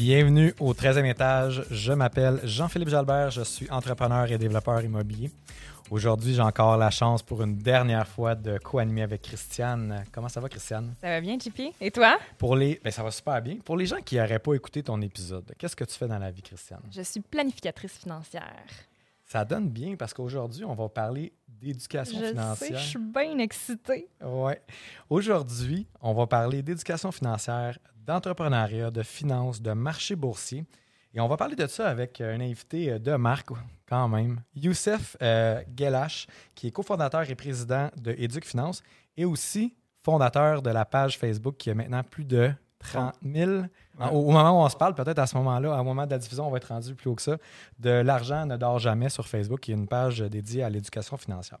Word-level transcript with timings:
Bienvenue 0.00 0.54
au 0.60 0.72
13e 0.72 1.04
étage. 1.04 1.62
Je 1.70 1.92
m'appelle 1.92 2.40
Jean-Philippe 2.42 2.88
Jalbert, 2.88 3.30
je 3.30 3.42
suis 3.42 3.70
entrepreneur 3.70 4.32
et 4.32 4.38
développeur 4.38 4.80
immobilier. 4.80 5.30
Aujourd'hui, 5.90 6.32
j'ai 6.32 6.40
encore 6.40 6.78
la 6.78 6.88
chance 6.88 7.22
pour 7.22 7.42
une 7.42 7.58
dernière 7.58 8.08
fois 8.08 8.34
de 8.34 8.56
co-animer 8.56 9.02
avec 9.02 9.20
Christiane. 9.20 10.02
Comment 10.10 10.30
ça 10.30 10.40
va, 10.40 10.48
Christiane? 10.48 10.94
Ça 11.02 11.08
va 11.08 11.20
bien, 11.20 11.36
JP? 11.38 11.74
Et 11.82 11.90
toi? 11.90 12.18
Pour 12.38 12.56
les... 12.56 12.80
Ben, 12.82 12.90
ça 12.90 13.02
va 13.02 13.10
super 13.10 13.42
bien. 13.42 13.56
Pour 13.62 13.76
les 13.76 13.84
gens 13.84 14.00
qui 14.02 14.16
n'auraient 14.16 14.38
pas 14.38 14.54
écouté 14.54 14.82
ton 14.82 14.98
épisode, 15.02 15.52
qu'est-ce 15.58 15.76
que 15.76 15.84
tu 15.84 15.92
fais 15.92 16.08
dans 16.08 16.18
la 16.18 16.30
vie, 16.30 16.40
Christiane? 16.40 16.80
Je 16.90 17.02
suis 17.02 17.20
planificatrice 17.20 17.98
financière. 17.98 18.64
Ça 19.26 19.44
donne 19.44 19.68
bien 19.68 19.96
parce 19.96 20.14
qu'aujourd'hui, 20.14 20.64
on 20.64 20.74
va 20.74 20.88
parler 20.88 21.34
d'éducation 21.46 22.18
Je 22.18 22.24
sais, 22.24 22.30
financière. 22.30 22.78
je 22.78 22.88
suis 22.88 22.98
bien 22.98 23.38
excitée. 23.38 24.08
Ouais. 24.24 24.62
Aujourd'hui, 25.10 25.86
on 26.00 26.14
va 26.14 26.26
parler 26.26 26.62
d'éducation 26.62 27.12
financière, 27.12 27.78
d'entrepreneuriat, 28.06 28.90
de 28.90 29.02
finances, 29.02 29.60
de 29.60 29.72
marché 29.72 30.16
boursier. 30.16 30.64
Et 31.12 31.20
on 31.20 31.28
va 31.28 31.36
parler 31.36 31.56
de 31.56 31.66
ça 31.66 31.88
avec 31.88 32.20
un 32.20 32.40
invité 32.40 32.98
de 32.98 33.16
marque, 33.16 33.48
quand 33.88 34.08
même, 34.08 34.40
Youssef 34.54 35.16
euh, 35.22 35.60
Gelache, 35.76 36.26
qui 36.54 36.68
est 36.68 36.70
cofondateur 36.70 37.28
et 37.28 37.34
président 37.34 37.90
de 37.96 38.14
Éduc 38.16 38.44
Finance 38.44 38.82
et 39.16 39.24
aussi 39.24 39.74
fondateur 40.04 40.62
de 40.62 40.70
la 40.70 40.84
page 40.84 41.18
Facebook 41.18 41.56
qui 41.56 41.70
a 41.70 41.74
maintenant 41.74 42.04
plus 42.04 42.24
de 42.24 42.52
30 42.78 43.14
000. 43.22 43.62
Au, 43.98 44.04
au 44.04 44.30
moment 44.30 44.52
où 44.52 44.64
on 44.64 44.68
se 44.68 44.76
parle, 44.76 44.94
peut-être 44.94 45.18
à 45.18 45.26
ce 45.26 45.36
moment-là, 45.36 45.78
au 45.78 45.84
moment 45.84 46.06
de 46.06 46.12
la 46.12 46.18
diffusion, 46.18 46.46
on 46.46 46.50
va 46.50 46.56
être 46.58 46.68
rendu 46.68 46.94
plus 46.94 47.10
haut 47.10 47.14
que 47.14 47.22
ça, 47.22 47.36
de 47.78 47.90
L'argent 47.90 48.46
ne 48.46 48.56
dort 48.56 48.78
jamais 48.78 49.10
sur 49.10 49.26
Facebook, 49.26 49.60
qui 49.60 49.72
est 49.72 49.74
une 49.74 49.88
page 49.88 50.20
dédiée 50.20 50.62
à 50.62 50.70
l'éducation 50.70 51.16
financière. 51.16 51.58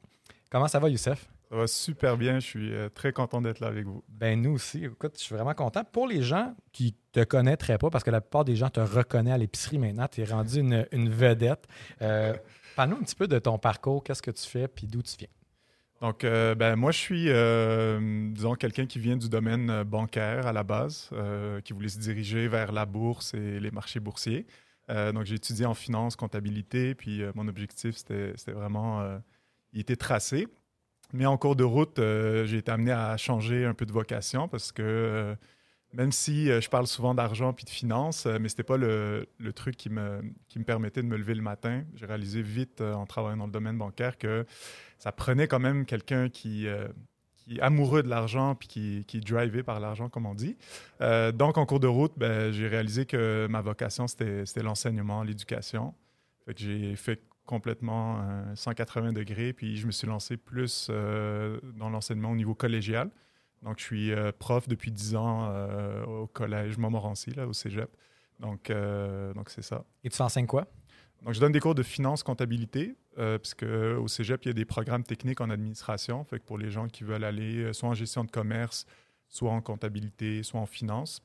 Comment 0.50 0.68
ça 0.68 0.78
va, 0.78 0.88
Youssef? 0.88 1.28
Ça 1.50 1.56
va 1.56 1.66
super 1.66 2.16
bien. 2.16 2.38
Je 2.38 2.46
suis 2.46 2.72
euh, 2.72 2.88
très 2.88 3.12
content 3.12 3.42
d'être 3.42 3.58
là 3.58 3.66
avec 3.66 3.84
vous. 3.84 4.04
Ben 4.08 4.40
nous 4.40 4.52
aussi. 4.52 4.84
Écoute, 4.84 5.14
je 5.18 5.22
suis 5.24 5.34
vraiment 5.34 5.54
content. 5.54 5.82
Pour 5.82 6.06
les 6.06 6.22
gens 6.22 6.54
qui 6.70 6.94
te 7.10 7.24
connaîtraient 7.24 7.78
pas, 7.78 7.90
parce 7.90 8.04
que 8.04 8.10
la 8.12 8.20
plupart 8.20 8.44
des 8.44 8.54
gens 8.54 8.70
te 8.70 8.78
reconnaissent 8.78 9.34
à 9.34 9.38
l'épicerie 9.38 9.78
maintenant, 9.78 10.06
tu 10.06 10.20
es 10.20 10.24
rendu 10.24 10.60
une, 10.60 10.86
une 10.92 11.10
vedette. 11.10 11.66
Euh, 12.02 12.34
Parle-nous 12.76 12.98
un 12.98 13.02
petit 13.02 13.16
peu 13.16 13.26
de 13.26 13.40
ton 13.40 13.58
parcours, 13.58 14.04
qu'est-ce 14.04 14.22
que 14.22 14.30
tu 14.30 14.46
fais, 14.46 14.68
puis 14.68 14.86
d'où 14.86 15.02
tu 15.02 15.16
viens? 15.18 15.28
Donc, 16.00 16.22
euh, 16.22 16.54
ben, 16.54 16.76
moi, 16.76 16.92
je 16.92 16.98
suis, 16.98 17.26
euh, 17.28 18.30
disons, 18.30 18.54
quelqu'un 18.54 18.86
qui 18.86 19.00
vient 19.00 19.16
du 19.16 19.28
domaine 19.28 19.82
bancaire 19.82 20.46
à 20.46 20.52
la 20.52 20.62
base, 20.62 21.10
qui 21.64 21.72
voulait 21.72 21.88
se 21.88 21.98
diriger 21.98 22.46
vers 22.46 22.70
la 22.70 22.86
bourse 22.86 23.34
et 23.34 23.58
les 23.58 23.72
marchés 23.72 24.00
boursiers. 24.00 24.46
Donc, 24.88 25.24
j'ai 25.24 25.34
étudié 25.34 25.66
en 25.66 25.74
finance, 25.74 26.16
comptabilité, 26.16 26.94
puis 26.94 27.22
mon 27.34 27.48
objectif, 27.48 27.96
c'était 27.96 28.34
vraiment, 28.52 29.20
il 29.72 29.80
était 29.80 29.96
tracé. 29.96 30.46
Mais 31.12 31.26
en 31.26 31.36
cours 31.36 31.56
de 31.56 31.64
route, 31.64 31.98
euh, 31.98 32.44
j'ai 32.46 32.58
été 32.58 32.70
amené 32.70 32.92
à 32.92 33.16
changer 33.16 33.64
un 33.64 33.74
peu 33.74 33.86
de 33.86 33.92
vocation 33.92 34.48
parce 34.48 34.70
que 34.70 34.82
euh, 34.82 35.34
même 35.92 36.12
si 36.12 36.50
euh, 36.50 36.60
je 36.60 36.70
parle 36.70 36.86
souvent 36.86 37.14
d'argent 37.14 37.52
puis 37.52 37.64
de 37.64 37.70
finances, 37.70 38.26
mais 38.26 38.48
ce 38.48 38.54
n'était 38.54 38.62
pas 38.62 38.76
le, 38.76 39.26
truc 39.54 39.76
qui 39.76 39.90
me, 39.90 40.22
qui 40.48 40.60
me 40.60 40.64
permettait 40.64 41.02
de 41.02 41.08
me 41.08 41.16
lever 41.16 41.34
le 41.34 41.42
matin. 41.42 41.82
J'ai 41.94 42.06
réalisé 42.06 42.42
vite 42.42 42.80
en 42.80 43.06
travaillant 43.06 43.38
dans 43.38 43.46
le 43.46 43.52
domaine 43.52 43.76
bancaire 43.76 44.18
que 44.18 44.46
ça 44.98 45.10
prenait 45.10 45.48
quand 45.48 45.58
même 45.58 45.84
quelqu'un 45.84 46.28
qui, 46.28 46.66
qui 47.36 47.56
est 47.56 47.60
amoureux 47.60 48.04
de 48.04 48.08
l'argent 48.08 48.54
puis 48.54 48.68
qui, 48.68 49.04
qui 49.06 49.16
est 49.16 49.20
drivé 49.20 49.64
par 49.64 49.80
l'argent, 49.80 50.08
comme 50.08 50.26
on 50.26 50.34
dit. 50.34 50.56
Donc, 51.00 51.58
en 51.58 51.66
cours 51.66 51.80
de 51.80 51.88
route, 51.88 52.12
ben, 52.16 52.52
j'ai 52.52 52.68
réalisé 52.68 53.04
que 53.04 53.48
ma 53.50 53.62
vocation, 53.62 54.06
c'était 54.06 54.62
l'enseignement, 54.62 55.24
l'éducation. 55.24 55.94
J'ai 56.56 56.94
fait 56.94 57.20
complètement 57.50 58.20
euh, 58.20 58.54
180 58.54 59.12
degrés, 59.12 59.52
puis 59.52 59.76
je 59.76 59.84
me 59.84 59.90
suis 59.90 60.06
lancé 60.06 60.36
plus 60.36 60.86
euh, 60.88 61.58
dans 61.74 61.90
l'enseignement 61.90 62.30
au 62.30 62.36
niveau 62.36 62.54
collégial. 62.54 63.10
Donc, 63.62 63.80
je 63.80 63.84
suis 63.84 64.12
euh, 64.12 64.30
prof 64.30 64.68
depuis 64.68 64.92
10 64.92 65.16
ans 65.16 65.48
euh, 65.50 66.04
au 66.04 66.28
collège 66.28 66.78
Montmorency, 66.78 67.32
là, 67.32 67.48
au 67.48 67.52
cégep. 67.52 67.90
Donc, 68.38 68.70
euh, 68.70 69.34
donc 69.34 69.50
c'est 69.50 69.62
ça. 69.62 69.84
Et 70.04 70.10
tu 70.10 70.22
enseignes 70.22 70.46
quoi? 70.46 70.68
Donc, 71.22 71.34
je 71.34 71.40
donne 71.40 71.50
des 71.50 71.58
cours 71.58 71.74
de 71.74 71.82
finance, 71.82 72.22
comptabilité, 72.22 72.94
euh, 73.18 73.36
puisque 73.36 73.64
au 73.64 74.06
cégep, 74.06 74.44
il 74.44 74.48
y 74.48 74.50
a 74.50 74.54
des 74.54 74.64
programmes 74.64 75.02
techniques 75.02 75.40
en 75.40 75.50
administration. 75.50 76.22
Fait 76.22 76.38
que 76.38 76.44
pour 76.44 76.56
les 76.56 76.70
gens 76.70 76.86
qui 76.86 77.02
veulent 77.02 77.24
aller 77.24 77.64
euh, 77.64 77.72
soit 77.72 77.88
en 77.88 77.94
gestion 77.94 78.22
de 78.22 78.30
commerce, 78.30 78.86
soit 79.28 79.50
en 79.50 79.60
comptabilité, 79.60 80.44
soit 80.44 80.60
en 80.60 80.66
finance. 80.66 81.20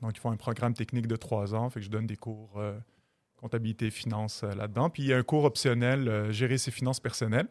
Donc, 0.00 0.16
ils 0.16 0.20
font 0.20 0.30
un 0.30 0.36
programme 0.36 0.74
technique 0.74 1.08
de 1.08 1.16
trois 1.16 1.56
ans. 1.56 1.68
Fait 1.70 1.80
que 1.80 1.86
je 1.86 1.90
donne 1.90 2.06
des 2.06 2.16
cours 2.16 2.52
euh, 2.56 2.78
comptabilité 3.36 3.86
et 3.86 3.90
finance 3.90 4.42
euh, 4.44 4.52
là-dedans. 4.54 4.90
Puis, 4.90 5.02
il 5.04 5.08
y 5.08 5.12
a 5.12 5.18
un 5.18 5.22
cours 5.22 5.44
optionnel, 5.44 6.08
euh, 6.08 6.32
gérer 6.32 6.58
ses 6.58 6.70
finances 6.70 7.00
personnelles, 7.00 7.48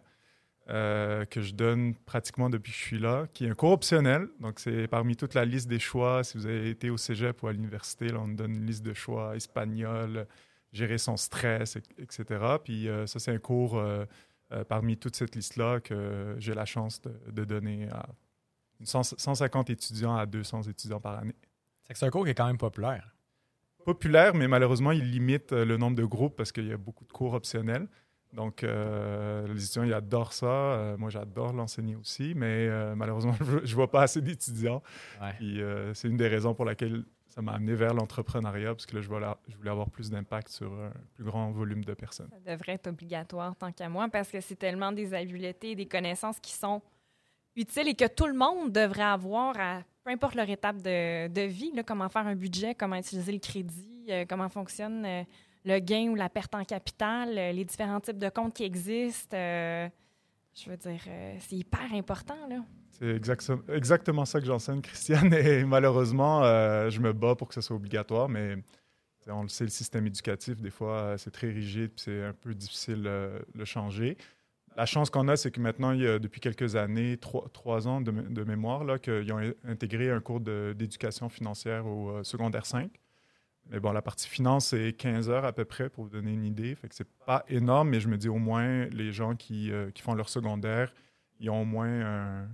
euh, 0.69 1.25
que 1.25 1.41
je 1.41 1.53
donne 1.53 1.93
pratiquement 1.95 2.49
depuis 2.49 2.71
que 2.71 2.77
je 2.77 2.83
suis 2.83 2.99
là, 2.99 3.27
qui 3.33 3.45
est 3.45 3.49
un 3.49 3.53
cours 3.55 3.71
optionnel. 3.71 4.27
Donc, 4.39 4.59
c'est 4.59 4.87
parmi 4.87 5.15
toute 5.15 5.33
la 5.35 5.45
liste 5.45 5.67
des 5.67 5.79
choix. 5.79 6.23
Si 6.23 6.37
vous 6.37 6.45
avez 6.47 6.69
été 6.69 6.89
au 6.89 6.97
cégep 6.97 7.41
ou 7.43 7.47
à 7.47 7.53
l'université, 7.53 8.11
on 8.13 8.27
donne 8.27 8.55
une 8.55 8.65
liste 8.65 8.83
de 8.83 8.93
choix 8.93 9.35
espagnol, 9.35 10.25
gérer 10.73 10.97
son 10.97 11.17
stress, 11.17 11.75
et- 11.75 11.83
etc. 12.01 12.57
Puis, 12.63 12.87
ça, 13.05 13.19
c'est 13.19 13.31
un 13.31 13.37
cours 13.37 13.79
parmi 14.67 14.97
toute 14.97 15.15
cette 15.15 15.35
liste-là 15.35 15.79
que 15.81 16.35
j'ai 16.39 16.53
la 16.55 16.65
chance 16.65 17.01
de, 17.31 17.45
donner 17.45 17.87
à 17.91 18.07
une 18.79 18.85
cent- 18.85 19.03
150 19.03 19.69
étudiants 19.69 20.15
à 20.17 20.25
200 20.25 20.63
étudiants 20.63 20.99
par 20.99 21.19
année 21.19 21.35
c'est 21.93 22.05
un 22.05 22.09
cours 22.09 22.25
qui 22.25 22.31
est 22.31 22.35
quand 22.35 22.47
même 22.47 22.57
populaire. 22.57 23.14
Populaire, 23.85 24.33
mais 24.35 24.47
malheureusement, 24.47 24.91
il 24.91 25.09
limite 25.11 25.53
euh, 25.53 25.63
le 25.63 25.77
nombre 25.77 25.95
de 25.95 26.03
groupes 26.03 26.35
parce 26.35 26.51
qu'il 26.51 26.67
y 26.67 26.73
a 26.73 26.77
beaucoup 26.77 27.05
de 27.05 27.11
cours 27.11 27.33
optionnels. 27.33 27.87
Donc, 28.35 28.63
euh, 28.63 29.47
les 29.47 29.63
étudiants, 29.63 29.83
ils 29.83 29.93
adorent 29.93 30.33
ça. 30.33 30.47
Euh, 30.47 30.97
moi, 30.97 31.09
j'adore 31.09 31.53
l'enseigner 31.53 31.95
aussi, 31.95 32.33
mais 32.35 32.67
euh, 32.67 32.93
malheureusement, 32.95 33.33
je 33.63 33.71
ne 33.71 33.75
vois 33.75 33.89
pas 33.89 34.01
assez 34.03 34.21
d'étudiants. 34.21 34.83
Ouais. 35.21 35.33
Euh, 35.41 35.93
c'est 35.93 36.09
une 36.09 36.17
des 36.17 36.27
raisons 36.27 36.53
pour 36.53 36.65
laquelle 36.65 37.05
ça 37.27 37.41
m'a 37.41 37.53
amené 37.53 37.73
vers 37.75 37.93
l'entrepreneuriat, 37.93 38.73
parce 38.75 38.85
que 38.85 38.95
là, 38.95 39.01
je 39.01 39.07
voulais, 39.07 39.27
je 39.47 39.55
voulais 39.55 39.69
avoir 39.69 39.89
plus 39.89 40.09
d'impact 40.09 40.49
sur 40.49 40.71
un 40.73 40.91
plus 41.13 41.23
grand 41.23 41.51
volume 41.51 41.83
de 41.83 41.93
personnes. 41.93 42.29
Ça 42.29 42.53
devrait 42.53 42.73
être 42.73 42.87
obligatoire 42.87 43.55
tant 43.55 43.71
qu'à 43.71 43.89
moi 43.89 44.07
parce 44.09 44.29
que 44.29 44.39
c'est 44.41 44.55
tellement 44.55 44.91
des 44.91 45.13
habiletés 45.13 45.71
et 45.71 45.75
des 45.75 45.87
connaissances 45.87 46.39
qui 46.39 46.53
sont 46.53 46.81
utiles 47.55 47.87
et 47.89 47.95
que 47.95 48.07
tout 48.07 48.27
le 48.27 48.33
monde 48.33 48.71
devrait 48.71 49.03
avoir 49.03 49.57
à 49.59 49.81
peu 50.05 50.11
importe 50.11 50.35
leur 50.35 50.49
étape 50.49 50.77
de, 50.81 51.45
vie, 51.47 51.71
comment 51.85 52.07
faire 52.09 52.27
un 52.27 52.35
budget, 52.35 52.75
comment 52.75 52.95
utiliser 52.95 53.31
le 53.31 53.39
crédit, 53.39 54.05
euh, 54.09 54.25
comment 54.29 54.49
fonctionne 54.49 55.03
euh, 55.03 55.23
le 55.65 55.79
gain 55.79 56.09
ou 56.09 56.15
la 56.15 56.29
perte 56.29 56.53
en 56.53 56.63
capital, 56.63 57.35
euh, 57.35 57.51
les 57.51 57.65
différents 57.65 57.99
types 57.99 58.19
de 58.19 58.29
comptes 58.29 58.53
qui 58.53 58.63
existent. 58.63 59.35
je 59.35 60.69
veux 60.69 60.77
dire, 60.77 61.01
c'est 61.39 61.55
hyper 61.55 61.91
important. 61.91 62.37
Là. 62.47 62.57
C'est 62.91 63.15
exact- 63.15 63.51
exactement 63.67 64.25
ça 64.25 64.39
que 64.39 64.45
j'enseigne, 64.45 64.81
Christiane. 64.81 65.33
Et 65.33 65.65
malheureusement, 65.65 66.43
je 66.43 66.99
me 66.99 67.11
bats 67.11 67.35
pour 67.35 67.47
que 67.47 67.55
ce 67.55 67.61
soit 67.61 67.75
obligatoire, 67.75 68.29
mais 68.29 68.57
on 69.27 69.41
le 69.41 69.49
sait, 69.49 69.63
le 69.63 69.71
système 69.71 70.05
éducatif, 70.05 70.61
des 70.61 70.69
fois, 70.69 71.17
c'est 71.17 71.31
très 71.31 71.49
rigide, 71.49 71.91
c'est 71.95 72.23
un 72.23 72.33
peu 72.33 72.53
difficile 72.53 73.01
de 73.01 73.43
le 73.55 73.65
changer. 73.65 74.17
La 74.77 74.85
chance 74.85 75.09
qu'on 75.09 75.27
a, 75.29 75.37
c'est 75.37 75.51
que 75.51 75.59
maintenant, 75.61 75.91
il 75.91 76.01
y 76.01 76.07
a 76.07 76.19
depuis 76.19 76.41
quelques 76.41 76.75
années, 76.75 77.17
trois, 77.17 77.47
trois 77.53 77.87
ans 77.87 78.01
de, 78.01 78.11
mé- 78.11 78.33
de 78.33 78.43
mémoire, 78.43 78.83
là, 78.83 78.99
qu'ils 78.99 79.31
ont 79.31 79.39
intégré 79.63 80.11
un 80.11 80.19
cours 80.19 80.41
d'éducation 80.41 81.29
financière 81.29 81.85
au 81.87 82.09
euh, 82.09 82.23
secondaire 82.23 82.65
5. 82.65 82.91
Mais 83.71 83.79
bon, 83.79 83.91
la 83.93 84.01
partie 84.01 84.27
finance, 84.27 84.67
c'est 84.67 84.93
15 84.93 85.29
heures 85.29 85.45
à 85.45 85.53
peu 85.53 85.65
près 85.65 85.89
pour 85.89 86.03
vous 86.03 86.09
donner 86.09 86.33
une 86.33 86.43
idée. 86.43 86.75
Fait 86.75 86.87
que 86.89 86.93
c'est 86.95 87.07
pas 87.25 87.43
énorme, 87.47 87.89
mais 87.89 87.99
je 87.99 88.07
me 88.09 88.17
dis 88.17 88.27
au 88.29 88.37
moins, 88.37 88.85
les 88.87 89.11
gens 89.11 89.35
qui, 89.35 89.71
euh, 89.71 89.89
qui 89.91 90.01
font 90.01 90.13
leur 90.13 90.29
secondaire, 90.29 90.93
ils 91.39 91.49
ont 91.49 91.61
au 91.61 91.65
moins 91.65 91.87
un, 92.01 92.47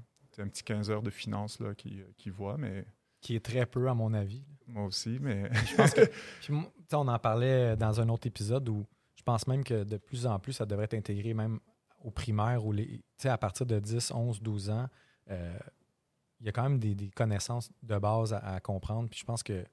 petit 0.48 0.64
15 0.64 0.90
heures 0.92 1.02
de 1.04 1.10
finance 1.10 1.60
là, 1.60 1.74
qui, 1.76 2.02
qui 2.18 2.30
voient, 2.30 2.56
mais 2.58 2.86
Qui 3.20 3.36
est 3.36 3.44
très 3.46 3.66
peu, 3.66 3.90
à 3.90 3.94
mon 3.94 4.14
avis. 4.14 4.44
moi 4.68 4.86
aussi. 4.86 5.18
Mais 5.20 5.50
Je 5.70 5.76
pense 5.76 5.94
que. 5.94 6.02
Puis, 6.42 6.54
on 6.94 7.08
en 7.08 7.20
parlait 7.20 7.76
dans 7.76 8.00
un 8.00 8.08
autre 8.10 8.28
épisode 8.28 8.70
où 8.70 8.86
je 9.16 9.24
pense 9.24 9.48
même 9.48 9.64
que 9.64 9.84
de 9.84 9.98
plus 9.98 10.26
en 10.28 10.40
plus, 10.40 10.54
ça 10.54 10.66
devrait 10.66 10.86
être 10.86 10.94
intégré 10.94 11.34
même 11.34 11.60
au 12.04 12.12
primaire 12.12 12.66
ou 12.66 12.72
les, 12.72 13.02
à 13.24 13.38
partir 13.38 13.66
de 13.66 13.80
10, 13.80 14.12
11, 14.12 14.42
12 14.42 14.70
ans. 14.70 14.88
euh, 15.30 15.58
il 16.40 16.46
y 16.48 16.50
a 16.50 16.52
quand 16.52 16.64
même 16.64 16.80
des, 16.80 16.96
des 16.96 17.10
connaissances 17.12 17.70
de 17.84 17.98
base 18.00 18.34
à, 18.34 18.40
à 18.40 18.60
comprendre. 18.60 19.08
Puis 19.10 19.20
je 19.20 19.26
pense 19.26 19.44
que 19.44 19.64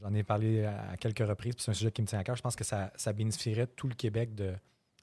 j'en 0.00 0.12
ai 0.14 0.24
parlé 0.24 0.64
à, 0.64 0.90
à 0.90 0.96
quelques 0.96 1.26
reprises, 1.26 1.54
puis 1.54 1.62
c'est 1.64 1.70
un 1.70 1.74
sujet 1.74 1.92
qui 1.92 2.02
me 2.02 2.06
tient 2.06 2.18
à 2.18 2.24
cœur. 2.24 2.34
Je 2.36 2.42
pense 2.42 2.56
que 2.56 2.64
ça, 2.64 2.92
ça 2.96 3.12
bénéficierait 3.12 3.66
tout 3.68 3.86
le 3.88 3.94
Québec 3.94 4.34
de, 4.34 4.54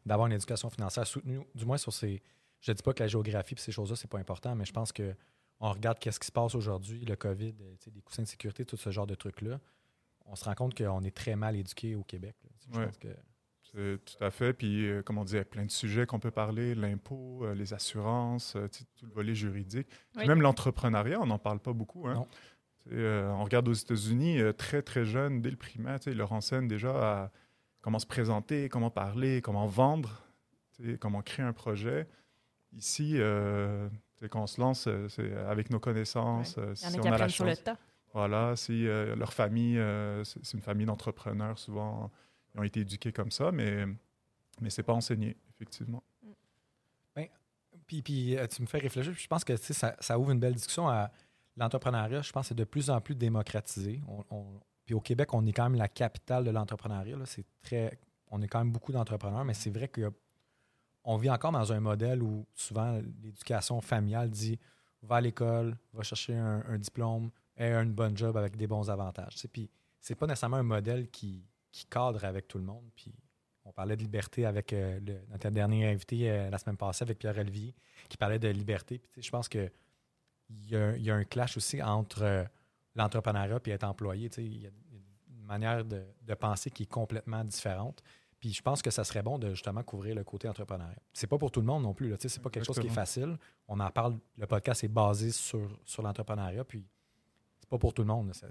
d'avoir 0.06 0.28
une 0.28 0.34
éducation 0.34 0.70
financière 0.70 1.08
soutenue, 1.08 1.40
du 1.56 1.66
moins 1.66 1.78
sur 1.78 1.94
ces. 1.94 2.22
Je 2.60 2.72
ne 2.72 2.76
dis 2.76 2.84
pas 2.84 2.94
que 2.94 3.04
la 3.04 3.08
géographie 3.08 3.54
et 3.56 3.58
ces 3.60 3.72
choses-là, 3.72 3.96
c'est 3.96 4.10
pas 4.10 4.18
important, 4.20 4.54
mais 4.56 4.66
je 4.66 4.74
pense 4.74 4.92
que 4.92 5.16
on 5.62 5.72
regarde 5.72 5.98
qu'est-ce 6.00 6.20
qui 6.20 6.28
se 6.28 6.32
passe 6.34 6.56
aujourd'hui, 6.56 7.06
le 7.06 7.16
COVID, 7.16 7.54
euh, 7.62 7.76
des 7.92 8.02
coussins 8.02 8.24
de 8.24 8.28
sécurité, 8.28 8.66
tout 8.66 8.76
ce 8.76 8.90
genre 8.92 9.08
de 9.08 9.16
trucs-là. 9.16 9.60
on 10.26 10.36
se 10.36 10.44
rend 10.44 10.56
compte 10.56 10.76
qu'on 10.76 11.04
est 11.04 11.16
très 11.16 11.36
mal 11.38 11.56
éduqué 11.56 11.96
au 11.96 12.04
Québec. 12.04 12.36
là. 12.44 12.50
Je 12.74 12.80
Ouais. 12.80 12.86
pense 12.88 12.98
que- 12.98 13.16
tout 13.74 14.24
à 14.24 14.32
fait. 14.32 14.54
Puis, 14.54 14.88
euh, 14.88 15.02
comme 15.02 15.18
on 15.18 15.24
dit, 15.26 15.34
il 15.34 15.38
y 15.38 15.40
a 15.40 15.46
plein 15.46 15.66
de 15.66 15.72
sujets 15.72 16.06
qu'on 16.06 16.20
peut 16.20 16.32
parler 16.32 16.76
l'impôt, 16.76 17.42
euh, 17.44 17.54
les 17.56 17.74
assurances, 17.74 18.56
euh, 18.56 18.68
tout 18.68 19.06
le 19.06 19.12
volet 19.14 19.36
juridique. 19.36 19.88
Puis. 20.18 20.28
Même 20.28 20.42
l'entrepreneuriat, 20.42 21.20
on 21.20 21.26
n'en 21.28 21.40
parle 21.40 21.60
pas 21.60 21.74
beaucoup. 21.74 22.08
hein. 22.08 22.26
Euh, 22.92 23.28
on 23.32 23.44
regarde 23.44 23.68
aux 23.68 23.74
États-Unis, 23.74 24.40
euh, 24.40 24.54
très, 24.54 24.82
très 24.82 25.06
jeune, 25.06 25.42
dès 25.42 25.50
le 25.50 25.58
primaire, 25.58 25.98
ils 26.06 26.14
leur 26.16 26.32
enseignent 26.34 26.68
déjà 26.68 26.92
à 27.24 27.32
comment 27.82 27.98
se 28.00 28.06
présenter, 28.06 28.70
comment 28.70 28.92
parler, 28.92 29.42
comment 29.42 29.66
vendre, 29.66 30.24
comment 31.00 31.22
créer 31.22 31.46
un 31.46 31.54
projet. 31.54 32.08
Ici, 32.74 33.14
euh, 33.16 33.90
quand 34.30 34.44
on 34.44 34.48
se 34.48 34.62
lance, 34.62 34.88
c'est 35.10 35.34
avec 35.48 35.70
nos 35.72 35.80
connaissances. 35.80 36.58
Il 36.58 36.72
y 36.74 36.76
si 36.76 36.86
en 36.88 36.90
a 36.90 36.98
on 36.98 37.02
qui 37.02 37.08
a 37.08 37.10
la 37.10 37.16
apprennent 37.16 37.30
sur 37.30 37.46
le 37.46 37.52
chance. 37.52 37.64
tas. 37.64 37.78
Voilà, 38.14 38.56
si 38.56 38.88
euh, 38.88 39.16
leur 39.16 39.34
famille, 39.34 39.78
euh, 39.78 40.24
c'est 40.24 40.54
une 40.54 40.62
famille 40.62 40.86
d'entrepreneurs, 40.86 41.58
souvent, 41.60 42.12
ils 42.56 42.60
ont 42.60 42.64
été 42.64 42.80
éduqués 42.80 43.12
comme 43.12 43.32
ça, 43.32 43.52
mais, 43.52 43.86
mais 44.60 44.70
c'est 44.70 44.84
pas 44.84 44.94
enseigné, 44.94 45.38
effectivement. 45.50 46.04
Puis, 47.88 48.02
puis, 48.02 48.38
euh, 48.38 48.48
tu 48.48 48.62
me 48.62 48.68
fais 48.68 48.80
réfléchir. 48.80 49.14
puis 49.14 49.22
Je 49.22 49.28
pense 49.28 49.44
que 49.44 49.56
ça, 49.58 49.96
ça 50.00 50.18
ouvre 50.18 50.32
une 50.32 50.40
belle 50.40 50.56
discussion 50.56 50.88
à 50.88 51.12
l'entrepreneuriat. 51.58 52.22
Je 52.22 52.32
pense 52.32 52.46
que 52.46 52.48
c'est 52.50 52.56
de 52.56 52.64
plus 52.64 52.90
en 52.90 53.00
plus 53.02 53.16
démocratisé. 53.16 54.02
Puis 54.86 54.94
au 54.94 55.02
Québec, 55.02 55.34
on 55.34 55.46
est 55.46 55.54
quand 55.54 55.64
même 55.64 55.76
la 55.76 55.88
capitale 55.88 56.44
de 56.44 56.52
l'entrepreneuriat. 56.52 57.18
C'est 57.26 57.46
très, 57.62 58.00
on 58.30 58.42
est 58.42 58.48
quand 58.48 58.60
même 58.60 58.72
beaucoup 58.72 58.92
d'entrepreneurs, 58.92 59.46
mais 59.46 59.54
c'est 59.54 59.70
vrai 59.70 59.90
qu'on 59.90 61.18
vit 61.18 61.30
encore 61.30 61.52
dans 61.52 61.72
un 61.72 61.80
modèle 61.80 62.22
où 62.22 62.46
souvent 62.54 63.00
l'éducation 63.24 63.82
familiale 63.82 64.30
dit 64.30 64.60
va 65.02 65.18
à 65.18 65.22
l'école, 65.22 65.78
va 65.94 66.04
chercher 66.04 66.36
un, 66.36 66.78
diplôme, 66.78 67.30
aie 67.58 67.74
une 67.74 67.94
bonne 67.94 68.18
job 68.18 68.36
avec 68.38 68.56
des 68.58 68.68
bons 68.68 68.90
avantages. 68.90 69.36
Puis 69.52 69.70
c'est 70.00 70.16
pas 70.16 70.26
nécessairement 70.26 70.58
un 70.58 70.64
modèle 70.64 71.10
qui, 71.10 71.44
qui 71.76 71.86
cadre 71.86 72.24
avec 72.24 72.48
tout 72.48 72.58
le 72.58 72.64
monde. 72.64 72.86
Puis 72.96 73.14
on 73.66 73.72
parlait 73.74 73.96
de 73.98 74.02
liberté 74.02 74.46
avec 74.46 74.72
euh, 74.72 75.00
le- 75.02 75.20
notre 75.30 75.50
dernier 75.50 75.88
invité 75.90 76.30
euh, 76.32 76.50
la 76.50 76.58
semaine 76.58 76.78
passée 76.78 77.04
avec 77.04 77.18
Pierre 77.20 77.38
Olivier 77.38 77.74
qui 78.08 78.16
parlait 78.18 78.40
de 78.40 78.48
liberté. 78.48 79.02
Puis, 79.12 79.22
je 79.22 79.30
pense 79.32 79.50
que 79.50 79.70
il 80.50 80.70
y, 80.70 80.76
a, 80.76 80.96
il 80.96 81.04
y 81.04 81.10
a 81.12 81.16
un 81.16 81.24
clash 81.24 81.58
aussi 81.58 81.82
entre 81.84 82.22
euh, 82.22 82.44
l'entrepreneuriat 82.96 83.60
et 83.66 83.72
être 83.72 83.84
employé. 83.84 84.30
Il 84.38 84.62
y 84.64 84.68
a 84.68 84.70
une 84.70 85.44
manière 85.46 85.84
de, 85.84 86.04
de 86.22 86.34
penser 86.36 86.70
qui 86.72 86.84
est 86.84 86.92
complètement 86.92 87.44
différente. 87.44 88.02
Puis 88.40 88.54
je 88.54 88.62
pense 88.62 88.82
que 88.82 88.92
ça 88.92 89.04
serait 89.04 89.24
bon 89.24 89.38
de 89.40 89.50
justement 89.50 89.82
couvrir 89.84 90.16
le 90.16 90.24
côté 90.24 90.48
entrepreneuriat. 90.48 91.00
C'est 91.14 91.28
pas 91.28 91.38
pour 91.38 91.52
tout 91.52 91.62
le 91.62 91.66
monde 91.66 91.84
non 91.84 91.94
plus. 91.94 92.10
Là. 92.10 92.16
C'est 92.20 92.42
pas 92.42 92.50
quelque 92.50 92.66
chose 92.66 92.76
qui 92.80 92.88
est 92.88 92.96
facile. 92.96 93.38
On 93.68 93.80
en 93.80 93.90
parle. 93.90 94.18
Le 94.38 94.46
podcast 94.48 94.84
est 94.84 94.88
basé 94.88 95.32
sur, 95.32 95.68
sur 95.84 96.04
l'entrepreneuriat. 96.04 96.64
Puis 96.64 96.86
c'est 97.60 97.70
pas 97.70 97.78
pour 97.80 97.94
tout 97.94 98.04
le 98.04 98.08
monde. 98.08 98.34
Ça- 98.34 98.48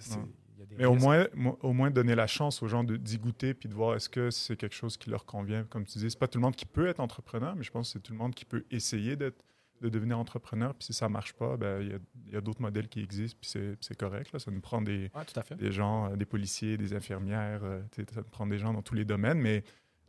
a 0.64 0.66
des 0.68 0.76
Mais 0.76 0.84
au 0.86 0.94
moins, 0.94 1.26
mo- 1.34 1.58
au 1.62 1.72
moins 1.72 1.90
donner 1.90 2.14
la 2.14 2.26
chance 2.26 2.62
aux 2.62 2.68
gens 2.68 2.84
d'y 2.84 3.18
goûter 3.18 3.54
puis 3.54 3.68
de 3.68 3.74
voir 3.74 3.94
est-ce 3.96 4.08
que 4.08 4.30
c'est 4.30 4.56
quelque 4.56 4.74
chose 4.74 4.96
qui 4.96 5.10
leur 5.10 5.24
convient. 5.24 5.64
Comme 5.64 5.84
tu 5.84 5.98
dis, 5.98 6.10
c'est 6.10 6.18
pas 6.18 6.28
tout 6.28 6.38
le 6.38 6.42
monde 6.42 6.56
qui 6.56 6.66
peut 6.66 6.86
être 6.86 7.00
entrepreneur, 7.00 7.54
mais 7.56 7.62
je 7.62 7.70
pense 7.70 7.88
que 7.88 7.92
c'est 7.94 8.02
tout 8.02 8.12
le 8.12 8.18
monde 8.18 8.34
qui 8.34 8.44
peut 8.44 8.64
essayer 8.70 9.16
d'être 9.16 9.42
de 9.80 9.88
devenir 9.90 10.18
entrepreneur. 10.18 10.72
Puis 10.74 10.86
si 10.86 10.92
ça 10.94 11.08
marche 11.10 11.34
pas, 11.34 11.56
ben, 11.58 11.82
il 11.82 12.32
y 12.32 12.34
a, 12.36 12.38
a 12.38 12.40
d'autres 12.40 12.62
modèles 12.62 12.88
qui 12.88 13.00
existent, 13.00 13.36
puis 13.40 13.50
c'est- 13.80 13.96
correct. 13.98 14.32
Là. 14.32 14.38
Ça 14.38 14.50
nous 14.50 14.60
prend 14.60 14.80
des, 14.80 15.10
Ouais, 15.14 15.56
des 15.56 15.72
gens, 15.72 16.10
euh, 16.12 16.16
des 16.16 16.24
policiers, 16.24 16.78
des 16.78 16.94
infirmières, 16.94 17.60
euh, 17.64 17.82
ça 17.94 18.20
nous 18.22 18.22
prend 18.30 18.46
des 18.46 18.56
gens 18.58 18.72
dans 18.72 18.80
tous 18.82 18.94
les 18.94 19.04
domaines, 19.04 19.38
mais 19.38 19.62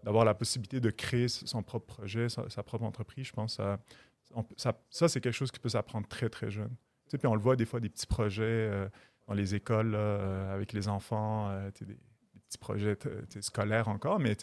d'avoir 0.03 0.23
la 0.23 0.33
possibilité 0.35 0.79
de 0.79 0.91
créer 0.91 1.27
son 1.27 1.61
propre 1.63 1.87
projet, 1.87 2.29
sa, 2.29 2.47
sa 2.49 2.63
propre 2.63 2.85
entreprise, 2.85 3.25
je 3.25 3.33
pense 3.33 3.57
que 3.57 3.63
ça, 3.63 3.79
on 4.35 4.45
ça, 4.55 4.79
ça, 4.89 5.09
c'est 5.09 5.19
quelque 5.19 5.33
chose 5.33 5.51
qui 5.51 5.59
peut 5.59 5.67
s'apprendre 5.69 6.07
très, 6.07 6.29
très 6.29 6.51
jeune. 6.51 6.69
Tu 6.69 7.11
sais, 7.11 7.17
puis 7.17 7.27
on 7.27 7.33
le 7.35 7.41
voit 7.41 7.55
des 7.55 7.65
fois, 7.65 7.79
des 7.81 7.89
petits 7.89 8.07
projets 8.07 8.43
euh, 8.45 8.87
dans 9.27 9.33
les 9.33 9.55
écoles 9.55 9.93
euh, 9.95 10.53
avec 10.53 10.73
les 10.73 10.87
enfants, 10.87 11.49
euh, 11.49 11.71
des, 11.79 11.85
des 11.85 12.39
petits 12.47 12.57
projets 12.57 12.97
scolaires 13.41 13.87
encore, 13.87 14.19
mais 14.19 14.35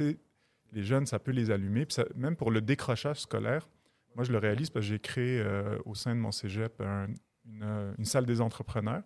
les 0.72 0.82
jeunes, 0.82 1.06
ça 1.06 1.18
peut 1.18 1.30
les 1.32 1.50
allumer. 1.50 1.86
Même 2.14 2.36
pour 2.36 2.50
le 2.50 2.60
décrochage 2.60 3.20
scolaire, 3.20 3.68
moi, 4.14 4.24
je 4.24 4.32
le 4.32 4.38
réalise 4.38 4.70
parce 4.70 4.84
que 4.84 4.90
j'ai 4.92 4.98
créé 4.98 5.40
euh, 5.40 5.78
au 5.84 5.94
sein 5.94 6.14
de 6.14 6.20
mon 6.20 6.32
cégep 6.32 6.80
un- 6.80 7.08
une, 7.46 8.04
salle 8.04 8.26
des 8.26 8.40
entrepreneurs. 8.40 9.02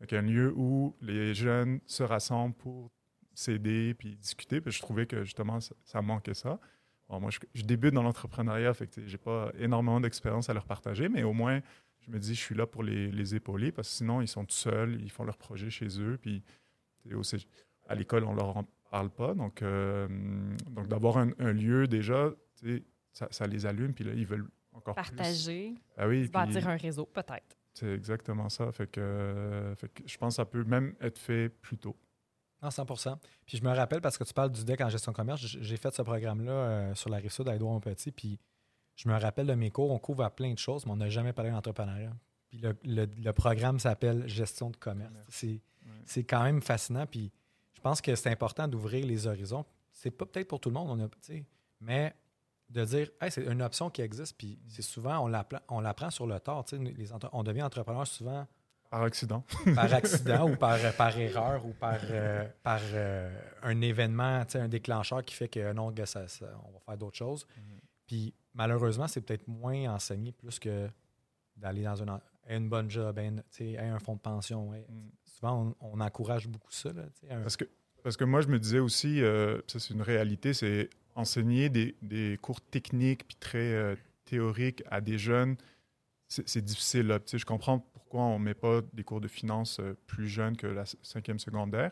Donc, 0.00 0.12
un 0.12 0.22
lieu 0.22 0.52
où 0.56 0.96
les 1.00 1.34
jeunes 1.34 1.80
se 1.86 2.02
rassemblent 2.02 2.54
pour 2.54 2.90
s'aider 3.34 3.94
puis 3.94 4.16
discuter. 4.16 4.60
Je 4.64 4.80
trouvais 4.80 5.06
que 5.06 5.24
justement, 5.24 5.58
ça, 5.84 6.02
manquait 6.02 6.34
ça. 6.34 6.58
Moi, 7.08 7.30
je, 7.30 7.38
je 7.54 7.62
débute 7.62 7.94
dans 7.94 8.02
l'entrepreneuriat, 8.02 8.74
fait 8.74 8.86
que 8.88 9.06
j'ai 9.06 9.16
pas 9.16 9.50
énormément 9.58 10.00
d'expérience 10.00 10.50
à 10.50 10.54
leur 10.54 10.66
partager, 10.66 11.08
mais 11.08 11.22
au 11.22 11.32
moins, 11.32 11.60
je 12.08 12.12
me 12.14 12.18
dis, 12.18 12.34
je 12.34 12.40
suis 12.40 12.54
là 12.54 12.66
pour 12.66 12.82
les, 12.82 13.10
les 13.10 13.34
épauler 13.34 13.70
parce 13.70 13.88
que 13.88 13.94
sinon, 13.94 14.20
ils 14.22 14.28
sont 14.28 14.44
tout 14.44 14.54
seuls, 14.54 15.00
ils 15.02 15.10
font 15.10 15.24
leur 15.24 15.36
projet 15.36 15.70
chez 15.70 16.00
eux. 16.00 16.18
Puis 16.20 16.42
à 17.88 17.94
l'école, 17.94 18.24
on 18.24 18.34
leur 18.34 18.56
en 18.56 18.64
parle 18.90 19.10
pas. 19.10 19.34
Donc, 19.34 19.62
euh, 19.62 20.08
donc 20.70 20.88
d'avoir 20.88 21.18
un, 21.18 21.30
un 21.38 21.52
lieu 21.52 21.86
déjà, 21.86 22.30
tu 22.56 22.76
sais, 22.78 22.84
ça, 23.12 23.28
ça 23.30 23.46
les 23.46 23.66
allume, 23.66 23.92
puis 23.94 24.04
là, 24.04 24.12
ils 24.14 24.26
veulent 24.26 24.48
encore 24.72 24.94
plus. 24.94 25.04
Partager, 25.16 25.74
Ah 25.96 26.08
oui, 26.08 26.28
bâtir 26.28 26.68
un 26.68 26.76
réseau, 26.76 27.06
peut-être. 27.06 27.56
c'est 27.74 27.92
exactement 27.92 28.48
ça. 28.48 28.70
Fait 28.72 28.90
que, 28.90 29.00
euh, 29.00 29.74
fait 29.76 29.88
que 29.88 30.02
je 30.06 30.16
pense 30.16 30.34
que 30.34 30.36
ça 30.36 30.44
peut 30.44 30.64
même 30.64 30.94
être 31.00 31.18
fait 31.18 31.48
plus 31.48 31.78
tôt. 31.78 31.96
Non, 32.62 32.70
100 32.70 32.86
Puis 33.46 33.58
je 33.58 33.62
me 33.62 33.70
rappelle, 33.72 34.00
parce 34.00 34.18
que 34.18 34.24
tu 34.24 34.34
parles 34.34 34.50
du 34.50 34.64
DEC 34.64 34.80
en 34.80 34.88
gestion 34.88 35.12
de 35.12 35.16
commerce, 35.16 35.40
j'ai 35.40 35.76
fait 35.76 35.94
ce 35.94 36.02
programme-là 36.02 36.52
euh, 36.52 36.94
sur 36.94 37.08
la 37.08 37.18
rive 37.18 37.30
sud 37.30 37.48
à 37.48 37.54
Édouard 37.54 37.80
Petit, 37.80 38.10
puis 38.10 38.38
je 38.98 39.08
me 39.08 39.16
rappelle 39.18 39.46
de 39.46 39.54
mes 39.54 39.70
cours, 39.70 39.90
on 39.90 39.98
couvre 39.98 40.24
à 40.24 40.30
plein 40.30 40.52
de 40.52 40.58
choses, 40.58 40.84
mais 40.84 40.92
on 40.92 40.96
n'a 40.96 41.08
jamais 41.08 41.32
parlé 41.32 41.50
d'entrepreneuriat. 41.52 42.12
Puis 42.50 42.58
le, 42.58 42.76
le- 42.84 43.06
le 43.22 43.32
programme 43.32 43.78
s'appelle 43.78 44.26
gestion 44.28 44.70
de 44.70 44.76
commerce. 44.76 45.12
C'est 46.04 46.24
quand 46.24 46.42
même 46.42 46.60
fascinant, 46.60 47.06
puis 47.06 47.30
je 47.74 47.80
pense 47.80 48.00
que 48.00 48.14
c'est 48.16 48.30
important 48.30 48.66
d'ouvrir 48.68 49.06
les 49.06 49.26
horizons. 49.26 49.64
C'est 49.92 50.10
pas 50.10 50.26
peut-être 50.26 50.48
pour 50.48 50.60
tout 50.60 50.68
le 50.68 50.74
monde, 50.74 50.90
on 50.90 51.04
a, 51.04 51.08
mais 51.80 52.12
de 52.70 52.84
dire, 52.84 53.08
hey, 53.20 53.30
c'est 53.30 53.44
une 53.44 53.62
option 53.62 53.88
qui 53.88 54.02
existe, 54.02 54.36
puis 54.36 54.58
c'est 54.68 54.82
souvent, 54.82 55.20
on 55.20 55.26
l'apprend 55.28 55.60
on 55.68 55.80
l'apprend 55.80 56.10
sur 56.10 56.26
le 56.26 56.38
tard. 56.40 56.64
les 56.72 57.08
on 57.32 57.42
devient 57.42 57.62
entrepreneur 57.62 58.06
souvent 58.06 58.46
Par 58.90 59.02
accident. 59.02 59.42
par 59.74 59.92
accident 59.94 60.50
ou 60.50 60.56
par, 60.56 60.78
par 60.96 61.16
erreur 61.18 61.64
ou 61.64 61.72
par, 61.72 61.98
euh, 62.10 62.46
par 62.62 62.80
euh, 62.92 63.30
un 63.62 63.80
événement, 63.80 64.42
un 64.54 64.68
déclencheur 64.68 65.24
qui 65.24 65.34
fait 65.34 65.48
que 65.48 65.72
non, 65.72 65.90
gars, 65.92 66.04
ça, 66.06 66.28
ça- 66.28 66.46
on 66.66 66.72
va 66.72 66.80
faire 66.80 66.98
d'autres 66.98 67.16
choses. 67.16 67.46
Puis 68.06 68.34
malheureusement, 68.58 69.08
c'est 69.08 69.20
peut-être 69.22 69.48
moins 69.48 69.94
enseigné 69.94 70.32
plus 70.32 70.58
que 70.58 70.88
d'aller 71.56 71.84
dans 71.84 71.94
une, 71.96 72.18
une 72.50 72.68
bonne 72.68 72.90
job, 72.90 73.18
une- 73.18 73.42
un 73.78 73.98
fonds 73.98 74.16
de 74.16 74.20
pension. 74.20 74.74
aie- 74.74 74.86
Mm. 74.88 75.08
Souvent, 75.24 75.74
on, 75.80 75.92
on 75.92 76.00
encourage 76.00 76.48
beaucoup 76.48 76.72
ça. 76.72 76.92
Là, 76.92 77.02
un- 77.30 77.40
Parce 77.42 77.56
que, 77.56 77.64
parce 78.02 78.16
que 78.16 78.24
moi, 78.24 78.40
je 78.40 78.48
me 78.48 78.58
disais 78.58 78.80
aussi, 78.80 79.22
euh, 79.22 79.60
ça 79.68 79.78
c'est 79.78 79.94
une 79.94 80.02
réalité, 80.02 80.52
c'est 80.52 80.90
enseigner 81.14 81.68
des, 81.68 81.94
des 82.02 82.38
cours 82.42 82.60
techniques 82.60 83.26
puis 83.26 83.36
très 83.38 83.72
euh, 83.72 83.94
théoriques 84.24 84.82
à 84.90 85.00
des 85.00 85.16
jeunes, 85.18 85.56
c'est 86.28 86.60
difficile. 86.64 87.06
là. 87.06 87.18
Tu 87.20 87.28
sais, 87.30 87.38
je 87.38 87.46
comprends 87.46 87.78
pourquoi 87.78 88.20
on 88.22 88.38
ne 88.38 88.44
met 88.44 88.54
pas 88.54 88.82
des 88.92 89.02
cours 89.04 89.20
de 89.20 89.28
finance 89.28 89.80
euh, 89.80 89.94
plus 90.06 90.28
jeunes 90.28 90.56
que 90.56 90.66
la 90.66 90.84
cinquième 91.02 91.38
secondaire. 91.38 91.90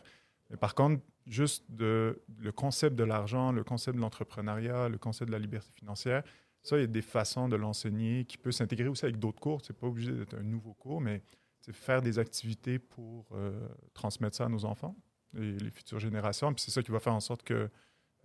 Mais 0.49 0.57
par 0.57 0.75
contre, 0.75 1.01
juste 1.25 1.65
de, 1.69 2.21
le 2.37 2.51
concept 2.51 2.95
de 2.95 3.03
l'argent, 3.03 3.51
le 3.51 3.63
concept 3.63 3.95
de 3.97 4.01
l'entrepreneuriat, 4.01 4.89
le 4.89 4.97
concept 4.97 5.27
de 5.29 5.33
la 5.33 5.39
liberté 5.39 5.71
financière, 5.73 6.23
ça, 6.67 6.77
il 6.77 6.81
y 6.81 6.83
a 6.83 6.87
des 6.87 7.01
façons 7.01 7.47
de 7.49 7.55
l'enseigner 7.55 8.25
qui 8.25 8.37
peut 8.37 8.51
s'intégrer 8.51 8.87
aussi 8.87 9.05
avec 9.05 9.17
d'autres 9.19 9.39
cours. 9.39 9.61
C'est 9.65 9.77
pas 9.77 9.87
obligé 9.87 10.11
d'être 10.13 10.35
un 10.35 10.43
nouveau 10.43 10.73
cours, 10.73 11.01
mais 11.01 11.21
c'est 11.61 11.73
faire 11.73 12.01
des 12.01 12.19
activités 12.19 12.79
pour 12.79 13.25
euh, 13.33 13.67
transmettre 13.93 14.35
ça 14.37 14.45
à 14.45 14.49
nos 14.49 14.65
enfants 14.65 14.95
et 15.37 15.51
les 15.57 15.71
futures 15.71 15.99
générations. 15.99 16.53
Puis 16.53 16.63
c'est 16.65 16.71
ça 16.71 16.81
qui 16.83 16.91
va 16.91 16.99
faire 16.99 17.13
en 17.13 17.19
sorte 17.19 17.43
que, 17.43 17.69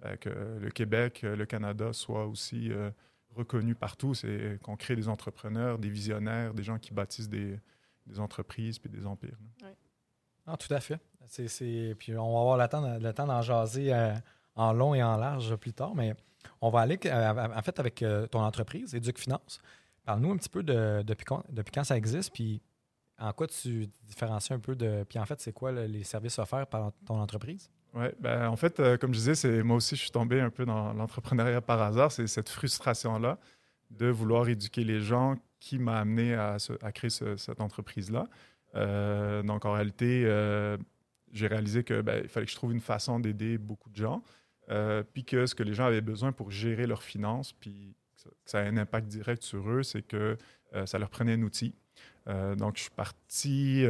euh, 0.04 0.16
que 0.16 0.28
le 0.60 0.70
Québec, 0.70 1.22
euh, 1.24 1.36
le 1.36 1.46
Canada 1.46 1.92
soient 1.92 2.26
aussi 2.26 2.70
euh, 2.72 2.90
reconnus 3.30 3.76
partout. 3.78 4.14
C'est 4.14 4.58
qu'on 4.62 4.76
crée 4.76 4.96
des 4.96 5.08
entrepreneurs, 5.08 5.78
des 5.78 5.88
visionnaires, 5.90 6.54
des 6.54 6.62
gens 6.62 6.78
qui 6.78 6.92
bâtissent 6.92 7.28
des, 7.28 7.58
des 8.06 8.20
entreprises 8.20 8.78
puis 8.78 8.90
des 8.90 9.06
empires. 9.06 9.38
là. 9.60 9.68
Ah, 10.46 10.56
tout 10.56 10.72
à 10.74 10.80
fait. 10.80 10.98
C'est, 11.26 11.46
c'est- 11.48 11.94
Puis 11.98 12.16
on 12.16 12.32
va 12.34 12.40
avoir 12.40 12.56
le 12.58 12.68
temps, 12.68 12.98
le 12.98 13.12
temps 13.12 13.26
d'en 13.26 13.42
jaser 13.42 13.94
euh, 13.94 14.12
en 14.56 14.72
long 14.72 14.94
et 14.94 15.02
en 15.02 15.16
large 15.16 15.54
plus 15.56 15.72
tard, 15.72 15.94
mais 15.94 16.14
on 16.60 16.70
va 16.70 16.80
aller 16.80 16.98
euh, 17.06 17.48
en 17.56 17.62
fait 17.62 17.78
avec 17.78 18.02
euh, 18.02 18.26
ton 18.26 18.40
entreprise, 18.40 18.94
Éduc 18.94 19.18
Finance. 19.18 19.60
Parle-nous 20.04 20.32
un 20.32 20.36
petit 20.36 20.48
peu 20.48 20.62
de, 20.62 21.02
depuis, 21.02 21.24
quand, 21.24 21.84
ça 21.84 21.96
existe, 21.96 22.32
puis 22.32 22.60
en 23.18 23.32
quoi 23.32 23.46
tu 23.46 23.86
différencies 24.02 24.52
un 24.52 24.58
peu 24.58 24.74
de. 24.74 25.04
Puis 25.08 25.18
en 25.18 25.24
fait, 25.26 25.40
c'est 25.40 25.52
quoi 25.52 25.70
le- 25.70 25.86
les 25.86 26.02
services 26.02 26.38
offerts 26.38 26.66
par 26.66 26.92
ton 27.06 27.20
entreprise? 27.20 27.70
Oui, 27.94 28.06
ben, 28.18 28.48
en 28.48 28.56
fait, 28.56 28.80
euh, 28.80 28.96
comme 28.96 29.12
je 29.12 29.18
disais, 29.18 29.34
c'est, 29.34 29.62
moi 29.62 29.76
aussi, 29.76 29.94
je 29.96 30.00
suis 30.02 30.10
tombé 30.10 30.40
un 30.40 30.50
peu 30.50 30.64
dans 30.64 30.92
l'entrepreneuriat 30.94 31.60
par 31.60 31.80
hasard. 31.82 32.10
C'est 32.10 32.26
cette 32.26 32.48
frustration-là 32.48 33.38
de 33.90 34.06
vouloir 34.08 34.48
éduquer 34.48 34.82
les 34.82 35.00
gens 35.00 35.36
qui 35.60 35.78
m'a 35.78 35.98
amené 35.98 36.34
à, 36.34 36.56
créer 36.92 37.10
ce- 37.10 37.36
cette 37.36 37.60
entreprise-là. 37.60 38.26
Donc, 39.42 39.64
en 39.66 39.72
réalité, 39.72 40.24
j'ai 41.30 41.46
réalisé 41.46 41.84
qu'il 41.84 42.02
fallait 42.28 42.46
que 42.46 42.50
je 42.50 42.56
trouve 42.56 42.72
une 42.72 42.80
façon 42.80 43.20
d'aider 43.20 43.58
beaucoup 43.58 43.90
de 43.90 43.96
gens, 43.96 44.22
euh, 44.72 45.02
puis 45.12 45.24
que 45.24 45.46
ce 45.46 45.54
que 45.54 45.62
les 45.62 45.74
gens 45.74 45.84
avaient 45.84 46.00
besoin 46.00 46.32
pour 46.32 46.50
gérer 46.50 46.86
leurs 46.86 47.02
finances, 47.02 47.52
puis 47.52 47.94
que 48.24 48.30
ça, 48.46 48.60
a 48.60 48.62
un 48.62 48.76
impact 48.76 49.08
direct 49.08 49.42
sur 49.42 49.68
eux, 49.68 49.82
c'est 49.82 50.02
que 50.02 50.38
euh, 50.74 50.86
ça 50.86 50.98
leur 50.98 51.10
prenait 51.10 51.34
un 51.34 51.42
outil. 51.42 51.74
Euh, 52.28 52.54
donc, 52.54 52.76
je 52.76 52.82
suis 52.82 52.90
parti 52.90 53.84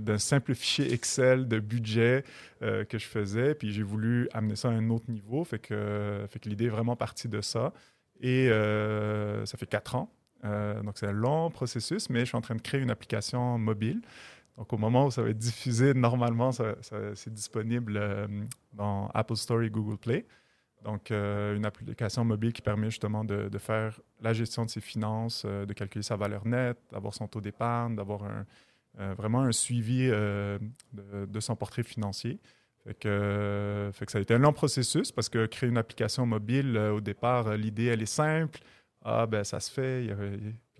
d'un 0.00 0.18
simple 0.18 0.54
fichier 0.54 0.92
Excel 0.92 1.48
de 1.48 1.58
budget 1.58 2.24
que 2.60 2.98
je 2.98 3.06
faisais, 3.06 3.54
puis 3.54 3.72
j'ai 3.72 3.82
voulu 3.82 4.28
amener 4.32 4.56
ça 4.56 4.68
à 4.68 4.72
un 4.72 4.90
autre 4.90 5.10
niveau. 5.10 5.42
Fait 5.44 5.58
que, 5.58 6.26
fait 6.28 6.38
que 6.38 6.48
l'idée 6.48 6.66
est 6.66 6.70
vraiment 6.70 6.96
partie 6.96 7.28
de 7.28 7.40
ça. 7.40 7.72
Et 8.20 8.48
ça 8.48 9.56
fait 9.56 9.66
quatre 9.66 9.96
ans. 9.96 10.12
Donc, 10.44 10.98
c'est 10.98 11.06
un 11.06 11.12
long 11.12 11.50
processus, 11.50 12.10
mais 12.10 12.20
je 12.20 12.26
suis 12.26 12.36
en 12.36 12.42
train 12.42 12.54
de 12.54 12.62
créer 12.62 12.80
une 12.80 12.90
application 12.90 13.58
mobile. 13.58 14.02
Donc, 14.58 14.72
au 14.72 14.76
moment 14.76 15.06
où 15.06 15.10
ça 15.12 15.22
va 15.22 15.30
être 15.30 15.38
diffusé, 15.38 15.94
normalement, 15.94 16.50
c'est 16.50 17.32
disponible 17.32 17.96
euh, 17.96 18.26
dans 18.72 19.08
Apple 19.14 19.36
Store 19.36 19.62
et 19.62 19.70
Google 19.70 19.98
Play. 19.98 20.26
Donc, 20.82 21.12
euh, 21.12 21.54
une 21.54 21.64
application 21.64 22.24
mobile 22.24 22.52
qui 22.52 22.60
permet 22.60 22.90
justement 22.90 23.24
de, 23.24 23.56
faire 23.58 24.00
la 24.20 24.32
gestion 24.32 24.64
de 24.64 24.70
ses 24.70 24.80
finances, 24.80 25.44
euh, 25.46 25.64
de 25.64 25.72
calculer 25.72 26.02
sa 26.02 26.16
valeur 26.16 26.44
nette, 26.44 26.78
d'avoir 26.90 27.14
son 27.14 27.28
taux 27.28 27.40
d'épargne, 27.40 27.94
d'avoir 27.94 28.22
vraiment 29.16 29.42
un 29.42 29.52
suivi 29.52 30.08
de, 30.08 30.58
son 31.40 31.54
portrait 31.54 31.84
financier. 31.84 32.40
Fait 32.84 32.94
que, 32.94 33.90
fait 33.92 34.06
que 34.06 34.10
ça 34.10 34.18
a 34.18 34.20
été 34.20 34.34
un 34.34 34.38
long 34.38 34.52
processus 34.52 35.12
parce 35.12 35.28
que 35.28 35.46
créer 35.46 35.70
une 35.70 35.78
application 35.78 36.26
mobile, 36.26 36.76
au 36.76 37.00
départ, 37.00 37.56
l'idée, 37.56 37.86
elle 37.86 38.02
est 38.02 38.06
simple. 38.06 38.58
Ah, 39.04 39.26
ben 39.26 39.44
ça 39.44 39.60
se 39.60 39.70
fait. 39.70 40.08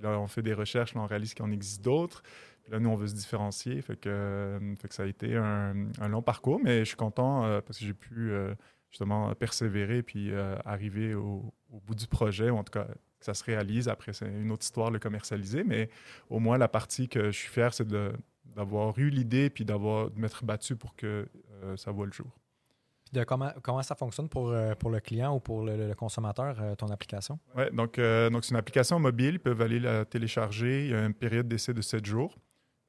Là, 0.00 0.18
on 0.18 0.26
fait 0.26 0.42
des 0.42 0.54
recherches, 0.54 0.94
là, 0.94 1.02
on 1.02 1.06
réalise 1.06 1.32
qu'il 1.32 1.44
en 1.44 1.52
existe 1.52 1.84
d'autres. 1.84 2.24
Là, 2.70 2.78
nous, 2.78 2.90
on 2.90 2.96
veut 2.96 3.06
se 3.06 3.14
différencier. 3.14 3.80
Fait 3.80 3.96
que, 3.96 4.08
euh, 4.08 4.74
fait 4.76 4.88
que 4.88 4.94
ça 4.94 5.04
a 5.04 5.06
été 5.06 5.36
un, 5.36 5.74
un 6.00 6.08
long 6.08 6.22
parcours, 6.22 6.60
mais 6.62 6.80
je 6.80 6.84
suis 6.84 6.96
content 6.96 7.44
euh, 7.44 7.60
parce 7.60 7.78
que 7.78 7.84
j'ai 7.84 7.94
pu 7.94 8.30
euh, 8.30 8.54
justement 8.90 9.34
persévérer 9.34 10.02
puis 10.02 10.32
arriver 10.64 11.14
au, 11.14 11.52
au 11.70 11.80
bout 11.80 11.94
du 11.94 12.06
projet, 12.06 12.50
ou 12.50 12.56
en 12.56 12.64
tout 12.64 12.72
cas 12.72 12.84
que 12.84 13.24
ça 13.24 13.34
se 13.34 13.44
réalise. 13.44 13.88
Après, 13.88 14.12
c'est 14.12 14.26
une 14.26 14.52
autre 14.52 14.62
histoire, 14.62 14.90
le 14.90 14.98
commercialiser, 14.98 15.64
mais 15.64 15.90
au 16.30 16.38
moins 16.38 16.56
la 16.58 16.68
partie 16.68 17.08
que 17.08 17.30
je 17.30 17.38
suis 17.38 17.48
fier, 17.48 17.72
c'est 17.74 17.88
d'avoir 18.44 18.98
eu 18.98 19.10
l'idée 19.10 19.50
puis 19.50 19.64
d'avoir 19.64 20.10
de 20.10 20.18
m'être 20.18 20.44
battu 20.44 20.76
pour 20.76 20.94
que 20.94 21.28
ça 21.76 21.90
voit 21.90 22.06
le 22.06 22.12
jour. 22.12 22.30
Puis 23.04 23.18
de 23.18 23.24
comment, 23.24 23.52
comment 23.62 23.82
ça 23.82 23.94
fonctionne 23.94 24.28
pour, 24.28 24.54
pour 24.78 24.90
le 24.90 25.00
client 25.00 25.34
ou 25.34 25.40
pour 25.40 25.64
le, 25.64 25.88
le 25.88 25.94
consommateur, 25.94 26.56
ton 26.76 26.88
application? 26.88 27.38
Ouais, 27.56 27.70
donc 27.70 27.98
euh, 27.98 28.30
donc 28.30 28.44
c'est 28.44 28.50
une 28.50 28.58
application 28.58 28.98
mobile, 28.98 29.34
ils 29.34 29.40
peuvent 29.40 29.60
aller 29.60 29.80
la 29.80 30.04
télécharger. 30.04 30.84
Il 30.84 30.90
y 30.90 30.94
a 30.94 31.04
une 31.04 31.14
période 31.14 31.48
d'essai 31.48 31.74
de 31.74 31.82
7 31.82 32.06
jours. 32.06 32.38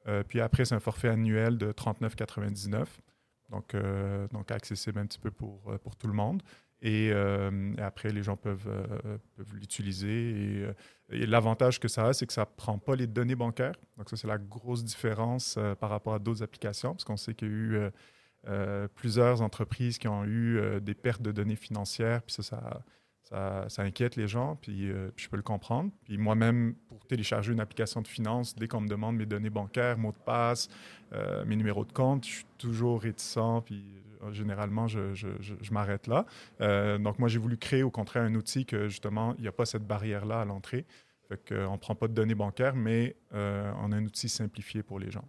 Euh, 0.08 0.24
puis 0.27 0.39
après, 0.41 0.65
c'est 0.65 0.75
un 0.75 0.79
forfait 0.79 1.10
annuel 1.10 1.58
de 1.58 1.72
39,99. 1.72 2.86
Donc, 3.50 3.74
euh, 3.74 4.27
donc 4.32 4.51
accessible 4.51 5.00
un 5.00 5.06
petit 5.06 5.20
peu 5.20 5.32
pour, 5.32 5.62
euh, 5.68 5.77
pour 5.77 5.96
tout 5.96 6.08
le 6.08 6.13
monde. 6.13 6.41
Et, 6.82 7.10
euh, 7.12 7.74
après, 7.79 8.12
les 8.12 8.24
gens 8.24 8.38
peuvent, 8.38 8.70
peuvent 9.36 9.56
l'utiliser. 9.56 10.65
Et, 11.12 11.25
l'avantage 11.25 11.79
que 11.79 11.89
ça 11.89 12.08
a, 12.08 12.13
c'est 12.13 12.25
que 12.25 12.32
ça 12.32 12.41
ne 12.41 12.56
prend 12.56 12.77
pas 12.77 12.96
les 12.96 13.08
données 13.08 13.36
bancaires. 13.36 13.75
Donc, 13.98 14.10
ça, 14.10 14.15
c'est 14.15 14.27
la 14.27 14.38
grosse 14.38 14.86
différence 14.86 15.60
par 15.79 15.89
rapport 15.89 16.13
à 16.13 16.20
d'autres 16.20 16.41
applications, 16.41 16.94
parce 16.94 17.03
qu'on 17.03 17.18
sait 17.18 17.34
qu'il 17.34 17.50
y 17.50 17.51
a 17.51 17.53
eu 17.53 18.88
plusieurs 18.96 19.41
entreprises 19.41 19.98
qui 19.98 20.08
ont 20.08 20.24
eu 20.24 20.79
des 20.79 20.94
pertes 20.94 21.22
de 21.22 21.34
données 21.34 21.58
financières. 21.58 22.22
Puis 22.22 22.41
ça, 22.41 22.82
ça, 23.29 23.69
ça 23.69 23.81
inquiète 23.83 24.15
les 24.15 24.27
gens, 24.27 24.55
puis, 24.55 24.89
euh, 24.91 25.12
puis 25.15 25.25
je 25.25 25.29
peux 25.29 25.38
le 25.38 25.43
comprendre. 25.43 25.91
Puis 26.03 26.17
moi-même, 26.17 26.74
pour 26.88 27.05
télécharger 27.05 27.53
une 27.53 27.59
application 27.59 28.01
de 28.01 28.07
finance, 28.07 28.55
dès 28.55 28.67
qu'on 28.67 28.81
me 28.81 28.88
demande 28.88 29.15
mes 29.17 29.25
données 29.25 29.50
bancaires, 29.51 29.98
mots 29.98 30.12
de 30.12 30.17
passe, 30.17 30.67
euh, 31.13 31.45
mes 31.45 31.55
numéros 31.55 31.86
de 31.86 31.91
compte, 31.93 32.25
je 32.25 32.29
suis 32.38 32.45
toujours 32.57 33.01
réticent, 33.01 33.62
puis 33.65 33.83
euh, 34.24 34.31
généralement, 34.33 34.88
je, 34.88 35.13
je- 35.13 35.39
je- 35.39 35.55
je 35.62 35.71
m'arrête 35.74 36.07
là. 36.07 36.25
Donc 36.98 37.19
moi, 37.19 37.29
j'ai 37.29 37.39
voulu 37.39 37.57
créer 37.57 37.83
au 37.83 37.91
contraire 37.91 38.24
un 38.24 38.33
outil 38.36 38.65
que 38.65 38.88
justement, 38.89 39.33
il 39.38 39.41
n'y 39.41 39.48
a 39.48 39.51
pas 39.51 39.65
cette 39.65 39.86
barrière-là 39.86 40.41
à 40.41 40.45
l'entrée. 40.45 40.86
Fait 41.27 41.38
qu'on 41.48 41.74
ne 41.74 41.77
prend 41.77 41.93
pas 41.95 42.07
de 42.07 42.13
données 42.13 42.33
bancaires, 42.36 42.75
mais 42.75 43.15
on 43.31 43.91
a 43.91 43.95
un 43.95 44.03
outil 44.05 44.27
simplifié 44.27 44.81
pour 44.83 45.00
les 45.00 45.12
gens. 45.12 45.25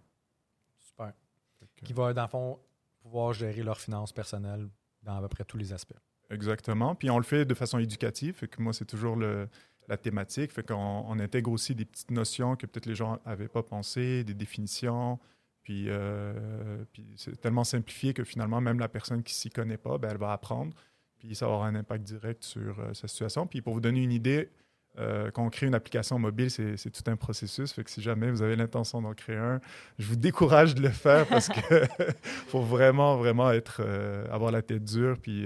Super. 0.79 1.13
Que- 1.59 1.85
Qui 1.85 1.93
va, 1.93 2.13
dans 2.13 2.23
le 2.23 2.27
fond, 2.27 2.59
pouvoir 3.01 3.33
gérer 3.33 3.61
leurs 3.63 3.79
finances 3.79 4.11
personnelles 4.11 4.67
dans 5.03 5.17
à 5.17 5.21
peu 5.21 5.27
près 5.29 5.45
tous 5.45 5.57
les 5.57 5.71
aspects. 5.73 5.93
Exactement. 6.31 6.95
Puis 6.95 7.09
on 7.09 7.17
le 7.17 7.23
fait 7.23 7.45
de 7.45 7.53
façon 7.53 7.77
éducative. 7.79 8.35
Fait 8.35 8.47
que 8.47 8.61
moi, 8.61 8.73
c'est 8.73 8.85
toujours 8.85 9.15
le- 9.15 9.47
la 9.87 9.97
thématique. 9.97 10.51
Fait 10.51 10.65
qu'on 10.65 10.75
on 11.07 11.19
intègre 11.19 11.51
aussi 11.51 11.75
des 11.75 11.85
petites 11.85 12.11
notions 12.11 12.55
que 12.55 12.65
peut-être 12.65 12.85
les 12.85 12.95
gens 12.95 13.19
n'avaient 13.25 13.47
pas 13.49 13.63
pensé, 13.63 14.23
des 14.23 14.33
définitions. 14.33 15.19
Puis, 15.63 15.85
euh, 15.89 16.83
puis 16.93 17.05
c'est 17.17 17.39
tellement 17.39 17.63
simplifié 17.63 18.13
que 18.13 18.23
finalement, 18.23 18.61
même 18.61 18.79
la 18.79 18.87
personne 18.87 19.21
qui 19.23 19.33
s'y 19.33 19.49
connaît 19.49 19.77
pas, 19.77 19.97
ben, 19.97 20.09
elle 20.11 20.17
va 20.17 20.31
apprendre. 20.31 20.73
Puis 21.19 21.35
ça 21.35 21.45
avoir 21.45 21.63
un 21.63 21.75
impact 21.75 22.03
direct 22.03 22.43
sur 22.43 22.79
euh, 22.79 22.93
sa 22.93 23.07
situation. 23.07 23.45
Puis 23.45 23.61
pour 23.61 23.73
vous 23.73 23.81
donner 23.81 24.01
une 24.01 24.11
idée, 24.11 24.49
euh, 24.97 25.29
quand 25.31 25.45
on 25.45 25.49
crée 25.49 25.67
une 25.67 25.75
application 25.75 26.17
mobile, 26.19 26.49
c'est 26.49 26.89
tout 26.91 27.09
un 27.09 27.15
processus. 27.15 27.71
Fait 27.71 27.83
que 27.83 27.89
si 27.91 28.01
jamais 28.01 28.29
vous 28.31 28.41
avez 28.41 28.55
l'intention 28.55 29.01
d'en 29.01 29.13
créer 29.13 29.37
un, 29.37 29.61
je 29.99 30.07
vous 30.07 30.15
décourage 30.15 30.73
de 30.75 30.81
le 30.81 30.89
faire 30.89 31.27
parce 31.27 31.47
que 31.47 31.85
faut 32.47 32.61
vraiment, 32.61 33.17
vraiment 33.17 33.51
être, 33.51 33.81
euh, 33.85 34.25
avoir 34.31 34.51
la 34.51 34.61
tête 34.61 34.83
dure 34.83 35.17
puis, 35.21 35.45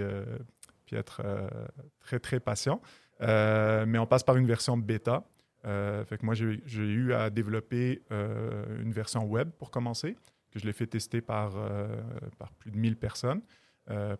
puis 0.86 0.96
être 0.96 1.22
euh, 1.24 1.48
très, 2.00 2.20
très 2.20 2.39
patient. 2.39 2.82
Euh, 3.22 3.86
mais 3.88 3.98
on 3.98 4.06
passe 4.06 4.24
par 4.24 4.38
une 4.38 4.46
version 4.46 4.77
bêta. 4.77 5.24
Euh, 5.65 6.06
fait 6.06 6.18
que 6.18 6.25
moi, 6.25 6.36
j'ai 6.36 6.62
eu 6.68 7.13
à 7.13 7.30
développer 7.30 8.04
une 8.12 8.92
version 8.92 9.25
web 9.25 9.50
pour 9.51 9.72
commencer, 9.72 10.15
que 10.51 10.60
je 10.60 10.65
l'ai 10.65 10.74
fait 10.74 10.88
tester 10.88 11.22
par, 11.22 11.54
par 12.38 12.51
plus 12.54 12.72
de 12.72 12.77
1000 12.77 12.98
personnes 12.98 13.42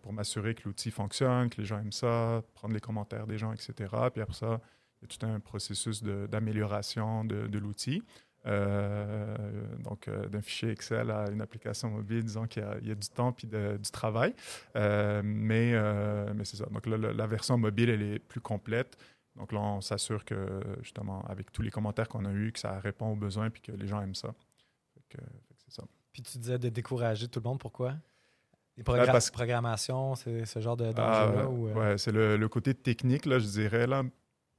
pour 0.02 0.12
m'assurer 0.12 0.54
que 0.54 0.62
l'outil 0.64 0.90
fonctionne, 0.90 1.50
que 1.50 1.60
les 1.60 1.66
gens 1.66 1.78
aiment 1.78 1.92
ça, 1.92 2.42
prendre 2.54 2.74
les 2.74 2.80
commentaires 2.80 3.26
des 3.26 3.38
gens, 3.38 3.52
etc. 3.52 3.74
Puis 4.12 4.22
après 4.22 4.34
ça, 4.34 4.60
il 5.00 5.08
y 5.08 5.14
a 5.14 5.16
tout 5.16 5.26
un 5.26 5.40
processus 5.40 6.02
d'amélioration 6.02 7.24
de 7.24 7.58
l'outil. 7.58 8.02
Euh, 8.46 9.36
donc, 9.78 10.08
euh, 10.08 10.26
d'un 10.28 10.40
fichier 10.40 10.70
Excel 10.70 11.10
à 11.10 11.28
une 11.30 11.40
application 11.40 11.90
mobile, 11.90 12.22
disons 12.24 12.46
qu'il 12.46 12.62
y 12.62 12.66
a- 12.66 12.78
il 12.80 12.88
y, 12.88 12.90
a 12.90 12.94
du 12.94 13.08
temps 13.08 13.32
puis 13.32 13.46
de- 13.46 13.76
du 13.76 13.90
travail. 13.90 14.34
Euh, 14.76 15.20
mais 15.24 15.72
mais 16.34 16.44
c'est 16.44 16.56
ça. 16.56 16.66
Donc, 16.66 16.86
là, 16.86 16.96
la, 16.96 17.12
la 17.12 17.26
version 17.26 17.58
mobile, 17.58 17.90
elle 17.90 18.02
est 18.02 18.18
plus 18.18 18.40
complète. 18.40 18.96
Donc, 19.36 19.52
là, 19.52 19.60
on 19.60 19.80
s'assure 19.80 20.24
que, 20.24 20.62
justement, 20.82 21.22
avec 21.26 21.52
tous 21.52 21.62
les 21.62 21.70
commentaires 21.70 22.08
qu'on 22.08 22.24
a 22.24 22.32
eus, 22.32 22.52
que 22.52 22.58
ça 22.58 22.78
répond 22.80 23.12
aux 23.12 23.16
besoins 23.16 23.50
puis 23.50 23.60
que 23.62 23.72
les 23.72 23.86
gens 23.86 24.00
aiment 24.00 24.14
ça. 24.14 24.34
Fait 24.94 25.02
que- 25.18 25.24
fait 25.24 25.54
que 25.54 25.60
c'est 25.66 25.74
ça. 25.74 25.84
Puis 26.12 26.22
tu 26.22 26.38
disais 26.38 26.58
de 26.58 26.68
décourager 26.70 27.28
tout 27.28 27.40
le 27.40 27.48
monde, 27.48 27.58
pourquoi? 27.58 27.94
Les 28.78 28.82
parce 28.84 29.30
programmations, 29.30 30.14
c'est 30.14 30.44
ce 30.44 30.60
genre 30.60 30.76
de 30.76 30.84
Ah, 30.86 30.92
danger-là? 30.92 31.48
ouais, 31.48 31.56
ou, 31.58 31.68
euh, 31.68 31.74
ouais, 31.74 31.98
c'est 31.98 32.12
le, 32.12 32.36
le 32.36 32.48
côté 32.48 32.74
technique, 32.74 33.24
là, 33.26 33.38
je 33.38 33.46
dirais, 33.46 33.86
là, 33.86 34.02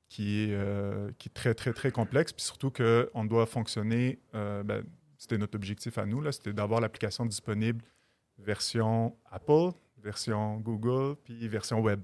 qui 0.10 0.44
est, 0.44 0.54
euh, 0.54 1.12
qui 1.18 1.30
est 1.30 1.34
très, 1.34 1.54
très, 1.54 1.74
très 1.74 1.92
complexe. 1.92 2.32
Puis 2.32 2.44
surtout 2.44 2.72
qu'on 2.72 3.26
doit 3.26 3.46
fonctionner, 3.46 4.20
euh, 4.36 4.64
ben, 4.64 4.84
c'était 5.18 5.38
notre 5.38 5.56
objectif 5.56 5.98
à 5.98 6.06
nous, 6.06 6.30
c'était 6.32 6.54
d'avoir 6.54 6.82
l'application 6.82 7.26
disponible 7.26 7.84
version 8.38 9.18
Apple, 9.32 9.72
version 9.98 10.58
Google, 10.60 11.16
puis 11.24 11.48
version 11.48 11.82
web. 11.82 12.02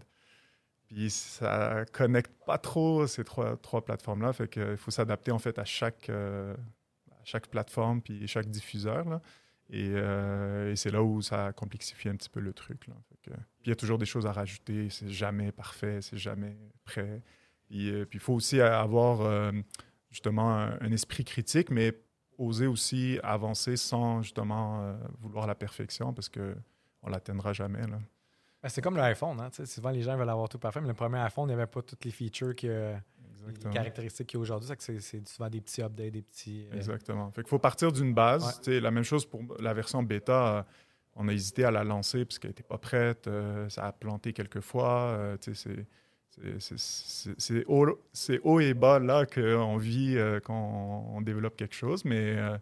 Puis 0.88 1.10
ça 1.12 1.86
connecte 1.92 2.32
pas 2.46 2.58
trop 2.58 3.08
ces 3.08 3.24
trois, 3.24 3.56
trois 3.58 3.86
plateformes-là, 3.86 4.34
fait 4.34 4.48
qu'il 4.48 4.78
faut 4.78 4.92
s'adapter 4.92 5.32
en 5.32 5.40
fait 5.40 5.58
à 5.60 5.64
chaque, 5.64 6.10
euh, 6.10 6.56
à 7.12 7.24
chaque 7.24 7.48
plateforme 7.48 8.02
puis 8.02 8.28
chaque 8.28 8.50
diffuseur. 8.50 9.08
là. 9.08 9.22
Et, 9.70 9.94
c'est 10.76 10.92
là 10.92 11.02
où 11.02 11.22
ça 11.22 11.54
complexifie 11.54 12.10
un 12.10 12.16
petit 12.16 12.30
peu 12.30 12.40
le 12.40 12.54
truc. 12.54 12.80
puis 13.22 13.32
il 13.66 13.70
y 13.70 13.72
a 13.72 13.76
toujours 13.76 13.98
des 13.98 14.06
choses 14.06 14.26
à 14.26 14.32
rajouter, 14.32 14.90
c'est 14.90 15.10
jamais 15.10 15.52
parfait, 15.52 16.02
c'est 16.02 16.18
jamais 16.18 16.58
prêt. 16.84 17.22
Puis 17.70 17.90
euh, 17.92 18.06
il 18.14 18.20
faut 18.20 18.34
aussi 18.34 18.62
avoir 18.62 19.22
euh, 19.22 19.52
justement 20.10 20.54
un, 20.54 20.78
un 20.82 20.92
esprit 20.92 21.24
critique, 21.24 21.70
mais 21.72 21.94
oser 22.38 22.68
aussi 22.68 23.20
avancer 23.24 23.78
sans 23.78 24.22
justement 24.22 24.82
euh, 24.84 24.94
vouloir 25.22 25.48
la 25.48 25.56
perfection 25.56 26.14
parce 26.14 26.30
que 26.30 26.56
on 27.02 27.10
l'atteindra 27.10 27.54
jamais. 27.54 27.86
Là. 27.86 28.00
Ben, 28.62 28.70
c'est 28.70 28.82
comme 28.82 28.96
l'iPhone. 28.96 29.40
Hein? 29.42 29.50
Souvent, 29.66 29.90
les 29.90 30.02
gens 30.02 30.16
veulent 30.16 30.30
avoir 30.30 30.48
tout 30.48 30.58
parfait, 30.58 30.80
mais 30.82 30.88
le 30.88 30.94
premier 30.94 31.18
iPhone, 31.20 31.46
il 31.50 31.56
n'y 31.56 31.62
avait 31.62 31.68
pas 31.70 31.82
toutes 31.82 32.06
les 32.06 32.12
features, 32.12 32.56
que, 32.56 32.96
les 33.46 33.70
caractéristiques 33.72 34.28
qu'il 34.28 34.38
y 34.38 34.40
a 34.40 34.42
aujourd'hui. 34.42 34.70
C'est 34.80 35.28
souvent 35.28 35.50
des 35.50 35.60
petits 35.60 35.82
updates, 35.82 36.12
des 36.14 36.22
petits. 36.22 36.66
Exactement. 36.74 37.30
Fait 37.32 37.42
qu'il 37.42 37.50
faut 37.50 37.60
partir 37.60 37.92
d'une 37.92 38.14
base. 38.14 38.62
Ouais. 38.66 38.80
La 38.80 38.90
même 38.90 39.04
chose 39.04 39.26
pour 39.26 39.42
la 39.60 39.74
version 39.74 40.02
bêta. 40.02 40.66
on 41.16 41.28
a 41.28 41.34
hésité 41.34 41.66
à 41.66 41.72
la 41.72 41.84
lancer 41.84 42.24
parce 42.24 42.40
qu'elle 42.40 42.52
n'était 42.52 42.64
pas 42.64 42.78
prête. 42.78 43.28
euh, 43.28 43.68
ça 43.70 43.88
a 43.88 43.92
planté 43.92 44.32
quelques 44.34 44.62
fois. 44.62 45.10
euh, 45.10 45.38
c'est- 45.42 45.86
c'est- 46.60 47.64
haut, 47.68 47.88
haut 48.44 48.60
et 48.60 48.74
bas 48.74 49.00
là 49.00 49.26
qu'on 49.26 49.78
vit 49.78 50.18
euh, 50.18 50.40
quand 50.40 51.06
on 51.16 51.22
développe 51.22 51.56
quelque 51.56 51.76
chose. 51.76 52.04
Mais, 52.06 52.36
euh, 52.38 52.58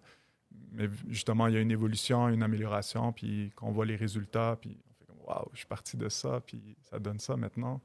mais 0.73 0.89
justement, 1.09 1.47
il 1.47 1.53
y 1.53 1.57
a 1.57 1.61
une 1.61 1.71
évolution, 1.71 2.29
une 2.29 2.43
amélioration. 2.43 3.11
Puis 3.13 3.51
qu'on 3.55 3.71
voit 3.71 3.85
les 3.85 3.95
résultats, 3.95 4.57
puis 4.59 4.77
on 4.89 4.93
fait 4.99 5.05
comme 5.05 5.17
Waouh, 5.25 5.49
je 5.53 5.59
suis 5.59 5.67
parti 5.67 5.97
de 5.97 6.09
ça, 6.09 6.41
puis 6.45 6.75
ça 6.89 6.99
donne 6.99 7.19
ça 7.19 7.35
maintenant. 7.37 7.81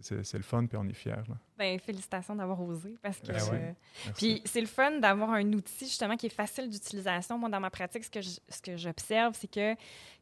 C'est 0.00 0.34
le 0.34 0.42
fun, 0.42 0.66
puis 0.66 0.76
on 0.76 0.86
est 0.88 0.92
fiers. 0.92 1.12
là. 1.28 1.36
Ben, 1.56 1.78
félicitations 1.78 2.34
d'avoir 2.36 2.60
osé 2.60 2.96
parce 3.02 3.18
que. 3.18 3.28
Ben 3.32 3.54
euh. 3.54 3.72
Puis 4.16 4.42
c'est 4.44 4.60
le 4.60 4.66
fun 4.66 4.98
d'avoir 4.98 5.30
un 5.30 5.52
outil 5.54 5.86
justement 5.86 6.16
qui 6.16 6.26
est 6.26 6.34
facile 6.34 6.68
d'utilisation. 6.68 7.38
Moi, 7.38 7.48
dans 7.48 7.60
ma 7.60 7.70
pratique, 7.70 8.04
ce 8.04 8.10
que 8.10 8.20
je- 8.20 8.38
ce 8.48 8.60
que 8.60 8.76
j'observe, 8.76 9.34
c'est 9.38 9.50
que 9.50 9.74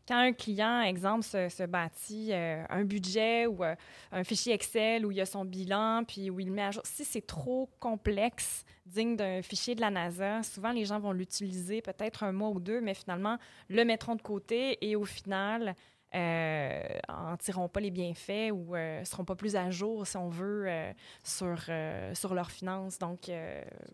quand 0.07 0.19
un 0.19 0.33
client, 0.33 0.83
exemple, 0.83 1.25
se, 1.25 1.49
se 1.49 1.62
bâtit 1.64 2.28
euh, 2.33 2.62
un 2.69 2.85
budget 2.85 3.47
ou 3.47 3.64
euh, 3.64 3.75
un 4.12 4.23
fichier 4.23 4.52
Excel 4.52 5.04
où 5.07 5.11
il 5.11 5.16
y 5.16 5.21
a 5.21 5.26
son 5.26 5.45
bilan, 5.47 6.04
puis 6.07 6.28
où 6.31 6.38
il 6.40 6.52
met 6.52 6.62
à 6.62 6.71
jour, 6.71 6.83
si 6.85 7.04
c'est 7.07 7.26
trop 7.26 7.71
complexe, 7.81 8.64
digne 8.87 9.16
d'un 9.16 9.40
fichier 9.43 9.75
de 9.75 9.81
la 9.81 9.90
NASA, 9.90 10.43
souvent 10.43 10.73
les 10.73 10.85
gens 10.85 11.00
vont 11.00 11.12
l'utiliser 11.12 11.81
peut-être 11.81 12.23
un 12.23 12.33
mois 12.33 12.50
ou 12.50 12.61
deux, 12.61 12.81
mais 12.83 12.93
finalement 12.95 13.38
le 13.71 13.83
mettront 13.85 14.14
de 14.14 14.21
côté 14.23 14.76
et 14.87 14.95
au 14.95 15.07
final 15.07 15.75
euh, 16.14 16.83
en 17.09 17.37
tireront 17.37 17.68
pas 17.68 17.80
les 17.80 17.90
bienfaits 17.90 18.52
ou 18.52 18.75
euh, 18.75 19.04
seront 19.04 19.25
pas 19.25 19.35
plus 19.35 19.56
à 19.56 19.71
jour, 19.71 20.06
si 20.06 20.16
on 20.16 20.28
veut, 20.28 20.64
euh, 20.66 20.92
sur, 21.23 21.56
euh, 21.68 22.14
sur 22.14 22.35
leurs 22.35 22.50
finances. 22.50 22.99
Donc, 22.99 23.30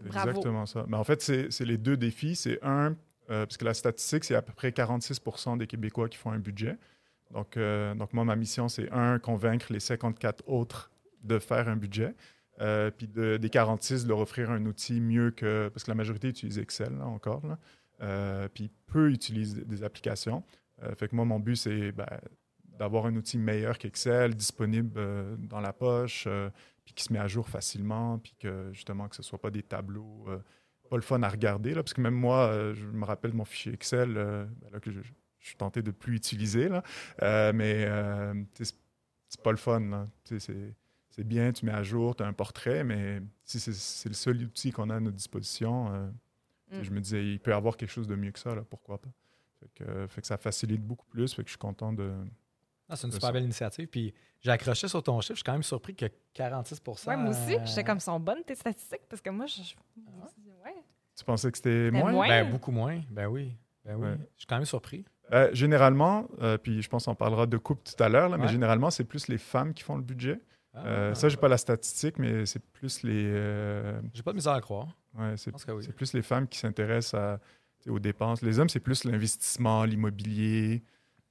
bravo. 0.01 0.31
Exactement 0.31 0.67
ça. 0.67 0.85
Mais 0.89 0.97
en 0.97 1.05
fait, 1.05 1.23
c'est 1.23 1.61
les 1.61 1.79
deux 1.79 1.97
défis. 1.97 2.37
C'est 2.37 2.59
un, 2.63 2.95
parce 3.27 3.57
que 3.57 3.65
la 3.65 3.75
statistique, 3.75 4.25
c'est 4.25 4.35
à 4.35 4.43
peu 4.43 4.53
près 4.53 4.71
46% 4.71 5.59
des 5.59 5.67
Québécois 5.67 6.09
qui 6.09 6.19
font 6.19 6.33
un 6.33 6.39
budget. 6.39 6.77
Donc, 7.33 7.57
donc 7.57 8.13
moi, 8.13 8.25
ma 8.25 8.37
mission, 8.37 8.69
c'est 8.69 8.91
un, 8.91 9.19
convaincre 9.19 9.73
les 9.73 9.81
54 9.81 10.45
autres 10.49 10.91
de 11.23 11.39
faire 11.39 11.69
un 11.69 11.77
budget. 11.77 12.15
Puis 12.59 13.07
de- 13.07 13.37
des 13.37 13.51
46, 13.51 14.05
de 14.05 14.09
leur 14.09 14.19
offrir 14.19 14.51
un 14.51 14.67
outil 14.67 15.01
mieux 15.01 15.31
que... 15.31 15.71
Parce 15.73 15.85
que 15.85 15.91
la 15.91 15.95
majorité 15.95 16.29
utilise 16.29 16.59
Excel, 16.59 16.97
là, 16.99 17.07
encore. 17.07 17.47
Là. 17.47 17.59
Euh, 18.03 18.49
puis 18.53 18.71
peu 18.87 19.11
utilisent 19.11 19.57
des 19.57 19.83
applications. 19.83 20.43
Euh, 20.83 20.95
fait 20.95 21.09
que 21.09 21.17
moi, 21.17 21.25
mon 21.25 21.41
but, 21.41 21.57
c'est 21.57 21.93
ben, 21.93 22.07
d'avoir 22.79 23.07
un 23.07 23.17
outil 23.17 23.39
meilleur 23.39 23.79
qu'Excel, 23.79 24.35
disponible 24.35 24.95
euh, 24.97 25.37
dans 25.39 25.61
la 25.61 25.73
poche, 25.73 26.25
euh, 26.27 26.51
puis 26.85 26.95
qui 26.95 27.05
se 27.05 27.13
met 27.13 27.19
à 27.19 27.29
jour 27.29 27.49
facilement, 27.49 28.19
puis 28.19 28.35
que 28.39 28.71
justement 28.73 29.09
que 29.09 29.17
ce 29.17 29.23
soit 29.23 29.41
pas 29.41 29.51
des 29.51 29.63
tableaux 29.63 30.25
euh, 30.29 30.39
pas 30.89 30.97
le 30.97 31.03
fun 31.03 31.23
à 31.23 31.29
regarder 31.29 31.73
là, 31.73 31.85
parce 31.85 31.95
que 31.95 32.01
même 32.01 32.15
moi 32.15 32.73
je 32.75 32.85
me 32.85 33.05
rappelle 33.05 33.31
de 33.31 33.37
mon 33.37 33.45
fichier 33.45 33.73
Excel 33.73 34.15
ben 34.15 34.71
là, 34.73 34.81
que 34.81 34.91
je, 34.91 35.01
je 35.39 35.47
suis 35.47 35.55
tenté 35.55 35.83
de 35.83 35.93
plus 35.93 36.17
utiliser 36.17 36.69
là, 36.69 36.83
mais 37.53 37.89
c'est 38.59 39.41
pas 39.41 39.53
le 39.53 39.57
fun 39.57 40.09
c'est 40.25 41.25
bien, 41.25 41.53
tu 41.53 41.65
mets 41.65 41.71
à 41.71 41.85
jour, 41.85 42.17
tu 42.17 42.25
as 42.25 42.27
un 42.27 42.33
portrait, 42.33 42.83
mais 42.83 43.23
si 43.45 43.61
c'est 43.61 44.09
le 44.09 44.15
seul 44.17 44.43
outil 44.43 44.73
qu'on 44.73 44.91
a 44.91 44.97
à 44.97 45.01
notre 45.01 45.17
disposition, 45.17 46.11
Mm. 46.71 46.83
je 46.83 46.91
me 46.91 47.01
disais, 47.01 47.25
il 47.25 47.41
peut 47.41 47.51
y 47.51 47.55
avoir 47.55 47.77
quelque 47.77 47.91
chose 47.91 48.07
de 48.07 48.15
mieux 48.15 48.31
que 48.31 48.39
ça, 48.39 48.55
là, 48.55 48.63
pourquoi 48.69 48.99
pas. 49.01 49.11
Fait 49.61 49.69
que, 49.75 49.85
euh, 49.91 50.09
fait 50.09 50.21
que 50.23 50.27
ça 50.27 50.37
facilite 50.39 50.83
beaucoup 50.83 51.07
plus, 51.07 51.33
fait 51.35 51.43
que 51.43 51.49
je 51.49 51.53
suis 51.53 51.59
content 51.59 51.93
de... 51.93 52.13
Ah, 52.89 52.97
c'est 52.97 53.07
une 53.07 53.13
super 53.13 53.29
ça. 53.29 53.33
belle 53.33 53.45
initiative. 53.45 53.87
Puis 53.87 54.13
j'ai 54.41 54.51
accroché 54.51 54.89
sur 54.89 55.03
ton 55.03 55.21
chiffre. 55.21 55.35
Je 55.35 55.39
suis 55.39 55.45
quand 55.45 55.53
même 55.53 55.63
surpris 55.63 55.95
que 55.95 56.07
46 56.35 56.81
Ouais, 57.07 57.17
moi 57.17 57.31
aussi, 57.31 57.55
euh, 57.55 57.61
j'étais 57.65 57.85
comme 57.85 58.01
sont 58.01 58.19
bonnes 58.19 58.43
tes 58.45 58.55
statistiques 58.57 59.03
parce 59.09 59.23
que 59.23 59.31
moi, 59.31 59.47
je. 59.47 59.61
ouais? 60.65 60.75
Tu 61.17 61.25
pensais 61.25 61.51
que 61.53 61.57
c'était 61.59 61.91
moins? 61.91 62.11
moins? 62.13 62.29
Ben, 62.29 62.51
beaucoup 62.51 62.73
moins. 62.73 63.01
Ben 63.11 63.27
oui. 63.27 63.55
Ben 63.85 63.95
oui. 63.97 64.09
Ouais. 64.09 64.17
Je 64.35 64.39
suis 64.41 64.47
quand 64.47 64.57
même 64.57 64.65
surpris. 64.65 65.05
Euh, 65.33 65.51
généralement, 65.53 66.27
euh, 66.41 66.59
puis 66.59 66.83
je 66.83 66.89
pense 66.89 67.05
qu'on 67.05 67.15
parlera 67.15 67.47
de 67.47 67.57
couple 67.57 67.83
tout 67.85 68.03
à 68.03 68.09
l'heure, 68.09 68.29
là, 68.29 68.37
mais 68.39 68.49
généralement, 68.49 68.91
c'est 68.91 69.05
plus 69.05 69.29
les 69.29 69.39
femmes 69.39 69.73
qui 69.75 69.85
font 69.85 69.97
le 69.97 70.03
budget. 70.03 70.41
Ah, 70.75 70.87
Euh, 70.87 71.15
ça, 71.15 71.29
j'ai 71.29 71.37
pas 71.37 71.49
la 71.49 71.59
statistique, 71.59 72.19
mais 72.19 72.47
c'est 72.47 72.61
plus 72.73 73.03
les... 73.03 73.27
euh, 73.33 74.01
J'ai 74.15 74.23
pas 74.23 74.33
de 74.33 74.37
misère 74.37 74.53
à 74.55 74.61
croire. 74.61 74.97
ouais, 75.19 75.37
c'est 75.37 75.53
oui. 75.73 75.87
plus 75.89 76.13
les 76.15 76.23
femmes 76.23 76.49
qui 76.49 76.59
s'intéressent 76.59 77.15
à- 77.15 77.39
aux 77.89 77.99
dépenses. 77.99 78.43
Les 78.43 78.59
hommes, 78.59 78.69
c'est 78.69 78.81
plus 78.81 79.05
l'investissement, 79.05 79.85
l'immobilier, 79.85 80.83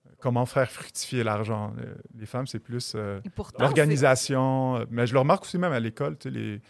euh, 0.06 0.10
comment 0.20 0.46
faire 0.46 0.70
fructifier 0.72 1.24
l'argent. 1.24 1.74
Euh, 1.80 1.96
Les 2.18 2.26
femmes, 2.26 2.48
c'est 2.48 2.60
plus 2.60 2.94
euh, 2.96 3.20
l'organisation. 3.60 4.86
Mais 4.90 5.08
je 5.08 5.14
le 5.14 5.20
remarque 5.20 5.44
aussi 5.44 5.58
même 5.58 5.74
à 5.74 5.80
l'école, 5.80 6.18
les, 6.26 6.62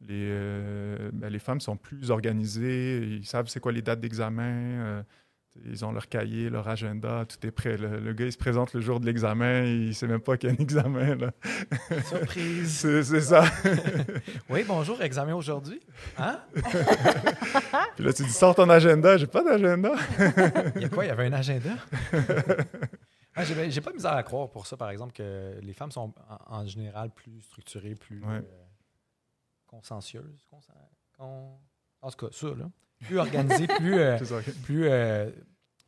les, 0.00 0.28
euh, 0.30 1.10
ben, 1.12 1.28
les 1.28 1.38
femmes 1.38 1.60
sont 1.60 1.76
plus 1.76 2.10
organisées, 2.10 2.98
ils 3.02 3.26
savent 3.26 3.48
c'est 3.48 3.60
quoi 3.60 3.72
les 3.72 3.82
dates 3.82 4.00
d'examen, 4.00 4.42
euh, 4.44 5.02
ils 5.66 5.84
ont 5.84 5.92
leur 5.92 6.08
cahier, 6.08 6.50
leur 6.50 6.68
agenda, 6.68 7.24
tout 7.26 7.46
est 7.46 7.50
prêt. 7.50 7.76
Le, 7.76 7.98
le 8.00 8.12
gars, 8.12 8.26
il 8.26 8.32
se 8.32 8.38
présente 8.38 8.72
le 8.74 8.80
jour 8.80 9.00
de 9.00 9.06
l'examen, 9.06 9.64
il 9.64 9.94
sait 9.94 10.06
même 10.06 10.20
pas 10.20 10.36
qu'il 10.36 10.50
y 10.50 10.52
a 10.52 10.56
un 10.56 10.62
examen. 10.62 11.14
là. 11.16 11.30
Surprise. 12.06 12.78
C'est 13.04 13.20
ça. 13.20 13.44
oui, 14.50 14.64
bonjour, 14.66 15.00
examen 15.02 15.34
aujourd'hui. 15.34 15.80
Hein? 16.18 16.40
Puis 17.96 18.04
là, 18.04 18.12
tu 18.12 18.22
dis, 18.24 18.30
sors 18.32 18.54
ton 18.54 18.68
agenda. 18.70 19.16
J'ai 19.16 19.26
pas 19.26 19.42
d'agenda. 19.42 19.92
Il 20.76 20.82
y 20.82 20.84
a 20.84 20.88
quoi? 20.88 21.04
Il 21.04 21.08
y 21.08 21.10
avait 21.10 21.26
un 21.26 21.32
agenda? 21.32 21.70
Ah, 23.34 23.44
j'ai, 23.44 23.80
pas 23.80 23.90
de 23.90 23.96
misère 23.96 24.14
à 24.14 24.22
croire 24.24 24.50
pour 24.50 24.66
ça, 24.66 24.76
par 24.76 24.90
exemple, 24.90 25.12
que 25.12 25.58
les 25.62 25.72
femmes 25.72 25.92
sont 25.92 26.12
en, 26.28 26.56
en 26.56 26.66
général 26.66 27.10
plus 27.10 27.40
structurées, 27.42 27.94
plus 27.94 28.20
Ouais. 28.20 28.38
euh, 28.38 28.64
consciencieuses. 29.68 30.48
En 32.00 32.10
tout 32.10 32.16
cas, 32.16 32.26
ça, 32.32 32.48
là. 32.48 32.68
Plus 33.04 33.18
organisées, 33.18 33.66
plus. 33.78 33.94
euh, 33.98 34.18
plus 34.64 34.86
euh, 34.88 35.30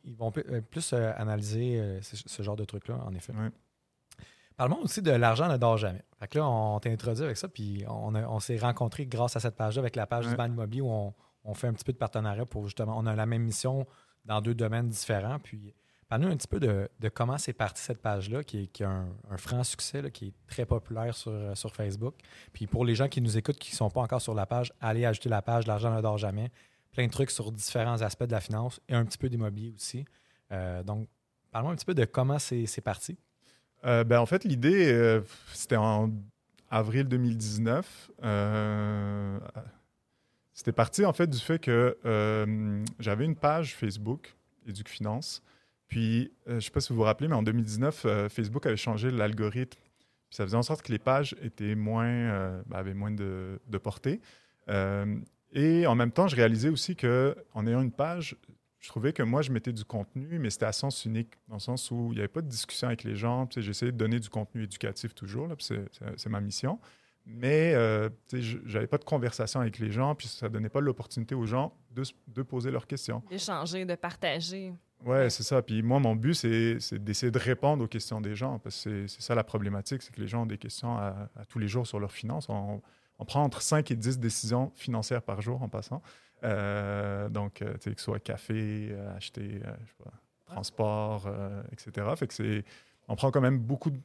ils 0.03 0.15
vont 0.15 0.31
euh, 0.37 0.61
plus 0.61 0.93
euh, 0.93 1.11
analyser 1.17 1.99
ce, 2.01 2.15
ce 2.25 2.41
genre 2.43 2.55
de 2.55 2.65
trucs-là, 2.65 2.97
en 3.05 3.13
effet. 3.13 3.33
Ouais. 3.33 3.49
Parlons 4.57 4.79
aussi 4.81 5.01
de 5.01 5.11
l'argent 5.11 5.47
ne 5.47 5.57
dort 5.57 5.77
jamais. 5.77 6.03
Fait 6.19 6.27
que 6.27 6.37
là, 6.39 6.47
on 6.47 6.79
t'a 6.79 6.89
introduit 6.89 7.23
avec 7.23 7.37
ça, 7.37 7.47
puis 7.47 7.83
on, 7.87 8.39
s'est 8.39 8.57
rencontrés 8.57 9.05
grâce 9.07 9.35
à 9.35 9.39
cette 9.39 9.55
page-là, 9.55 9.79
avec 9.79 9.95
la 9.95 10.05
page 10.05 10.27
du 10.27 10.35
ban 10.35 10.45
immobilier, 10.45 10.81
où 10.81 10.91
on, 10.91 11.13
on 11.43 11.53
fait 11.55 11.67
un 11.67 11.73
petit 11.73 11.83
peu 11.85 11.93
de 11.93 11.97
partenariat 11.97 12.45
pour 12.45 12.65
justement, 12.65 12.95
on 12.97 13.05
a 13.07 13.15
la 13.15 13.25
même 13.25 13.41
mission 13.43 13.87
dans 14.25 14.39
deux 14.41 14.53
domaines 14.53 14.87
différents. 14.87 15.39
Puis, 15.39 15.73
parle-nous 16.09 16.27
un 16.29 16.35
petit 16.37 16.47
peu 16.47 16.59
de, 16.59 16.87
de 16.99 17.09
comment 17.09 17.39
c'est 17.39 17.53
parti 17.53 17.81
cette 17.81 18.01
page-là, 18.03 18.43
qui, 18.43 18.63
est- 18.63 18.67
qui 18.67 18.83
a 18.83 18.89
un, 18.89 19.07
un 19.31 19.37
franc 19.37 19.63
succès, 19.63 20.01
là, 20.03 20.11
qui 20.11 20.27
est 20.27 20.33
très 20.47 20.65
populaire 20.67 21.15
sur, 21.15 21.57
sur 21.57 21.73
Facebook. 21.75 22.13
Puis 22.53 22.67
pour 22.67 22.85
les 22.85 22.93
gens 22.93 23.07
qui 23.07 23.21
nous 23.21 23.37
écoutent, 23.37 23.57
qui 23.57 23.71
ne 23.71 23.77
sont 23.77 23.89
pas 23.89 24.01
encore 24.01 24.21
sur 24.21 24.35
la 24.35 24.45
page, 24.45 24.71
allez 24.79 25.05
ajouter 25.05 25.29
la 25.29 25.41
page 25.41 25.65
L'argent 25.65 25.95
ne 25.95 26.01
dort 26.01 26.19
jamais. 26.19 26.51
Plein 26.91 27.07
de 27.07 27.11
trucs 27.11 27.31
sur 27.31 27.51
différents 27.51 28.01
aspects 28.01 28.25
de 28.25 28.31
la 28.31 28.41
finance 28.41 28.81
et 28.89 28.95
un 28.95 29.05
petit 29.05 29.17
peu 29.17 29.29
d'immobilier 29.29 29.73
aussi. 29.75 30.05
Euh, 30.51 30.83
donc, 30.83 31.07
parle-moi 31.51 31.73
un 31.73 31.75
petit 31.75 31.85
peu 31.85 31.93
de 31.93 32.05
comment 32.05 32.39
c'est 32.39 32.81
parti. 32.83 33.17
Euh, 33.85 34.03
ben, 34.03 34.19
en 34.19 34.25
fait, 34.25 34.43
l'idée, 34.43 34.91
euh, 34.91 35.21
c'était 35.53 35.77
en 35.77 36.11
avril 36.69 37.05
2019. 37.05 38.11
Euh, 38.23 39.39
c'était 40.53 40.71
parti 40.71 41.05
en 41.05 41.13
fait 41.13 41.27
du 41.27 41.39
fait 41.39 41.59
que 41.59 41.97
j'avais 42.99 43.25
une 43.25 43.35
page 43.35 43.75
Facebook, 43.75 44.35
Éduc 44.67 44.89
Finance. 44.89 45.41
Puis, 45.87 46.31
je 46.47 46.53
ne 46.53 46.59
sais 46.61 46.71
pas 46.71 46.79
si 46.79 46.89
vous 46.89 46.97
vous 46.97 47.03
rappelez, 47.03 47.27
mais 47.27 47.35
en 47.35 47.43
2019, 47.43 48.05
euh, 48.05 48.29
Facebook 48.29 48.65
avait 48.65 48.77
changé 48.77 49.11
l'algorithme. 49.11 49.77
Ça 50.29 50.45
faisait 50.45 50.55
en 50.55 50.63
sorte 50.63 50.83
que 50.83 50.91
les 50.91 50.99
pages 50.99 51.35
étaient 51.41 51.75
moins, 51.75 52.61
ben, 52.67 52.77
avaient 52.77 52.93
moins 52.93 53.11
de, 53.11 53.59
de 53.67 53.77
portée. 53.77 54.21
Et 55.53 55.85
en 55.87 55.95
même 55.95 56.11
temps, 56.11 56.27
je 56.27 56.35
réalisais 56.35 56.69
aussi 56.69 56.95
qu'en 56.95 57.67
ayant 57.67 57.81
une 57.81 57.91
page, 57.91 58.35
je 58.79 58.87
trouvais 58.87 59.13
que 59.13 59.21
moi, 59.21 59.41
je 59.41 59.51
mettais 59.51 59.73
du 59.73 59.83
contenu, 59.85 60.39
mais 60.39 60.49
c'était 60.49 60.65
à 60.65 60.71
sens 60.71 61.05
unique, 61.05 61.33
dans 61.47 61.55
le 61.55 61.59
sens 61.59 61.91
où 61.91 62.07
il 62.11 62.15
n'y 62.15 62.19
avait 62.19 62.27
pas 62.27 62.41
de 62.41 62.47
discussion 62.47 62.87
avec 62.87 63.03
les 63.03 63.15
gens. 63.15 63.45
Tu 63.47 63.55
sais, 63.55 63.61
J'essayais 63.61 63.91
de 63.91 63.97
donner 63.97 64.19
du 64.19 64.29
contenu 64.29 64.63
éducatif 64.63 65.13
toujours, 65.13 65.47
c'est- 65.59 66.29
ma 66.29 66.41
mission. 66.41 66.79
Mais 67.25 67.73
euh, 67.75 68.09
je 68.33 68.57
n'avais 68.73 68.87
pas 68.87 68.97
de 68.97 69.03
conversation 69.03 69.59
avec 69.59 69.77
les 69.77 69.91
gens, 69.91 70.15
puis 70.15 70.27
ça 70.27 70.47
ne 70.47 70.53
donnait 70.53 70.69
pas 70.69 70.79
l'opportunité 70.81 71.35
aux 71.35 71.45
gens 71.45 71.77
de, 71.91 72.03
se- 72.03 72.13
de 72.27 72.41
poser 72.41 72.71
leurs 72.71 72.87
questions. 72.87 73.21
D'échanger, 73.29 73.85
de 73.85 73.93
partager. 73.93 74.73
Ouais, 75.05 75.29
c'est 75.29 75.43
ça. 75.43 75.61
Puis 75.61 75.83
moi, 75.83 75.99
mon 75.99 76.15
but, 76.15 76.33
c'est 76.33 76.93
d'essayer 76.95 77.31
de 77.31 77.37
répondre 77.37 77.83
aux 77.83 77.87
questions 77.87 78.21
des 78.21 78.33
gens, 78.35 78.57
parce 78.57 78.75
que 78.83 79.05
c'est- 79.05 79.07
c'est 79.15 79.21
ça 79.21 79.35
la 79.35 79.43
problématique, 79.43 80.01
c'est 80.01 80.13
que 80.15 80.21
les 80.21 80.27
gens 80.27 80.43
ont 80.43 80.47
des 80.47 80.57
questions 80.57 80.97
à, 80.97 81.29
à 81.35 81.45
tous 81.45 81.59
les 81.59 81.67
jours 81.67 81.85
sur 81.85 81.99
leurs 81.99 82.11
finances. 82.11 82.47
On, 82.49 82.81
on 83.21 83.25
prend 83.25 83.43
entre 83.43 83.61
5 83.61 83.91
et 83.91 83.95
10 83.95 84.17
décisions 84.17 84.71
financières 84.75 85.21
par 85.21 85.41
jour 85.41 85.61
en 85.61 85.69
passant. 85.69 86.01
Euh, 86.43 87.29
donc, 87.29 87.61
euh, 87.61 87.75
que 87.77 87.83
ce 87.83 88.03
soit 88.03 88.19
café, 88.19 88.89
euh, 88.91 89.15
acheter, 89.15 89.61
je 89.61 89.87
sais 89.87 90.03
pas, 90.03 90.11
transport, 90.47 91.31
etc. 91.71 92.07
C'est... 92.29 92.65
On 93.07 93.15
prend 93.15 93.29
quand 93.29 93.39
même 93.39 93.59
beaucoup 93.59 93.91
de 93.91 93.99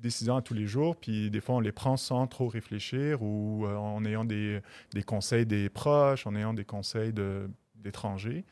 décisions 0.00 0.36
à 0.36 0.42
tous 0.42 0.54
les 0.54 0.66
jours, 0.66 0.96
puis 0.96 1.30
des 1.30 1.40
fois, 1.42 1.56
on 1.56 1.60
les 1.60 1.72
prend 1.72 1.98
sans 1.98 2.26
trop 2.26 2.48
réfléchir 2.48 3.22
ou 3.22 3.66
en 3.66 4.02
ayant 4.06 4.24
des, 4.24 4.60
des 4.92 5.02
conseils 5.02 5.44
des 5.44 5.68
proches, 5.68 6.26
en 6.26 6.34
ayant 6.34 6.54
des 6.54 6.64
conseils 6.64 7.12
d'étrangers. 7.76 8.44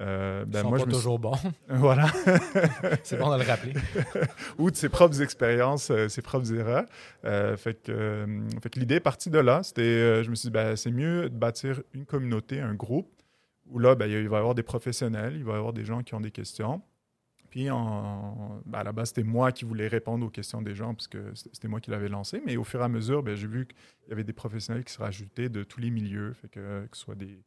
Euh, 0.00 0.44
Ils 0.46 0.50
ben, 0.52 0.62
sont 0.62 0.68
moi, 0.68 0.78
pas 0.78 0.84
je 0.84 0.90
suis- 0.90 0.96
toujours 0.98 1.18
bons. 1.18 1.34
Voilà. 1.68 2.06
c'est 3.02 3.18
bon 3.18 3.32
de 3.36 3.42
le 3.42 3.48
rappeler. 3.48 3.74
Ou 4.58 4.70
de 4.70 4.76
ses 4.76 4.88
propres 4.88 5.20
expériences, 5.22 5.90
euh, 5.90 6.08
ses 6.08 6.22
propres 6.22 6.52
erreurs. 6.54 6.84
Euh, 7.24 7.56
fait 7.56 7.82
que, 7.82 7.90
euh, 7.92 8.48
fait 8.62 8.70
que 8.70 8.78
l'idée 8.78 8.96
est 8.96 9.00
partie 9.00 9.30
de 9.30 9.38
là. 9.38 9.62
C'était, 9.62 10.22
je 10.22 10.30
me 10.30 10.34
suis 10.36 10.48
dit, 10.48 10.52
ben, 10.52 10.76
c'est 10.76 10.92
mieux 10.92 11.28
de 11.28 11.36
bâtir 11.36 11.82
une 11.94 12.04
communauté, 12.06 12.60
un 12.60 12.74
groupe, 12.74 13.10
où 13.66 13.78
là, 13.80 13.94
ben, 13.96 14.06
il 14.08 14.28
va 14.28 14.36
y 14.36 14.38
avoir 14.40 14.54
des 14.54 14.62
professionnels, 14.62 15.34
il 15.36 15.44
va 15.44 15.54
y 15.54 15.56
avoir 15.56 15.72
des 15.72 15.84
gens 15.84 16.02
qui 16.02 16.14
ont 16.14 16.20
des 16.20 16.30
questions. 16.30 16.80
Puis, 17.50 17.70
en, 17.70 18.60
ben, 18.66 18.78
à 18.80 18.84
la 18.84 18.92
base, 18.92 19.08
c'était 19.08 19.22
moi 19.24 19.52
qui 19.52 19.64
voulais 19.64 19.88
répondre 19.88 20.24
aux 20.26 20.30
questions 20.30 20.60
des 20.62 20.74
gens, 20.74 20.94
parce 20.94 21.08
que 21.08 21.34
c'était 21.34 21.50
c'était 21.54 21.68
moi 21.68 21.80
qui 21.80 21.90
l'avais 21.90 22.08
lancé. 22.08 22.40
Mais 22.46 22.56
au 22.56 22.64
fur 22.64 22.80
et 22.80 22.84
à 22.84 22.88
mesure, 22.88 23.22
ben, 23.22 23.34
j'ai 23.34 23.46
vu 23.46 23.66
qu'il 23.66 24.10
y 24.10 24.12
avait 24.12 24.22
des 24.24 24.32
professionnels 24.34 24.84
qui 24.84 24.92
se 24.92 24.98
rajoutaient 25.00 25.48
de 25.48 25.64
tous 25.64 25.80
les 25.80 25.90
milieux, 25.90 26.34
fait 26.34 26.48
que, 26.48 26.86
que 26.86 26.96
ce 26.96 27.02
soit 27.04 27.14
des, 27.14 27.40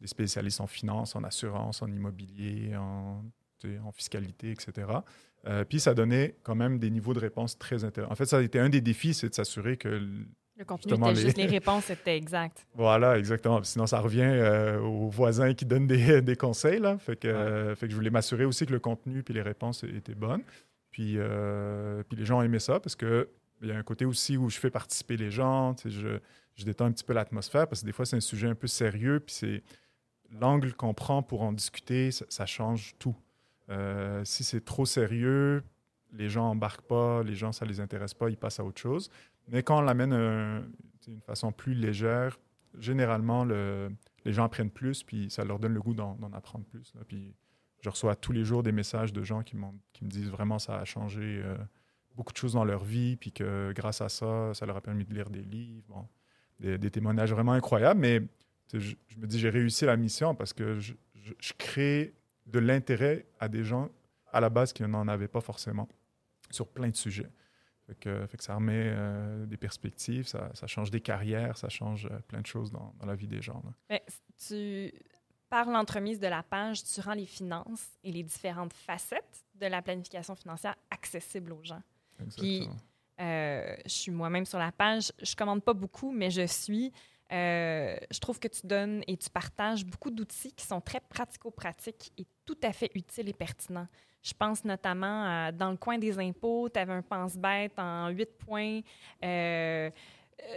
des 0.00 0.06
spécialistes 0.06 0.60
en 0.60 0.66
finance, 0.66 1.16
en 1.16 1.24
assurance, 1.24 1.82
en 1.82 1.86
immobilier, 1.88 2.76
en 2.76 3.22
fiscalité, 3.92 4.50
etc. 4.52 4.88
Euh, 5.46 5.64
puis 5.64 5.80
ça 5.80 5.94
donnait 5.94 6.36
quand 6.42 6.54
même 6.54 6.78
des 6.78 6.90
niveaux 6.90 7.14
de 7.14 7.20
réponse 7.20 7.58
très 7.58 7.84
intéressants. 7.84 8.12
En 8.12 8.16
fait, 8.16 8.26
ça 8.26 8.38
a 8.38 8.42
été 8.42 8.58
un 8.58 8.68
des 8.68 8.80
défis, 8.80 9.14
c'est 9.14 9.28
de 9.28 9.34
s'assurer 9.34 9.76
que 9.76 9.88
Le 10.58 10.64
contenu 10.64 10.92
était 10.94 11.08
les- 11.12 11.14
juste, 11.20 11.36
les 11.36 11.46
réponses 11.46 11.90
étaient 11.90 12.16
exactes. 12.16 12.66
Voilà, 12.74 13.18
exactement. 13.18 13.62
Sinon, 13.62 13.86
ça 13.86 14.00
revient 14.00 14.22
euh, 14.22 14.80
aux 14.80 15.08
voisins 15.08 15.54
qui 15.54 15.64
donnent 15.64 15.86
des, 15.86 16.20
des 16.22 16.36
conseils. 16.36 16.80
Là. 16.80 16.98
Fait, 16.98 17.16
que, 17.16 17.28
euh, 17.28 17.74
fait 17.76 17.86
que 17.86 17.92
je 17.92 17.96
voulais 17.96 18.10
m'assurer 18.10 18.44
aussi 18.44 18.66
que 18.66 18.72
le 18.72 18.80
contenu 18.80 19.22
et 19.26 19.32
les 19.32 19.42
réponses 19.42 19.84
étaient 19.84 20.14
bonnes. 20.14 20.42
Puis, 20.90 21.14
euh, 21.16 22.02
puis 22.08 22.16
les 22.18 22.24
gens 22.24 22.40
aimaient 22.42 22.58
ça 22.58 22.80
parce 22.80 22.96
que 22.96 23.28
il 23.62 23.68
y 23.68 23.72
a 23.72 23.76
un 23.78 23.82
côté 23.82 24.04
aussi 24.04 24.36
où 24.36 24.50
je 24.50 24.58
fais 24.58 24.70
participer 24.70 25.16
les 25.16 25.30
gens. 25.30 25.74
Je, 25.84 26.18
je 26.54 26.64
détends 26.64 26.84
un 26.86 26.92
petit 26.92 27.04
peu 27.04 27.14
l'atmosphère 27.14 27.66
parce 27.68 27.80
que 27.80 27.86
des 27.86 27.92
fois, 27.92 28.04
c'est 28.04 28.16
un 28.16 28.20
sujet 28.20 28.48
un 28.48 28.54
peu 28.54 28.66
sérieux. 28.66 29.20
Puis 29.20 29.34
c'est 29.34 29.62
l'angle 30.30 30.72
qu'on 30.74 30.94
prend 30.94 31.22
pour 31.22 31.42
en 31.42 31.52
discuter, 31.52 32.10
ça, 32.10 32.46
change 32.46 32.94
tout. 32.98 33.16
Euh, 33.68 34.24
si 34.24 34.44
c'est 34.44 34.64
trop 34.64 34.86
sérieux, 34.86 35.62
les 36.12 36.28
gens 36.28 36.50
embarquent 36.50 36.86
pas, 36.86 37.22
les 37.22 37.34
gens, 37.34 37.52
ça 37.52 37.64
les 37.64 37.80
intéresse 37.80 38.14
pas, 38.14 38.30
ils 38.30 38.36
passent 38.36 38.60
à 38.60 38.64
autre 38.64 38.80
chose. 38.80 39.10
Mais 39.48 39.62
quand 39.62 39.78
on 39.78 39.82
l'amène 39.82 40.12
euh, 40.12 40.60
d'une 41.04 41.20
façon 41.20 41.52
plus 41.52 41.74
légère, 41.74 42.38
généralement, 42.78 43.44
le- 43.44 43.90
les 44.24 44.32
gens 44.32 44.44
apprennent 44.44 44.70
plus, 44.70 45.02
puis 45.02 45.30
ça 45.30 45.44
leur 45.44 45.58
donne 45.58 45.74
le 45.74 45.80
goût 45.80 45.94
d'en 45.94 46.18
apprendre 46.32 46.64
plus. 46.64 46.92
Puis 47.06 47.34
je 47.80 47.88
reçois 47.88 48.16
tous 48.16 48.32
les 48.32 48.44
jours 48.44 48.62
des 48.62 48.72
messages 48.72 49.12
de 49.12 49.22
gens 49.22 49.42
qui, 49.42 49.56
me 49.56 49.70
disent 50.02 50.30
vraiment 50.30 50.58
ça 50.58 50.78
a 50.78 50.84
changé 50.84 51.40
euh, 51.44 51.56
beaucoup 52.16 52.32
de 52.32 52.38
choses 52.38 52.54
dans 52.54 52.64
leur 52.64 52.84
vie, 52.84 53.16
puis 53.16 53.30
que 53.32 53.72
grâce 53.74 54.00
à 54.00 54.08
ça, 54.08 54.52
ça 54.54 54.66
leur 54.66 54.76
a 54.76 54.80
permis 54.80 55.04
de 55.04 55.14
lire 55.14 55.30
des 55.30 55.42
livres, 55.42 56.08
des, 56.58 56.78
des 56.78 56.90
témoignages 56.90 57.32
vraiment 57.32 57.52
incroyables. 57.52 58.00
Mais 58.00 58.22
je, 58.72 58.94
je 59.08 59.16
me 59.18 59.26
dis, 59.26 59.38
j'ai 59.38 59.50
réussi 59.50 59.84
la 59.84 59.96
mission 59.96 60.34
parce 60.34 60.52
que 60.52 60.78
je, 60.78 60.94
je- 61.14 61.34
je 61.38 61.52
crée 61.56 62.14
de 62.46 62.58
l'intérêt 62.58 63.26
à 63.40 63.48
des 63.48 63.64
gens 63.64 63.88
à 64.32 64.40
la 64.40 64.48
base 64.50 64.72
qui 64.72 64.82
n'en 64.82 65.08
avaient 65.08 65.28
pas 65.28 65.40
forcément 65.40 65.88
sur 66.50 66.68
plein 66.68 66.88
de 66.88 66.96
sujets. 66.96 67.30
Fait 67.86 67.94
que, 67.98 68.26
fait 68.26 68.36
que 68.36 68.42
ça 68.44 68.54
remet 68.56 68.90
euh, 68.94 69.46
des 69.46 69.56
perspectives, 69.56 70.26
ça, 70.26 70.50
ça 70.54 70.66
change 70.66 70.90
des 70.90 71.00
carrières, 71.00 71.56
ça 71.56 71.68
change 71.68 72.06
euh, 72.06 72.18
plein 72.28 72.40
de 72.40 72.46
choses 72.46 72.70
dans, 72.72 72.92
dans 72.98 73.06
la 73.06 73.14
vie 73.14 73.28
des 73.28 73.40
gens. 73.40 73.62
là. 73.64 73.70
Mais 73.90 74.04
tu, 74.46 74.92
par 75.48 75.70
l'entremise 75.70 76.18
de 76.18 76.26
la 76.26 76.42
page, 76.42 76.82
tu 76.84 77.00
rends 77.00 77.14
les 77.14 77.26
finances 77.26 77.86
et 78.02 78.10
les 78.10 78.24
différentes 78.24 78.72
facettes 78.72 79.44
de 79.54 79.66
la 79.66 79.82
planification 79.82 80.34
financière 80.34 80.74
accessibles 80.90 81.52
aux 81.52 81.62
gens. 81.62 81.82
Puis- 82.36 82.56
Exactement. 82.56 82.76
Euh, 83.18 83.76
je 83.86 83.90
suis 83.90 84.10
moi-même 84.12 84.44
sur 84.44 84.58
la 84.58 84.72
page. 84.72 85.10
Je 85.22 85.34
commande 85.34 85.62
pas 85.64 85.72
beaucoup, 85.72 86.12
mais 86.12 86.30
je 86.30 86.46
suis. 86.46 86.92
Euh, 87.32 87.96
je 88.10 88.18
trouve 88.20 88.38
que 88.38 88.48
tu 88.48 88.66
donnes 88.66 89.02
et 89.06 89.16
tu 89.16 89.28
partages 89.30 89.84
beaucoup 89.84 90.10
d'outils 90.10 90.52
qui 90.52 90.64
sont 90.64 90.80
très 90.80 91.00
pratico-pratiques 91.00 92.12
et 92.18 92.26
tout 92.44 92.58
à 92.62 92.72
fait 92.72 92.90
utiles 92.94 93.28
et 93.28 93.32
pertinents. 93.32 93.88
Je 94.22 94.32
pense 94.32 94.64
notamment 94.64 95.24
à, 95.24 95.52
dans 95.52 95.70
le 95.70 95.76
coin 95.76 95.98
des 95.98 96.18
impôts, 96.18 96.68
tu 96.68 96.78
avais 96.78 96.92
un 96.92 97.02
pense-bête 97.02 97.78
en 97.78 98.08
huit 98.08 98.30
points. 98.38 98.80
Euh, 99.24 99.90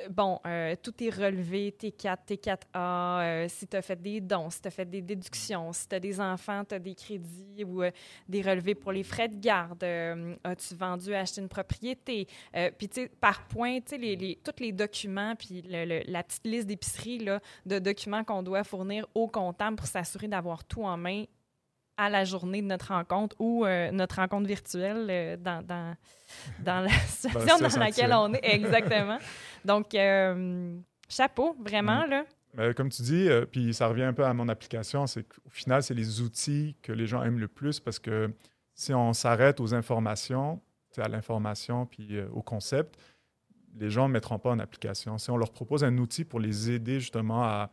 bon, 0.09 0.39
euh, 0.45 0.75
tout 0.81 0.93
est 1.03 1.09
relevé, 1.09 1.75
T4, 1.77 2.17
T4A, 2.27 3.21
euh, 3.21 3.47
si 3.47 3.67
tu 3.67 3.77
as 3.77 3.81
fait 3.81 3.95
des 4.01 4.21
dons, 4.21 4.49
si 4.49 4.61
tu 4.61 4.67
as 4.67 4.71
fait 4.71 4.85
des 4.85 5.01
déductions, 5.01 5.71
si 5.73 5.87
tu 5.87 5.95
as 5.95 5.99
des 5.99 6.19
enfants, 6.19 6.63
tu 6.65 6.75
as 6.75 6.79
des 6.79 6.95
crédits 6.95 7.63
ou 7.63 7.83
euh, 7.83 7.91
des 8.27 8.41
relevés 8.41 8.75
pour 8.75 8.91
les 8.91 9.03
frais 9.03 9.27
de 9.27 9.39
garde, 9.39 9.83
euh, 9.83 10.35
as-tu 10.43 10.75
vendu, 10.75 11.13
acheté 11.13 11.41
une 11.41 11.49
propriété, 11.49 12.27
euh, 12.55 12.71
puis, 12.77 12.89
tu 12.89 13.01
sais, 13.01 13.07
par 13.07 13.47
point, 13.47 13.79
tu 13.79 13.99
sais, 13.99 14.37
tous 14.43 14.63
les 14.63 14.71
documents, 14.71 15.35
puis 15.35 15.63
la 15.67 16.23
petite 16.23 16.45
liste 16.45 16.67
d'épicerie 16.67 17.25
de 17.65 17.79
documents 17.79 18.23
qu'on 18.23 18.43
doit 18.43 18.63
fournir 18.63 19.07
au 19.13 19.27
comptable 19.27 19.75
pour 19.75 19.87
s'assurer 19.87 20.27
d'avoir 20.27 20.63
tout 20.63 20.83
en 20.83 20.97
main 20.97 21.25
à 21.99 22.09
la 22.09 22.23
journée 22.23 22.61
de 22.61 22.67
notre 22.67 22.93
rencontre 22.93 23.35
ou 23.39 23.65
euh, 23.65 23.91
notre 23.91 24.15
rencontre 24.15 24.47
virtuelle 24.47 25.07
euh, 25.09 25.37
dans, 25.37 25.61
dans, 25.61 25.95
dans 26.63 26.79
la 26.79 26.89
situation 26.89 27.59
dans 27.67 27.79
laquelle 27.79 28.13
on 28.13 28.33
est. 28.33 28.39
Exactement. 28.41 29.17
Donc, 29.65 29.93
euh, 29.93 30.77
chapeau, 31.09 31.57
vraiment, 31.59 32.05
là. 32.05 32.23
Comme 32.75 32.89
tu 32.89 33.03
dis, 33.03 33.29
puis 33.51 33.75
ça 33.75 33.87
revient 33.87 34.03
un 34.03 34.13
peu 34.13 34.25
à 34.25 34.33
mon 34.33 34.49
application, 34.49 35.05
c'est 35.05 35.23
qu'au 35.23 35.49
final, 35.49 35.83
c'est 35.83 35.93
les 35.93 36.19
outils 36.19 36.75
que 36.81 36.91
les 36.91 37.05
gens 37.05 37.21
aiment 37.21 37.37
le 37.37 37.47
plus 37.47 37.79
parce 37.79 37.99
que 37.99 38.33
si 38.73 38.91
on 38.91 39.13
s'arrête 39.13 39.59
aux 39.59 39.75
informations, 39.75 40.59
à 40.97 41.07
l'information 41.07 41.85
puis 41.85 42.19
au 42.33 42.41
concept, 42.41 42.97
les 43.77 43.91
gens 43.91 44.07
ne 44.07 44.13
mettront 44.13 44.39
pas 44.39 44.49
en 44.49 44.57
application. 44.57 45.17
Si 45.19 45.29
on 45.29 45.37
leur 45.37 45.51
propose 45.51 45.83
un 45.83 45.95
outil 45.99 46.25
pour 46.25 46.39
les 46.39 46.71
aider 46.71 46.99
justement 46.99 47.43
à 47.43 47.69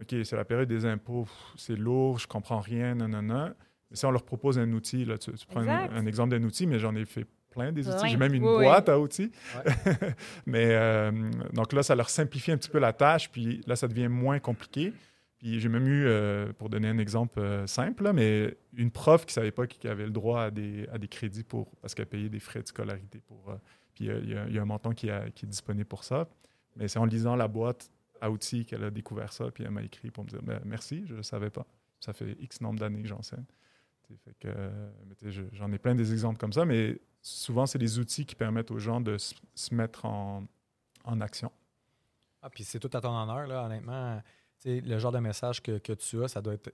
OK, 0.00 0.14
c'est 0.22 0.36
la 0.36 0.44
période 0.44 0.68
des 0.68 0.84
impôts, 0.84 1.26
c'est 1.56 1.74
lourd, 1.74 2.18
je 2.18 2.28
comprends 2.28 2.60
rien, 2.60 2.94
non, 2.94 3.08
non, 3.08 3.22
non. 3.22 3.54
Si 3.92 4.04
on 4.04 4.10
leur 4.10 4.24
propose 4.24 4.58
un 4.58 4.70
outil, 4.72 5.04
là, 5.04 5.16
tu, 5.18 5.32
tu 5.32 5.46
prends 5.46 5.60
un, 5.66 6.06
exemple 6.06 6.30
d'un 6.38 6.44
outil, 6.44 6.66
mais 6.66 6.78
j'en 6.78 6.94
ai 6.94 7.04
fait 7.06 7.26
plein 7.50 7.72
des 7.72 7.88
outils. 7.88 8.08
J'ai 8.08 8.16
même 8.18 8.34
une 8.34 8.44
Oui, 8.44 8.54
oui. 8.58 8.64
boîte 8.64 8.88
à 8.88 8.98
outils. 9.00 9.30
mais 10.46 10.68
euh, 10.72 11.10
donc 11.52 11.72
là, 11.72 11.82
ça 11.82 11.94
leur 11.94 12.10
simplifie 12.10 12.52
un 12.52 12.56
petit 12.58 12.68
peu 12.70 12.78
la 12.78 12.92
tâche, 12.92 13.30
puis 13.30 13.62
là, 13.66 13.76
ça 13.76 13.88
devient 13.88 14.08
moins 14.08 14.38
compliqué. 14.38 14.92
Puis 15.38 15.60
j'ai 15.60 15.68
même 15.68 15.86
eu, 15.86 16.04
euh, 16.06 16.52
pour 16.58 16.68
donner 16.68 16.88
un 16.88 16.98
exemple 16.98 17.38
euh, 17.38 17.66
simple, 17.66 18.02
là, 18.04 18.12
mais 18.12 18.56
une 18.76 18.90
prof 18.90 19.24
qui 19.24 19.30
ne 19.30 19.34
savait 19.34 19.52
pas 19.52 19.66
qu'elle 19.68 19.90
avait 19.92 20.04
le 20.04 20.10
droit 20.10 20.42
à 20.42 20.50
des, 20.50 20.86
à 20.92 20.98
des 20.98 21.06
crédits 21.08 21.44
pour, 21.44 21.70
parce 21.80 21.94
qu'elle 21.94 22.06
payait 22.06 22.28
des 22.28 22.40
frais 22.40 22.60
de 22.62 22.66
scolarité. 22.66 23.20
Pour, 23.26 23.48
euh, 23.50 23.54
puis 23.94 24.06
il 24.06 24.30
y, 24.30 24.34
a- 24.36 24.46
il 24.48 24.54
y 24.54 24.58
a 24.58 24.62
un 24.62 24.66
montant 24.66 24.90
qui, 24.92 25.08
a- 25.10 25.30
qui 25.30 25.46
est 25.46 25.48
disponible 25.48 25.86
pour 25.86 26.02
ça. 26.02 26.28
Mais 26.76 26.88
c'est 26.88 26.98
en 26.98 27.04
lisant 27.04 27.36
la 27.36 27.46
boîte 27.48 27.88
à 28.20 28.30
outils 28.32 28.64
qu'elle 28.64 28.82
a 28.82 28.90
découvert 28.90 29.32
ça, 29.32 29.50
puis 29.52 29.62
elle 29.64 29.70
m'a 29.70 29.82
écrit 29.82 30.10
pour 30.10 30.24
me 30.24 30.28
dire 30.28 30.42
Ben, 30.42 30.60
merci, 30.64 31.04
je 31.06 31.14
ne 31.14 31.22
savais 31.22 31.50
pas. 31.50 31.64
Ça 32.00 32.12
fait 32.12 32.36
X 32.40 32.60
nombre 32.60 32.80
d'années 32.80 33.00
que 33.02 33.08
j'enseigne. 33.08 33.44
J'en 35.52 35.72
ai 35.72 35.78
plein 35.78 35.94
des 35.94 36.12
exemples 36.12 36.38
comme 36.38 36.52
ça, 36.52 36.64
mais 36.64 37.00
souvent, 37.20 37.66
c'est 37.66 37.78
les 37.78 37.98
outils 37.98 38.24
qui 38.24 38.34
permettent 38.34 38.70
aux 38.70 38.78
gens 38.78 39.00
de 39.00 39.16
se, 39.18 39.74
mettre 39.74 40.04
en, 40.04 40.44
en 41.04 41.20
action. 41.20 41.52
Ah, 42.42 42.50
puis 42.50 42.64
c'est 42.64 42.78
tout 42.78 42.90
à 42.96 43.00
ton 43.00 43.14
honneur, 43.14 43.46
là, 43.46 43.64
honnêtement. 43.64 44.22
Le 44.64 44.98
genre 44.98 45.12
de 45.12 45.18
message 45.18 45.62
que, 45.62 45.78
que 45.78 45.92
tu 45.92 46.22
as, 46.22 46.28
ça 46.28 46.40
doit 46.40 46.54
être. 46.54 46.72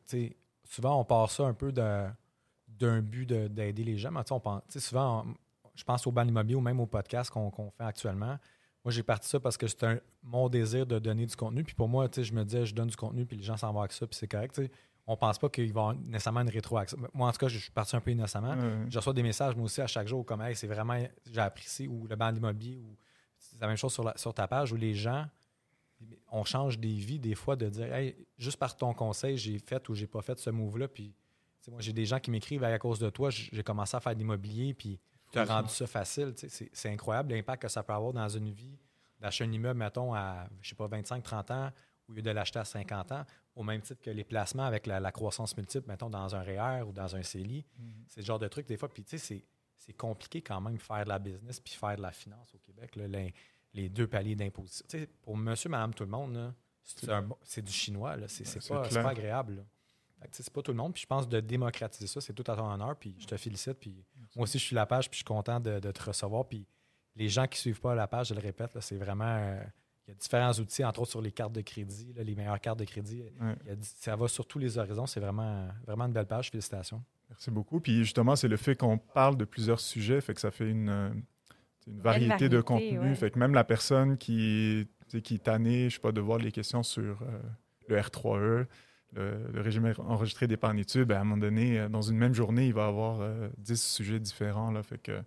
Souvent, 0.64 1.00
on 1.00 1.04
part 1.04 1.30
ça 1.30 1.44
un 1.44 1.54
peu 1.54 1.72
d'un 1.72 3.02
but 3.02 3.26
de- 3.26 3.48
d'aider 3.48 3.84
les 3.84 3.98
gens. 3.98 4.10
On 4.30 4.40
pense, 4.40 4.62
souvent, 4.78 5.26
je 5.74 5.84
pense 5.84 6.06
au 6.06 6.12
ban 6.12 6.26
immobilier 6.26 6.54
ou 6.54 6.60
même 6.60 6.80
au 6.80 6.86
podcast 6.86 7.30
qu'on 7.30 7.50
fait 7.76 7.84
actuellement. 7.84 8.38
Moi, 8.84 8.92
j'ai 8.92 9.02
parti 9.02 9.28
ça 9.28 9.40
parce 9.40 9.56
que 9.56 9.66
c'était 9.66 10.02
mon 10.22 10.48
désir 10.48 10.86
de 10.86 10.98
donner 10.98 11.24
du 11.24 11.34
contenu. 11.34 11.64
Puis 11.64 11.74
pour 11.74 11.88
moi, 11.88 12.06
je 12.14 12.32
me 12.32 12.44
disais, 12.44 12.66
je 12.66 12.74
donne 12.74 12.88
du 12.88 12.96
contenu, 12.96 13.24
puis 13.24 13.36
les 13.36 13.42
gens 13.42 13.56
s'en 13.56 13.72
vont 13.72 13.80
avec 13.80 13.92
ça, 13.92 14.06
puis 14.06 14.16
c'est 14.16 14.28
correct. 14.28 14.60
On 15.06 15.16
pense 15.16 15.38
pas 15.38 15.48
qu'il 15.50 15.64
va 15.64 15.68
y 15.68 15.70
avoir 15.70 15.94
nécessairement 15.94 16.40
une 16.40 16.48
rétro 16.48 16.78
avec 16.78 16.88
ça. 16.90 16.96
Moi, 17.12 17.28
en 17.28 17.32
tout 17.32 17.38
cas, 17.38 17.48
je 17.48 17.58
suis 17.58 17.70
parti 17.70 17.94
un 17.94 18.00
peu 18.00 18.10
innocemment. 18.12 18.54
Je 18.90 18.98
reçois 18.98 19.12
des 19.12 19.22
messages, 19.22 19.54
moi 19.54 19.66
aussi, 19.66 19.80
à 19.82 19.86
chaque 19.86 20.08
jour, 20.08 20.24
comme 20.24 20.40
hey, 20.42 20.56
c'est 20.56 20.66
vraiment, 20.66 20.98
j'ai 21.30 21.40
apprécié, 21.40 21.86
ou 21.88 22.06
le 22.06 22.16
banc 22.16 22.32
d'immobilier, 22.32 22.78
ou 22.78 22.96
c'est 23.38 23.60
la 23.60 23.66
même 23.66 23.76
chose 23.76 23.92
sur, 23.92 24.02
la- 24.04 24.16
sur 24.16 24.32
ta 24.32 24.48
page, 24.48 24.72
où 24.72 24.76
les 24.76 24.94
gens, 24.94 25.26
on 26.30 26.44
change 26.44 26.78
des 26.78 26.88
vies 26.94 27.18
des 27.18 27.34
fois 27.34 27.54
de 27.56 27.68
dire, 27.68 27.92
hey, 27.94 28.16
juste 28.38 28.56
par 28.58 28.76
ton 28.76 28.92
conseil, 28.94 29.36
j'ai 29.36 29.58
fait 29.58 29.86
ou 29.88 29.94
j'ai 29.94 30.06
pas 30.06 30.22
fait 30.22 30.38
ce 30.38 30.50
move-là. 30.50 30.88
Puis, 30.88 31.14
moi, 31.68 31.80
j'ai 31.80 31.92
des 31.92 32.04
gens 32.06 32.18
qui 32.20 32.30
m'écrivent 32.30 32.64
Hey, 32.64 32.72
à 32.72 32.78
cause 32.78 32.98
de 32.98 33.10
toi, 33.10 33.30
j'ai 33.30 33.62
commencé 33.62 33.96
à 33.96 34.00
faire 34.00 34.14
de 34.14 34.18
l'immobilier, 34.18 34.74
puis 34.74 34.98
tu 35.32 35.38
as 35.38 35.44
rendu 35.44 35.68
ça 35.70 35.86
facile. 35.86 36.34
C'est 36.72 36.90
incroyable 36.90 37.32
l'impact 37.34 37.62
que 37.62 37.68
ça 37.68 37.82
peut 37.82 37.92
avoir 37.92 38.12
dans 38.12 38.28
une 38.28 38.50
vie 38.50 38.78
d'acheter 39.20 39.44
un 39.44 39.52
immeuble, 39.52 39.78
mettons, 39.78 40.14
à, 40.14 40.46
je 40.60 40.70
sais 40.70 40.74
pas, 40.74 40.86
25-30 40.88 41.52
ans, 41.52 41.70
au 42.08 42.12
lieu 42.12 42.22
de 42.22 42.30
l'acheter 42.30 42.58
à 42.58 42.64
50 42.64 43.12
ans, 43.12 43.24
au 43.56 43.62
même 43.62 43.80
titre 43.80 44.00
que 44.02 44.10
les 44.10 44.24
placements 44.24 44.64
avec 44.64 44.86
la, 44.86 45.00
la 45.00 45.12
croissance 45.12 45.56
multiple, 45.56 45.88
mettons, 45.88 46.10
dans 46.10 46.34
un 46.34 46.42
REER 46.42 46.82
ou 46.82 46.92
dans 46.92 47.16
un 47.16 47.22
CELI. 47.22 47.64
C'est 48.08 48.20
le 48.20 48.26
genre 48.26 48.38
de 48.38 48.48
truc, 48.48 48.66
des 48.66 48.76
fois. 48.76 48.88
Puis, 48.88 49.04
tu 49.04 49.18
sais, 49.18 49.42
c'est- 49.76 49.92
compliqué 49.96 50.40
quand 50.40 50.60
même 50.62 50.78
faire 50.78 51.04
de 51.04 51.10
la 51.10 51.18
business 51.18 51.60
puis 51.60 51.74
faire 51.74 51.96
de 51.96 52.00
la 52.02 52.10
finance 52.12 52.54
au 52.54 52.58
Québec. 52.58 52.96
là, 52.96 53.06
les, 53.06 53.34
les 53.74 53.88
deux 53.90 54.06
paliers 54.06 54.34
d'imposition. 54.34 54.86
Tu 54.88 54.98
sais, 55.00 55.06
pour 55.22 55.36
monsieur, 55.36 55.68
madame, 55.68 55.92
tout 55.92 56.04
le 56.04 56.10
monde, 56.10 56.54
c'est 57.42 57.62
du 57.62 57.72
chinois. 57.72 58.16
C'est 58.28 58.44
pas, 58.68 58.82
pas 59.02 59.10
agréable. 59.10 59.56
là. 59.56 59.62
C'est 60.32 60.48
pas 60.50 60.62
tout 60.62 60.70
le 60.70 60.78
monde. 60.78 60.94
Puis 60.94 61.02
je 61.02 61.06
pense 61.06 61.28
de 61.28 61.38
démocratiser 61.40 62.06
ça, 62.06 62.20
c'est 62.22 62.32
tout 62.32 62.50
à 62.50 62.56
ton 62.56 62.70
honneur. 62.70 62.96
Puis 62.96 63.14
je 63.18 63.26
te 63.26 63.36
félicite. 63.36 63.74
Puis 63.74 64.02
moi 64.36 64.44
aussi, 64.44 64.58
je 64.58 64.64
suis 64.64 64.74
la 64.74 64.86
page. 64.86 65.10
Puis 65.10 65.16
je 65.16 65.18
suis 65.18 65.24
content 65.24 65.60
de, 65.60 65.78
de 65.80 65.90
te 65.90 66.02
recevoir. 66.02 66.46
Puis 66.48 66.66
les 67.16 67.28
gens 67.28 67.46
qui 67.46 67.58
suivent 67.58 67.80
pas 67.80 67.94
la 67.94 68.06
page, 68.06 68.28
je 68.28 68.34
le 68.34 68.40
répète, 68.40 68.70
c'est 68.80 68.96
vraiment. 68.96 69.58
Il 70.06 70.10
y 70.10 70.12
a 70.12 70.14
différents 70.16 70.52
outils, 70.52 70.84
entre 70.84 71.00
autres 71.00 71.10
sur 71.12 71.22
les 71.22 71.32
cartes 71.32 71.52
de 71.52 71.60
crédit, 71.62 72.12
là, 72.14 72.22
les 72.24 72.34
meilleures 72.34 72.60
cartes 72.60 72.78
de 72.78 72.84
crédit. 72.84 73.22
Ouais. 73.40 73.54
Il 73.64 73.68
y 73.68 73.72
a 73.72 73.76
di- 73.76 73.92
ça 73.98 74.14
va 74.16 74.28
sur 74.28 74.46
tous 74.46 74.58
les 74.58 74.76
horizons. 74.78 75.06
C'est 75.06 75.20
vraiment, 75.20 75.68
vraiment 75.86 76.04
une 76.06 76.12
belle 76.12 76.26
page. 76.26 76.50
Félicitations. 76.50 77.02
Merci 77.30 77.50
beaucoup. 77.50 77.80
Puis 77.80 77.98
justement, 77.98 78.36
c'est 78.36 78.48
le 78.48 78.56
fait 78.58 78.76
qu'on 78.76 78.98
parle 78.98 79.36
de 79.36 79.44
plusieurs 79.46 79.80
sujets, 79.80 80.20
fait 80.20 80.34
que 80.34 80.40
ça 80.40 80.50
fait 80.50 80.70
une, 80.70 80.88
euh, 80.90 81.08
une 81.86 82.00
variété, 82.00 82.48
de 82.48 82.60
contenu. 82.60 82.98
ouais. 83.00 83.14
Fait 83.14 83.30
que 83.30 83.38
même 83.38 83.54
la 83.54 83.64
personne 83.64 84.18
qui, 84.18 84.86
qui 85.22 85.34
est 85.36 85.42
tannée, 85.42 85.88
je 85.88 85.94
sais 85.94 86.00
pas, 86.00 86.12
de 86.12 86.20
voir 86.20 86.38
les 86.38 86.52
questions 86.52 86.82
sur 86.82 87.22
euh, 87.22 87.40
le 87.88 87.98
R3E, 87.98 88.66
le, 89.14 89.46
le 89.52 89.60
régime 89.60 89.90
enregistré 89.98 90.46
d'épargne-études, 90.46 91.04
ben, 91.08 91.16
à 91.16 91.20
un 91.20 91.24
moment 91.24 91.38
donné, 91.38 91.78
euh, 91.80 91.88
dans 91.88 92.02
une 92.02 92.18
même 92.18 92.34
journée, 92.34 92.66
il 92.66 92.74
va 92.74 92.84
y 92.84 92.88
avoir 92.88 93.20
euh, 93.20 93.48
10 93.58 93.82
sujets 93.82 94.20
différents. 94.20 94.70
Là, 94.70 94.82
fait 94.82 94.98
que, 94.98 95.22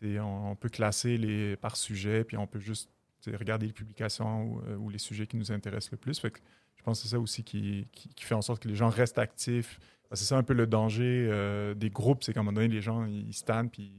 fait 0.00 0.18
on, 0.18 0.50
on 0.50 0.56
peut 0.56 0.68
classer 0.70 1.16
les 1.18 1.56
par 1.56 1.76
sujet, 1.76 2.24
puis 2.24 2.36
on 2.36 2.46
peut 2.48 2.58
juste 2.58 2.90
regarder 3.26 3.66
les 3.66 3.72
publications 3.72 4.44
ou, 4.44 4.62
euh, 4.66 4.76
ou 4.76 4.90
les 4.90 4.98
sujets 4.98 5.26
qui 5.26 5.36
nous 5.36 5.52
intéressent 5.52 5.92
le 5.92 5.98
plus. 5.98 6.20
Je 6.20 6.82
pense 6.82 6.98
que 6.98 7.08
c'est 7.08 7.14
ça 7.14 7.20
aussi 7.20 7.44
qui, 7.44 7.86
fait 8.18 8.34
en 8.34 8.42
sorte 8.42 8.62
que 8.62 8.68
les 8.68 8.76
gens 8.76 8.88
restent 8.88 9.18
actifs, 9.18 9.80
c'est 10.12 10.24
ça 10.24 10.38
un 10.38 10.42
peu 10.42 10.54
le 10.54 10.66
danger 10.66 11.28
euh, 11.30 11.74
des 11.74 11.90
groupes, 11.90 12.22
c'est 12.22 12.32
qu'à 12.32 12.40
un 12.40 12.42
moment 12.42 12.54
donné, 12.54 12.68
les 12.68 12.80
gens, 12.80 13.04
ils 13.04 13.34
stannent, 13.34 13.68
puis 13.68 13.92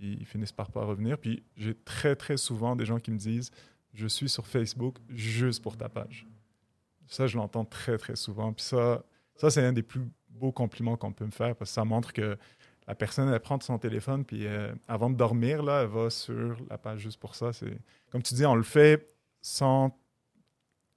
ils 0.00 0.24
finissent 0.24 0.52
par 0.52 0.70
pas 0.70 0.84
revenir. 0.84 1.18
Puis 1.18 1.42
j'ai 1.56 1.74
très, 1.74 2.14
très 2.16 2.36
souvent 2.36 2.76
des 2.76 2.84
gens 2.84 3.00
qui 3.00 3.10
me 3.10 3.18
disent 3.18 3.50
Je 3.92 4.06
suis 4.06 4.28
sur 4.28 4.46
Facebook 4.46 4.98
juste 5.08 5.62
pour 5.62 5.76
ta 5.76 5.88
page. 5.88 6.26
Ça, 7.08 7.26
je 7.26 7.36
l'entends 7.36 7.64
très, 7.64 7.98
très 7.98 8.16
souvent. 8.16 8.52
Puis 8.52 8.64
ça, 8.64 9.04
ça 9.34 9.50
c'est 9.50 9.64
un 9.64 9.72
des 9.72 9.82
plus 9.82 10.02
beaux 10.30 10.52
compliments 10.52 10.96
qu'on 10.96 11.12
peut 11.12 11.26
me 11.26 11.30
faire 11.30 11.56
parce 11.56 11.70
que 11.70 11.74
ça 11.74 11.84
montre 11.84 12.12
que 12.12 12.38
la 12.86 12.94
personne, 12.94 13.28
elle 13.28 13.40
prend 13.40 13.60
son 13.60 13.78
téléphone, 13.78 14.24
puis 14.24 14.46
euh, 14.46 14.72
avant 14.88 15.10
de 15.10 15.16
dormir, 15.16 15.62
là, 15.62 15.82
elle 15.82 15.88
va 15.88 16.10
sur 16.10 16.56
la 16.68 16.78
page 16.78 17.00
juste 17.00 17.20
pour 17.20 17.34
ça. 17.34 17.52
C'est 17.52 17.78
Comme 18.10 18.22
tu 18.22 18.34
dis, 18.34 18.44
on 18.44 18.54
le 18.54 18.62
fait 18.62 19.14
sans 19.40 19.96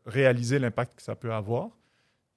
réaliser 0.06 0.60
l'impact 0.60 0.95
que 0.95 1.02
ça 1.02 1.15
peut 1.15 1.34
avoir. 1.34 1.69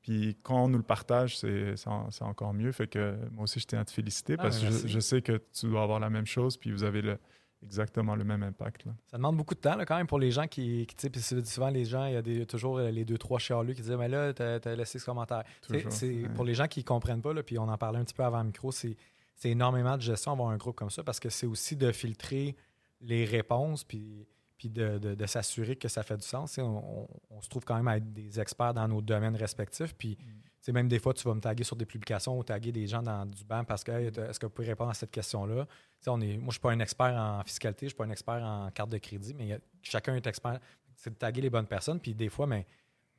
Puis 0.03 0.39
quand 0.43 0.65
on 0.65 0.69
nous 0.69 0.79
le 0.79 0.85
partage, 0.85 1.39
c'est 1.39 1.75
encore 2.21 2.55
mieux. 2.55 2.73
Fait 2.73 2.87
que 2.87 3.17
moi 3.33 3.45
aussi, 3.45 3.61
je 3.61 3.67
tiens 3.67 3.81
à 3.81 3.85
te 3.85 3.91
féliciter 3.91 4.37
Ah, 4.39 4.43
parce 4.43 4.59
que 4.59 4.67
je, 4.67 4.89
je 4.89 5.01
sais 5.01 5.23
que 5.23 5.43
tu 5.53 5.67
dois 5.67 5.83
avoir 5.83 6.01
la 6.01 6.09
même 6.09 6.27
chose, 6.27 6.57
puis 6.57 6.71
vous 6.71 6.85
avez 6.85 7.03
le, 7.03 7.19
exactement 7.63 8.15
le 8.15 8.25
même 8.25 8.43
impact. 8.43 8.85
Là. 8.85 8.93
Ça 9.07 9.17
demande 9.17 9.37
beaucoup 9.37 9.55
de 9.55 9.61
temps 9.61 9.77
là, 9.77 9.85
quand 9.85 9.97
même 9.97 10.07
pour 10.07 10.19
les 10.19 10.31
gens 10.31 10.47
qui, 10.47 10.87
qui 10.87 10.95
tu 10.95 11.21
sais, 11.21 11.37
puis 11.37 11.47
souvent 11.47 11.71
les 11.71 11.85
gens, 11.85 12.07
il 12.07 12.15
y 12.15 12.17
a 12.17 12.23
des, 12.23 12.47
toujours 12.47 12.79
euh, 12.79 12.91
les 12.91 13.05
deux, 13.05 13.19
trois 13.19 13.39
chialus 13.39 13.75
qui 13.75 13.83
disent 13.83 13.91
Mais 13.93 14.09
là, 14.09 14.33
t'as 14.33 14.59
as 14.65 14.77
laissé 14.77 14.99
ce 14.99 15.05
commentaire. 15.05 15.45
Toujours, 15.63 15.83
ouais. 16.03 16.29
Pour 16.35 16.45
les 16.45 16.55
gens 16.55 16.67
qui 16.67 16.81
ne 16.81 16.85
comprennent 16.85 17.23
pas, 17.23 17.33
là, 17.33 17.43
puis 17.43 17.59
on 17.59 17.69
en 17.69 17.79
parlait 17.79 17.99
un 17.99 18.05
petit 18.05 18.15
peu 18.15 18.25
avant 18.25 18.39
le 18.39 18.47
micro, 18.47 18.73
c'est 18.73 18.97
c'est 19.39 19.51
énormément 19.51 19.97
de 19.97 20.03
gestion 20.03 20.33
avoir 20.33 20.51
un 20.51 20.57
groupe 20.57 20.77
comme 20.77 20.91
ça 20.91 21.03
parce 21.03 21.19
que 21.21 21.31
c'est 21.31 21.47
aussi 21.47 21.77
de 21.77 21.91
filtrer 21.93 22.55
les 23.01 23.25
réponses 23.25 23.85
puis, 23.85 24.27
puis 24.57 24.69
de, 24.69 24.99
de- 24.99 25.15
de 25.15 25.27
s'assurer 25.27 25.77
que 25.77 25.89
ça 25.89 26.03
fait 26.03 26.17
du 26.17 26.27
sens. 26.27 26.59
On, 26.59 26.63
on- 26.65 27.09
on 27.31 27.41
se 27.41 27.49
trouve 27.49 27.65
quand 27.65 27.77
même 27.77 27.89
à 27.89 27.97
être 27.99 28.13
des 28.13 28.41
experts 28.41 28.75
dans 28.75 28.89
nos 28.89 29.01
domaines 29.01 29.37
respectifs. 29.37 29.95
Puis, 29.95 30.19
sais, 30.61 30.73
même 30.73 30.89
des 30.89 30.99
fois, 30.99 31.15
tu 31.15 31.23
vas 31.29 31.35
me 31.35 31.41
taguer 31.41 31.63
sur 31.63 31.77
des 31.77 31.87
publications 31.87 32.37
ou 32.37 32.43
taguer 32.43 32.73
des 32.73 32.89
gens 32.89 33.01
dans 33.03 33.25
du 33.25 33.45
banc 33.45 33.63
parce 33.65 33.85
que 33.85 33.93
Hey, 33.93 34.07
est-ce 34.09 34.41
que 34.41 34.47
vous 34.47 34.51
pouvez 34.53 34.67
répondre 34.69 34.91
à 34.91 34.95
cette 34.95 35.13
question-là? 35.13 35.67
On 36.09 36.21
est, 36.21 36.37
moi, 36.37 36.41
je 36.41 36.45
ne 36.47 36.51
suis 36.51 36.61
pas 36.61 36.73
un 36.73 36.81
expert 36.81 37.15
en 37.17 37.43
fiscalité, 37.45 37.81
je 37.83 37.85
ne 37.87 37.89
suis 37.91 37.97
pas 37.97 38.05
un 38.05 38.11
expert 38.11 38.43
en 38.43 38.71
carte 38.73 38.91
de 38.91 38.99
crédit, 38.99 39.35
mais 39.35 39.53
a- 39.53 39.59
chacun 39.83 40.17
est 40.17 40.27
expert. 40.27 40.59
C'est 40.97 41.11
de 41.11 41.15
taguer 41.15 41.43
les 41.43 41.51
bonnes 41.51 41.69
personnes. 41.69 42.01
Puis 42.01 42.13
des 42.13 42.29
fois, 42.29 42.49
mais 42.49 42.67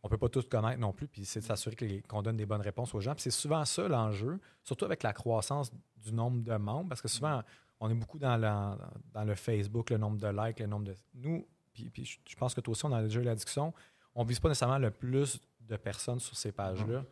on 0.04 0.08
ne 0.08 0.10
peut 0.12 0.18
pas 0.18 0.30
tous 0.30 0.46
connaître 0.48 0.80
non 0.80 0.94
plus. 0.94 1.08
Puis 1.08 1.26
c'est 1.26 1.40
de 1.42 1.46
s'assurer 1.46 1.76
que 1.76 1.86
les- 1.86 2.02
qu'on 2.02 2.22
donne 2.22 2.38
des 2.38 2.46
bonnes 2.46 2.62
réponses 2.62 2.94
aux 2.96 3.02
gens. 3.02 3.14
Puis 3.14 3.24
c'est 3.24 3.32
souvent 3.32 3.66
ça 3.66 3.88
l'enjeu, 3.88 4.40
surtout 4.64 4.86
avec 4.86 5.04
la 5.04 5.14
croissance 5.14 5.72
du 5.98 6.14
nombre 6.14 6.42
de 6.42 6.56
membres, 6.56 6.90
parce 6.90 7.02
que 7.02 7.08
souvent, 7.08 7.42
on 7.80 7.90
est 7.90 7.94
beaucoup 7.96 8.20
dans, 8.20 8.38
le 9.26 9.36
Facebook, 9.36 9.90
le 9.90 9.98
nombre 9.98 10.18
de 10.18 10.28
likes, 10.28 10.60
le 10.60 10.68
nombre 10.68 10.86
de. 10.86 10.96
Nous, 11.16 11.46
puis, 11.74 11.90
puis 11.90 12.20
je 12.28 12.36
pense 12.36 12.54
que 12.54 12.62
toi 12.62 12.72
aussi, 12.72 12.86
on 12.86 12.92
a 12.94 13.02
déjà 13.02 13.20
eu 13.20 13.24
la 13.24 13.36
discussion, 13.36 13.74
on 14.16 14.24
ne 14.24 14.28
vise 14.30 14.40
pas 14.40 14.50
nécessairement 14.50 14.80
le 14.80 14.92
plus 14.92 15.40
de 15.62 15.78
personnes 15.78 16.20
sur 16.20 16.36
ces 16.36 16.52
pages-là. 16.52 17.04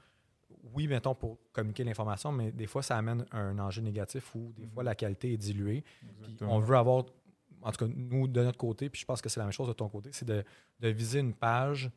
Oui, 0.73 0.87
mettons, 0.87 1.15
pour 1.15 1.37
communiquer 1.53 1.83
l'information, 1.83 2.31
mais 2.31 2.51
des 2.51 2.67
fois, 2.67 2.81
ça 2.81 2.97
amène 2.97 3.25
un 3.31 3.57
enjeu 3.59 3.81
négatif 3.81 4.33
où 4.35 4.51
des 4.57 4.67
fois 4.67 4.83
la 4.83 4.95
qualité 4.95 5.33
est 5.33 5.37
diluée. 5.37 5.83
Puis 6.23 6.37
on 6.41 6.59
veut 6.59 6.75
avoir, 6.75 7.05
en 7.61 7.71
tout 7.71 7.85
cas, 7.85 7.91
nous, 7.95 8.27
de 8.27 8.43
notre 8.43 8.57
côté, 8.57 8.89
puis 8.89 8.99
je 9.01 9.05
pense 9.05 9.21
que 9.21 9.29
c'est 9.29 9.39
la 9.39 9.45
même 9.45 9.53
chose 9.53 9.67
de 9.67 9.73
ton 9.73 9.87
côté, 9.89 10.09
c'est 10.11 10.25
de, 10.25 10.43
de 10.79 10.87
viser 10.89 11.19
une 11.19 11.33
page 11.33 11.91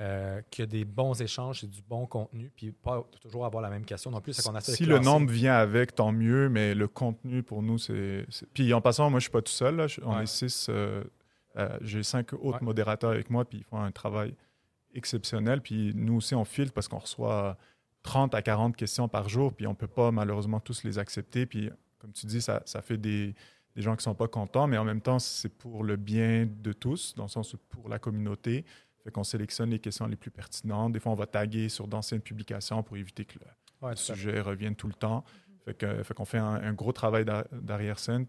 euh, 0.00 0.40
qui 0.50 0.62
a 0.62 0.66
des 0.66 0.84
bons 0.84 1.20
échanges 1.22 1.62
et 1.62 1.66
du 1.68 1.80
bon 1.82 2.06
contenu, 2.06 2.50
puis 2.56 2.72
pas 2.72 3.04
toujours 3.20 3.46
avoir 3.46 3.62
la 3.62 3.70
même 3.70 3.84
question 3.84 4.10
non 4.10 4.20
plus. 4.20 4.32
Si 4.60 4.84
le 4.86 4.98
nombre 4.98 5.30
vient 5.30 5.54
avec, 5.54 5.94
tant 5.94 6.10
mieux, 6.10 6.48
mais 6.48 6.74
le 6.74 6.88
contenu 6.88 7.42
pour 7.44 7.62
nous, 7.62 7.78
c'est. 7.78 8.26
Puis 8.54 8.72
en 8.74 8.80
passant, 8.80 9.08
moi, 9.10 9.20
je 9.20 9.24
suis 9.24 9.30
pas 9.32 9.42
tout 9.42 9.52
seul. 9.52 9.76
là. 9.76 9.86
On 10.02 10.16
Ouais. 10.16 10.24
est 10.24 10.26
six. 10.26 10.66
euh, 10.68 11.04
euh, 11.56 11.78
J'ai 11.80 12.02
cinq 12.02 12.32
autres 12.32 12.44
Ouais. 12.58 12.58
modérateurs 12.62 13.10
avec 13.10 13.30
moi, 13.30 13.44
puis 13.44 13.58
ils 13.58 13.64
font 13.64 13.78
un 13.80 13.92
travail 13.92 14.34
exceptionnel. 14.94 15.60
Puis 15.60 15.92
nous 15.94 16.16
aussi, 16.16 16.34
on 16.34 16.44
filtre 16.44 16.72
parce 16.72 16.88
qu'on 16.88 16.98
reçoit 16.98 17.56
30 18.02 18.34
à 18.34 18.42
40 18.42 18.76
questions 18.76 19.08
par 19.08 19.28
jour, 19.28 19.52
puis 19.52 19.66
on 19.66 19.74
peut 19.74 19.86
pas 19.86 20.10
malheureusement 20.10 20.60
tous 20.60 20.82
les 20.84 20.98
accepter. 20.98 21.46
Puis 21.46 21.70
comme 21.98 22.12
tu 22.12 22.26
dis, 22.26 22.42
ça, 22.42 22.62
ça 22.66 22.82
fait 22.82 22.98
des, 22.98 23.34
des 23.76 23.82
gens 23.82 23.96
qui 23.96 24.02
sont 24.02 24.14
pas 24.14 24.28
contents, 24.28 24.66
mais 24.66 24.76
en 24.76 24.84
même 24.84 25.00
temps, 25.00 25.18
c'est 25.18 25.48
pour 25.48 25.84
le 25.84 25.96
bien 25.96 26.46
de 26.62 26.72
tous, 26.72 27.14
dans 27.14 27.24
le 27.24 27.28
sens 27.30 27.56
pour 27.70 27.88
la 27.88 27.98
communauté. 27.98 28.64
Fait 29.04 29.10
qu'on 29.10 29.22
sélectionne 29.24 29.70
les 29.70 29.78
questions 29.78 30.06
les 30.06 30.16
plus 30.16 30.30
pertinentes. 30.30 30.92
Des 30.92 30.98
fois, 31.00 31.12
on 31.12 31.16
va 31.16 31.26
taguer 31.26 31.68
sur 31.68 31.86
d'anciennes 31.86 32.22
publications 32.22 32.82
pour 32.82 32.96
éviter 32.96 33.24
que 33.24 33.38
le, 33.38 33.46
Ouais, 33.86 33.94
sujet 33.96 34.40
revienne 34.40 34.74
tout 34.74 34.86
le 34.88 34.94
temps. 34.94 35.24
Fait 35.66 35.74
que- 35.74 36.02
fait 36.02 36.14
qu'on 36.14 36.24
fait 36.24 36.38
un, 36.38 36.54
un 36.54 36.72
gros 36.72 36.92
travail 36.92 37.24
d'ar- 37.26 37.44
d'arrière-scène 37.52 38.26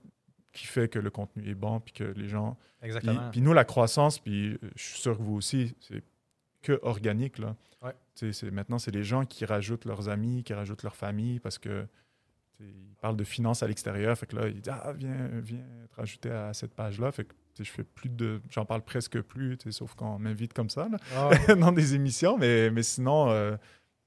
qui 0.51 0.67
fait 0.67 0.89
que 0.89 0.99
le 0.99 1.09
contenu 1.09 1.49
est 1.49 1.55
bon, 1.55 1.79
puis 1.79 1.93
que 1.93 2.03
les 2.03 2.27
gens... 2.27 2.57
Puis, 2.79 2.87
Exactement. 2.87 3.29
puis 3.31 3.41
nous, 3.41 3.53
la 3.53 3.63
croissance, 3.65 4.19
puis 4.19 4.51
euh, 4.53 4.57
je 4.75 4.83
suis 4.83 4.99
sûr 5.01 5.17
que 5.17 5.21
vous 5.23 5.35
aussi, 5.35 5.75
c'est 5.79 6.03
que 6.61 6.77
organique. 6.81 7.37
Là. 7.37 7.55
Ouais. 7.81 7.93
C'est- 8.15 8.51
Maintenant, 8.51 8.79
c'est 8.79 8.91
les 8.91 9.03
gens 9.03 9.25
qui 9.25 9.45
rajoutent 9.45 9.85
leurs 9.85 10.09
amis, 10.09 10.43
qui 10.43 10.53
rajoutent 10.53 10.83
leur 10.83 10.95
famille, 10.95 11.39
parce 11.39 11.57
que 11.57 11.87
ils 12.59 12.95
parlent 13.01 13.17
de 13.17 13.23
finances 13.25 13.63
à 13.63 13.67
l'extérieur. 13.67 14.17
Fait 14.17 14.25
que 14.27 14.35
là, 14.37 14.47
ils 14.47 14.61
disent 14.61 14.73
Ah, 14.73 14.93
viens, 14.93 15.27
viens 15.41 15.63
te 15.89 15.95
rajouter 15.95 16.31
à 16.31 16.53
cette 16.53 16.73
page-là. 16.73 17.11
Fait 17.11 17.25
que 17.25 17.33
je 17.63 17.71
fais 17.71 17.83
plus 17.83 18.09
de. 18.09 18.41
J'en 18.49 18.65
parle 18.65 18.81
presque 18.81 19.21
plus, 19.21 19.57
sauf 19.71 19.93
quand 19.95 20.15
on 20.15 20.19
m'invite 20.19 20.53
comme 20.53 20.69
ça. 20.69 20.87
là 20.89 20.97
Ah 21.15 21.55
dans 21.55 21.71
des 21.71 21.95
émissions, 21.95 22.37
mais, 22.37 22.69
mais 22.71 22.83
sinon, 22.83 23.29
euh, 23.29 23.55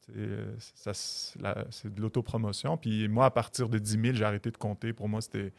c'est, 0.01 0.13
euh, 0.17 1.65
c'est 1.71 1.95
de 1.95 2.01
l'autopromotion. 2.01 2.77
Puis 2.77 3.09
moi, 3.09 3.27
à 3.27 3.31
partir 3.31 3.69
de 3.69 3.79
10 3.79 3.91
000, 4.01 4.05
j'ai 4.15 4.25
arrêté 4.25 4.51
de 4.51 4.57
compter. 4.57 4.93
Pour 4.93 5.09
moi, 5.09 5.21
c'était. 5.21 5.53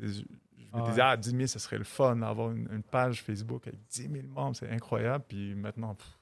Je, 0.00 0.06
me 0.20 0.24
Ah 0.72 0.88
disais, 0.90 1.00
ah, 1.02 1.16
10 1.16 1.30
000, 1.30 1.46
ce 1.46 1.58
serait 1.58 1.78
le 1.78 1.84
fun 1.84 2.16
d'avoir 2.16 2.50
une, 2.52 2.68
une 2.72 2.82
page 2.82 3.22
Facebook 3.22 3.66
avec 3.66 3.80
10 3.90 4.02
000 4.02 4.26
membres, 4.28 4.54
c'est 4.56 4.68
incroyable. 4.70 5.24
Puis 5.26 5.54
maintenant, 5.54 5.94
pff, 5.94 6.18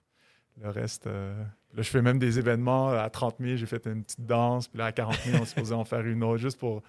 le 0.62 0.70
reste. 0.70 1.06
euh, 1.08 1.34
là, 1.74 1.82
je 1.82 1.90
fais 1.90 2.00
même 2.00 2.18
des 2.18 2.38
événements. 2.38 2.90
À 2.90 3.10
30 3.10 3.36
000, 3.40 3.56
j'ai 3.56 3.66
fait 3.66 3.84
une 3.86 4.02
petite 4.04 4.24
danse. 4.24 4.68
Puis 4.68 4.78
là, 4.78 4.86
à 4.86 4.92
40 4.92 5.14
000, 5.24 5.38
on 5.42 5.44
se 5.44 5.54
posait 5.54 5.74
en 5.74 5.84
faire 5.84 6.06
une 6.06 6.22
autre, 6.24 6.38
juste 6.38 6.58
pour 6.58 6.82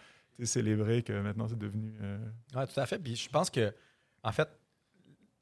célébrer 0.44 1.02
que 1.02 1.14
maintenant, 1.20 1.48
c'est 1.48 1.58
devenu. 1.58 1.94
euh, 2.02 2.18
Oui, 2.56 2.64
tout 2.72 2.80
à 2.80 2.86
fait. 2.86 3.00
Puis 3.00 3.16
je 3.16 3.28
pense 3.30 3.50
que, 3.50 3.74
en 4.28 4.32
fait, 4.32 4.50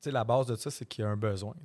la 0.06 0.24
base 0.24 0.46
de 0.48 0.56
ça, 0.56 0.70
c'est 0.70 0.86
qu'il 0.86 1.04
y 1.04 1.06
a 1.06 1.10
un 1.10 1.18
besoin. 1.18 1.56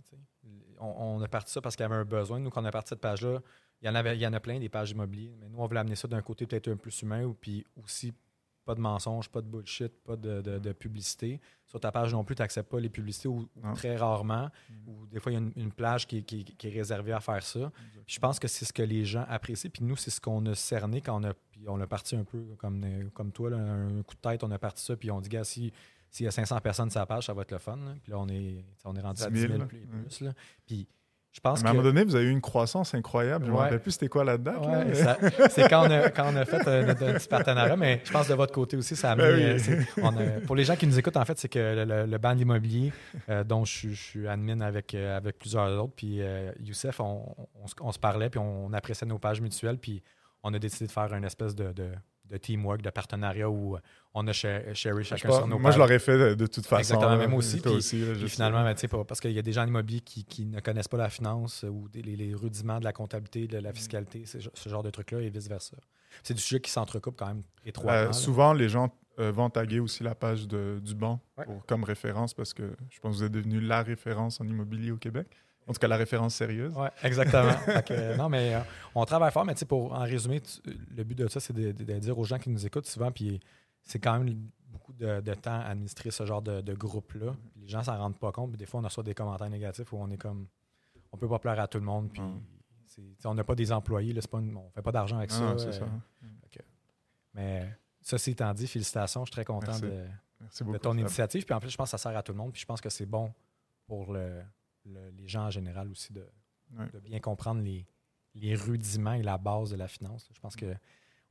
On, 0.81 1.19
on 1.19 1.23
a 1.23 1.29
parti 1.29 1.53
ça 1.53 1.61
parce 1.61 1.77
qu'il 1.77 1.83
y 1.83 1.87
avait 1.87 1.95
un 1.97 2.05
besoin. 2.07 2.39
Nous, 2.41 2.49
quand 2.51 2.63
on 2.63 2.65
a 2.65 2.71
parti 2.71 2.89
cette 2.91 3.01
page-là, 3.01 3.41
il 3.83 3.87
y 3.87 3.91
en 3.91 3.95
avait, 3.95 4.17
il 4.17 4.21
y 4.21 4.27
en 4.27 4.33
a 4.33 4.41
plein 4.41 4.59
des 4.59 4.69
pages 4.71 4.91
immobilières, 4.93 5.35
mais 5.39 5.49
nous, 5.49 5.59
on 5.59 5.67
voulait 5.67 5.81
amener 5.81 5.97
ça 5.97 6.09
d'un 6.09 6.23
côté 6.23 6.47
peut-être 6.47 6.69
un 6.69 6.73
peu 6.73 6.79
plus 6.79 7.03
humain, 7.03 7.25
ou 7.25 7.35
puis 7.35 7.65
aussi 7.83 8.13
pas 8.65 8.75
de 8.75 8.81
mensonges, 8.81 9.29
pas 9.29 9.41
de 9.41 9.47
bullshit, 9.47 9.93
pas 10.05 10.17
de, 10.17 10.41
de- 10.43 10.59
de 10.59 10.73
publicité. 10.73 11.41
Sur 11.67 11.81
ta 11.81 11.91
page 11.93 12.13
non 12.13 12.25
plus, 12.25 12.35
tu 12.35 12.43
n'acceptes 12.43 12.71
pas 12.71 12.79
les 12.81 12.89
publicités 12.91 13.29
ou, 13.29 13.49
très 13.75 13.97
rarement, 13.97 14.51
ou 14.87 15.07
des 15.07 15.19
fois, 15.21 15.33
il 15.33 15.35
y 15.35 15.39
a 15.39 15.41
une, 15.41 15.53
une 15.57 15.73
plage 15.73 16.07
qui, 16.07 16.23
qui- 16.25 16.45
qui 16.45 16.67
est 16.69 16.71
réservée 16.71 17.13
à 17.13 17.21
faire 17.21 17.43
ça. 17.43 17.71
Puis 18.07 18.15
je 18.15 18.21
pense 18.21 18.39
que 18.39 18.49
c'est 18.49 18.65
ce 18.65 18.73
que 18.73 18.83
les 18.83 19.05
gens 19.05 19.25
apprécient. 19.29 19.71
Puis 19.71 19.85
nous, 19.85 19.97
c'est 19.97 20.11
ce 20.11 20.21
qu'on 20.21 20.45
a 20.47 20.55
cerné 20.55 21.01
quand 21.01 21.19
on 21.21 21.25
a, 21.25 21.33
puis 21.35 21.65
on 21.69 21.81
a 21.81 21.87
parti 21.87 22.17
un 22.17 22.25
peu 22.25 22.43
comme, 22.59 23.11
comme 23.15 23.33
toi, 23.33 23.51
là, 23.51 23.57
un 23.59 24.03
coup 24.03 24.15
de 24.15 24.21
tête, 24.21 24.45
on 24.45 24.51
a 24.51 24.59
parti 24.59 24.83
ça, 24.85 24.97
puis 24.97 25.11
on 25.11 25.21
dit, 25.21 25.29
gars, 25.31 25.45
si- 25.45 25.73
s'il 26.11 26.25
y 26.25 26.29
a 26.29 26.33
500 26.33 26.59
personnes 26.61 26.91
sur 26.91 27.01
la 27.01 27.07
page, 27.07 27.27
ça 27.27 27.33
va 27.33 27.43
être 27.43 27.53
le 27.53 27.59
fun. 27.59 27.77
là. 27.77 27.93
Puis 28.03 28.13
là, 28.13 28.19
on 28.19 28.29
est, 28.29 28.65
on 28.85 28.95
est 28.97 29.01
rendu 29.01 29.23
à 29.23 29.31
10 29.31 29.33
10 29.35 29.41
000, 29.41 29.53
000, 29.55 29.65
plus. 29.67 29.79
ouais. 29.79 29.85
plus, 30.07 30.21
là. 30.23 30.33
Puis 30.67 30.89
je 31.33 31.39
pense 31.39 31.63
Mais 31.63 31.69
à 31.69 31.71
un 31.71 31.75
moment 31.75 31.85
donné, 31.85 32.03
vous 32.03 32.17
avez 32.17 32.25
eu 32.25 32.31
une 32.33 32.41
croissance 32.41 32.93
incroyable. 32.93 33.45
Je 33.45 33.51
ne 33.53 33.55
me 33.57 33.61
rappelle 33.61 33.81
plus 33.81 33.93
c'était 33.93 34.09
quoi 34.09 34.25
la 34.25 34.37
date. 34.37 34.61
là, 34.61 34.69
Ouais, 34.81 34.85
mais- 34.87 34.95
ça- 34.95 35.17
c'est 35.49 35.69
quand 35.69 35.87
on 35.87 35.91
a, 35.93 36.11
quand 36.11 36.25
on 36.33 36.35
a 36.35 36.45
fait 36.45 36.67
euh, 36.67 36.85
notre, 36.85 37.05
notre 37.05 37.19
petit 37.21 37.29
partenariat, 37.29 37.77
mais 37.77 38.01
je 38.05 38.11
pense 38.11 38.27
de 38.27 38.35
votre 38.35 38.53
côté 38.53 38.77
aussi, 38.77 38.97
ça 38.97 39.13
a 39.13 39.15
Ben 39.15 39.27
amené, 39.27 39.45
oui. 39.45 39.51
euh, 39.51 39.59
c'est- 39.59 40.03
on 40.03 40.17
a- 40.17 40.41
pour 40.45 40.57
les 40.57 40.65
gens 40.65 40.75
qui 40.75 40.89
nous 40.89 40.99
écoutent, 40.99 41.17
en 41.17 41.25
fait, 41.25 41.39
c'est 41.39 41.49
que 41.49 41.59
le, 41.85 42.07
le, 42.07 42.41
immobilier, 42.41 42.93
euh, 43.29 43.45
dont 43.45 43.65
je, 43.65 43.73
suis- 43.73 43.95
je 43.95 44.03
suis 44.03 44.27
admin 44.27 44.61
avec, 44.61 44.93
euh, 44.97 45.17
avec 45.17 45.39
plusieurs 45.39 45.69
autres, 45.81 45.93
puis 45.95 46.21
Youssef, 46.59 46.99
on, 46.99 47.25
on 47.63 47.67
se- 47.69 47.75
on 47.81 47.93
se 47.93 47.99
parlait, 48.01 48.29
puis 48.29 48.41
on, 48.41 48.73
appréciait 48.73 49.07
nos 49.07 49.21
pages 49.21 49.41
mutuelles, 49.41 49.79
puis 49.79 50.03
on 50.43 50.53
a 50.53 50.59
décidé 50.59 50.89
de 50.89 50.93
faire 50.93 51.13
une 51.15 51.25
espèce 51.25 51.55
de, 51.55 51.71
de, 51.73 51.91
de 52.31 52.37
teamwork, 52.37 52.81
de 52.83 52.91
partenariat 52.91 53.51
où 53.51 53.77
on 54.15 54.27
a 54.27 54.33
Je 54.33 54.73
chacun 54.73 55.29
pense- 55.29 55.37
sur 55.39 55.47
nos 55.47 55.59
moi, 55.59 55.65
pages. 55.71 55.75
je 55.75 55.79
l'aurais 55.79 55.99
fait 55.99 56.17
de, 56.19 56.35
de 56.35 56.47
toute 56.47 56.65
façon. 56.67 56.79
Exactement, 56.81 57.11
là. 57.11 57.17
même 57.19 57.35
aussi, 57.35 57.61
Toi 57.61 57.73
puis- 57.73 57.79
aussi, 57.79 58.01
là, 58.01 58.15
je 58.15 58.21
Puis 58.21 58.29
sais. 58.29 58.35
finalement, 58.37 58.63
ben, 58.63 58.75
pas- 58.75 59.05
parce 59.05 59.21
qu'il 59.21 59.33
y 59.33 59.39
a 59.39 59.43
des 59.43 59.53
gens 59.53 59.63
en 59.63 59.67
immobilier 59.69 60.01
qui, 60.01 60.25
qui 60.25 60.47
ne 60.47 60.61
connaissent 60.61 60.89
pas 60.89 60.97
la 60.97 61.11
finance 61.11 61.65
euh, 61.65 61.69
ou 61.69 61.89
des- 61.89 62.03
les, 62.03 62.17
les 62.17 62.35
rudiments 62.35 62.79
de 62.79 62.85
la 62.85 62.93
comptabilité, 62.93 63.47
de 63.47 63.59
Mm. 63.59 63.63
la 63.63 63.73
fiscalité, 63.73 64.25
ce, 64.27 64.39
ce 64.53 64.69
genre 64.69 64.83
de 64.83 64.91
trucs-là 64.91 65.21
et 65.21 65.31
vice-versa. 65.31 65.77
C'est 66.23 66.35
du 66.35 66.41
sujet 66.41 66.61
qui 66.61 66.71
s'entrecoupe 66.71 67.17
quand 67.17 67.27
même 67.29 67.39
Euh, 67.65 67.69
étroitement. 67.69 67.93
là. 68.09 68.13
souvent, 68.13 68.53
les 68.53 68.69
gens 68.69 68.93
euh, 69.19 69.31
vont 69.33 69.51
taguer 69.51 69.81
aussi 69.81 70.03
la 70.03 70.15
page 70.15 70.49
de- 70.49 70.81
du 70.83 70.95
banc 70.95 71.21
Ouais. 71.37 71.45
pour- 71.45 71.67
comme 71.67 71.85
référence 71.85 72.33
parce 72.33 72.55
que 72.55 72.63
je 72.89 73.01
pense 73.01 73.13
que 73.15 73.19
vous 73.19 73.25
êtes 73.25 73.33
devenu 73.33 73.61
la 73.61 73.83
référence 73.83 74.41
en 74.41 74.45
immobilier 74.47 74.93
au 74.93 74.97
Québec. 74.97 75.27
En 75.71 75.73
tout 75.73 75.79
cas, 75.79 75.89
la 75.89 75.97
référence 75.97 76.35
sérieuse. 76.35 76.73
Oui, 76.77 76.89
exactement. 77.05 77.53
Que, 77.87 77.93
euh, 77.95 78.17
non, 78.17 78.29
mais 78.29 78.55
euh, 78.55 78.61
on 78.95 79.05
travaille 79.05 79.31
fort, 79.31 79.45
mais 79.45 79.55
tu 79.55 79.61
sais, 79.61 79.67
pour 79.67 79.93
en 79.93 80.01
résumé, 80.01 80.41
tu- 80.41 80.61
le 80.97 81.05
but 81.05 81.15
de 81.17 81.29
ça, 81.29 81.39
c'est 81.41 81.53
de, 81.53 81.73
de- 81.73 81.85
de 81.85 81.99
dire 81.99 82.19
aux 82.19 82.25
gens 82.25 82.39
qui 82.39 82.51
nous 82.51 82.67
écoutent 82.67 82.87
souvent, 82.87 83.11
puis 83.13 83.41
c'est 83.83 83.99
quand 84.01 84.19
même 84.19 84.49
beaucoup 84.67 84.93
de, 84.93 85.21
de 85.21 85.35
temps 85.35 85.61
à 85.61 85.67
administrer 85.67 86.11
ce 86.11 86.27
genre 86.27 86.43
de, 86.43 86.75
groupe-là. 86.75 87.33
Les 87.57 87.69
gens 87.69 87.83
s'en 87.85 87.97
rendent 87.97 88.19
pas 88.19 88.33
compte, 88.33 88.51
puis 88.51 88.59
des 88.59 88.67
fois, 88.67 88.81
on 88.81 88.83
reçoit 88.83 89.05
des 89.05 89.15
commentaires 89.15 89.49
négatifs 89.51 89.93
où 89.93 89.97
on 89.97 90.11
est 90.11 90.17
comme, 90.19 90.47
on 91.13 91.17
peut 91.17 91.29
pas 91.29 91.39
plaire 91.39 91.59
à 91.61 91.69
tout 91.69 91.79
le 91.79 91.85
monde, 91.85 92.11
puis 92.13 92.21
Mm. 92.21 92.41
on 93.25 93.35
n'a 93.35 93.45
pas 93.45 93.55
des 93.55 93.71
employés, 93.73 94.13
là, 94.13 94.21
c'est 94.21 94.31
pas 94.31 94.39
une- 94.41 94.57
on 94.57 94.69
fait 94.71 94.83
pas 94.83 94.93
d'argent 94.93 95.17
avec 95.19 95.31
Ah, 95.33 95.39
ça. 95.39 95.59
c'est 95.59 95.67
euh, 95.69 95.73
ça. 95.73 95.87
Mais 97.35 97.69
ceci 98.03 98.33
étant 98.33 98.53
dit, 98.53 98.67
félicitations, 98.67 99.25
je 99.25 99.27
suis 99.29 99.33
très 99.33 99.45
content 99.45 99.67
Merci. 99.69 99.83
de, 99.83 100.05
Merci 100.41 100.59
de 100.61 100.65
beaucoup. 100.67 100.79
ton 100.79 100.99
initiative. 100.99 101.45
Puis 101.45 101.55
en 101.55 101.61
plus, 101.61 101.71
je 101.71 101.77
pense 101.77 101.87
que 101.93 101.97
ça 101.97 101.99
sert 101.99 102.17
à 102.17 102.23
tout 102.23 102.33
le 102.33 102.39
monde. 102.39 102.53
Puis 102.53 102.61
je 102.63 102.67
pense 102.67 102.81
que 102.81 102.89
c'est 102.91 103.07
bon 103.07 103.33
pour 103.87 104.13
le- 104.13 104.43
le- 104.85 105.11
les 105.11 105.29
gens 105.29 105.47
en 105.47 105.51
général 105.51 105.91
aussi 105.91 106.13
de, 106.13 106.27
bien 107.01 107.21
comprendre 107.21 107.63
les, 107.63 107.87
les 108.35 108.55
rudiments 108.55 109.13
et 109.15 109.23
la 109.23 109.39
base 109.39 109.71
de 109.71 109.77
la 109.77 109.89
finance. 109.89 110.29
Je 110.33 110.41
pense 110.41 110.57
que 110.57 110.75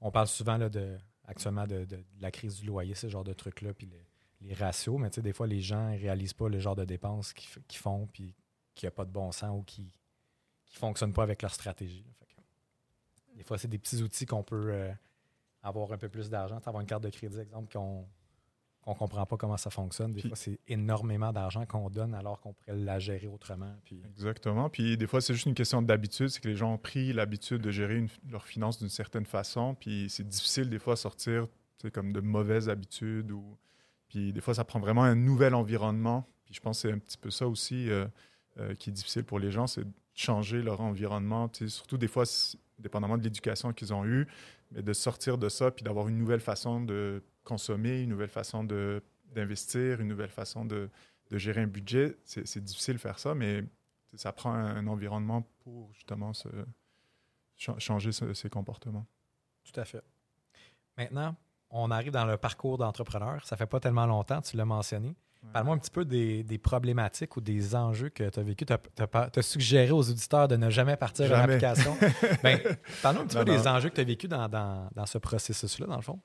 on 0.01 0.12
parle 0.12 0.27
souvent 0.27 0.57
là, 0.57 0.69
de, 0.69 0.97
actuellement 1.25 1.67
de, 1.67 1.85
de- 1.85 1.97
de 1.97 2.21
la 2.21 2.31
crise 2.31 2.59
du 2.59 2.65
loyer, 2.65 2.95
ce 2.95 3.07
genre 3.09 3.23
de 3.23 3.33
trucs-là, 3.33 3.73
puis 3.73 3.88
le- 3.88 3.97
les 4.41 4.53
ratios, 4.53 4.97
mais 4.99 5.09
tu 5.09 5.15
sais, 5.15 5.21
des 5.21 5.33
fois, 5.33 5.47
les 5.47 5.59
gens 5.62 5.89
ne 5.89 5.97
réalisent 5.97 6.33
pas 6.33 6.47
le 6.47 6.59
genre 6.59 6.75
de 6.75 6.85
dépenses 6.85 7.33
qu'ils 7.33 7.79
font, 7.79 8.07
puis 8.07 8.33
qu'il 8.73 8.88
n'y 8.88 8.89
a 8.89 8.91
pas 8.91 9.03
de 9.03 9.12
bon 9.12 9.31
sens 9.33 9.59
ou 9.59 9.63
qui 9.63 9.81
ne 9.83 9.89
fonctionnent 10.77 11.12
pas 11.13 11.23
avec 11.23 11.41
leur 11.41 11.53
stratégie. 11.53 12.03
là. 12.03 12.12
Fait 12.17 12.25
que, 12.25 13.35
des 13.38 13.43
fois, 13.43 13.57
c'est 13.57 13.67
des 13.67 13.77
petits 13.77 14.01
outils 14.01 14.25
qu'on 14.25 14.43
peut 14.43 14.71
euh, 14.71 14.93
avoir 15.62 15.91
un 15.91 15.97
peu 15.97 16.07
plus 16.07 16.29
d'argent. 16.29 16.57
Avoir 16.65 16.79
une 16.79 16.88
carte 16.88 17.03
de 17.03 17.09
crédit, 17.09 17.38
exemple, 17.39 17.69
qu'on 17.73 18.07
qu'on 18.93 19.06
comprend 19.06 19.25
pas 19.25 19.38
comment 19.38 19.58
ça 19.58 19.69
fonctionne. 19.69 20.13
Des 20.13 20.21
Puis- 20.21 20.30
fois, 20.30 20.36
c'est 20.36 20.60
énormément 20.67 21.32
d'argent 21.32 21.65
qu'on 21.65 21.89
donne 21.89 22.13
alors 22.15 22.39
qu'on 22.41 22.54
pourrait 22.54 22.75
la 22.78 22.99
gérer 22.99 23.28
autrement. 23.28 23.73
Puis, 23.86 24.02
Exactement. 24.06 24.69
Puis 24.69 24.97
des 24.97 25.08
fois, 25.08 25.21
c'est 25.21 25.34
juste 25.34 25.45
une 25.45 25.54
question 25.54 25.82
d'habitude. 25.82 26.30
C'est 26.30 26.39
que 26.41 26.47
les 26.47 26.56
gens 26.56 26.73
ont 26.73 26.78
pris 26.78 27.13
l'habitude 27.13 27.62
de 27.62 27.71
gérer 27.71 27.97
une- 27.97 28.10
leurs 28.30 28.45
finances 28.45 28.80
d'une 28.80 28.89
certaine 28.89 29.25
façon. 29.25 29.75
Puis 29.80 30.08
c'est 30.10 30.28
difficile 30.28 30.69
des 30.69 30.80
fois 30.80 30.93
à 30.93 30.97
sortir 30.97 31.47
comme 31.93 32.12
de 32.12 32.19
mauvaises 32.19 32.67
habitudes. 32.69 33.32
Ou... 33.32 33.58
Puis 34.10 34.34
des 34.34 34.41
fois, 34.41 34.54
ça 34.54 34.63
prend 34.65 34.80
vraiment 34.80 35.04
un 35.04 35.15
nouvel 35.15 35.54
environnement. 35.54 36.28
Puis 36.45 36.56
je 36.56 36.60
pense 36.62 36.82
que 36.82 36.88
c'est 36.89 36.93
un 36.93 36.97
petit 36.99 37.17
peu 37.17 37.30
ça 37.32 37.47
aussi 37.47 37.89
euh, 37.89 38.06
euh, 38.60 38.73
qui 38.75 38.89
est 38.89 38.93
difficile 38.93 39.23
pour 39.23 39.39
les 39.39 39.52
gens, 39.52 39.67
c'est 39.67 39.84
de 39.84 39.91
changer 40.15 40.62
leur 40.62 40.82
environnement. 40.82 41.49
Surtout 41.67 41.97
des 41.97 42.08
fois, 42.08 42.23
dépendamment 42.80 43.17
de 43.17 43.23
l'éducation 43.23 43.71
qu'ils 43.71 43.93
ont 43.93 44.04
eue, 44.06 44.28
mais 44.71 44.82
de 44.82 44.93
sortir 44.93 45.38
de 45.38 45.47
ça 45.47 45.71
puis 45.71 45.84
d'avoir 45.84 46.08
une 46.08 46.17
nouvelle 46.17 46.39
façon 46.41 46.82
de 46.82 47.23
consommer, 47.49 48.01
une 48.01 48.09
nouvelle 48.09 48.29
façon 48.29 48.63
de- 48.63 49.01
d'investir, 49.35 49.99
une 50.01 50.07
nouvelle 50.07 50.29
façon 50.29 50.65
de, 50.65 50.89
de 51.31 51.38
gérer 51.38 51.62
un 51.62 51.67
budget. 51.67 52.17
C'est 52.25 52.63
difficile 52.63 52.95
de 52.95 52.99
faire 52.99 53.19
ça, 53.19 53.35
mais 53.35 53.63
ça 54.15 54.31
prend 54.31 54.53
un, 54.53 54.85
environnement 54.88 55.41
pour 55.63 55.91
justement 55.93 56.33
se, 56.33 56.47
cha- 57.57 57.77
changer 57.79 58.12
ce- 58.12 58.33
ses 58.33 58.49
comportements. 58.49 59.05
Tout 59.63 59.79
à 59.79 59.85
fait. 59.85 60.03
Maintenant, 60.97 61.35
on 61.69 61.91
arrive 61.91 62.12
dans 62.12 62.25
le 62.25 62.38
parcours 62.38 62.77
d'entrepreneur. 62.77 63.45
Ça 63.45 63.55
fait 63.57 63.67
pas 63.67 63.79
tellement 63.79 64.05
longtemps, 64.07 64.41
tu 64.41 64.57
l'as 64.57 64.65
mentionné. 64.65 65.15
Parle-moi 65.53 65.75
un 65.75 65.77
petit 65.77 65.91
peu 65.91 66.03
des, 66.03 66.43
des 66.43 66.57
problématiques 66.57 67.38
ou 67.38 67.41
des 67.41 67.73
enjeux 67.73 68.09
que 68.09 68.27
tu 68.29 68.39
as 68.39 68.43
vécu. 68.43 68.65
Tu 68.65 68.73
as, 68.73 69.41
suggéré 69.41 69.91
aux 69.91 70.09
auditeurs 70.09 70.49
de 70.49 70.57
ne 70.57 70.69
jamais 70.69 70.97
partir 70.97 71.25
à 71.25 71.27
Jamais. 71.29 71.57
l'application. 71.59 71.95
ben, 72.43 72.59
Parle-nous 73.01 73.21
un 73.21 73.25
petit 73.27 73.38
Non, 73.38 73.45
peu 73.45 73.51
des 73.51 73.65
enjeux 73.67 73.88
que 73.89 73.95
tu 73.95 74.01
as 74.01 74.05
vécu 74.15 74.27
dans, 74.27 74.49
dans- 74.49 74.89
dans 74.93 75.05
ce 75.05 75.17
processus-là, 75.17 75.85
dans 75.88 75.95
le 75.95 76.01
fond. 76.01 76.19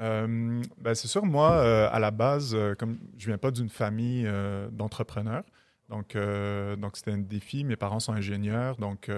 Euh, 0.00 0.62
ben, 0.78 0.94
c'est 0.94 1.08
sûr, 1.08 1.24
moi, 1.24 1.52
euh, 1.52 1.88
à 1.90 1.98
la 1.98 2.10
base, 2.10 2.54
euh, 2.54 2.74
comme 2.74 2.98
je 3.16 3.26
viens 3.26 3.38
pas 3.38 3.50
d'une 3.50 3.70
famille 3.70 4.24
euh, 4.26 4.68
d'entrepreneurs, 4.70 5.44
donc 5.88 6.16
donc 6.16 6.96
c'était 6.96 7.12
un 7.12 7.18
défi. 7.18 7.62
Mes 7.64 7.76
parents 7.76 8.00
sont 8.00 8.12
ingénieurs, 8.12 8.76
donc 8.76 9.08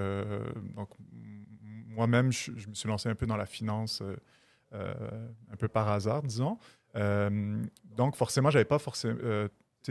donc 0.76 0.90
moi-même, 1.86 2.30
je, 2.30 2.52
je 2.56 2.68
me 2.68 2.74
suis 2.74 2.88
lancé 2.88 3.08
un 3.08 3.14
peu 3.14 3.24
dans 3.24 3.38
la 3.38 3.46
finance, 3.46 4.02
un 4.72 5.56
peu 5.58 5.68
par 5.68 5.88
hasard, 5.88 6.22
disons. 6.22 6.58
Donc 7.96 8.16
forcément, 8.16 8.50
j'avais 8.50 8.66
pas 8.66 8.78
forcément 8.78 9.18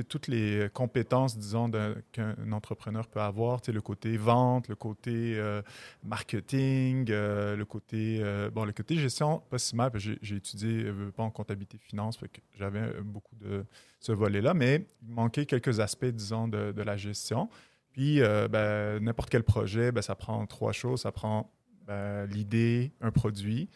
toutes 0.08 0.28
les 0.28 0.69
compétences, 0.73 1.38
disons, 1.38 1.71
qu'un 2.12 2.52
entrepreneur 2.52 3.08
peut 3.08 3.21
avoir, 3.21 3.62
le 3.67 3.82
côté 3.82 4.17
vente, 4.17 4.67
le 4.67 4.76
côté 4.76 5.36
euh, 5.38 5.62
marketing, 6.04 7.08
euh, 7.10 7.56
le 7.56 7.65
côté 7.65 8.19
euh, 8.21 8.50
le 8.54 8.71
côté 8.71 8.95
gestion, 8.95 9.41
pas 9.50 9.58
si 9.58 9.76
mal, 9.76 9.91
j'ai 9.95 10.36
étudié 10.36 10.91
pas 11.15 11.23
en 11.23 11.32
comptabilité 11.32 11.78
finance, 11.78 12.19
j'avais 12.54 13.02
beaucoup 13.02 13.36
de 13.36 13.65
ce 14.00 14.12
volet-là, 14.12 14.54
mais 14.54 14.88
il 15.04 15.13
manquait 15.13 15.45
quelques 15.45 15.80
aspects, 15.80 16.06
disons, 16.06 16.47
de, 16.47 16.71
de 16.71 16.82
la 16.82 16.97
gestion. 16.97 17.50
Puis 17.91 18.19
ben, 18.19 19.04
n'importe 19.04 19.30
quel 19.30 19.43
projet, 19.43 19.91
ben, 19.91 20.02
ça 20.02 20.15
prend 20.15 20.45
trois 20.45 20.71
choses. 20.71 21.02
Ça 21.02 21.12
prend 21.12 21.52
ben, 21.86 22.26
l'idée, 22.28 22.91
un 23.02 23.12
produit, 23.12 23.69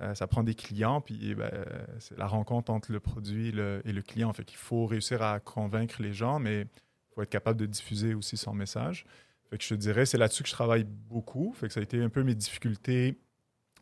euh, 0.00 0.14
ça 0.14 0.26
prend 0.26 0.44
des 0.44 0.54
clients, 0.54 1.00
puis 1.00 1.34
ben, 1.34 1.50
c'est 1.98 2.16
la 2.18 2.26
rencontre 2.26 2.70
entre 2.70 2.92
le 2.92 3.00
produit 3.00 3.48
et 3.48 3.52
le, 3.52 3.82
et 3.84 3.92
le 3.92 4.02
client. 4.02 4.32
Fait 4.32 4.44
qu'il 4.44 4.58
faut 4.58 4.86
réussir 4.86 5.22
à 5.22 5.40
convaincre 5.40 6.00
les 6.00 6.12
gens, 6.12 6.38
mais 6.38 6.62
il 6.62 7.14
faut 7.14 7.22
être 7.22 7.30
capable 7.30 7.58
de 7.58 7.66
diffuser 7.66 8.14
aussi 8.14 8.36
son 8.36 8.54
message. 8.54 9.04
Fait 9.50 9.58
que 9.58 9.64
je 9.64 9.70
te 9.70 9.74
dirais, 9.74 10.06
c'est 10.06 10.18
là-dessus 10.18 10.42
que 10.42 10.48
je 10.48 10.54
travaille 10.54 10.84
beaucoup. 10.84 11.52
Fait 11.54 11.68
que 11.68 11.72
ça 11.72 11.80
a 11.80 11.82
été 11.82 12.02
un 12.02 12.10
peu 12.10 12.22
mes 12.22 12.34
difficultés 12.34 13.18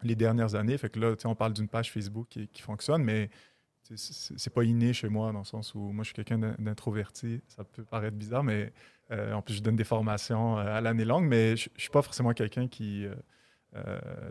les 0.03 0.15
dernières 0.15 0.55
années. 0.55 0.79
Fait 0.79 0.89
que 0.89 0.99
là, 0.99 1.15
on 1.25 1.35
parle 1.35 1.53
d'une 1.53 1.69
page 1.69 1.91
Facebook 1.91 2.29
qui, 2.29 2.63
fonctionne, 2.63 3.03
mais 3.03 3.31
c'est 3.95 4.53
pas 4.53 4.65
inné 4.65 4.93
chez 4.93 5.09
moi 5.09 5.33
dans 5.33 5.41
le 5.41 5.45
sens 5.45 5.75
où 5.75 5.81
moi, 5.93 6.03
je 6.03 6.09
suis 6.09 6.15
quelqu'un 6.15 6.39
d'in- 6.39 6.57
d'introverti. 6.59 7.41
Ça 7.49 7.65
peut 7.65 7.85
paraître 7.85 8.17
bizarre, 8.17 8.45
mais 8.45 8.73
euh, 9.11 9.33
en 9.33 9.43
plus, 9.43 9.55
je 9.55 9.63
donne 9.63 9.77
des 9.77 9.85
formations 9.85 10.59
euh, 10.59 10.77
à 10.77 10.81
l'année 10.81 11.05
longue, 11.05 11.27
mais 11.27 11.57
je, 11.57 11.69
je 11.77 11.83
suis 11.83 11.91
pas 11.91 12.03
forcément 12.03 12.33
quelqu'un 12.33 12.69
qui, 12.69 13.07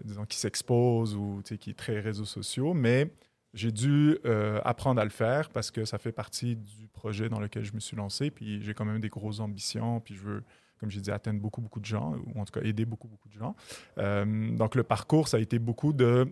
disons, 0.03 0.25
qui 0.25 0.37
s'expose 0.37 1.15
ou 1.15 1.41
qui 1.43 1.69
est 1.69 1.77
très 1.77 1.99
réseaux 1.99 2.25
sociaux, 2.25 2.73
mais 2.73 3.11
j'ai 3.55 3.71
dû 3.71 4.17
euh, 4.25 4.59
apprendre 4.65 4.99
à 4.99 5.05
le 5.05 5.09
faire 5.09 5.49
parce 5.49 5.71
que 5.71 5.85
ça 5.85 5.97
fait 5.97 6.11
partie 6.11 6.57
du 6.57 6.89
projet 6.89 7.29
dans 7.29 7.39
lequel 7.39 7.63
je 7.63 7.73
me 7.73 7.79
suis 7.79 7.95
lancé. 7.95 8.29
Puis 8.29 8.61
j'ai 8.61 8.73
quand 8.73 8.83
même 8.83 8.99
des 8.99 9.07
grosses 9.07 9.39
ambitions. 9.39 10.01
Puis 10.01 10.13
je 10.13 10.21
veux, 10.21 10.43
comme 10.77 10.91
j'ai 10.91 10.99
dit, 10.99 11.09
atteindre 11.09 11.39
beaucoup, 11.39 11.61
beaucoup 11.61 11.79
de 11.79 11.85
gens, 11.85 12.15
ou 12.17 12.41
en 12.41 12.43
tout 12.43 12.51
cas 12.51 12.65
aider 12.65 12.83
beaucoup, 12.83 13.07
beaucoup 13.07 13.29
de 13.29 13.33
gens. 13.33 13.55
Euh, 13.97 14.51
donc 14.51 14.75
le 14.75 14.83
parcours, 14.83 15.29
ça 15.29 15.37
a 15.37 15.39
été 15.39 15.57
beaucoup 15.57 15.93
de 15.93 16.27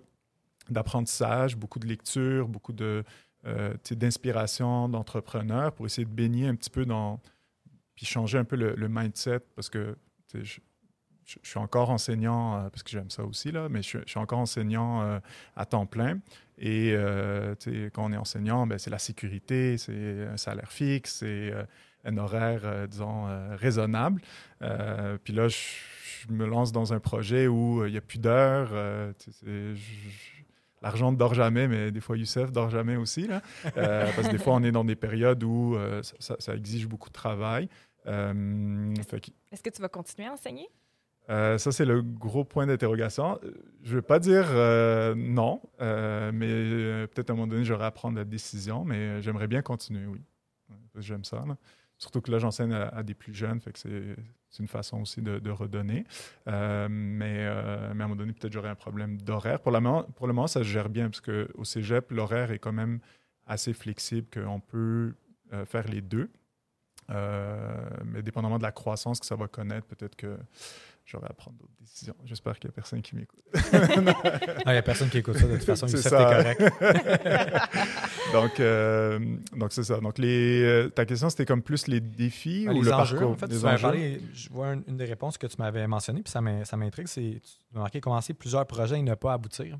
d'apprentissage, 0.69 1.57
beaucoup 1.57 1.79
de 1.79 1.87
lecture, 1.87 2.47
beaucoup 2.47 2.73
de 2.73 3.03
euh, 3.45 3.73
d'inspiration 3.91 4.87
d'entrepreneurs 4.87 5.73
pour 5.73 5.85
essayer 5.85 6.05
de 6.05 6.13
baigner 6.13 6.47
un 6.47 6.55
petit 6.55 6.69
peu 6.69 6.85
dans 6.85 7.21
puis 7.95 8.05
changer 8.05 8.37
un 8.37 8.45
peu 8.45 8.55
le, 8.55 8.87
mindset 8.89 9.41
parce 9.55 9.69
que 9.69 9.95
je- 11.25 11.37
suis 11.43 11.59
encore 11.59 11.89
enseignant 11.89 12.55
euh, 12.55 12.69
parce 12.69 12.83
que 12.83 12.89
j'aime 12.89 13.09
ça 13.09 13.23
aussi 13.23 13.51
là, 13.51 13.67
mais 13.69 13.81
je, 13.81 13.99
suis- 14.05 14.19
encore 14.19 14.39
enseignant 14.39 15.01
euh, 15.01 15.19
à 15.55 15.65
temps 15.65 15.85
plein 15.85 16.19
et 16.57 16.93
euh, 16.93 17.55
quand 17.93 18.05
on 18.05 18.11
est 18.13 18.17
enseignant, 18.17 18.67
ben, 18.67 18.77
c'est 18.77 18.91
la 18.91 18.99
sécurité, 18.99 19.77
c'est 19.77 20.27
un 20.31 20.37
salaire 20.37 20.71
fixe, 20.71 21.15
c'est 21.19 21.51
un 22.05 22.17
horaire 22.17 22.87
disons 22.87 23.25
raisonnable. 23.55 24.21
Puis 25.23 25.33
là, 25.33 25.47
je, 25.47 25.57
me 26.29 26.45
lance 26.45 26.71
dans 26.71 26.93
un 26.93 26.99
projet 26.99 27.47
où 27.47 27.85
il 27.85 27.91
n'y 27.91 27.97
a 27.97 28.01
plus 28.01 28.19
d'heures. 28.19 28.71
L'argent 30.81 31.11
ne 31.11 31.17
dort 31.17 31.33
jamais, 31.33 31.67
mais 31.67 31.91
des 31.91 32.01
fois 32.01 32.17
Youssef 32.17 32.51
dort 32.51 32.69
jamais 32.69 32.97
aussi. 32.97 33.27
Là. 33.27 33.41
Parce 33.73 34.27
que 34.27 34.31
des 34.31 34.37
fois, 34.37 34.53
on 34.53 34.63
est 34.63 34.71
dans 34.71 34.85
des 34.85 34.95
périodes 34.95 35.43
où 35.43 35.75
ça, 36.19 36.53
exige 36.55 36.87
beaucoup 36.87 37.09
de 37.09 37.13
travail. 37.13 37.67
Est-ce 38.05 39.63
que 39.63 39.69
tu 39.69 39.81
vas 39.81 39.89
continuer 39.89 40.27
à 40.27 40.33
enseigner? 40.33 40.69
Euh, 41.29 41.57
ça, 41.57 41.71
c'est 41.71 41.85
le 41.85 42.01
gros 42.01 42.43
point 42.43 42.67
d'interrogation. 42.67 43.39
Euh, 43.43 43.51
Je 43.83 43.91
ne 43.91 43.95
veux 43.95 44.01
pas 44.01 44.19
dire 44.19 44.45
euh, 44.49 45.15
non, 45.15 45.61
mais 45.79 47.07
peut-être 47.07 47.29
à 47.29 47.33
un 47.33 47.35
moment 47.35 47.47
donné, 47.47 47.63
j'aurai 47.63 47.85
à 47.85 47.91
prendre 47.91 48.17
la 48.17 48.25
décision, 48.25 48.83
mais 48.83 49.21
j'aimerais 49.21 49.47
bien 49.47 49.61
continuer, 49.61 50.05
oui. 50.05 50.21
J'aime 50.95 51.23
ça. 51.23 51.43
Surtout 51.97 52.21
que 52.21 52.31
là, 52.31 52.39
j'enseigne 52.39 52.73
à, 52.73 53.01
des 53.03 53.13
plus 53.13 53.33
jeunes, 53.33 53.59
fait 53.61 53.75
c'est 53.77 54.61
une 54.61 54.67
façon 54.67 55.01
aussi 55.01 55.21
de, 55.21 55.49
redonner. 55.49 56.05
Mais, 56.45 56.87
mais 56.89 57.45
à 57.47 57.89
un 57.89 57.93
moment 57.93 58.15
donné, 58.15 58.33
peut-être 58.33 58.53
j'aurai 58.53 58.69
un 58.69 58.75
problème 58.75 59.19
d'horaire. 59.21 59.59
Pour, 59.59 59.71
pour 60.15 60.27
le 60.27 60.33
moment, 60.33 60.47
ça 60.47 60.59
se 60.59 60.67
gère 60.67 60.89
bien, 60.89 61.09
parce 61.09 61.21
qu'au 61.21 61.63
cégep, 61.63 62.11
l'horaire 62.11 62.51
est 62.51 62.59
quand 62.59 62.73
même 62.73 62.99
assez 63.47 63.73
flexible, 63.73 64.27
qu'on 64.31 64.59
peut 64.59 65.13
faire 65.65 65.87
les 65.87 66.01
deux. 66.01 66.29
Mais 67.09 68.21
dépendamment 68.21 68.59
de 68.59 68.63
la 68.63 68.71
croissance 68.71 69.19
que 69.19 69.25
ça 69.25 69.35
va 69.35 69.47
connaître, 69.47 69.87
peut-être 69.87 70.15
que 70.15 70.37
j'aurai 71.05 71.27
à 71.29 71.33
prendre 71.33 71.57
d'autres 71.57 71.73
décisions. 71.79 72.15
J'espère 72.25 72.57
qu'il 72.59 72.69
n'y 72.69 72.73
a 72.73 72.75
personne 72.75 73.01
qui 73.01 73.15
m'écoute. 73.15 73.39
Il 74.65 74.71
n'y 74.71 74.77
a 74.77 74.81
personne 74.81 75.09
qui 75.09 75.17
écoute 75.19 75.37
ça 75.37 75.47
de 75.47 75.55
toute 75.55 75.63
façon. 75.65 75.87
Ça. 75.87 76.09
t'es 76.09 76.57
correct. 76.59 76.61
donc, 78.33 78.59
euh, 78.59 79.19
donc 79.55 79.73
c'est 79.73 79.83
ça. 79.83 79.99
Donc, 79.99 80.17
les, 80.17 80.61
euh, 80.63 80.89
ta 80.89 81.05
question, 81.05 81.29
c'était 81.29 81.45
comme 81.45 81.61
plus 81.61 81.87
les 81.87 81.99
défis 81.99 82.65
Ah, 82.67 82.71
ou 82.73 82.81
les 82.81 82.89
le 82.89 82.93
enjeux, 82.95 83.17
parcours? 83.17 83.31
en 83.33 83.37
fait, 83.37 83.47
Les 83.47 83.59
tu 83.59 83.65
enjeux? 83.65 83.81
parlé, 83.81 84.21
je 84.33 84.49
vois 84.49 84.73
une, 84.73 84.83
une 84.87 84.97
des 84.97 85.05
réponses 85.05 85.37
que 85.37 85.47
tu 85.47 85.55
m'avais 85.59 85.85
mentionnées, 85.87 86.21
puis 86.23 86.31
ça 86.31 86.41
m'in- 86.41 86.65
ça 86.65 86.77
m'intrigue, 86.77 87.07
c'est 87.07 87.41
tu 87.43 87.51
m'as 87.75 87.81
marqué 87.81 87.99
commencer 88.01 88.33
plusieurs 88.33 88.65
projets 88.65 88.99
et 88.99 89.01
ne 89.03 89.15
pas 89.15 89.33
aboutir. 89.33 89.77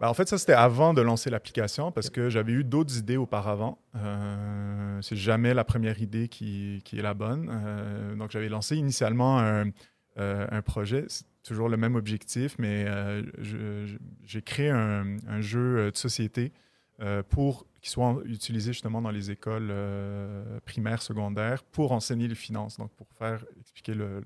Ben, 0.00 0.08
en 0.08 0.14
fait, 0.14 0.26
ça, 0.28 0.36
c'était 0.38 0.54
avant 0.54 0.94
de 0.94 1.02
lancer 1.02 1.30
l'application 1.30 1.92
parce 1.92 2.10
que 2.10 2.28
j'avais 2.28 2.52
eu 2.52 2.64
d'autres 2.64 2.96
idées 2.98 3.16
auparavant. 3.18 3.78
Euh, 3.94 4.98
c'est 5.00 5.16
jamais 5.16 5.54
la 5.54 5.62
première 5.64 6.00
idée 6.00 6.26
qui, 6.28 6.80
qui 6.84 6.98
est 6.98 7.02
la 7.02 7.14
bonne. 7.14 7.48
Euh, 7.52 8.14
donc, 8.16 8.30
j'avais 8.32 8.48
lancé 8.48 8.74
initialement 8.76 9.38
un, 9.38 9.66
euh, 9.66 9.70
un 10.16 10.62
projet. 10.62 11.04
C'est 11.08 11.24
toujours 11.42 11.68
le 11.68 11.76
même 11.76 11.96
objectif, 11.96 12.56
mais 12.58 12.84
euh, 12.86 13.22
je- 13.38 13.86
je- 13.86 13.98
j'ai 14.24 14.42
créé 14.42 14.70
un, 14.70 15.40
jeu 15.40 15.90
de 15.90 15.96
société 15.96 16.52
euh, 17.00 17.22
pour 17.22 17.66
qui 17.80 17.90
soit 17.90 18.16
utilisé 18.26 18.72
justement 18.72 19.02
dans 19.02 19.10
les 19.10 19.30
écoles 19.32 19.68
euh, 19.70 20.60
primaires, 20.64 21.02
secondaires, 21.02 21.64
pour 21.64 21.90
enseigner 21.92 22.28
les 22.28 22.36
finances, 22.36 22.76
donc 22.78 22.92
pour 22.92 23.08
faire 23.18 23.44
expliquer 23.60 23.94
le, 23.94 24.22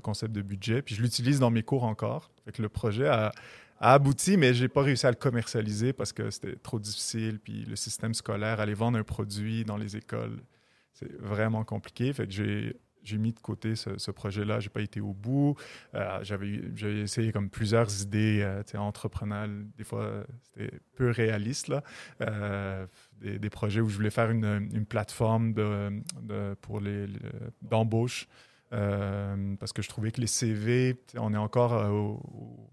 concept 0.00 0.32
de 0.32 0.40
budget. 0.40 0.80
Puis 0.80 0.94
je 0.94 1.02
l'utilise 1.02 1.40
dans 1.40 1.50
mes 1.50 1.62
cours 1.62 1.84
encore. 1.84 2.30
Le 2.58 2.68
projet 2.68 3.06
a, 3.08 3.32
a 3.80 3.92
abouti, 3.92 4.36
mais 4.38 4.54
j'ai 4.54 4.68
pas 4.68 4.82
réussi 4.82 5.06
à 5.06 5.10
le 5.10 5.16
commercialiser 5.16 5.92
parce 5.92 6.12
que 6.12 6.30
c'était 6.30 6.56
trop 6.56 6.78
difficile. 6.78 7.38
Puis 7.38 7.64
le 7.64 7.76
système 7.76 8.14
scolaire, 8.14 8.60
aller 8.60 8.72
vendre 8.74 8.96
un 8.98 9.02
produit 9.02 9.64
dans 9.64 9.76
les 9.76 9.96
écoles, 9.96 10.38
c'est 10.94 11.12
vraiment 11.20 11.64
compliqué. 11.64 12.12
Fait 12.12 12.26
que 12.26 12.32
j'ai 12.32 12.76
j'ai 13.04 13.18
mis 13.18 13.32
de 13.32 13.38
côté 13.40 13.76
ce, 13.76 13.98
ce 13.98 14.10
projet-là. 14.10 14.60
J'ai 14.60 14.70
pas 14.70 14.80
été 14.80 15.00
au 15.00 15.12
bout. 15.12 15.56
Euh, 15.94 16.18
j'avais 16.22 16.60
essayé 17.02 17.30
comme 17.32 17.50
plusieurs 17.50 18.02
idées 18.02 18.40
euh, 18.42 18.62
entrepreneuriales. 18.78 19.66
Des 19.76 19.84
fois, 19.84 20.24
c'était 20.42 20.78
peu 20.96 21.10
réaliste 21.10 21.68
là. 21.68 21.82
Euh, 22.22 22.86
des, 23.20 23.38
des 23.38 23.50
projets 23.50 23.80
où 23.80 23.88
je 23.88 23.96
voulais 23.96 24.10
faire 24.10 24.30
une, 24.30 24.68
une 24.72 24.86
plateforme 24.86 25.52
de, 25.52 25.90
de- 26.22 26.54
pour 26.60 26.80
les, 26.80 27.06
le- 27.06 27.20
d'embauche. 27.62 28.26
Euh, 28.72 29.54
parce 29.60 29.72
que 29.72 29.82
je 29.82 29.88
trouvais 29.88 30.10
que 30.10 30.20
les 30.20 30.26
CV, 30.26 30.96
on 31.16 31.32
est 31.32 31.38
encore 31.38 31.72
au- 31.72 32.20
au- 32.24 32.70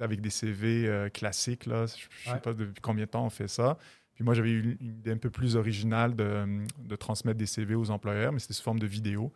avec 0.00 0.20
des 0.20 0.30
CV 0.30 1.08
classiques. 1.12 1.66
Là. 1.66 1.86
Je 1.86 2.30
ne 2.30 2.34
sais 2.34 2.40
pas 2.40 2.52
depuis 2.54 2.80
combien 2.80 3.04
de 3.04 3.10
temps 3.10 3.24
on 3.26 3.30
fait 3.30 3.48
ça. 3.48 3.78
Puis 4.14 4.24
moi, 4.24 4.32
j'avais 4.32 4.50
eu 4.50 4.76
une 4.80 4.88
idée 4.88 5.10
un 5.12 5.18
peu 5.18 5.28
plus 5.28 5.56
originale 5.56 6.16
de, 6.16 6.64
de 6.78 6.96
transmettre 6.96 7.36
des 7.38 7.44
CV 7.46 7.74
aux 7.74 7.90
employeurs, 7.90 8.32
mais 8.32 8.38
c'était 8.38 8.54
sous 8.54 8.62
forme 8.62 8.78
de 8.78 8.86
vidéo. 8.86 9.30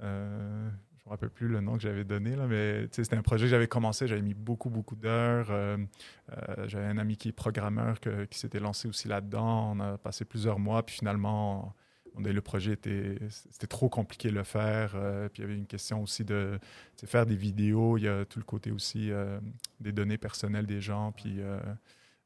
Euh, 0.00 0.68
je 0.96 1.04
ne 1.04 1.06
me 1.06 1.10
rappelle 1.10 1.30
plus 1.30 1.48
le 1.48 1.60
nom 1.60 1.74
que 1.74 1.82
j'avais 1.82 2.04
donné, 2.04 2.36
là, 2.36 2.46
mais 2.46 2.86
c'était 2.92 3.16
un 3.16 3.22
projet 3.22 3.46
que 3.46 3.50
j'avais 3.50 3.66
commencé, 3.66 4.06
j'avais 4.06 4.22
mis 4.22 4.34
beaucoup, 4.34 4.70
beaucoup 4.70 4.94
d'heures. 4.94 5.48
Euh, 5.50 5.76
euh, 6.30 6.68
j'avais 6.68 6.86
un 6.86 6.98
ami 6.98 7.16
qui 7.16 7.28
est 7.28 7.32
programmeur 7.32 7.98
qui 8.00 8.38
s'était 8.38 8.60
lancé 8.60 8.88
aussi 8.88 9.08
là-dedans. 9.08 9.72
On 9.72 9.80
a 9.80 9.98
passé 9.98 10.24
plusieurs 10.24 10.58
mois, 10.58 10.84
puis 10.84 10.96
finalement, 10.96 11.74
le 12.16 12.40
projet 12.40 12.72
était, 12.72 13.18
c'était 13.28 13.66
trop 13.66 13.88
compliqué 13.88 14.28
de 14.28 14.34
le 14.34 14.44
faire. 14.44 14.90
puis 15.32 15.42
il 15.42 15.44
y 15.44 15.44
avait 15.44 15.56
une 15.56 15.66
question 15.66 16.02
aussi 16.02 16.24
de 16.24 16.58
faire 17.04 17.26
des 17.26 17.36
vidéos. 17.36 17.98
Il 17.98 18.04
y 18.04 18.08
a 18.08 18.24
tout 18.24 18.38
le 18.38 18.44
côté 18.44 18.70
aussi 18.70 19.10
des 19.80 19.92
données 19.92 20.18
personnelles 20.18 20.66
des 20.66 20.80
gens, 20.80 21.10
puis, 21.12 21.40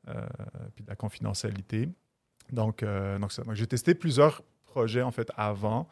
de 0.07 0.87
la 0.87 0.97
confidentialité. 0.97 1.89
Donc, 2.53 2.85
donc. 2.85 3.41
Donc, 3.47 3.55
j'ai 3.55 3.67
testé 3.67 3.95
plusieurs 3.95 4.43
projets 4.67 5.03
en 5.03 5.11
fait 5.11 5.33
avant 5.37 5.89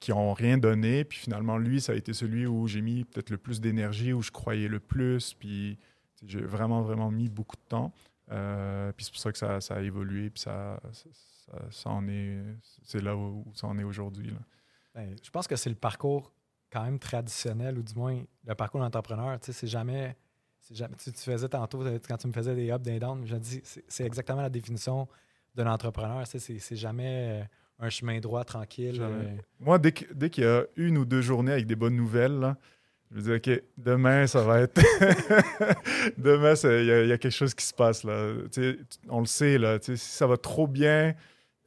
qui 0.00 0.10
n'ont 0.10 0.32
rien 0.32 0.58
donné. 0.58 1.04
Puis 1.04 1.18
finalement, 1.18 1.58
lui, 1.58 1.80
ça 1.80 1.92
a 1.92 1.94
été 1.94 2.12
celui 2.12 2.46
où 2.46 2.66
j'ai 2.66 2.80
mis 2.80 3.04
peut-être 3.04 3.30
le 3.30 3.38
plus 3.38 3.60
d'énergie, 3.60 4.12
où 4.12 4.22
je 4.22 4.30
croyais 4.30 4.68
le 4.68 4.80
plus. 4.80 5.34
Puis 5.34 5.78
j'ai 6.24 6.40
vraiment, 6.40 6.82
vraiment 6.82 7.10
mis 7.10 7.28
beaucoup 7.28 7.56
de 7.56 7.68
temps. 7.68 7.92
Euh, 8.30 8.92
puis 8.92 9.04
c'est 9.04 9.12
pour 9.12 9.20
ça 9.20 9.32
que 9.32 9.38
ça, 9.60 9.74
a 9.74 9.80
évolué. 9.80 10.30
Puis 10.30 10.42
ça, 10.42 10.80
ça, 11.70 12.00
c'est 12.84 13.02
là 13.02 13.16
où, 13.16 13.44
ça 13.54 13.66
en 13.66 13.78
est 13.78 13.84
aujourd'hui. 13.84 14.32
Ben, 14.94 15.16
je 15.22 15.30
pense 15.30 15.46
que 15.46 15.56
c'est 15.56 15.70
le 15.70 15.76
parcours 15.76 16.32
quand 16.70 16.84
même 16.84 16.98
traditionnel, 16.98 17.78
ou 17.78 17.82
du 17.82 17.94
moins 17.94 18.22
le 18.44 18.54
parcours 18.54 18.80
d'entrepreneur. 18.80 19.38
Tu 19.40 19.46
sais, 19.46 19.52
c'est 19.52 19.66
jamais. 19.66 20.16
jamais 20.70 20.96
tu, 20.96 21.10
faisais 21.12 21.48
tantôt, 21.48 21.82
quand 22.06 22.16
tu 22.18 22.26
me 22.26 22.32
faisais 22.32 22.54
des 22.54 22.70
ups, 22.70 22.82
des 22.82 22.98
downs, 22.98 23.24
je 23.26 23.36
dis, 23.36 23.62
c'est 23.64 24.04
exactement 24.04 24.42
la 24.42 24.50
définition 24.50 25.08
d'un 25.54 25.72
entrepreneur. 25.72 26.26
Tu 26.28 26.38
sais, 26.38 26.58
c'est 26.58 26.76
jamais 26.76 27.42
euh, 27.42 27.44
un 27.78 27.90
chemin 27.90 28.18
droit, 28.20 28.44
tranquille. 28.44 28.98
Euh, 29.00 29.36
Moi, 29.60 29.78
dès 29.78 29.92
qu'il 29.92 30.44
y 30.44 30.46
a 30.46 30.64
une 30.76 30.98
ou 30.98 31.04
deux 31.04 31.20
journées 31.22 31.52
avec 31.52 31.66
des 31.66 31.76
bonnes 31.76 31.96
nouvelles, 31.96 32.38
là, 32.38 32.56
je 33.10 33.16
me 33.16 33.20
dis, 33.22 33.32
OK, 33.32 33.62
demain, 33.78 34.26
ça 34.26 34.42
va 34.42 34.60
être. 34.60 34.74
demain, 36.18 36.54
il 36.64 36.86
y, 36.86 36.90
a- 36.92 37.02
il 37.04 37.08
y 37.08 37.12
a 37.12 37.18
quelque 37.18 37.32
chose 37.32 37.54
qui 37.54 37.64
se 37.64 37.72
passe. 37.74 38.04
Là. 38.04 38.32
On 39.08 39.20
le 39.20 39.26
sait, 39.26 39.58
là, 39.58 39.78
si 39.80 39.96
ça 39.96 40.26
va 40.26 40.36
trop 40.36 40.66
bien, 40.66 41.14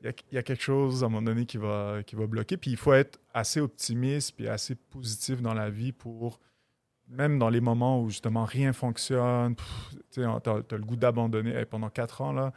il 0.01 0.05
y 0.05 0.09
a, 0.09 0.13
il 0.31 0.35
y 0.35 0.37
a 0.37 0.43
quelque 0.43 0.61
chose 0.63 1.03
à 1.03 1.07
un 1.07 1.09
moment 1.09 1.21
donné 1.31 1.45
qui 1.45 1.57
va, 1.57 1.99
qui 2.05 2.15
va 2.15 2.27
bloquer. 2.27 2.57
Puis 2.57 2.71
il 2.71 2.77
faut 2.77 2.93
être 2.93 3.19
assez 3.33 3.59
optimiste 3.59 4.35
puis 4.35 4.47
assez 4.47 4.75
positif 4.75 5.41
dans 5.41 5.53
la 5.53 5.69
vie 5.69 5.91
pour, 5.91 6.39
même 7.07 7.39
dans 7.39 7.49
les 7.49 7.61
moments 7.61 8.01
où 8.01 8.09
justement 8.09 8.45
rien 8.45 8.73
fonctionne, 8.73 9.55
tu 10.11 10.23
as, 10.23 10.39
le 10.71 10.77
goût 10.85 10.95
d'abandonner. 10.95 11.51
Hey, 11.55 11.65
pendant 11.65 11.89
quatre 11.89 12.21
ans, 12.21 12.33
là, 12.33 12.51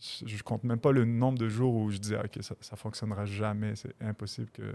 je, 0.00 0.26
je 0.26 0.42
compte 0.42 0.64
même 0.64 0.80
pas 0.80 0.92
le 0.92 1.04
nombre 1.04 1.38
de 1.38 1.48
jours 1.48 1.74
où 1.74 1.90
je 1.90 1.98
disais, 1.98 2.18
OK, 2.18 2.38
ça, 2.42 2.54
ça 2.60 2.76
fonctionnera 2.76 3.24
jamais, 3.24 3.74
c'est 3.76 3.94
impossible 4.00 4.50
que, 4.50 4.74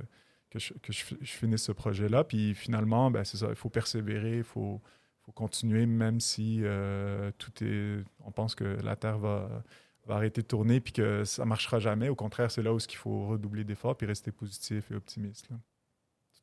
que, 0.50 0.60
je, 0.60 0.74
que 0.76 0.92
je, 0.94 1.04
je 1.22 1.32
finisse 1.32 1.64
ce 1.64 1.72
projet-là. 1.72 2.24
Puis 2.24 2.54
finalement, 2.56 3.10
ben, 3.12 3.24
c'est 3.24 3.38
ça, 3.38 3.48
il 3.50 3.56
faut 3.56 3.70
persévérer, 3.70 4.38
il 4.38 4.44
faut, 4.44 4.82
faut 5.22 5.32
continuer, 5.32 5.86
même 5.86 6.20
si 6.20 6.62
euh, 6.64 7.32
tout 7.38 7.52
est. 7.64 8.04
On 8.26 8.32
pense 8.32 8.56
que 8.56 8.64
la 8.84 8.96
Terre 8.96 9.18
va, 9.20 9.64
va 10.06 10.16
arrêter 10.16 10.42
de 10.42 10.48
tourner 10.48 10.80
puis 10.82 10.94
que 10.94 11.24
ça 11.24 11.46
marchera 11.46 11.80
jamais. 11.80 12.10
Au 12.10 12.16
contraire, 12.16 12.52
c'est 12.52 12.62
là 12.64 12.74
où 12.74 12.78
il 12.78 12.96
faut 12.96 13.28
redoubler 13.28 13.64
d'efforts 13.64 13.96
puis 13.96 14.06
rester 14.08 14.32
positif 14.32 14.92
et 14.92 14.96
optimiste. 14.96 15.50
là. 15.50 15.58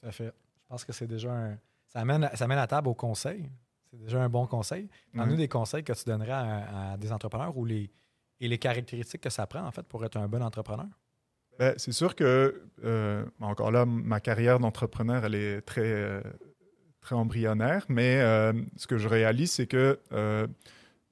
Tout 0.01 0.07
à 0.07 0.13
fait. 0.13 0.27
Je 0.63 0.67
pense 0.69 0.85
que 0.85 0.93
c'est 0.93 1.07
déjà 1.07 1.33
un. 1.33 1.59
Ça 1.89 2.01
amène, 2.01 2.31
ça 2.35 2.45
amène 2.45 2.57
la 2.59 2.67
table 2.67 2.89
au 2.89 2.95
conseil. 2.95 3.51
C'est 3.91 3.99
déjà 3.99 4.23
un 4.23 4.29
bon 4.29 4.47
conseil. 4.47 4.89
Parle-nous 5.13 5.33
Ouais. 5.33 5.39
des 5.39 5.49
conseils 5.49 5.83
que 5.83 5.93
tu 5.93 6.05
donnerais 6.05 6.31
à, 6.31 6.93
à 6.93 6.97
des 6.97 7.11
entrepreneurs 7.13 7.57
ou 7.59 7.65
les, 7.65 7.91
et 8.41 8.49
les 8.49 8.59
caractéristiques 8.59 9.21
que 9.21 9.31
ça 9.31 9.47
prend, 9.47 9.67
en 9.67 9.71
fait, 9.71 9.83
pour 9.83 10.05
être 10.05 10.17
un 10.17 10.29
bon 10.29 10.43
entrepreneur? 10.43 10.89
Ben, 11.59 11.75
c'est 11.77 11.93
sûr 11.93 12.15
que, 12.15 12.63
euh, 12.85 13.25
encore 13.41 13.71
là, 13.71 13.85
ma 13.85 14.19
carrière 14.19 14.59
d'entrepreneur, 14.59 15.27
elle 15.27 15.35
est 15.35 15.61
très, 15.61 15.83
euh, 15.85 16.23
très 17.03 17.15
embryonnaire, 17.15 17.85
mais 17.89 18.21
euh, 18.21 18.55
ce 18.77 18.87
que 18.87 18.97
je 18.97 19.07
réalise, 19.09 19.53
c'est 19.53 19.67
que 19.67 19.99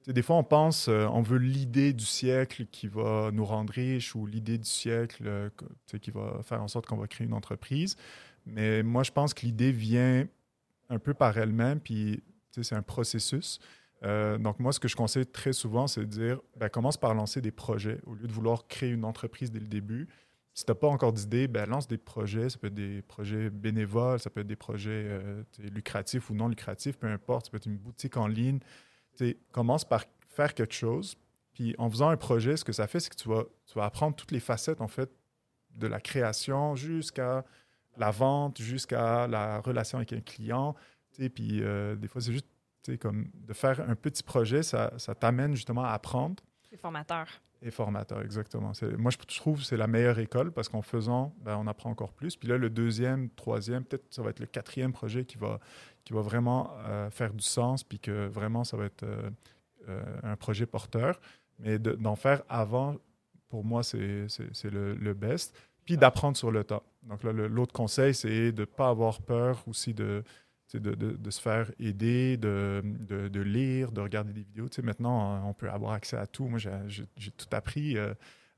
des 0.07 0.23
fois, 0.23 0.37
on 0.37 0.43
pense, 0.43 0.87
on 0.87 1.21
veut 1.21 1.37
l'idée 1.37 1.93
du 1.93 2.05
siècle 2.05 2.65
qui 2.71 2.87
va 2.87 3.29
nous 3.31 3.45
rendre 3.45 3.71
riches 3.71 4.15
ou 4.15 4.25
l'idée 4.25 4.57
du 4.57 4.67
siècle 4.67 5.51
qui 6.01 6.09
va 6.09 6.39
faire 6.41 6.63
en 6.63 6.67
sorte 6.67 6.87
qu'on 6.87 6.97
va 6.97 7.05
créer 7.05 7.27
une 7.27 7.33
entreprise. 7.35 7.95
Mais 8.47 8.81
moi, 8.81 9.03
je 9.03 9.11
pense 9.11 9.35
que 9.35 9.45
l'idée 9.45 9.71
vient 9.71 10.25
un 10.89 10.97
peu 10.97 11.13
par 11.13 11.37
elle-même, 11.37 11.79
puis 11.79 12.23
c'est 12.59 12.73
un 12.73 12.81
processus. 12.81 13.59
Euh, 14.03 14.37
donc, 14.37 14.59
moi, 14.59 14.71
ce 14.71 14.79
que 14.79 14.87
je 14.87 14.95
conseille 14.95 15.25
très 15.25 15.53
souvent, 15.53 15.87
c'est 15.87 16.01
de 16.01 16.05
dire 16.05 16.39
ben, 16.57 16.69
commence 16.69 16.97
par 16.97 17.13
lancer 17.13 17.41
des 17.41 17.51
projets 17.51 17.99
au 18.05 18.15
lieu 18.15 18.27
de 18.27 18.31
vouloir 18.31 18.67
créer 18.67 18.91
une 18.91 19.05
entreprise 19.05 19.51
dès 19.51 19.59
le 19.59 19.67
début. 19.67 20.07
Si 20.53 20.65
tu 20.65 20.71
n'as 20.71 20.75
pas 20.75 20.87
encore 20.87 21.13
d'idée, 21.13 21.47
ben, 21.47 21.69
lance 21.69 21.87
des 21.87 21.97
projets. 21.97 22.49
Ça 22.49 22.57
peut 22.57 22.67
être 22.67 22.75
des 22.75 23.01
projets 23.01 23.49
bénévoles, 23.49 24.19
ça 24.19 24.29
peut 24.29 24.41
être 24.41 24.47
des 24.47 24.55
projets 24.55 25.05
euh, 25.05 25.43
lucratifs 25.59 26.29
ou 26.29 26.33
non 26.33 26.47
lucratifs, 26.47 26.97
peu 26.97 27.07
importe. 27.07 27.45
Ça 27.45 27.51
peut 27.51 27.57
être 27.57 27.65
une 27.65 27.77
boutique 27.77 28.17
en 28.17 28.27
ligne. 28.27 28.59
Tu 29.17 29.29
sais, 29.29 29.37
commence 29.51 29.85
par 29.85 30.05
faire 30.27 30.53
quelque 30.53 30.73
chose. 30.73 31.15
Puis 31.53 31.75
en 31.77 31.89
faisant 31.89 32.09
un 32.09 32.17
projet, 32.17 32.55
ce 32.55 32.63
que 32.63 32.71
ça 32.71 32.87
fait, 32.87 32.99
c'est 32.99 33.09
que 33.09 33.15
tu 33.15 33.27
vas, 33.27 33.43
tu 33.65 33.73
vas 33.75 33.85
apprendre 33.85 34.15
toutes 34.15 34.31
les 34.31 34.39
facettes, 34.39 34.81
en 34.81 34.87
fait, 34.87 35.11
de 35.75 35.87
la 35.87 35.99
création 35.99 36.75
jusqu'à 36.75 37.43
la 37.97 38.11
vente, 38.11 38.61
jusqu'à 38.61 39.27
la 39.27 39.59
relation 39.59 39.97
avec 39.97 40.13
un 40.13 40.21
client. 40.21 40.75
Puis 41.11 41.61
euh, 41.61 41.95
des 41.95 42.07
fois, 42.07 42.21
c'est 42.21 42.31
juste 42.31 42.47
comme 42.97 43.29
de 43.33 43.53
faire 43.53 43.79
un 43.89 43.95
petit 43.95 44.23
projet, 44.23 44.63
ça, 44.63 44.91
ça 44.97 45.13
t'amène 45.15 45.53
justement 45.55 45.83
à 45.83 45.91
apprendre 45.91 46.35
C'est 46.69 46.77
formateur. 46.77 47.27
et 47.61 47.71
formateur, 47.71 48.21
exactement. 48.21 48.71
Moi, 48.97 49.11
je 49.11 49.17
trouve 49.37 49.59
que 49.59 49.65
c'est 49.65 49.77
la 49.77 49.87
meilleure 49.87 50.19
école 50.19 50.51
parce 50.51 50.69
qu'en 50.69 50.81
faisant, 50.81 51.33
ben, 51.41 51.57
on 51.57 51.67
apprend 51.67 51.89
encore 51.91 52.13
plus. 52.13 52.35
Puis 52.35 52.47
là, 52.47 52.57
le 52.57 52.69
deuxième, 52.69 53.29
troisième, 53.31 53.83
peut-être 53.83 54.05
ça 54.13 54.21
va 54.21 54.29
être 54.31 54.39
le 54.39 54.45
quatrième 54.47 54.93
projet 54.93 55.25
qui 55.25 55.37
va, 55.37 55.59
qui 56.05 56.13
va 56.13 56.21
vraiment 56.21 56.71
euh, 56.85 57.09
faire 57.09 57.33
du 57.33 57.43
sens, 57.43 57.83
puis 57.83 57.99
que 57.99 58.27
vraiment, 58.27 58.63
ça 58.63 58.77
va 58.77 58.85
être 58.85 59.03
euh, 59.03 59.29
euh, 59.89 60.03
un 60.23 60.35
projet 60.35 60.65
porteur. 60.65 61.19
Mais 61.59 61.77
de- 61.79 61.93
d'en 61.93 62.15
faire 62.15 62.43
avant, 62.47 62.95
pour 63.49 63.65
moi, 63.65 63.83
c'est 63.83 64.27
le, 64.65 64.93
le 64.95 65.13
best. 65.13 65.53
Puis 65.85 65.97
d'apprendre 65.97 66.37
sur 66.37 66.51
le 66.51 66.63
tas. 66.63 66.83
Donc 67.03 67.23
là, 67.23 67.31
l'autre 67.33 67.73
conseil, 67.73 68.13
c'est 68.13 68.51
de 68.51 68.61
ne 68.61 68.65
pas 68.65 68.89
avoir 68.89 69.21
peur 69.21 69.63
aussi 69.67 69.93
de, 69.93 70.23
de, 70.77 71.31
se 71.31 71.41
faire 71.41 71.71
aider, 71.79 72.37
de, 72.37 72.83
de- 72.83 73.41
lire, 73.41 73.91
de 73.91 74.01
regarder 74.01 74.33
des 74.33 74.43
vidéos. 74.43 74.67
Maintenant, 74.83 75.47
on 75.47 75.53
peut 75.53 75.69
avoir 75.69 75.93
accès 75.93 76.17
à 76.17 76.27
tout. 76.27 76.47
Moi, 76.47 76.59
j'ai 76.59 77.31
tout 77.31 77.47
appris 77.51 77.97
euh, 77.97 78.13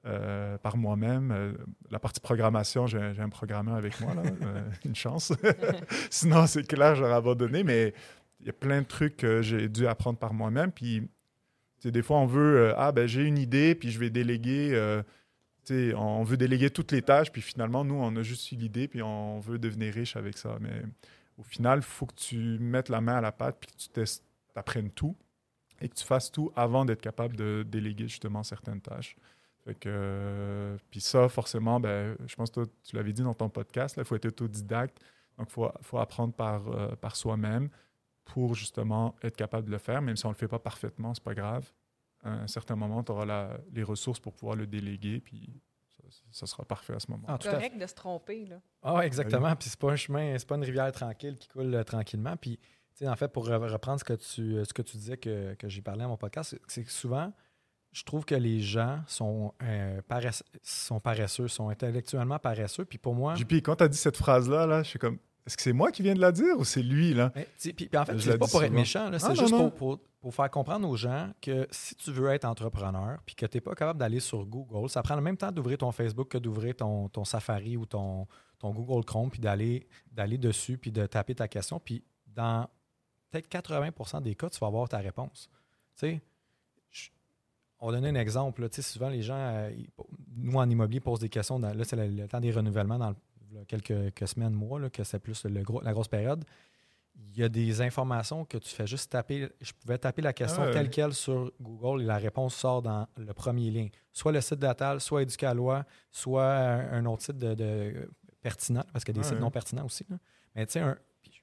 euh, 0.05 0.57
par 0.57 0.77
moi-même. 0.77 1.31
Euh, 1.31 1.53
la 1.89 1.99
partie 1.99 2.19
programmation, 2.19 2.87
j'ai 2.87 2.99
un 2.99 3.29
programmeur 3.29 3.75
avec 3.75 3.99
moi, 4.01 4.13
là, 4.13 4.23
une 4.85 4.95
chance. 4.95 5.31
Sinon, 6.09 6.47
c'est 6.47 6.67
clair, 6.67 6.95
j'aurais 6.95 7.13
abandonné, 7.13 7.63
mais 7.63 7.93
il 8.41 8.47
y 8.47 8.49
a 8.49 8.53
plein 8.53 8.81
de 8.81 8.87
trucs 8.87 9.17
que 9.17 9.41
j'ai 9.41 9.69
dû 9.69 9.87
apprendre 9.87 10.19
par 10.19 10.33
moi-même. 10.33 10.71
Puis, 10.71 11.07
des 11.85 12.01
fois, 12.01 12.17
on 12.17 12.25
veut, 12.25 12.73
ah, 12.77 12.91
ben, 12.91 13.07
j'ai 13.07 13.23
une 13.23 13.37
idée, 13.37 13.75
puis 13.75 13.89
je 13.89 13.99
vais 13.99 14.09
déléguer. 14.09 15.01
on 15.95 16.23
veut 16.23 16.37
déléguer 16.37 16.69
toutes 16.71 16.91
les 16.91 17.01
tâches, 17.01 17.31
puis 17.31 17.41
finalement, 17.41 17.85
nous, 17.85 17.95
on 17.95 18.13
a 18.17 18.23
juste 18.23 18.51
eu 18.51 18.55
l'idée, 18.55 18.89
puis 18.89 19.01
on 19.01 19.39
veut 19.39 19.59
devenir 19.59 19.93
riche 19.93 20.17
avec 20.17 20.37
ça. 20.37 20.57
Mais 20.59 20.81
au 21.37 21.43
final, 21.43 21.79
il 21.79 21.83
faut 21.83 22.05
que 22.05 22.15
tu 22.15 22.59
mettes 22.59 22.89
la 22.89 23.01
main 23.01 23.15
à 23.15 23.21
la 23.21 23.31
pâte, 23.31 23.57
puis 23.59 23.71
que 23.71 24.03
tu 24.03 24.21
apprennes 24.55 24.91
tout, 24.91 25.15
et 25.79 25.89
que 25.89 25.95
tu 25.95 26.03
fasses 26.03 26.31
tout 26.31 26.51
avant 26.55 26.85
d'être 26.85 27.01
capable 27.01 27.35
de 27.35 27.63
déléguer 27.67 28.07
justement 28.07 28.43
certaines 28.43 28.81
tâches. 28.81 29.15
Euh, 29.85 30.77
puis 30.89 31.01
ça, 31.01 31.29
forcément, 31.29 31.79
ben, 31.79 32.15
je 32.25 32.35
pense 32.35 32.51
que 32.51 32.65
tu 32.83 32.95
l'avais 32.95 33.13
dit 33.13 33.21
dans 33.21 33.33
ton 33.33 33.49
podcast, 33.49 33.95
il 33.97 34.05
faut 34.05 34.15
être 34.15 34.25
autodidacte. 34.25 34.99
Donc, 35.37 35.47
il 35.49 35.53
faut, 35.53 35.71
faut 35.81 35.99
apprendre 35.99 36.33
par, 36.33 36.67
euh, 36.67 36.95
par 36.95 37.15
soi-même 37.15 37.69
pour 38.25 38.55
justement 38.55 39.15
être 39.23 39.35
capable 39.35 39.67
de 39.67 39.71
le 39.71 39.77
faire, 39.77 40.01
même 40.01 40.15
si 40.15 40.25
on 40.25 40.29
ne 40.29 40.33
le 40.33 40.37
fait 40.37 40.47
pas 40.47 40.59
parfaitement, 40.59 41.13
c'est 41.13 41.23
pas 41.23 41.33
grave. 41.33 41.71
À 42.23 42.31
un 42.31 42.47
certain 42.47 42.75
moment, 42.75 43.03
tu 43.03 43.11
auras 43.11 43.57
les 43.73 43.83
ressources 43.83 44.19
pour 44.19 44.33
pouvoir 44.33 44.55
le 44.55 44.67
déléguer, 44.67 45.19
puis 45.19 45.59
ça, 46.31 46.45
sera 46.45 46.65
parfait 46.65 46.93
à 46.93 46.99
ce 46.99 47.09
moment. 47.09 47.23
Ah, 47.27 47.37
fait. 47.39 47.49
correct 47.51 47.77
de 47.77 47.87
se 47.87 47.93
tromper. 47.93 48.45
Là. 48.45 48.61
Ah, 48.83 49.05
exactement. 49.05 49.55
Puis 49.55 49.69
c'est 49.69 49.79
pas 49.79 49.91
un 49.91 49.95
chemin, 49.95 50.37
c'est 50.37 50.47
pas 50.47 50.55
une 50.55 50.63
rivière 50.63 50.91
tranquille 50.91 51.37
qui 51.37 51.47
coule 51.47 51.73
euh, 51.73 51.83
tranquillement. 51.83 52.35
Puis, 52.37 52.57
tu 52.57 52.65
sais, 52.95 53.07
en 53.07 53.15
fait, 53.15 53.27
pour 53.29 53.47
re- 53.47 53.71
reprendre 53.71 53.99
ce 53.99 54.03
que 54.03 54.13
tu, 54.13 54.63
ce 54.65 54.73
que 54.73 54.81
tu 54.81 54.97
disais 54.97 55.17
que, 55.17 55.53
que 55.55 55.67
j'ai 55.69 55.81
parlé 55.81 56.03
à 56.03 56.07
mon 56.07 56.17
podcast, 56.17 56.51
c'est- 56.51 56.61
c'est 56.67 56.83
que 56.83 56.91
souvent, 56.91 57.31
je 57.91 58.03
trouve 58.03 58.23
que 58.25 58.35
les 58.35 58.59
gens 58.61 59.01
sont, 59.07 59.53
euh, 59.63 60.01
paresse- 60.07 60.43
sont 60.63 60.99
paresseux, 60.99 61.47
sont 61.47 61.69
intellectuellement 61.69 62.39
paresseux. 62.39 62.85
Puis 62.85 62.97
pour 62.97 63.13
moi. 63.15 63.35
JP, 63.35 63.53
quand 63.63 63.75
tu 63.77 63.83
as 63.83 63.87
dit 63.89 63.97
cette 63.97 64.17
phrase-là, 64.17 64.65
là, 64.65 64.83
je 64.83 64.89
suis 64.89 64.99
comme, 64.99 65.19
est-ce 65.45 65.57
que 65.57 65.63
c'est 65.63 65.73
moi 65.73 65.91
qui 65.91 66.01
viens 66.03 66.13
de 66.13 66.19
la 66.21 66.31
dire 66.31 66.57
ou 66.57 66.63
c'est 66.63 66.83
lui, 66.83 67.13
là? 67.13 67.29
Puis, 67.31 67.89
en 67.95 68.05
fait, 68.05 68.19
c'est 68.19 68.37
pas 68.37 68.47
pour 68.47 68.63
être 68.63 68.71
méchant, 68.71 69.09
là, 69.09 69.19
c'est 69.19 69.27
Ah, 69.27 69.33
juste 69.35 69.51
non. 69.51 69.69
pour, 69.71 69.97
pour- 69.97 69.99
pour 70.21 70.35
faire 70.35 70.51
comprendre 70.51 70.87
aux 70.87 70.95
gens 70.95 71.31
que 71.41 71.67
si 71.71 71.95
tu 71.95 72.11
veux 72.11 72.29
être 72.29 72.45
entrepreneur 72.45 73.17
puis 73.25 73.33
que 73.33 73.45
tu 73.47 73.57
n'es 73.57 73.61
pas 73.61 73.73
capable 73.73 73.99
d'aller 73.99 74.19
sur 74.19 74.45
Google, 74.45 74.87
ça 74.87 75.01
prend 75.01 75.15
le 75.15 75.21
même 75.21 75.35
temps 75.37 75.51
d'ouvrir 75.51 75.79
ton 75.79 75.91
Facebook 75.91 76.27
que 76.27 76.37
d'ouvrir 76.37 76.75
ton, 76.75 77.09
ton 77.09 77.25
Safari 77.25 77.75
ou 77.75 77.87
ton, 77.87 78.27
ton 78.59 78.69
Google 78.69 79.03
Chrome 79.03 79.31
puis 79.31 79.39
d'aller 79.39 79.87
d'aller 80.11 80.37
dessus 80.37 80.77
puis 80.77 80.91
de 80.91 81.07
taper 81.07 81.33
ta 81.33 81.47
question. 81.47 81.79
Puis 81.79 82.03
dans 82.27 82.67
peut-être 83.31 83.47
80% 83.49 84.21
des 84.21 84.35
cas, 84.35 84.47
tu 84.51 84.59
vas 84.59 84.67
avoir 84.67 84.87
ta 84.87 84.99
réponse. 84.99 85.49
Tu 85.97 86.05
sais, 86.07 86.21
je- 86.91 87.09
on 87.79 87.87
va 87.87 87.93
donner 87.93 88.09
un 88.09 88.21
exemple. 88.21 88.61
là. 88.61 88.69
Tu 88.69 88.75
sais, 88.75 88.81
souvent, 88.93 89.09
les 89.09 89.23
gens, 89.23 89.33
euh, 89.37 89.71
nous 90.35 90.53
en 90.55 90.69
immobilier, 90.69 90.99
posent 90.99 91.19
des 91.21 91.29
questions. 91.29 91.59
dans- 91.59 91.73
là, 91.73 91.83
c'est 91.83 91.95
le, 91.95 92.07
le 92.07 92.27
temps 92.27 92.39
des 92.39 92.51
renouvellements 92.51 92.99
dans 92.99 93.09
le- 93.09 93.15
quelques, 93.67 93.87
quelques 93.87 94.27
semaines, 94.27 94.53
mois, 94.53 94.79
là, 94.79 94.89
que 94.89 95.03
c'est 95.03 95.19
plus 95.19 95.45
le 95.45 95.61
gros, 95.63 95.81
la 95.81 95.93
grosse 95.93 96.07
période. 96.07 96.43
Il 97.15 97.37
y 97.37 97.43
a 97.43 97.49
des 97.49 97.81
informations 97.81 98.45
que 98.45 98.57
tu 98.57 98.69
fais 98.73 98.87
juste 98.87 99.11
taper. 99.11 99.49
Je 99.59 99.73
pouvais 99.73 99.97
taper 99.97 100.21
la 100.21 100.31
question 100.33 100.63
Ah 100.63 100.71
telle 100.71 100.89
quelle 100.89 101.13
sur 101.13 101.51
Google 101.59 102.01
et 102.01 102.05
la 102.05 102.17
réponse 102.17 102.55
sort 102.55 102.81
dans 102.81 103.05
le 103.17 103.33
premier 103.33 103.69
lien. 103.69 103.87
Soit 104.13 104.31
le 104.31 104.39
site 104.41 104.59
d'Atal, 104.59 105.01
soit 105.01 105.23
Éducalois, 105.23 105.85
soit 106.09 106.45
un, 106.53 107.05
autre 107.05 107.23
site 107.23 107.37
de, 107.37 107.53
de 107.53 108.09
pertinent, 108.41 108.83
parce 108.93 109.03
qu'il 109.03 109.15
y 109.15 109.19
a 109.19 109.21
des 109.21 109.27
Ah 109.27 109.29
sites 109.31 109.39
non 109.41 109.51
pertinents 109.51 109.85
aussi. 109.85 110.05
là. 110.09 110.17
Mais 110.55 110.65
tu 110.65 110.73
sais, 110.73 110.83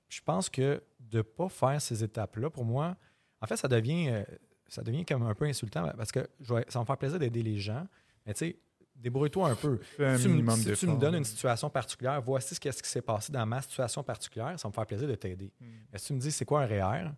je 0.09 0.21
pense 0.23 0.49
que 0.49 0.83
de 1.01 1.19
ne 1.19 1.23
pas 1.23 1.49
faire 1.51 1.81
ces 1.81 2.03
étapes-là, 2.03 2.49
pour 2.51 2.65
moi, 2.65 2.97
en 3.41 3.47
fait, 3.47 3.57
ça 3.57 3.69
devient, 3.69 4.09
euh, 4.09 4.25
ça 4.69 4.83
devient 4.83 5.05
comme 5.05 5.23
un 5.23 5.35
peu 5.35 5.45
insultant 5.45 5.87
parce 5.97 6.11
que 6.13 6.27
je 6.41 6.55
vais- 6.55 6.65
ça 6.69 6.79
va 6.79 6.83
me 6.83 6.87
faire 6.87 6.97
plaisir 6.99 7.19
d'aider 7.19 7.43
les 7.43 7.59
gens. 7.59 7.87
Mais 8.27 8.33
tu 8.33 8.39
sais, 8.47 8.59
débrouille-toi 8.99 9.51
un 9.51 9.55
peu. 9.55 9.81
Un 9.99 10.19
tu, 10.19 10.29
minimum 10.29 10.57
si 10.57 10.73
tu 10.73 10.87
me 10.87 10.97
donnes 10.97 11.17
une 11.17 11.25
situation 11.25 11.71
particulière, 11.71 12.21
voici 12.21 12.55
ce, 12.55 12.61
qui 12.61 12.71
s'est 12.83 13.03
passé 13.03 13.33
dans 13.33 13.47
ma 13.47 13.63
situation 13.63 14.03
particulière, 14.03 14.59
ça 14.59 14.69
va 14.69 14.71
me 14.71 14.75
faire 14.75 14.87
plaisir 14.87 15.09
de 15.09 15.15
t'aider. 15.15 15.53
Mm. 15.61 15.67
Mais 15.93 15.99
si 15.99 16.07
tu 16.09 16.13
me 16.15 16.21
dis 16.21 16.31
c'est 16.31 16.45
quoi 16.45 16.63
un 16.63 16.67
REER, 16.67 17.11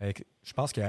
ben, 0.00 0.12
que- 0.12 0.24
je 0.42 0.52
pense 0.52 0.72
que 0.72 0.80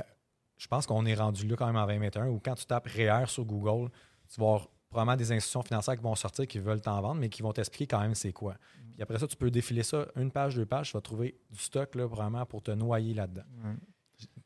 je 0.57 0.67
pense 0.67 0.85
qu'on 0.85 1.05
est 1.05 1.15
rendu 1.15 1.47
là 1.47 1.55
quand 1.55 1.67
même 1.67 1.77
en 1.77 1.87
2021 1.87 2.27
où 2.27 2.39
quand 2.43 2.55
tu 2.55 2.65
tapes 2.65 2.87
REER 2.87 3.27
sur 3.27 3.45
Google, 3.45 3.89
tu 4.27 4.39
vas 4.41 4.47
avoir 4.47 4.67
probablement 4.89 5.15
des 5.15 5.31
institutions 5.31 5.61
financières 5.61 5.95
qui 5.95 6.03
vont 6.03 6.15
sortir, 6.15 6.47
qui 6.47 6.59
veulent 6.59 6.81
t'en 6.81 6.99
vendre, 6.99 7.21
mais 7.21 7.29
qui 7.29 7.41
vont 7.41 7.53
t'expliquer 7.53 7.87
quand 7.87 8.01
même 8.01 8.15
c'est 8.15 8.33
quoi. 8.33 8.53
Mm. 8.53 8.91
Puis 8.93 9.01
après 9.01 9.19
ça, 9.19 9.27
tu 9.27 9.37
peux 9.37 9.51
défiler 9.51 9.83
ça 9.83 10.07
une 10.15 10.31
page, 10.31 10.55
deux 10.55 10.65
pages, 10.65 10.89
tu 10.91 10.97
vas 10.97 11.01
trouver 11.01 11.39
du 11.49 11.59
stock 11.59 11.95
là, 11.95 12.05
vraiment 12.05 12.45
pour 12.45 12.61
te 12.61 12.71
noyer 12.71 13.13
là-dedans. 13.13 13.43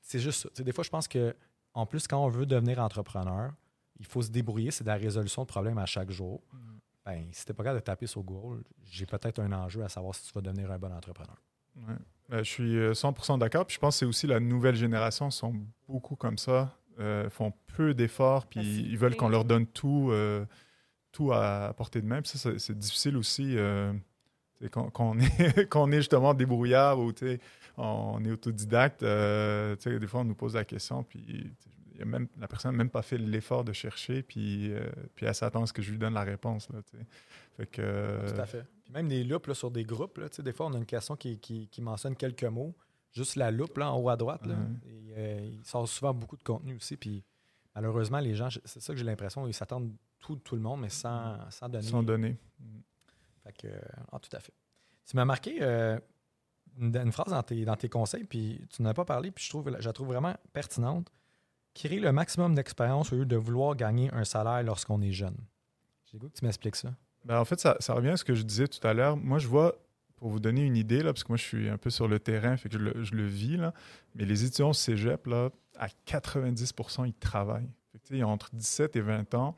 C'est 0.01 0.19
juste 0.19 0.49
ça. 0.53 0.63
Des 0.63 0.71
fois, 0.71 0.83
je 0.83 0.89
pense 0.89 1.07
que 1.07 1.35
en 1.73 1.85
plus, 1.87 2.07
quand 2.07 2.23
on 2.23 2.27
veut 2.27 2.45
devenir 2.45 2.79
entrepreneur, 2.79 3.51
il 4.03 4.07
faut 4.07 4.21
se 4.21 4.29
débrouiller, 4.29 4.69
c'est 4.69 4.83
de 4.83 4.89
la 4.89 4.97
résolution 4.97 5.43
de 5.43 5.47
problèmes 5.47 5.77
à 5.77 5.85
chaque 5.85 6.11
jour. 6.11 6.41
Mm. 6.51 6.57
Ben, 7.05 7.25
si 7.31 7.45
t'es 7.45 7.53
pas 7.53 7.63
capable 7.63 7.79
de 7.79 7.85
taper 7.85 8.05
sur 8.05 8.21
Google, 8.21 8.63
j'ai 8.91 9.05
peut-être 9.05 9.39
un 9.39 9.51
enjeu 9.53 9.81
à 9.83 9.87
savoir 9.89 10.13
si 10.13 10.27
tu 10.27 10.33
vas 10.33 10.41
devenir 10.41 10.69
un 10.71 10.77
bon 10.77 10.91
entrepreneur. 10.91 11.37
Ouais. 11.77 11.95
Ben, 12.27 12.43
je 12.43 12.49
suis 12.49 12.77
euh, 12.77 12.91
100% 12.93 13.39
d'accord. 13.39 13.65
Puis 13.65 13.75
je 13.75 13.79
pense 13.79 13.95
que 13.95 13.99
c'est 13.99 14.05
aussi 14.05 14.27
la 14.27 14.41
nouvelle 14.41 14.75
génération 14.75 15.31
sont 15.31 15.55
beaucoup 15.87 16.17
comme 16.17 16.37
ça, 16.37 16.77
euh, 16.99 17.29
font 17.29 17.53
peu 17.75 17.93
d'efforts, 17.93 18.45
puis 18.45 18.59
Facilité. 18.59 18.89
ils 18.89 18.97
veulent 18.97 19.15
qu'on 19.15 19.29
leur 19.29 19.45
donne 19.45 19.67
tout, 19.67 20.09
euh, 20.11 20.45
tout 21.13 21.31
à, 21.31 21.73
portée 21.77 22.01
de 22.01 22.07
main. 22.07 22.21
Puis 22.21 22.37
ça, 22.37 22.57
c'est- 22.59 22.77
difficile 22.77 23.15
aussi 23.15 23.57
euh, 23.57 23.93
tu 24.57 24.65
sais, 24.65 24.69
quand, 24.69 24.89
quand 24.89 25.17
on 25.83 25.91
est, 25.91 25.97
justement 25.97 26.33
débrouillard 26.33 26.99
ou 26.99 27.13
tu 27.13 27.39
on 27.77 28.23
est 28.23 28.31
autodidacte. 28.31 29.01
euh, 29.03 29.75
tu 29.77 29.97
des 29.97 30.07
fois, 30.07 30.21
on 30.21 30.25
nous 30.25 30.35
pose 30.35 30.55
la 30.55 30.65
question, 30.65 31.03
puis 31.03 31.21
tu 31.61 31.69
a 31.69 31.82
même, 32.05 32.27
la 32.39 32.47
personne 32.47 32.71
n'a 32.71 32.77
même 32.77 32.89
pas 32.89 33.01
fait 33.01 33.17
l'effort 33.17 33.63
de 33.63 33.73
chercher, 33.73 34.23
puis, 34.23 34.71
euh, 34.73 34.89
puis 35.15 35.25
elle 35.25 35.35
s'attend 35.35 35.63
à 35.63 35.65
ce 35.67 35.73
que 35.73 35.81
je 35.81 35.91
lui 35.91 35.97
donne 35.97 36.13
la 36.13 36.23
réponse. 36.23 36.69
Là, 36.69 36.79
fait 37.57 37.65
que, 37.67 37.81
euh, 37.81 38.33
Tout 38.33 38.39
à 38.41 38.45
fait. 38.45 38.65
Puis 38.83 38.93
même 38.93 39.07
des 39.07 39.23
loupes 39.23 39.47
là, 39.47 39.53
sur 39.53 39.71
des 39.71 39.83
groupes, 39.83 40.17
là, 40.17 40.27
des 40.39 40.53
fois, 40.53 40.67
on 40.67 40.73
a 40.73 40.77
une 40.77 40.85
question 40.85 41.15
qui, 41.15 41.39
qui- 41.39 41.67
qui 41.67 41.81
mentionne 41.81 42.15
quelques 42.15 42.43
mots. 42.43 42.75
Juste 43.11 43.35
la 43.35 43.51
loupe 43.51 43.77
là, 43.77 43.91
en 43.91 43.99
haut 43.99 44.09
à 44.09 44.17
droite. 44.17 44.45
Là, 44.45 44.55
et, 44.85 45.13
euh, 45.17 45.49
il 45.53 45.63
sort 45.65 45.87
souvent 45.87 46.13
beaucoup 46.13 46.35
de 46.37 46.43
contenu 46.43 46.75
aussi. 46.75 46.97
Puis 46.97 47.23
malheureusement, 47.75 48.19
les 48.19 48.33
gens, 48.33 48.49
c'est 48.65 48.81
ça 48.81 48.91
que 48.93 48.97
j'ai 48.99 49.05
l'impression, 49.05 49.47
ils 49.47 49.53
s'attendent 49.53 49.93
tout, 50.19 50.35
tout 50.37 50.55
le 50.55 50.61
monde, 50.61 50.81
mais 50.81 50.89
sans, 50.89 51.37
sans 51.51 51.69
donner. 51.69 51.87
sans 51.87 52.01
donner. 52.01 52.37
Fait 53.43 53.53
que, 53.53 53.67
ah, 54.11 54.17
tout 54.19 54.35
à 54.35 54.39
fait. 54.39 54.53
Tu 55.05 55.15
m'as 55.15 55.25
marqué 55.25 55.61
une, 55.61 56.95
une 56.97 57.11
phrase 57.11 57.29
dans 57.31 57.43
tes, 57.43 57.65
dans 57.65 57.75
tes 57.75 57.89
conseils, 57.89 58.23
puis 58.23 58.65
tu 58.69 58.81
n'en 58.81 58.89
as 58.89 58.93
pas 58.93 59.05
parlé, 59.05 59.29
puis 59.31 59.43
je, 59.43 59.49
trouve, 59.49 59.69
je 59.79 59.85
la 59.85 59.93
trouve 59.93 60.07
vraiment 60.07 60.33
pertinente. 60.53 61.11
Créer 61.73 61.99
le 61.99 62.11
maximum 62.11 62.55
d'expérience 62.55 63.11
au 63.13 63.17
lieu 63.17 63.25
de 63.25 63.35
vouloir 63.35 63.75
gagner 63.75 64.13
un 64.13 64.23
salaire 64.23 64.61
lorsqu'on 64.63 65.01
est 65.01 65.11
jeune. 65.11 65.37
J'ai 66.05 66.17
goût 66.17 66.29
que 66.29 66.37
tu 66.37 66.45
m'expliques 66.45 66.75
ça. 66.75 66.93
Ben, 67.25 67.39
en 67.39 67.45
fait, 67.45 67.59
ça, 67.59 67.77
revient 67.89 68.09
à 68.09 68.17
ce 68.17 68.23
que 68.23 68.35
je 68.35 68.43
disais 68.43 68.67
tout 68.67 68.85
à 68.85 68.93
l'heure. 68.93 69.17
Moi, 69.17 69.39
je 69.39 69.47
vois, 69.47 69.75
pour 70.17 70.29
vous 70.29 70.39
donner 70.39 70.61
une 70.61 70.77
idée, 70.77 71.01
là, 71.01 71.13
parce 71.13 71.23
que 71.23 71.29
moi, 71.29 71.37
je 71.37 71.43
suis 71.43 71.69
un 71.69 71.77
peu 71.77 71.89
sur 71.89 72.07
le 72.07 72.19
terrain, 72.19 72.57
fait 72.57 72.69
que 72.69 72.77
je 72.77 73.15
le, 73.15 73.25
vis, 73.25 73.57
là, 73.57 73.73
mais 74.13 74.25
les 74.25 74.43
étudiants 74.43 74.73
cégep, 74.73 75.25
là, 75.27 75.49
à 75.77 75.87
90% 76.05 77.07
ils 77.07 77.13
travaillent. 77.13 77.69
Ils 78.11 78.23
ont 78.23 78.29
entre 78.29 78.53
17 78.53 78.95
et 78.95 79.01
20 79.01 79.33
ans, 79.33 79.55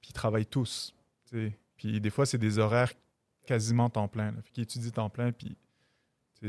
puis 0.00 0.10
ils 0.10 0.14
travaillent 0.14 0.46
tous. 0.46 0.94
tu 1.30 1.36
sais. 1.36 1.58
Puis 1.76 2.00
des 2.00 2.10
fois, 2.10 2.26
c'est 2.26 2.38
des 2.38 2.58
horaires 2.58 2.92
quasiment 3.46 3.90
temps 3.90 4.08
plein. 4.08 4.32
Fait 4.42 4.50
qu'ils 4.50 4.62
étudient 4.64 4.90
temps 4.90 5.10
plein, 5.10 5.32
puis 5.32 5.56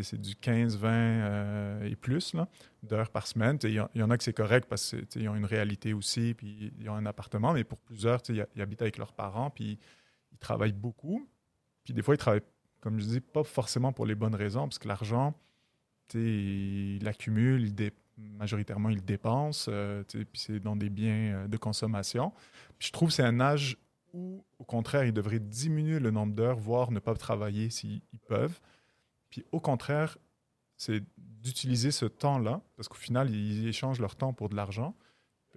c'est 0.04 0.20
du 0.20 0.36
15, 0.36 0.78
20 0.78 0.90
euh, 0.92 1.84
et 1.90 1.96
plus 1.96 2.36
d'heures 2.84 3.10
par 3.10 3.28
semaine. 3.28 3.58
Il 3.64 3.72
y, 3.72 3.80
en- 3.80 3.90
il 3.96 4.02
a 4.02 4.18
que 4.18 4.24
c'est 4.24 4.34
correct 4.34 4.68
parce 4.70 4.96
qu'ils 5.10 5.28
ont 5.30 5.36
une 5.36 5.46
réalité 5.46 5.94
aussi, 5.94 6.34
puis 6.34 6.74
ils 6.80 6.90
ont 6.90 6.96
un 6.96 7.06
appartement, 7.06 7.54
mais 7.54 7.64
pour 7.64 7.80
plusieurs, 7.80 8.22
ils 8.30 8.62
habitent 8.62 8.82
avec 8.82 8.98
leurs 8.98 9.14
parents, 9.14 9.50
puis 9.50 9.78
ils 10.32 10.38
travaillent 10.38 10.74
beaucoup. 10.74 11.28
Puis 11.84 11.94
des 11.94 12.02
fois, 12.02 12.16
ils 12.16 12.18
travaillent, 12.20 12.42
comme 12.82 13.00
je 13.00 13.06
dis, 13.06 13.20
pas 13.22 13.44
forcément 13.44 13.94
pour 13.94 14.06
les 14.06 14.16
bonnes 14.16 14.36
raisons, 14.36 14.64
parce 14.68 14.80
que 14.80 14.88
l'argent, 14.88 15.34
ils 16.14 17.74
dé- 17.74 17.94
majoritairement, 18.18 18.90
ils 18.90 19.04
dépensent, 19.04 19.70
euh, 19.72 20.04
puis 20.08 20.26
c'est 20.36 20.60
dans 20.60 20.76
des 20.76 20.90
biens 20.90 21.34
euh, 21.44 21.48
de 21.48 21.58
consommation. 21.58 22.32
Je 22.80 22.92
trouve 22.92 23.10
que 23.10 23.16
c'est 23.16 23.24
un 23.24 23.40
âge 23.40 23.78
où, 24.14 24.44
au 24.60 24.64
contraire, 24.64 25.04
ils 25.06 25.14
devraient 25.14 25.40
diminuer 25.40 26.00
le 26.00 26.12
nombre 26.12 26.34
d'heures, 26.34 26.58
voire 26.58 26.92
ne 26.92 27.00
pas 27.00 27.14
travailler 27.16 27.70
s'ils 27.70 28.02
ils 28.14 28.20
peuvent. 28.20 28.60
Au 29.52 29.60
contraire, 29.60 30.18
c'est 30.78 31.04
d'utiliser 31.18 31.92
ce 31.92 32.06
temps-là, 32.06 32.62
parce 32.76 32.88
qu'au 32.88 32.96
final, 32.96 33.30
ils 33.30 33.68
échangent 33.68 34.00
leur 34.00 34.16
temps 34.16 34.34
pour 34.34 34.50
de 34.50 34.56
l'argent, 34.56 34.96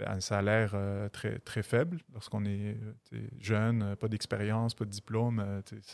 un 0.06 0.20
salaire 0.20 0.72
euh, 0.74 1.08
très, 1.08 1.38
très 1.40 1.62
faible 1.62 1.98
lorsqu'on 2.12 2.44
est 2.44 2.76
euh, 3.12 3.26
jeune, 3.40 3.82
euh, 3.82 3.96
pas 3.96 4.08
d'expérience, 4.08 4.74
pas 4.74 4.84
de 4.84 4.90
diplôme, 4.90 5.44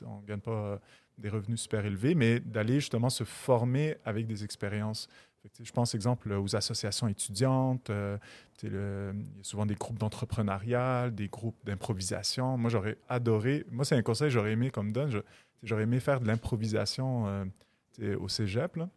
on 0.05 0.21
ne 0.21 0.27
gagne 0.27 0.41
pas 0.41 0.79
des 1.17 1.29
revenus 1.29 1.61
super 1.61 1.87
élevés, 1.87 2.15
mais 2.15 2.41
d'aller 2.41 2.81
justement 2.81 3.09
se 3.09 3.25
former 3.25 3.97
avec 4.05 4.27
des 4.27 4.45
expériences. 4.45 5.09
Je 5.63 5.71
pense, 5.73 5.95
exemple, 5.95 6.33
aux 6.33 6.57
associations 6.57 7.07
étudiantes, 7.07 7.91
il 8.63 8.73
y 8.73 8.77
a 8.77 9.13
souvent 9.43 9.67
des 9.67 9.75
groupes 9.75 9.99
d'entrepreneuriat, 9.99 11.11
des 11.11 11.29
groupes 11.29 11.59
d'improvisation. 11.65 12.57
Moi, 12.57 12.71
j'aurais 12.71 12.97
adoré, 13.09 13.65
moi, 13.71 13.85
c'est 13.85 13.95
un 13.95 14.03
conseil 14.03 14.29
que 14.29 14.35
j'aurais 14.35 14.53
aimé 14.53 14.71
comme 14.71 14.91
donne, 14.93 15.11
je- 15.11 15.19
j'aurais 15.63 15.83
aimé 15.83 16.01
faire 16.01 16.21
de 16.21 16.27
l'improvisation 16.27 17.47
au 18.19 18.29
cégep. 18.29 18.77
Là. 18.77 18.89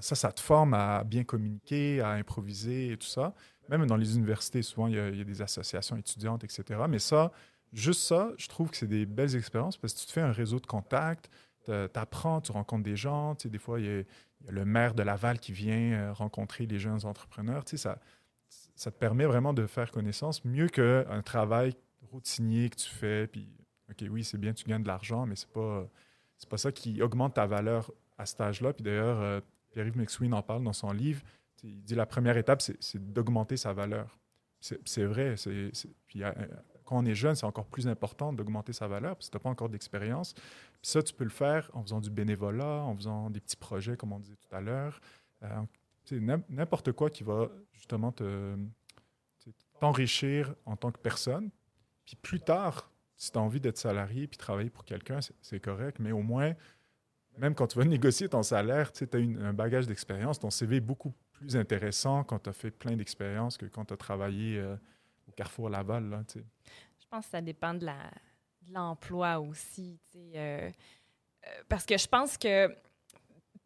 Ça, 0.00 0.14
ça 0.14 0.32
te 0.32 0.40
forme 0.40 0.74
à 0.74 1.04
bien 1.04 1.24
communiquer, 1.24 2.00
à 2.00 2.10
improviser 2.10 2.92
et 2.92 2.96
tout 2.96 3.06
ça. 3.06 3.34
Même 3.68 3.86
dans 3.86 3.96
les 3.96 4.16
universités, 4.16 4.62
souvent, 4.62 4.86
il 4.86 4.94
y 4.94 4.98
a, 4.98 5.10
des 5.24 5.42
associations 5.42 5.96
étudiantes, 5.96 6.44
etc. 6.44 6.80
Mais 6.88 6.98
ça, 6.98 7.30
juste 7.72 8.00
ça, 8.02 8.30
je 8.36 8.48
trouve 8.48 8.70
que 8.70 8.76
c'est 8.76 8.86
des 8.86 9.06
belles 9.06 9.36
expériences 9.36 9.76
parce 9.76 9.94
que 9.94 10.00
tu 10.00 10.06
te 10.06 10.12
fais 10.12 10.20
un 10.20 10.32
réseau 10.32 10.60
de 10.60 10.66
contacts, 10.66 11.30
tu 11.64 11.72
apprends, 11.72 12.40
tu 12.40 12.52
rencontres 12.52 12.82
des 12.82 12.96
gens. 12.96 13.34
Tu 13.34 13.44
sais, 13.44 13.48
des 13.48 13.58
fois, 13.58 13.80
il 13.80 13.86
y, 13.86 14.00
a, 14.00 14.02
le 14.48 14.64
maire 14.64 14.94
de 14.94 15.02
Laval 15.02 15.38
qui 15.38 15.52
vient 15.52 15.92
euh, 15.92 16.12
rencontrer 16.12 16.66
les 16.66 16.80
jeunes 16.80 17.04
entrepreneurs. 17.06 17.64
Tu 17.64 17.76
sais, 17.76 17.82
ça, 17.82 17.98
ça 18.74 18.90
te 18.90 18.98
permet 18.98 19.24
vraiment 19.24 19.52
de 19.52 19.66
faire 19.66 19.92
connaissance 19.92 20.44
mieux 20.44 20.66
qu'un 20.66 21.22
travail 21.22 21.76
routinier 22.10 22.68
que 22.68 22.76
tu 22.76 22.88
fais. 22.88 23.26
Puis, 23.28 23.48
OK, 23.90 24.04
oui, 24.10 24.24
c'est 24.24 24.38
bien, 24.38 24.52
tu 24.52 24.64
gagnes 24.64 24.82
de 24.82 24.88
l'argent, 24.88 25.26
mais 25.26 25.36
c'est 25.36 25.50
pas, 25.50 25.88
pas 26.50 26.58
ça 26.58 26.72
qui 26.72 27.00
augmente 27.02 27.34
ta 27.34 27.46
valeur 27.46 27.92
à 28.22 28.26
cet 28.26 28.40
âge-là. 28.40 28.72
Puis 28.72 28.82
d'ailleurs, 28.82 29.20
euh, 29.20 29.40
Pierre-Yves 29.70 29.96
McSween 29.98 30.32
en 30.34 30.42
parle 30.42 30.64
dans 30.64 30.72
son 30.72 30.92
livre. 30.92 31.22
Il 31.62 31.82
dit 31.82 31.94
la 31.94 32.06
première 32.06 32.36
étape, 32.36 32.60
c'est 32.62 33.12
d'augmenter 33.12 33.56
sa 33.56 33.72
valeur. 33.72 34.18
C'est 34.60 35.04
vrai. 35.04 35.34
Puis 36.06 36.22
euh, 36.22 36.32
quand 36.84 36.98
on 36.98 37.04
est 37.04 37.14
jeune, 37.14 37.34
c'est 37.34 37.46
encore 37.46 37.66
plus 37.66 37.86
important 37.88 38.32
d'augmenter 38.32 38.72
sa 38.72 38.88
valeur 38.88 39.16
parce 39.16 39.26
que 39.28 39.32
tu 39.32 39.36
n'as 39.36 39.42
pas 39.42 39.50
encore 39.50 39.68
d'expérience. 39.68 40.34
Puis 40.34 40.90
ça, 40.90 41.02
tu 41.02 41.12
peux 41.14 41.24
le 41.24 41.30
faire 41.30 41.70
en 41.74 41.82
faisant 41.82 42.00
du 42.00 42.10
bénévolat, 42.10 42.82
en 42.82 42.96
faisant 42.96 43.30
des 43.30 43.40
petits 43.40 43.56
projets, 43.56 43.96
comme 43.96 44.12
on 44.12 44.18
disait 44.18 44.36
tout 44.36 44.54
à 44.54 44.60
l'heure. 44.60 45.00
Euh, 45.42 45.62
N'importe 46.48 46.90
quoi 46.92 47.10
qui 47.10 47.22
va 47.22 47.48
justement 47.72 48.10
te- 48.10 48.56
t'enrichir 49.80 50.54
en 50.66 50.76
tant 50.76 50.90
que 50.90 50.98
personne. 50.98 51.50
Puis 52.04 52.16
plus 52.16 52.40
tard, 52.40 52.90
si 53.16 53.30
tu 53.30 53.38
as 53.38 53.40
envie 53.40 53.60
d'être 53.60 53.78
salarié 53.78 54.26
puis 54.26 54.36
travailler 54.36 54.70
pour 54.70 54.84
quelqu'un, 54.84 55.20
c'est 55.40 55.60
correct, 55.60 55.98
mais 56.00 56.10
au 56.12 56.22
moins, 56.22 56.54
même 57.38 57.54
quand 57.54 57.66
tu 57.66 57.78
vas 57.78 57.84
négocier 57.84 58.28
ton 58.28 58.42
salaire, 58.42 58.92
tu 58.92 59.04
as 59.12 59.16
un 59.16 59.52
bagage 59.52 59.86
d'expérience. 59.86 60.38
Ton 60.38 60.50
CV 60.50 60.76
est 60.76 60.80
beaucoup 60.80 61.12
plus 61.32 61.56
intéressant 61.56 62.24
quand 62.24 62.38
tu 62.38 62.50
as 62.50 62.52
fait 62.52 62.70
plein 62.70 62.96
d'expériences 62.96 63.56
que 63.56 63.66
quand 63.66 63.84
tu 63.86 63.94
as 63.94 63.96
travaillé 63.96 64.58
euh, 64.58 64.76
au 65.28 65.32
Carrefour 65.32 65.68
Laval. 65.70 66.08
Là. 66.10 66.22
Je 66.34 67.06
pense 67.10 67.24
que 67.24 67.30
ça 67.30 67.40
dépend 67.40 67.74
de 67.74 67.84
la- 67.86 68.10
de 68.62 68.72
l'emploi 68.74 69.40
aussi. 69.40 69.98
euh, 70.16 70.70
euh, 71.44 71.48
parce 71.68 71.84
que 71.84 71.96
je 71.98 72.06
pense 72.06 72.38
que, 72.38 72.68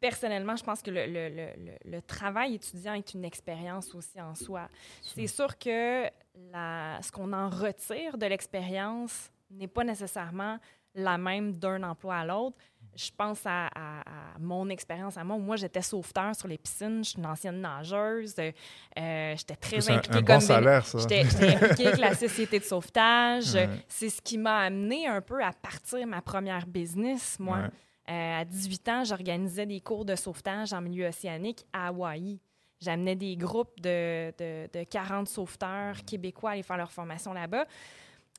personnellement, 0.00 0.56
je 0.56 0.64
pense 0.64 0.80
que 0.82 0.90
le, 0.90 1.06
le- 1.06 1.28
le- 1.28 1.64
le- 1.64 1.90
le 1.90 2.02
travail 2.02 2.54
étudiant 2.54 2.94
est 2.94 3.14
une 3.14 3.24
expérience 3.24 3.94
aussi 3.94 4.20
en 4.20 4.34
soi. 4.34 4.68
C'est 5.02 5.26
sûr 5.26 5.58
que 5.58 6.06
la, 6.52 6.98
ce 7.02 7.10
qu'on 7.10 7.32
en 7.32 7.48
retire 7.50 8.16
de 8.16 8.26
l'expérience 8.26 9.30
n'est 9.50 9.68
pas 9.68 9.84
nécessairement 9.84 10.58
la 10.94 11.18
même 11.18 11.52
d'un 11.58 11.82
emploi 11.82 12.16
à 12.16 12.24
l'autre. 12.24 12.56
Je 12.96 13.10
pense 13.16 13.40
à, 13.44 13.66
à- 13.66 14.00
à 14.00 14.38
mon 14.40 14.68
expérience 14.70 15.16
à 15.18 15.24
moi, 15.24 15.36
moi 15.38 15.56
j'étais 15.56 15.82
sauveteur 15.82 16.34
sur 16.34 16.48
les 16.48 16.56
piscines, 16.58 17.04
je 17.04 17.10
suis 17.10 17.18
une 17.18 17.26
ancienne 17.26 17.60
nageuse, 17.60 18.34
euh, 18.38 19.34
j'étais 19.36 19.56
très 19.56 19.90
un, 19.90 19.96
impliquée 19.96 20.16
un 20.18 20.22
comme 20.22 20.34
bon 20.36 20.40
salaire, 20.40 20.86
ça. 20.86 20.98
J'étais 20.98 21.24
j'étais 21.24 21.54
impliquée 21.54 21.86
avec 21.88 21.98
la 22.00 22.14
société 22.14 22.58
de 22.58 22.64
sauvetage. 22.64 23.54
Ouais. 23.54 23.68
C'est 23.88 24.08
ce 24.08 24.22
qui 24.22 24.38
m'a 24.38 24.60
amené 24.60 25.06
un 25.06 25.20
peu 25.20 25.42
à 25.44 25.52
partir 25.52 26.06
ma 26.06 26.22
première 26.22 26.66
business, 26.66 27.36
moi. 27.38 27.58
Ouais. 27.58 27.68
Euh, 28.08 28.40
à 28.40 28.44
18 28.44 28.88
ans, 28.88 29.04
j'organisais 29.04 29.66
des 29.66 29.80
cours 29.80 30.04
de 30.04 30.14
sauvetage 30.14 30.72
en 30.72 30.80
milieu 30.80 31.06
océanique 31.08 31.66
à 31.72 31.88
Hawaï. 31.88 32.38
J'amenais 32.80 33.16
des 33.16 33.36
groupes 33.36 33.80
de, 33.80 34.30
de, 34.38 34.68
de 34.72 34.84
40 34.84 35.28
sauveteurs 35.28 35.96
québécois 36.06 36.50
à 36.50 36.52
aller 36.54 36.62
faire 36.62 36.76
leur 36.76 36.92
formation 36.92 37.32
là-bas. 37.32 37.64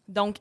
Donc, 0.08 0.38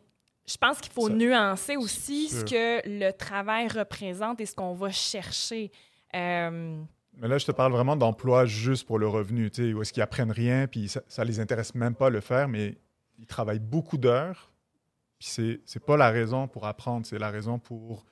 je 0.49 0.57
pense 0.57 0.80
qu'il 0.80 0.92
faut 0.92 1.09
Ça- 1.09 1.14
nuancer 1.14 1.76
aussi 1.76 2.28
ce 2.28 2.44
que 2.44 2.80
le 2.88 3.11
travail 3.12 3.68
représente 3.68 4.40
et 4.40 4.47
ce 4.47 4.55
qu'on 4.55 4.74
va 4.74 4.90
chercher. 4.90 5.70
Euh, 6.14 6.80
Mais 7.18 7.28
là, 7.28 7.38
je 7.38 7.47
te 7.47 7.53
parle 7.53 7.72
vraiment 7.72 7.97
d'emploi 7.97 8.44
juste 8.47 8.86
pour 8.86 8.99
le 8.99 9.09
revenu, 9.09 9.51
tu 9.51 9.62
sais, 9.68 9.72
où 9.74 9.82
est-ce 9.82 9.92
qu'ils 9.92 10.03
apprennent 10.03 10.30
rien, 10.30 10.66
puis 10.66 10.88
ça, 10.88 11.01
ça 11.09 11.24
les 11.24 11.40
intéresse 11.40 11.74
même 11.74 11.94
pas 11.94 12.07
à 12.07 12.11
le 12.11 12.20
faire, 12.20 12.47
mais 12.49 12.76
ils 13.18 13.26
travaillent 13.26 13.59
beaucoup 13.59 13.97
d'heures, 13.99 14.53
puis 15.18 15.28
c'est, 15.28 15.61
c'est 15.64 15.82
pas 15.84 15.97
la 15.97 16.11
raison 16.11 16.47
pour 16.47 16.66
apprendre, 16.66 17.07
c'est 17.07 17.18
la 17.18 17.30
raison 17.30 17.59
pour 17.59 18.05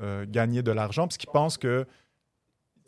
euh, 0.00 0.24
gagner 0.28 0.62
de 0.62 0.72
l'argent, 0.72 1.06
parce 1.06 1.18
qu'ils 1.18 1.30
pensent 1.30 1.58
que, 1.58 1.86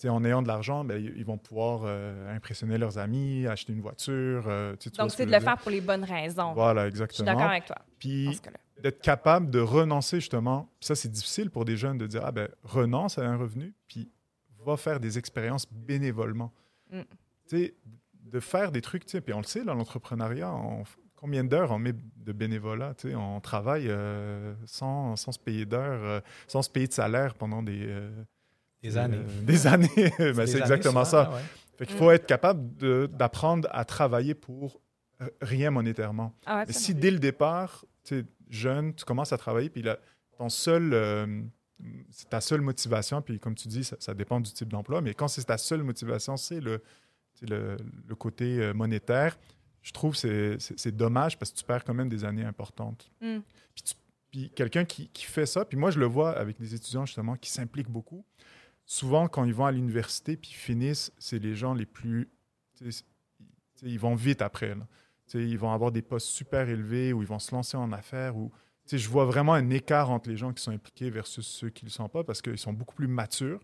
en 0.06 0.24
ayant 0.24 0.42
de 0.42 0.48
l'argent, 0.48 0.84
ben, 0.84 1.02
ils 1.02 1.24
vont 1.24 1.38
pouvoir 1.38 1.82
euh, 1.84 2.34
impressionner 2.34 2.78
leurs 2.78 2.98
amis, 2.98 3.46
acheter 3.46 3.72
une 3.72 3.80
voiture, 3.80 4.44
euh, 4.46 4.76
tu 4.78 4.90
donc, 4.90 5.10
ce 5.10 5.16
c'est 5.16 5.26
de 5.26 5.32
le 5.32 5.40
faire 5.40 5.58
pour 5.58 5.70
les 5.70 5.80
bonnes 5.80 6.04
raisons. 6.04 6.52
Voilà, 6.52 6.88
Je 6.88 6.94
suis 6.94 7.02
exactement. 7.02 7.32
d'accord 7.32 7.50
avec 7.50 7.66
toi 7.66 7.76
Puis 7.98 8.40
d'être 8.80 9.00
capable 9.00 9.50
de 9.50 9.58
renoncer 9.58 10.20
justement. 10.20 10.70
Puis 10.78 10.86
ça, 10.86 10.94
c'est 10.94 11.10
difficile 11.10 11.50
pour 11.50 11.64
des 11.64 11.76
jeunes 11.76 11.98
de 11.98 12.06
dire 12.06 12.22
ah 12.24 12.30
ben 12.30 12.48
renonce 12.62 13.18
à 13.18 13.22
un 13.22 13.36
revenu, 13.36 13.74
puis 13.88 14.08
va 14.64 14.76
faire 14.76 15.00
des 15.00 15.18
expériences 15.18 15.66
bénévolement. 15.70 16.52
Mm. 16.90 17.00
Tu 17.48 17.56
sais, 17.56 17.74
de 18.14 18.40
faire 18.40 18.70
des 18.72 18.82
trucs, 18.82 19.06
tu 19.06 19.12
sais, 19.12 19.20
puis 19.20 19.32
on 19.32 19.38
le 19.38 19.44
sait, 19.44 19.64
dans 19.64 19.74
l'entrepreneuriat, 19.74 20.52
combien 21.16 21.44
d'heures 21.44 21.72
on 21.72 21.78
met 21.78 21.94
de 21.94 22.32
bénévolat, 22.32 22.94
tu 22.94 23.08
sais, 23.08 23.14
on 23.14 23.40
travaille 23.40 23.88
euh, 23.88 24.54
sans, 24.66 25.16
sans 25.16 25.32
se 25.32 25.38
payer 25.38 25.64
d'heures, 25.64 26.04
euh, 26.04 26.20
sans 26.46 26.62
se 26.62 26.70
payer 26.70 26.86
de 26.86 26.92
salaire 26.92 27.34
pendant 27.34 27.62
des, 27.62 27.88
Des 28.82 28.96
années. 28.96 29.16
euh, 29.18 29.42
des 29.42 29.66
années. 29.66 29.88
Ben, 30.18 30.46
c'est 30.46 30.58
exactement 30.58 31.04
souvent, 31.04 31.24
ça. 31.24 31.30
ouais. 31.32 31.40
Fait 31.78 31.86
qu'il 31.86 31.94
Mm. 31.96 31.98
faut 31.98 32.10
être 32.10 32.26
capable 32.26 33.08
d'apprendre 33.16 33.68
à 33.70 33.84
travailler 33.84 34.34
pour 34.34 34.80
r- 35.20 35.30
rien 35.40 35.70
monétairement. 35.70 36.32
Ah, 36.46 36.64
Mais 36.66 36.72
si 36.72 36.94
dès 36.94 37.10
le 37.10 37.18
départ, 37.18 37.84
tu 38.04 38.18
es 38.18 38.24
jeune, 38.50 38.94
tu 38.94 39.04
commences 39.04 39.32
à 39.32 39.38
travailler, 39.38 39.68
puis 39.70 39.82
là, 39.82 39.98
ton 40.36 40.48
seul, 40.48 40.92
euh, 40.92 41.42
c'est 42.10 42.28
ta 42.30 42.40
seule 42.40 42.60
motivation, 42.62 43.22
puis 43.22 43.38
comme 43.38 43.54
tu 43.54 43.68
dis, 43.68 43.84
ça, 43.84 43.96
ça 44.00 44.14
dépend 44.14 44.40
du 44.40 44.52
type 44.52 44.68
d'emploi, 44.68 45.00
mais 45.00 45.14
quand 45.14 45.28
c'est 45.28 45.44
ta 45.44 45.58
seule 45.58 45.82
motivation, 45.84 46.36
c'est 46.36 46.60
le, 46.60 46.82
c'est 47.34 47.48
le, 47.48 47.76
le 48.08 48.14
côté 48.16 48.58
euh, 48.60 48.72
monétaire, 48.74 49.38
je 49.82 49.92
trouve 49.92 50.20
que 50.20 50.56
c'est- 50.58 50.90
dommage 50.92 51.38
parce 51.38 51.52
que 51.52 51.58
tu 51.58 51.64
perds 51.64 51.84
quand 51.84 51.94
même 51.94 52.08
des 52.08 52.24
années 52.24 52.44
importantes. 52.44 53.08
Mm. 53.20 53.38
Puis 54.30 54.50
quelqu'un 54.54 54.84
qui, 54.84 55.08
qui 55.08 55.24
fait 55.24 55.46
ça, 55.46 55.64
puis 55.64 55.78
moi 55.78 55.90
je 55.90 55.98
le 55.98 56.06
vois 56.06 56.36
avec 56.36 56.58
des 56.60 56.74
étudiants 56.74 57.06
justement 57.06 57.36
qui 57.36 57.50
s'impliquent 57.50 57.88
beaucoup, 57.90 58.24
souvent 58.88 59.28
quand 59.28 59.44
ils 59.44 59.52
vont 59.54 59.66
à 59.66 59.70
l'université 59.70 60.36
puis 60.36 60.50
ils 60.50 60.56
finissent, 60.56 61.12
c'est 61.18 61.38
les 61.38 61.54
gens 61.54 61.74
les 61.74 61.86
plus... 61.86 62.28
ils 63.82 64.00
vont 64.00 64.14
vite 64.16 64.42
après. 64.42 64.74
là. 64.74 64.86
Ils 65.34 65.58
vont 65.58 65.70
avoir 65.72 65.92
des 65.92 66.00
postes 66.00 66.28
super 66.28 66.68
élevés 66.70 67.12
ou 67.12 67.20
ils 67.22 67.28
vont 67.28 67.38
se 67.38 67.54
lancer 67.54 67.76
en 67.76 67.92
affaires. 67.92 68.36
Ou, 68.36 68.50
je 68.90 69.08
vois 69.08 69.26
vraiment 69.26 69.52
un 69.52 69.68
écart 69.68 70.10
entre 70.10 70.30
les 70.30 70.38
gens 70.38 70.54
qui 70.54 70.62
sont 70.62 70.70
impliqués 70.72 71.10
versus 71.10 71.46
ceux 71.46 71.68
qui 71.68 71.84
ne 71.84 71.90
le 71.90 71.92
sont 71.92 72.08
pas 72.08 72.24
parce 72.24 72.40
qu'ils 72.40 72.56
sont 72.58 72.72
beaucoup 72.72 72.94
plus 72.94 73.08
matures. 73.08 73.60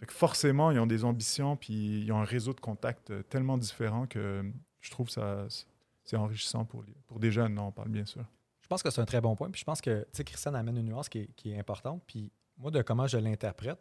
Fait 0.00 0.06
que 0.06 0.12
forcément, 0.12 0.70
ils 0.70 0.78
ont 0.78 0.86
des 0.86 1.04
ambitions 1.04 1.56
puis 1.56 2.02
ils 2.04 2.10
ont 2.12 2.18
un 2.20 2.24
réseau 2.24 2.54
de 2.54 2.60
contacts 2.60 3.10
euh, 3.10 3.22
tellement 3.22 3.58
différent 3.58 4.06
que 4.06 4.42
je 4.80 4.90
trouve 4.90 5.08
ça 5.10 5.46
c'est 6.04 6.16
enrichissant 6.16 6.64
pour, 6.64 6.82
les- 6.82 6.96
pour 7.06 7.18
des 7.18 7.30
jeunes. 7.30 7.54
Non, 7.54 7.66
on 7.68 7.72
parle 7.72 7.88
bien 7.90 8.04
sûr. 8.06 8.24
Je 8.62 8.68
pense 8.68 8.82
que 8.82 8.90
c'est 8.90 9.00
un 9.00 9.06
très 9.06 9.20
bon 9.20 9.36
point. 9.36 9.50
Puis 9.50 9.60
je 9.60 9.64
pense 9.64 9.80
que, 9.80 10.00
tu 10.04 10.08
sais, 10.12 10.24
Christiane 10.24 10.56
amène 10.56 10.76
une 10.78 10.86
nuance 10.86 11.08
qui 11.08 11.18
est, 11.18 11.26
qui 11.36 11.50
est 11.52 11.58
importante. 11.58 12.02
Puis 12.06 12.32
moi, 12.56 12.70
de 12.70 12.80
comment 12.82 13.06
je 13.06 13.18
l'interprète, 13.18 13.78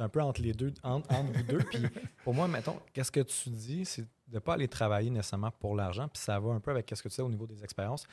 c'est 0.00 0.04
un 0.04 0.08
peu 0.08 0.22
entre 0.22 0.40
les 0.40 0.54
deux, 0.54 0.72
entre, 0.82 1.12
entre 1.14 1.30
vous 1.32 1.42
deux. 1.42 1.58
Puis 1.58 1.82
pour 2.24 2.32
moi, 2.32 2.48
mettons, 2.48 2.80
qu'est-ce 2.94 3.12
que 3.12 3.20
tu 3.20 3.50
dis, 3.50 3.84
c'est 3.84 4.02
de 4.02 4.34
ne 4.34 4.38
pas 4.38 4.54
aller 4.54 4.66
travailler 4.68 5.10
nécessairement 5.10 5.50
pour 5.50 5.76
l'argent. 5.76 6.08
Puis 6.08 6.22
ça 6.22 6.38
va 6.40 6.52
un 6.52 6.60
peu 6.60 6.70
avec 6.70 6.90
ce 6.94 7.02
que 7.02 7.08
tu 7.08 7.14
sais 7.16 7.22
au 7.22 7.28
niveau 7.28 7.46
des 7.46 7.62
expériences. 7.62 8.06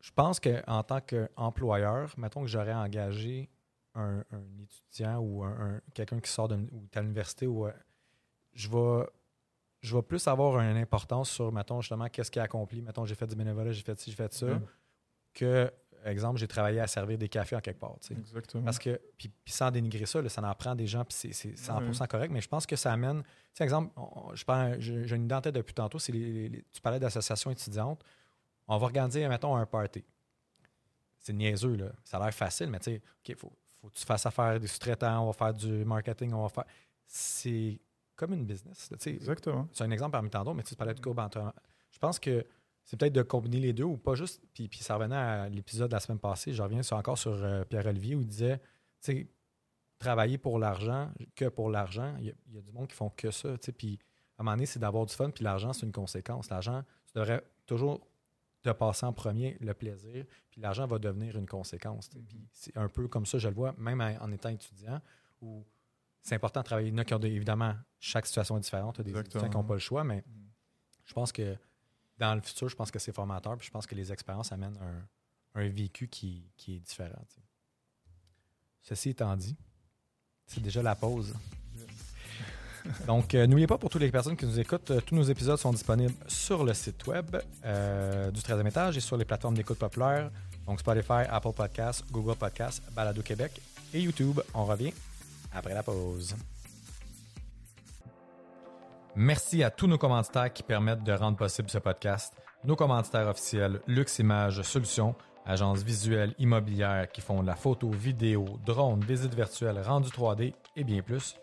Je 0.00 0.10
pense 0.12 0.40
qu'en 0.40 0.82
tant 0.82 1.00
qu'employeur, 1.02 2.14
mettons 2.16 2.40
que 2.40 2.46
j'aurais 2.46 2.72
engagé 2.72 3.50
un, 3.94 4.24
un 4.32 4.42
étudiant 4.62 5.18
ou 5.18 5.44
un, 5.44 5.50
un- 5.74 5.80
quelqu'un 5.92 6.18
qui 6.20 6.30
sort 6.30 6.48
de, 6.48 6.56
l'université, 6.96 7.46
ou, 7.46 7.66
euh, 7.66 7.72
je 8.54 8.68
vais 8.70 9.06
je 9.82 9.96
vais 9.96 10.02
plus 10.02 10.26
avoir 10.28 10.60
une 10.60 10.76
importance 10.76 11.30
sur, 11.30 11.50
mettons, 11.52 11.80
justement, 11.80 12.06
qu'est-ce 12.10 12.30
qu'il 12.30 12.40
a 12.40 12.44
accompli. 12.44 12.82
Mettons, 12.82 13.04
j'ai 13.06 13.14
fait 13.14 13.26
du 13.26 13.34
bénévolat, 13.34 13.72
j'ai 13.72 13.82
fait 13.82 13.98
ci, 13.98 14.10
j'ai 14.10 14.16
fait 14.16 14.32
ça, 14.32 14.46
Mhm. 14.46 14.66
que, 15.34 15.72
exemple, 16.06 16.38
j'ai 16.38 16.48
travaillé 16.48 16.80
à 16.80 16.86
servir 16.86 17.18
des 17.18 17.28
cafés 17.28 17.56
en 17.56 17.60
quelque 17.60 17.78
part. 17.80 17.96
Exactement. 18.10 18.62
Parce 18.64 18.78
que, 18.78 19.00
puis, 19.16 19.30
sans 19.46 19.70
dénigrer 19.70 20.06
ça, 20.06 20.20
là, 20.22 20.28
ça 20.28 20.42
en 20.42 20.54
prend 20.54 20.74
des 20.74 20.86
gens, 20.86 21.04
puis 21.04 21.14
c'est- 21.16 21.32
c'est 21.32 21.56
100% 21.56 22.06
correct, 22.06 22.30
mais 22.30 22.40
je 22.40 22.48
pense 22.48 22.66
que 22.66 22.76
ça 22.76 22.92
amène. 22.92 23.22
Tu 23.22 23.28
sais, 23.54 23.64
exemple, 23.64 23.92
on- 23.96 24.34
je 24.34 24.44
prends, 24.44 24.74
j'ai 24.78 25.14
une 25.16 25.28
tête 25.28 25.48
depuis 25.54 25.74
tantôt, 25.74 25.98
c'est 25.98 26.12
les, 26.12 26.48
les- 26.48 26.64
tu 26.72 26.80
parlais 26.80 26.98
d'associations 27.00 27.50
étudiantes. 27.50 28.02
On 28.68 28.78
va 28.78 28.84
organiser, 28.86 29.26
mettons, 29.28 29.56
un 29.56 29.66
party. 29.66 30.04
C'est 31.18 31.32
niaiseux, 31.32 31.76
là. 31.76 31.92
Ça 32.04 32.16
a 32.16 32.24
l'air 32.24 32.34
facile, 32.34 32.70
mais 32.70 32.78
tu 32.78 32.92
sais, 32.92 33.02
OK, 33.28 33.36
faut, 33.36 33.52
faut 33.80 33.88
que 33.88 33.94
tu 33.94 34.04
fasses 34.06 34.24
affaire 34.26 34.58
des 34.58 34.66
sous-traitants, 34.66 35.22
on 35.22 35.26
va 35.26 35.32
faire 35.32 35.54
du 35.54 35.84
marketing, 35.84 36.32
on 36.32 36.42
va 36.42 36.48
faire. 36.48 36.64
C'est 37.06 37.78
comme 38.16 38.32
une 38.34 38.44
business. 38.46 38.90
là. 38.90 38.96
Exactement. 39.10 39.68
C'est 39.72 39.84
un 39.84 39.90
exemple 39.90 40.12
parmi 40.12 40.30
tant 40.30 40.44
d'autres, 40.44 40.56
mais 40.56 40.62
tu 40.62 40.74
parlais 40.76 40.94
de 40.94 41.00
courbe 41.00 41.18
entre. 41.18 41.52
Je 41.90 41.98
pense 41.98 42.18
que 42.18 42.46
c'est 42.90 42.98
peut-être 42.98 43.12
de 43.12 43.22
combiner 43.22 43.60
les 43.60 43.72
deux 43.72 43.84
ou 43.84 43.96
pas 43.96 44.16
juste. 44.16 44.42
Puis, 44.52 44.66
puis 44.68 44.80
ça 44.80 44.96
revenait 44.96 45.14
à 45.14 45.48
l'épisode 45.48 45.88
de 45.90 45.94
la 45.94 46.00
semaine 46.00 46.18
passée. 46.18 46.52
Je 46.52 46.60
reviens 46.60 46.82
sur, 46.82 46.96
encore 46.96 47.16
sur 47.18 47.30
euh, 47.32 47.62
Pierre-Olivier 47.64 48.16
où 48.16 48.20
il 48.20 48.26
disait 48.26 48.58
tu 48.58 49.12
sais, 49.12 49.28
travailler 50.00 50.38
pour 50.38 50.58
l'argent, 50.58 51.10
que 51.36 51.44
pour 51.48 51.70
l'argent. 51.70 52.16
Il 52.18 52.26
y, 52.26 52.30
a- 52.30 52.34
il 52.48 52.54
y 52.54 52.58
a 52.58 52.62
du 52.62 52.72
monde 52.72 52.88
qui 52.88 52.96
font 52.96 53.10
que 53.10 53.30
ça. 53.30 53.56
tu 53.58 53.72
Puis 53.72 53.98
à 54.36 54.42
un 54.42 54.44
moment 54.44 54.56
donné, 54.56 54.66
c'est 54.66 54.80
d'avoir 54.80 55.06
du 55.06 55.14
fun. 55.14 55.30
Puis 55.30 55.44
l'argent, 55.44 55.72
c'est 55.72 55.86
une 55.86 55.92
conséquence. 55.92 56.50
L'argent, 56.50 56.82
tu 57.06 57.12
devrais 57.14 57.44
toujours 57.66 58.00
te 58.62 58.70
passer 58.70 59.06
en 59.06 59.12
premier 59.12 59.56
le 59.60 59.72
plaisir. 59.72 60.24
Puis 60.50 60.60
l'argent 60.60 60.86
va 60.86 60.98
devenir 60.98 61.36
une 61.36 61.46
conséquence. 61.46 62.08
tu. 62.10 62.18
Puis 62.18 62.48
c'est 62.52 62.76
un 62.76 62.88
peu 62.88 63.06
comme 63.08 63.24
ça, 63.24 63.38
je 63.38 63.48
le 63.48 63.54
vois, 63.54 63.72
même 63.78 64.00
en, 64.20 64.32
étant 64.32 64.48
étudiant, 64.48 65.00
où 65.40 65.64
c'est 66.22 66.34
important 66.34 66.60
de 66.60 66.64
travailler. 66.66 66.88
Il 66.88 66.92
y 66.92 66.94
en 66.96 66.98
a 66.98 67.04
qui 67.04 67.14
ont 67.14 67.18
des- 67.20 67.28
évidemment, 67.30 67.74
chaque 68.00 68.26
situation 68.26 68.56
est 68.56 68.60
différente. 68.60 68.96
Il 68.96 68.98
y 68.98 69.00
a 69.02 69.04
des 69.04 69.10
Exactement. 69.10 69.44
étudiants 69.44 69.50
qui 69.50 69.56
n'ont 69.64 69.68
pas 69.68 69.74
le 69.74 69.80
choix, 69.80 70.02
mais 70.04 70.24
je 71.06 71.14
pense 71.14 71.30
que 71.32 71.56
dans 72.20 72.34
le 72.34 72.40
futur, 72.40 72.68
je 72.68 72.76
pense 72.76 72.90
que 72.90 72.98
c'est 72.98 73.12
formateur. 73.12 73.56
Puis 73.56 73.66
je 73.66 73.72
pense 73.72 73.86
que 73.86 73.94
les 73.94 74.12
expériences 74.12 74.52
amènent 74.52 74.78
un, 75.54 75.60
un 75.60 75.68
vécu 75.68 76.06
qui, 76.06 76.44
qui 76.56 76.76
est 76.76 76.80
différent. 76.80 77.24
Ceci 78.82 79.10
étant 79.10 79.36
dit, 79.36 79.56
c'est 80.46 80.62
déjà 80.62 80.82
la 80.82 80.94
pause. 80.94 81.34
Donc, 83.06 83.34
euh, 83.34 83.46
n'oubliez 83.46 83.66
pas 83.66 83.78
pour 83.78 83.90
toutes 83.90 84.00
les 84.00 84.10
personnes 84.10 84.36
qui 84.36 84.46
nous 84.46 84.58
écoutent, 84.58 84.90
euh, 84.90 85.00
tous 85.00 85.14
nos 85.14 85.22
épisodes 85.22 85.58
sont 85.58 85.72
disponibles 85.72 86.14
sur 86.28 86.64
le 86.64 86.72
site 86.72 87.06
web 87.06 87.36
euh, 87.64 88.30
du 88.30 88.40
13e 88.40 88.66
étage 88.66 88.96
et 88.96 89.00
sur 89.00 89.16
les 89.16 89.24
plateformes 89.24 89.54
d'écoute 89.54 89.78
populaires. 89.78 90.30
Donc, 90.66 90.80
Spotify, 90.80 91.24
Apple 91.28 91.52
Podcasts, 91.52 92.04
Google 92.10 92.36
Podcasts, 92.36 92.82
Balado 92.92 93.22
Québec 93.22 93.60
et 93.92 94.00
YouTube. 94.00 94.40
On 94.54 94.64
revient 94.64 94.92
après 95.52 95.74
la 95.74 95.82
pause. 95.82 96.34
Merci 99.16 99.64
à 99.64 99.70
tous 99.70 99.88
nos 99.88 99.98
commanditaires 99.98 100.52
qui 100.52 100.62
permettent 100.62 101.02
de 101.02 101.12
rendre 101.12 101.36
possible 101.36 101.68
ce 101.68 101.78
podcast. 101.78 102.32
Nos 102.64 102.76
commanditaires 102.76 103.26
officiels, 103.26 103.80
Lux 103.88 104.20
Images 104.20 104.62
Solutions, 104.62 105.16
agence 105.44 105.82
visuelle 105.82 106.32
immobilière 106.38 107.10
qui 107.10 107.20
font 107.20 107.42
de 107.42 107.46
la 107.46 107.56
photo, 107.56 107.90
vidéo, 107.90 108.44
drone, 108.64 109.00
visite 109.00 109.34
virtuelle, 109.34 109.80
rendu 109.84 110.08
3D 110.10 110.54
et 110.76 110.84
bien 110.84 111.02
plus. 111.02 111.34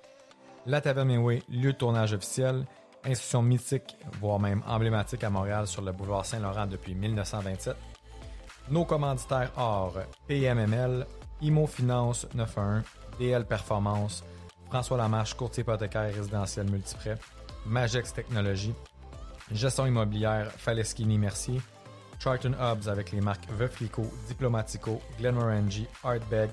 La 0.65 0.79
Taverne 0.79 1.09
Mainway, 1.09 1.43
lieu 1.49 1.73
de 1.73 1.77
tournage 1.77 2.13
officiel, 2.13 2.65
institution 3.03 3.41
mythique, 3.41 3.97
voire 4.21 4.39
même 4.39 4.63
emblématique 4.65 5.25
à 5.25 5.29
Montréal 5.29 5.67
sur 5.67 5.81
le 5.81 5.91
boulevard 5.91 6.25
Saint-Laurent 6.25 6.67
depuis 6.67 6.95
1927. 6.95 7.75
Nos 8.69 8.85
commanditaires 8.85 9.51
or 9.57 9.93
PMML, 10.27 11.05
Imo 11.41 11.67
Finance 11.67 12.27
91, 12.33 12.83
DL 13.19 13.45
Performance, 13.45 14.23
François 14.69 14.97
Lamarche, 14.97 15.33
courtier 15.33 15.61
hypothécaire 15.61 16.13
résidentiel 16.13 16.69
multiprêt, 16.69 17.17
Magex 17.67 18.13
Technologies, 18.13 18.73
gestion 19.51 19.85
immobilière 19.85 20.51
Faleschini 20.51 21.17
Mercier, 21.17 21.61
Charlton 22.19 22.53
Hubs 22.59 22.87
avec 22.87 23.11
les 23.11 23.21
marques 23.21 23.49
Veuflico, 23.51 24.03
Diplomatico, 24.27 25.01
Glenmorangie, 25.19 25.87
Artbeg 26.03 26.49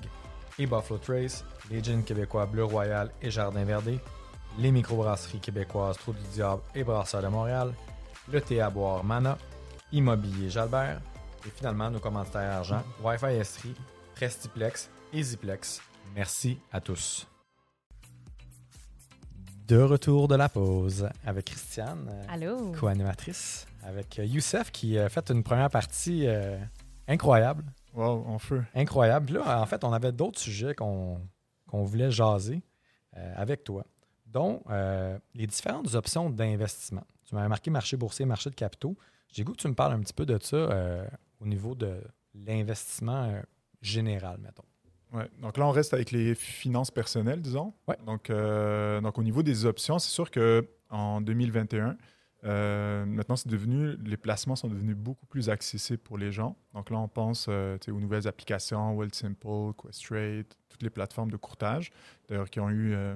et 0.59 0.67
Buffalo 0.67 0.99
Trace, 0.99 1.43
les 1.69 1.83
jeans 1.83 2.03
québécois 2.03 2.45
Bleu 2.45 2.63
Royal 2.65 3.09
et 3.21 3.31
Jardin 3.31 3.63
Verdé, 3.63 3.99
les 4.57 4.71
microbrasseries 4.71 5.39
québécoises 5.39 5.97
Trou 5.97 6.13
du 6.13 6.27
Diable 6.33 6.61
et 6.73 6.83
Brasseur 6.83 7.21
de 7.21 7.27
Montréal, 7.27 7.73
le 8.31 8.41
thé 8.41 8.61
à 8.61 8.69
boire 8.69 9.03
Mana, 9.03 9.37
Immobilier 9.91 10.49
Jalbert 10.49 11.01
et 11.45 11.49
finalement 11.49 11.89
nos 11.89 11.99
commanditaires 11.99 12.57
argent 12.57 12.83
Wi-Fi 13.03 13.37
Estrie, 13.37 13.75
Prestiplex 14.15 14.89
et 15.13 15.23
Ziplex. 15.23 15.81
Merci 16.15 16.59
à 16.71 16.79
tous. 16.79 17.27
De 19.67 19.81
retour 19.81 20.27
de 20.27 20.35
la 20.35 20.47
pause 20.47 21.09
avec 21.25 21.45
Christiane, 21.45 22.07
euh, 22.29 22.71
co-animatrice, 22.79 23.65
avec 23.83 24.19
euh, 24.19 24.25
Youssef 24.25 24.71
qui 24.71 24.99
a 24.99 25.09
fait 25.09 25.31
une 25.31 25.41
première 25.43 25.71
partie 25.71 26.27
euh, 26.27 26.57
incroyable. 27.07 27.63
Wow, 27.95 28.25
en 28.27 28.37
feu. 28.37 28.63
Incroyable. 28.75 29.25
Puis 29.25 29.35
là, 29.35 29.59
en 29.61 29.65
fait, 29.65 29.83
on 29.83 29.91
avait 29.91 30.11
d'autres 30.11 30.39
sujets 30.39 30.75
qu'on 30.75 31.19
qu'on 31.67 31.83
voulait 31.83 32.11
jaser 32.11 32.61
euh, 33.17 33.33
avec 33.35 33.63
toi, 33.63 33.85
dont 34.27 34.61
euh, 34.69 35.17
les 35.33 35.47
différentes 35.47 35.95
options 35.95 36.29
d'investissement. 36.29 37.03
Tu 37.27 37.33
m'avais 37.33 37.47
marqué 37.47 37.71
marché 37.71 37.97
boursier, 37.97 38.25
marché 38.25 38.51
de 38.51 38.55
capitaux. 38.55 38.95
J'ai 39.31 39.43
goût 39.43 39.53
que 39.53 39.61
tu 39.61 39.67
me 39.67 39.73
parles 39.73 39.93
un 39.93 39.99
petit 39.99 40.13
peu 40.13 40.27
de 40.27 40.37
ça 40.41 40.55
euh, 40.57 41.07
au 41.39 41.47
niveau 41.47 41.73
de 41.73 42.01
l'investissement 42.35 43.23
euh, 43.29 43.41
général, 43.81 44.37
mettons. 44.41 44.63
Ouais. 45.13 45.29
Donc 45.41 45.57
là, 45.57 45.65
on 45.65 45.71
reste 45.71 45.93
avec 45.93 46.11
les 46.11 46.35
finances 46.35 46.91
personnelles, 46.91 47.41
disons. 47.41 47.73
Ouais. 47.87 47.97
Donc, 48.05 48.29
euh, 48.29 49.01
donc, 49.01 49.17
au 49.17 49.23
niveau 49.23 49.43
des 49.43 49.65
options, 49.65 49.99
c'est 49.99 50.11
sûr 50.11 50.29
qu'en 50.31 51.21
2021, 51.21 51.95
euh, 52.45 53.05
maintenant, 53.05 53.35
c'est 53.35 53.49
devenu, 53.49 53.95
les 54.05 54.17
placements 54.17 54.55
sont 54.55 54.67
devenus 54.67 54.95
beaucoup 54.95 55.25
plus 55.25 55.49
accessibles 55.49 55.99
pour 55.99 56.17
les 56.17 56.31
gens. 56.31 56.55
Donc 56.73 56.89
là, 56.91 56.97
on 56.97 57.07
pense 57.07 57.47
euh, 57.49 57.77
aux 57.87 57.99
nouvelles 57.99 58.27
applications, 58.27 58.95
Wealthsimple, 58.95 59.73
Questrade, 59.81 60.45
toutes 60.69 60.83
les 60.83 60.91
plateformes 60.91 61.31
de 61.31 61.37
courtage, 61.37 61.91
d'ailleurs, 62.27 62.49
qui 62.49 62.59
ont 62.59 62.69
eu 62.69 62.93
euh, 62.93 63.15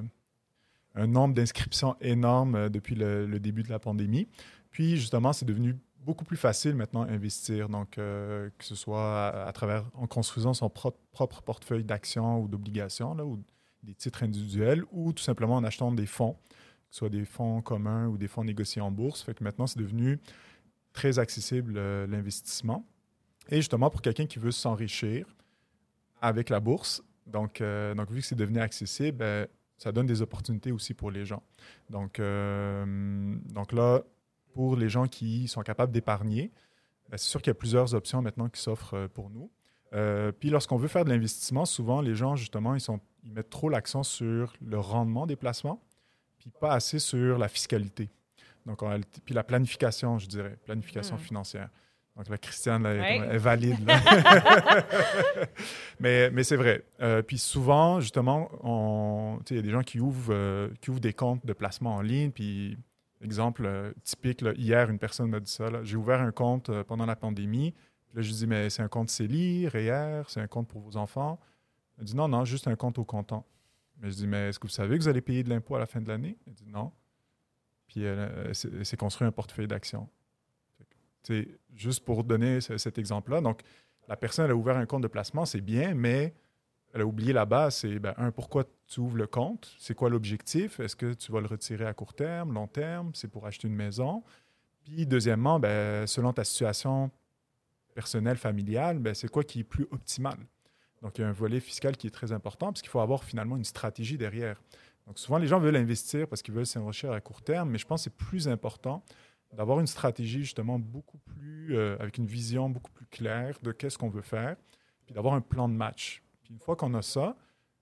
un 0.95 1.07
nombre 1.07 1.35
d'inscriptions 1.35 1.95
énorme 2.01 2.69
depuis 2.69 2.95
le, 2.95 3.27
le 3.27 3.39
début 3.39 3.61
de 3.61 3.69
la 3.69 3.79
pandémie. 3.79 4.27
Puis, 4.71 4.97
justement, 4.97 5.31
c'est 5.31 5.45
devenu 5.45 5.75
beaucoup 6.05 6.25
plus 6.25 6.37
facile 6.37 6.75
maintenant 6.75 7.05
d'investir. 7.05 7.69
Donc, 7.69 7.97
euh, 7.97 8.49
que 8.57 8.65
ce 8.65 8.75
soit 8.75 9.27
à, 9.27 9.47
à 9.47 9.51
travers, 9.51 9.85
en 9.93 10.07
construisant 10.07 10.53
son 10.53 10.69
pro- 10.69 10.97
propre 11.11 11.41
portefeuille 11.41 11.83
d'actions 11.83 12.41
ou 12.41 12.47
d'obligations, 12.47 13.17
ou 13.19 13.43
des 13.83 13.93
titres 13.93 14.23
individuels, 14.23 14.83
ou 14.91 15.13
tout 15.13 15.23
simplement 15.23 15.55
en 15.55 15.63
achetant 15.63 15.91
des 15.91 16.05
fonds, 16.05 16.33
que 16.33 16.55
ce 16.91 16.97
soit 16.99 17.09
des 17.09 17.25
fonds 17.25 17.61
communs 17.61 18.07
ou 18.07 18.17
des 18.17 18.27
fonds 18.27 18.43
négociés 18.43 18.81
en 18.81 18.91
bourse. 18.91 19.21
Fait 19.21 19.33
que 19.33 19.43
maintenant, 19.43 19.67
c'est 19.67 19.79
devenu 19.79 20.19
très 20.93 21.19
accessible 21.19 21.75
euh, 21.77 22.07
l'investissement. 22.07 22.85
Et 23.49 23.57
justement, 23.57 23.89
pour 23.89 24.01
quelqu'un 24.01 24.25
qui 24.25 24.39
veut 24.39 24.51
s'enrichir 24.51 25.25
avec 26.21 26.49
la 26.49 26.59
bourse, 26.59 27.01
donc, 27.25 27.61
euh, 27.61 27.93
donc 27.95 28.11
vu 28.11 28.21
que 28.21 28.25
c'est 28.25 28.35
devenu 28.35 28.59
accessible, 28.59 29.17
ben, 29.17 29.47
ça 29.77 29.91
donne 29.91 30.07
des 30.07 30.21
opportunités 30.21 30.71
aussi 30.71 30.93
pour 30.93 31.09
les 31.09 31.25
gens. 31.25 31.41
Donc, 31.89 32.19
donc 32.19 33.71
là, 33.71 34.03
pour 34.59 34.75
les 34.75 34.89
gens 34.89 35.07
qui 35.07 35.47
sont 35.47 35.61
capables 35.61 35.93
d'épargner, 35.93 36.51
ben, 37.09 37.15
c'est 37.17 37.29
sûr 37.29 37.41
qu'il 37.41 37.49
y 37.49 37.55
a 37.55 37.55
plusieurs 37.55 37.93
options 37.95 38.21
maintenant 38.21 38.49
qui 38.49 38.59
s'offrent 38.61 38.93
euh, 38.93 39.07
pour 39.07 39.29
nous. 39.29 39.49
Euh, 39.93 40.33
puis 40.37 40.49
lorsqu'on 40.49 40.75
veut 40.75 40.89
faire 40.89 41.05
de 41.05 41.09
l'investissement, 41.11 41.63
souvent 41.63 42.01
les 42.01 42.13
gens, 42.13 42.35
justement, 42.35 42.75
ils, 42.75 42.81
sont, 42.81 42.99
ils 43.23 43.31
mettent 43.31 43.49
trop 43.49 43.69
l'accent 43.69 44.03
sur 44.03 44.51
le 44.61 44.77
rendement 44.77 45.25
des 45.27 45.37
placements, 45.37 45.81
puis 46.39 46.49
pas 46.59 46.73
assez 46.73 46.99
sur 46.99 47.37
la 47.37 47.47
fiscalité. 47.47 48.09
Donc, 48.65 48.83
puis 49.23 49.33
la 49.33 49.45
planification, 49.45 50.19
je 50.19 50.27
dirais, 50.27 50.57
planification 50.65 51.15
Hmm. 51.15 51.19
financière. 51.19 51.69
Donc, 52.17 52.27
la 52.27 52.37
Christiane 52.37 52.83
là, 52.83 52.95
est- 53.31 53.37
valide. 53.37 53.87
là. 53.87 53.97
mais 56.01 56.29
mais 56.31 56.43
c'est 56.43 56.57
vrai. 56.57 56.83
Euh, 57.01 57.21
puis 57.21 57.37
souvent, 57.37 58.01
justement, 58.01 58.49
il 59.49 59.55
y 59.55 59.59
a 59.59 59.61
des 59.61 59.71
gens 59.71 59.83
qui 59.83 60.01
ouvrent, 60.01 60.33
euh, 60.33 60.67
qui 60.81 60.89
ouvrent 60.89 60.99
des 60.99 61.13
comptes 61.13 61.45
de 61.45 61.53
placement 61.53 61.95
en 61.95 62.01
ligne, 62.01 62.31
puis 62.31 62.77
Exemple 63.21 63.65
euh, 63.65 63.91
typique, 64.03 64.43
hier, 64.55 64.89
une 64.89 64.97
personne 64.99 65.29
m'a 65.29 65.39
dit 65.39 65.51
ça. 65.51 65.83
J'ai 65.83 65.97
ouvert 65.97 66.21
un 66.21 66.31
compte 66.31 66.69
euh, 66.69 66.83
pendant 66.83 67.05
la 67.05 67.15
pandémie. 67.17 67.73
Là, 68.13 68.21
je 68.21 68.27
lui 68.29 68.35
dis, 68.35 68.47
mais 68.47 68.69
c'est 68.69 68.81
un 68.81 68.87
compte 68.87 69.09
CELI, 69.09 69.67
REER, 69.67 70.23
c'est 70.29 70.39
un 70.39 70.47
compte 70.47 70.67
pour 70.67 70.81
vos 70.81 70.95
enfants. 70.97 71.39
Elle 71.97 72.05
dit, 72.05 72.15
non, 72.15 72.27
non, 72.27 72.45
juste 72.45 72.67
un 72.67 72.75
compte 72.75 72.97
au 72.97 73.03
comptant. 73.03 73.45
Mais 73.97 74.09
je 74.09 74.15
dis, 74.15 74.27
mais 74.27 74.49
est-ce 74.49 74.59
que 74.59 74.67
vous 74.67 74.73
savez 74.73 74.97
que 74.97 75.03
vous 75.03 75.09
allez 75.09 75.21
payer 75.21 75.43
de 75.43 75.49
l'impôt 75.49 75.75
à 75.75 75.79
la 75.79 75.85
fin 75.85 75.99
de 75.99 76.07
l'année? 76.07 76.37
Elle 76.47 76.53
dit, 76.53 76.65
non. 76.65 76.91
Puis 77.87 78.01
elle, 78.03 78.19
euh, 78.19 78.43
elle 78.47 78.85
s'est- 78.85 78.97
construit 78.97 79.27
un 79.27 79.31
portefeuille 79.31 79.67
d'actions. 79.67 80.07
Sais, 81.23 81.47
Juste 81.75 82.05
pour 82.05 82.23
donner 82.23 82.61
ce- 82.61 82.77
cet 82.77 82.97
exemple-là. 82.97 83.41
Donc, 83.41 83.61
la 84.07 84.15
personne, 84.15 84.45
elle 84.45 84.51
a 84.51 84.55
ouvert 84.55 84.77
un 84.77 84.85
compte 84.85 85.03
de 85.03 85.07
placement, 85.07 85.45
c'est 85.45 85.61
bien, 85.61 85.93
mais 85.93 86.33
elle 86.93 87.01
a 87.01 87.05
oublié 87.05 87.33
la 87.33 87.45
base. 87.45 87.75
C'est, 87.75 87.99
ben, 87.99 88.13
un, 88.17 88.31
pourquoi 88.31 88.63
tu 88.89 88.99
ouvres 88.99 89.17
le 89.17 89.27
compte? 89.27 89.75
C'est 89.77 89.93
quoi 89.93 90.09
l'objectif? 90.09 90.79
Est-ce 90.79 90.95
que 90.95 91.13
tu 91.13 91.31
vas 91.31 91.41
le 91.41 91.47
retirer 91.47 91.85
à 91.85 91.93
court 91.93 92.13
terme, 92.13 92.53
long 92.53 92.67
terme? 92.67 93.11
C'est 93.13 93.27
pour 93.27 93.45
acheter 93.45 93.67
une 93.67 93.75
maison? 93.75 94.23
Puis, 94.83 95.05
deuxièmement, 95.05 95.59
ben, 95.59 96.07
selon 96.07 96.33
ta 96.33 96.43
situation 96.43 97.11
personnelle, 97.93 98.37
familiale, 98.37 98.97
ben, 98.99 99.13
c'est 99.13 99.29
quoi 99.29 99.43
qui 99.43 99.59
est 99.59 99.63
plus 99.63 99.87
optimal? 99.91 100.37
Donc, 101.01 101.17
il 101.17 101.21
y 101.21 101.23
a 101.23 101.27
un 101.27 101.33
volet 101.33 101.59
fiscal 101.59 101.95
qui 101.95 102.07
est 102.07 102.11
très 102.11 102.31
important 102.31 102.67
parce 102.67 102.81
qu'il 102.81 102.89
faut 102.89 102.99
avoir 102.99 103.23
finalement 103.23 103.55
une 103.55 103.63
stratégie 103.63 104.17
derrière. 104.17 104.61
Donc, 105.05 105.19
souvent, 105.19 105.37
les 105.37 105.47
gens 105.47 105.59
veulent 105.59 105.75
investir 105.75 106.27
parce 106.27 106.41
qu'ils 106.41 106.53
veulent 106.53 106.65
s'enrichir 106.65 107.11
à 107.11 107.21
court 107.21 107.41
terme, 107.41 107.69
mais 107.69 107.77
je 107.77 107.85
pense 107.85 108.01
que 108.01 108.03
c'est 108.05 108.15
plus 108.25 108.47
important 108.47 109.03
d'avoir 109.53 109.79
une 109.79 109.87
stratégie 109.87 110.41
justement 110.41 110.77
beaucoup 110.77 111.17
plus, 111.19 111.75
euh, 111.75 111.95
avec 111.99 112.17
une 112.17 112.27
vision 112.27 112.69
beaucoup 112.69 112.91
plus 112.91 113.07
claire 113.07 113.57
de 113.63 113.71
qu'est-ce 113.71 113.97
qu'on 113.97 114.09
veut 114.09 114.21
faire, 114.21 114.55
puis 115.05 115.13
d'avoir 115.13 115.33
un 115.33 115.41
plan 115.41 115.69
de 115.69 115.73
match. 115.73 116.23
Puis 116.43 116.53
une 116.53 116.59
fois 116.59 116.75
qu'on 116.75 116.93
a 116.93 117.01
ça, 117.01 117.35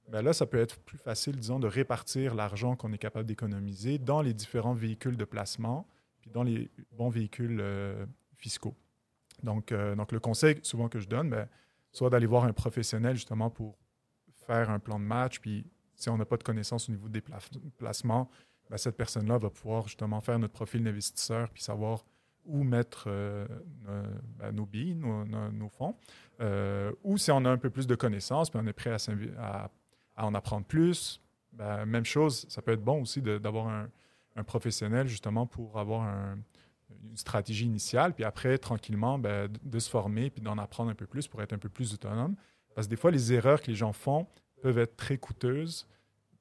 ben 0.10 0.22
là, 0.22 0.34
ça 0.34 0.46
peut 0.46 0.60
être 0.60 0.80
plus 0.80 0.98
facile, 0.98 1.36
disons, 1.36 1.60
de 1.60 1.68
répartir 1.68 2.34
l'argent 2.34 2.76
qu'on 2.76 2.94
est 2.94 2.98
capable 2.98 3.26
d'économiser 3.26 3.98
dans 3.98 4.22
les 4.22 4.34
différents 4.34 4.74
véhicules 4.74 5.18
de 5.18 5.26
placement, 5.26 5.86
puis 6.22 6.32
dans 6.32 6.44
les 6.44 6.70
bons 6.94 7.10
véhicules 7.10 7.60
euh, 7.60 8.06
fiscaux. 8.36 8.76
Donc, 9.44 9.72
euh, 9.72 9.96
donc, 9.96 10.12
le 10.12 10.20
conseil 10.20 10.60
souvent 10.64 10.88
que 10.88 11.00
je 11.00 11.08
donne, 11.10 11.30
ben, 11.30 11.48
soit 11.92 12.10
d'aller 12.10 12.26
voir 12.26 12.46
un 12.46 12.54
professionnel 12.54 13.16
justement 13.16 13.50
pour 13.50 13.78
faire 14.46 14.70
un 14.70 14.80
plan 14.80 14.98
de 14.98 15.04
match, 15.04 15.40
puis 15.40 15.66
si 15.96 16.10
on 16.10 16.18
n'a 16.18 16.26
pas 16.26 16.38
de 16.38 16.44
connaissances 16.44 16.88
au 16.88 16.94
niveau 16.94 17.10
des 17.10 17.22
pla- 17.22 17.40
placements, 17.78 18.30
ben, 18.70 18.78
cette 18.78 18.96
personne-là 18.96 19.38
va 19.38 19.50
pouvoir 19.50 19.88
justement 19.88 20.22
faire 20.22 20.40
notre 20.40 20.54
profil 20.54 20.84
d'investisseur, 20.84 21.50
puis 21.50 21.62
savoir 21.62 22.06
où 22.46 22.64
mettre 22.64 23.06
euh, 23.08 23.46
nos, 24.54 24.66
billes, 24.66 24.96
nos, 24.96 25.68
fonds. 25.68 25.98
Ou 27.04 27.18
si 27.18 27.30
on 27.30 27.44
a 27.44 27.50
un 27.50 27.58
peu 27.58 27.70
plus 27.70 27.88
de 27.88 27.96
connaissances, 27.96 28.50
puis 28.50 28.58
on 28.64 28.66
est 28.68 28.74
prêt 28.74 28.92
à, 28.92 28.98
à- 29.66 29.70
à 30.18 30.26
en 30.26 30.34
apprendre 30.34 30.66
plus, 30.66 31.22
ben, 31.54 31.86
même 31.86 32.06
chose, 32.06 32.46
ça 32.50 32.62
peut 32.62 32.74
être 32.74 32.84
bon 32.84 33.02
aussi 33.02 33.22
d'avoir 33.22 33.68
un, 33.68 33.90
professionnel 34.46 35.08
justement 35.08 35.48
pour 35.48 35.80
avoir 35.80 36.04
un- 36.04 36.38
une 37.04 37.18
stratégie 37.18 37.66
initiale, 37.66 38.14
puis 38.14 38.24
après, 38.24 38.58
tranquillement, 38.58 39.20
ben, 39.20 39.52
de, 39.64 39.80
se 39.80 39.90
former, 39.90 40.30
puis 40.30 40.42
d'en 40.42 40.58
apprendre 40.58 40.92
un 40.92 40.96
peu 40.96 41.06
plus 41.06 41.28
pour 41.28 41.42
être 41.42 41.54
un 41.54 41.58
peu 41.58 41.70
plus 41.70 41.94
autonome. 41.94 42.36
Parce 42.76 42.88
que 42.88 42.92
des 42.92 42.96
fois, 42.96 43.12
les 43.12 43.34
erreurs 43.34 43.62
que 43.62 43.68
les 43.68 43.76
gens 43.76 43.94
font 43.94 44.28
peuvent 44.62 44.78
être 44.78 44.96
très 44.96 45.18
coûteuses 45.18 45.88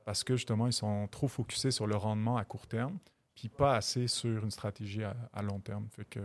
parce 0.04 0.22
que 0.22 0.36
justement, 0.36 0.66
ils 0.66 0.72
sont 0.72 1.08
trop 1.08 1.26
focusés 1.26 1.72
sur 1.72 1.86
le 1.86 1.96
rendement 1.96 2.36
à 2.36 2.44
court 2.44 2.66
terme, 2.66 2.98
puis 3.34 3.48
pas 3.48 3.74
assez 3.74 4.06
sur 4.06 4.44
une 4.44 4.50
stratégie 4.50 5.02
à, 5.02 5.42
long 5.42 5.58
terme. 5.58 5.88
Fait 5.90 6.18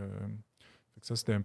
ça, 1.00 1.16
c'était 1.16 1.34
un 1.34 1.42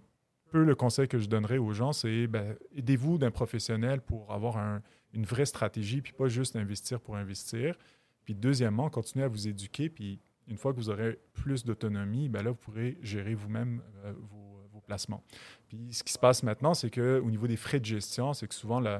peu 0.50 0.64
le 0.64 0.74
conseil 0.74 1.08
que 1.08 1.18
je 1.18 1.28
donnerais 1.28 1.58
aux 1.58 1.72
gens, 1.72 1.92
c'est 1.92 2.26
ben, 2.26 2.56
aidez-vous 2.76 3.18
d'un 3.18 3.30
professionnel 3.30 4.00
pour 4.00 4.32
avoir 4.32 4.56
un- 4.58 4.82
une 5.12 5.24
vraie 5.24 5.46
stratégie, 5.46 6.02
puis 6.02 6.12
pas 6.12 6.28
juste 6.28 6.56
investir 6.56 7.00
pour 7.00 7.16
investir. 7.16 7.76
Puis 8.24 8.34
deuxièmement, 8.34 8.90
continuez 8.90 9.24
à 9.24 9.28
vous 9.28 9.48
éduquer, 9.48 9.88
puis 9.88 10.20
une 10.48 10.56
fois 10.56 10.72
que 10.72 10.76
vous 10.78 10.90
aurez 10.90 11.18
plus 11.32 11.64
d'autonomie, 11.64 12.28
ben 12.28 12.42
là, 12.42 12.50
vous 12.50 12.56
pourrez 12.56 12.98
gérer 13.02 13.34
vous-même 13.34 13.82
euh, 14.04 14.12
vos, 14.30 14.80
placements. 14.86 15.22
Puis 15.66 15.88
ce 15.90 16.02
qui 16.02 16.12
se 16.12 16.18
passe 16.18 16.42
maintenant, 16.42 16.72
c'est 16.72 16.88
qu'au 16.88 17.30
niveau 17.30 17.46
des 17.46 17.56
frais 17.56 17.80
de 17.80 17.84
gestion, 17.84 18.32
c'est 18.32 18.46
que 18.46 18.54
souvent, 18.54 18.82
euh, 18.86 18.98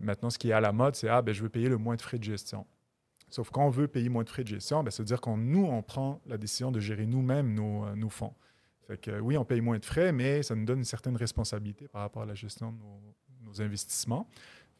maintenant, 0.00 0.30
ce 0.30 0.38
qui 0.38 0.48
est 0.48 0.52
à 0.52 0.60
la 0.60 0.72
mode, 0.72 0.96
c'est 0.96 1.08
Ah, 1.08 1.22
ben, 1.22 1.32
je 1.32 1.42
veux 1.42 1.50
payer 1.50 1.68
le 1.68 1.76
moins 1.76 1.94
de 1.94 2.02
frais 2.02 2.18
de 2.18 2.24
gestion. 2.24 2.66
Sauf 3.28 3.50
qu'on 3.50 3.68
veut 3.68 3.86
payer 3.86 4.08
moins 4.08 4.24
de 4.24 4.28
frais 4.30 4.42
de 4.42 4.48
gestion, 4.48 4.82
ben, 4.82 4.90
ça 4.90 5.02
veut 5.02 5.06
dire 5.06 5.20
qu'on 5.20 5.36
nous, 5.36 5.64
on 5.64 5.82
prend 5.82 6.20
la 6.26 6.38
décision 6.38 6.72
de 6.72 6.80
gérer 6.80 7.06
nous-mêmes 7.06 7.54
nos, 7.54 7.84
euh, 7.84 7.94
nos 7.94 8.08
fonds. 8.08 8.34
Oui, 9.22 9.36
on 9.36 9.44
paye 9.44 9.60
moins 9.60 9.78
de 9.78 9.84
frais, 9.84 10.12
mais 10.12 10.42
ça 10.42 10.54
nous 10.54 10.64
donne 10.64 10.78
une 10.78 10.84
certaine 10.84 11.16
responsabilité 11.16 11.88
par 11.88 12.02
rapport 12.02 12.22
à 12.22 12.26
la 12.26 12.34
gestion 12.34 12.72
de 12.72 12.78
nos, 13.44 13.60
investissements. 13.60 14.28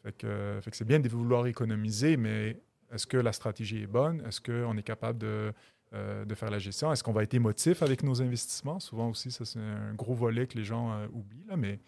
C'est 0.04 0.84
bien 0.84 1.00
de 1.00 1.08
vouloir 1.08 1.46
économiser, 1.46 2.16
mais 2.16 2.60
est-ce 2.92 3.06
que 3.06 3.16
la 3.16 3.32
stratégie 3.32 3.82
est 3.82 3.86
bonne? 3.86 4.22
Est-ce 4.26 4.40
qu'on 4.40 4.76
est 4.76 4.82
capable 4.82 5.18
de, 5.18 5.52
euh, 5.94 6.24
de 6.24 6.34
faire 6.34 6.50
la 6.50 6.58
gestion? 6.58 6.92
Est-ce 6.92 7.02
qu'on 7.02 7.12
va 7.12 7.22
être 7.22 7.34
émotif 7.34 7.82
avec 7.82 8.02
nos 8.02 8.20
investissements? 8.20 8.78
Souvent 8.78 9.08
aussi, 9.08 9.30
ça, 9.30 9.44
c'est 9.44 9.58
un 9.58 9.94
gros 9.94 10.14
volet 10.14 10.46
que 10.46 10.56
les 10.58 10.64
gens 10.64 10.92
euh, 10.92 11.06
oublient, 11.12 11.56
mais 11.56 11.80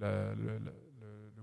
le, 0.00 0.58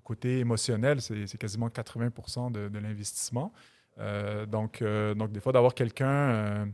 côté 0.03 0.39
émotionnel, 0.39 0.99
c'est 0.99 1.38
quasiment 1.38 1.69
80 1.69 2.49
de, 2.49 2.69
de 2.69 2.80
l'investissement. 2.80 3.53
Euh, 3.99 4.47
donc, 4.47 4.84
des 4.84 5.39
fois, 5.39 5.51
d'avoir 5.53 5.76
quelqu'un, 5.76 6.67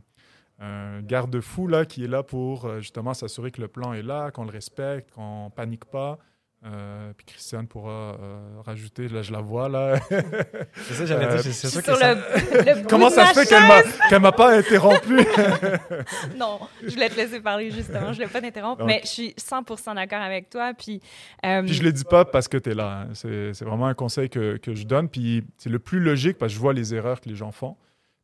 un 0.60 1.00
garde-fou 1.02 1.68
là, 1.68 1.84
qui 1.84 2.04
est 2.04 2.08
là 2.08 2.22
pour 2.22 2.64
euh, 2.66 2.80
justement 2.80 3.14
s'assurer 3.14 3.50
que 3.50 3.60
le 3.60 3.68
plan 3.68 3.92
est 3.92 4.02
là, 4.02 4.30
qu'on 4.30 4.44
le 4.44 4.50
respecte, 4.50 5.10
qu'on 5.12 5.46
ne 5.46 5.50
panique 5.50 5.84
pas. 5.84 6.18
Euh, 6.66 7.12
puis 7.16 7.24
Christiane 7.24 7.68
pourra 7.68 8.16
euh, 8.20 8.60
rajouter, 8.66 9.06
là 9.06 9.22
je 9.22 9.30
la 9.30 9.40
vois 9.40 9.68
là. 9.68 9.94
C'est 10.10 10.94
ça, 10.94 11.06
j'allais 11.06 11.28
dire. 11.28 11.38
C'est 11.40 11.68
sûr 11.68 11.80
que 11.80 11.86
Sur 11.92 11.96
ça- 11.96 12.14
le, 12.14 12.20
le 12.20 12.82
bout 12.82 12.88
Comment 12.88 13.10
ça 13.10 13.26
se 13.26 13.34
fait 13.38 13.46
qu'elle 13.48 13.62
chaise. 13.62 13.86
m'a 14.00 14.08
qu'elle 14.08 14.20
m'a 14.22 14.32
pas 14.32 14.56
interrompu? 14.58 15.20
Non, 16.36 16.58
je 16.82 16.90
voulais 16.90 17.08
te 17.08 17.14
laisser 17.16 17.38
parler 17.40 17.70
justement. 17.70 18.06
Je 18.06 18.08
ne 18.08 18.14
voulais 18.14 18.26
pas 18.26 18.40
t'interrompre, 18.40 18.84
mais 18.84 19.00
je 19.04 19.08
suis 19.08 19.34
100 19.36 19.94
d'accord 19.94 20.20
avec 20.20 20.50
toi. 20.50 20.72
Puis, 20.74 21.00
euh, 21.46 21.62
Puis 21.62 21.74
je 21.74 21.82
le 21.84 21.92
dis 21.92 22.02
pas 22.04 22.24
parce 22.24 22.48
que 22.48 22.56
tu 22.56 22.70
es 22.70 22.74
là. 22.74 23.02
hein. 23.02 23.08
C'est 23.14 23.54
c'est 23.54 23.64
vraiment 23.64 23.86
un 23.86 23.94
conseil 23.94 24.28
que, 24.28 24.56
que 24.56 24.74
je 24.74 24.84
donne. 24.84 25.08
Puis 25.08 25.44
c'est 25.58 25.70
le 25.70 25.78
plus 25.78 26.00
logique 26.00 26.38
parce 26.38 26.50
que 26.52 26.56
je 26.56 26.60
vois 26.60 26.72
les 26.72 26.92
erreurs 26.94 27.20
que 27.20 27.28
les 27.28 27.36
gens 27.36 27.52
font. 27.52 27.76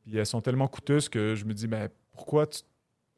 Puis 0.03 0.17
elles 0.19 0.27
sont 0.27 0.41
tellement 0.41 0.67
coûteuses 0.67 1.09
que 1.09 1.35
je 1.37 1.45
me 1.45 1.55
dis, 1.55 1.67
ben, 1.69 1.89
pourquoi 2.15 2.47
tu 2.47 2.63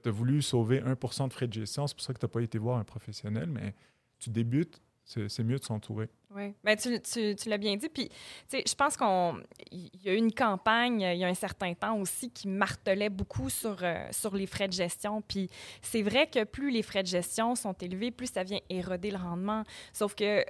as 0.04 0.10
voulu 0.10 0.42
sauver 0.42 0.80
1% 0.80 1.28
de 1.28 1.32
frais 1.32 1.46
de 1.46 1.52
gestion? 1.52 1.86
C'est 1.86 1.94
pour 1.94 2.04
ça 2.04 2.12
que 2.12 2.18
tu 2.18 2.26
n'as 2.26 2.30
pas 2.30 2.40
été 2.40 2.58
voir 2.58 2.78
un 2.78 2.84
professionnel, 2.84 3.48
mais 3.48 3.74
tu 4.18 4.30
débutes, 4.30 4.80
c'est 5.04 5.44
mieux 5.44 5.58
de 5.58 5.64
s'entourer. 5.64 6.08
Oui, 6.34 6.52
ben, 6.64 6.76
tu, 6.76 7.48
l'as 7.48 7.58
bien 7.58 7.76
dit. 7.76 7.88
Puis, 7.88 8.08
tu 8.08 8.14
sais, 8.48 8.64
je 8.66 8.74
pense 8.74 8.96
qu'on 8.96 9.40
il 9.70 9.90
y 10.02 10.08
a 10.08 10.14
eu 10.14 10.16
une 10.16 10.32
campagne 10.32 11.00
il 11.00 11.18
y 11.18 11.24
a 11.24 11.28
un 11.28 11.34
certain 11.34 11.72
temps 11.74 11.98
aussi 11.98 12.30
qui 12.30 12.48
martelait 12.48 13.08
beaucoup 13.08 13.48
sur, 13.48 13.78
euh, 13.82 14.08
sur 14.10 14.34
les 14.34 14.46
frais 14.46 14.66
de 14.66 14.72
gestion. 14.72 15.22
Puis, 15.22 15.48
c'est 15.80 16.02
vrai 16.02 16.26
que 16.26 16.42
plus 16.44 16.70
les 16.70 16.82
frais 16.82 17.04
de 17.04 17.08
gestion 17.08 17.54
sont 17.54 17.74
élevés, 17.74 18.10
plus 18.10 18.32
ça 18.32 18.42
vient 18.42 18.60
éroder 18.68 19.12
le 19.12 19.18
rendement. 19.18 19.62
Sauf 19.92 20.14
que 20.14 20.44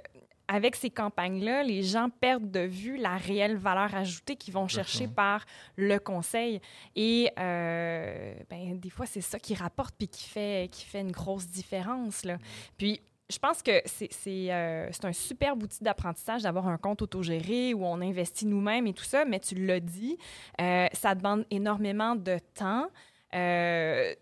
avec 0.47 0.75
ces 0.75 0.89
campagnes-là, 0.89 1.63
les 1.63 1.83
gens 1.83 2.09
perdent 2.09 2.49
de 2.49 2.61
vue 2.61 2.97
la 2.97 3.17
réelle 3.17 3.57
valeur 3.57 3.93
ajoutée 3.93 4.35
qu'ils 4.35 4.53
vont 4.53 4.67
chercher 4.67 5.07
par 5.07 5.45
le 5.75 5.97
conseil. 5.99 6.61
Et 6.95 7.29
euh, 7.37 8.33
ben, 8.49 8.79
des 8.79 8.89
fois, 8.89 9.05
c'est 9.05 9.21
ça 9.21 9.39
qui 9.39 9.55
rapporte 9.55 9.95
puis 9.97 10.07
qui 10.07 10.27
fait, 10.27 10.69
qui 10.71 10.85
fait 10.85 11.01
une 11.01 11.11
grosse 11.11 11.47
différence. 11.47 12.23
Là. 12.23 12.37
Puis, 12.77 13.01
je 13.29 13.39
pense 13.39 13.61
que 13.61 13.81
c'est 13.85 14.09
euh, 14.53 14.89
un 15.03 15.13
superbe 15.13 15.63
outil 15.63 15.83
d'apprentissage 15.83 16.43
d'avoir 16.43 16.67
un 16.67 16.77
compte 16.77 17.01
autogéré 17.01 17.73
où 17.73 17.85
on 17.85 17.99
investit 18.01 18.45
nous-mêmes 18.45 18.87
et 18.87 18.93
tout 18.93 19.03
ça, 19.03 19.25
mais 19.25 19.39
tu 19.39 19.55
l'as 19.55 19.81
dit, 19.81 20.17
euh, 20.61 20.87
ça 20.93 21.13
demande 21.13 21.45
énormément 21.51 22.15
de 22.15 22.39
temps. 22.53 22.87
euh, 23.35 24.13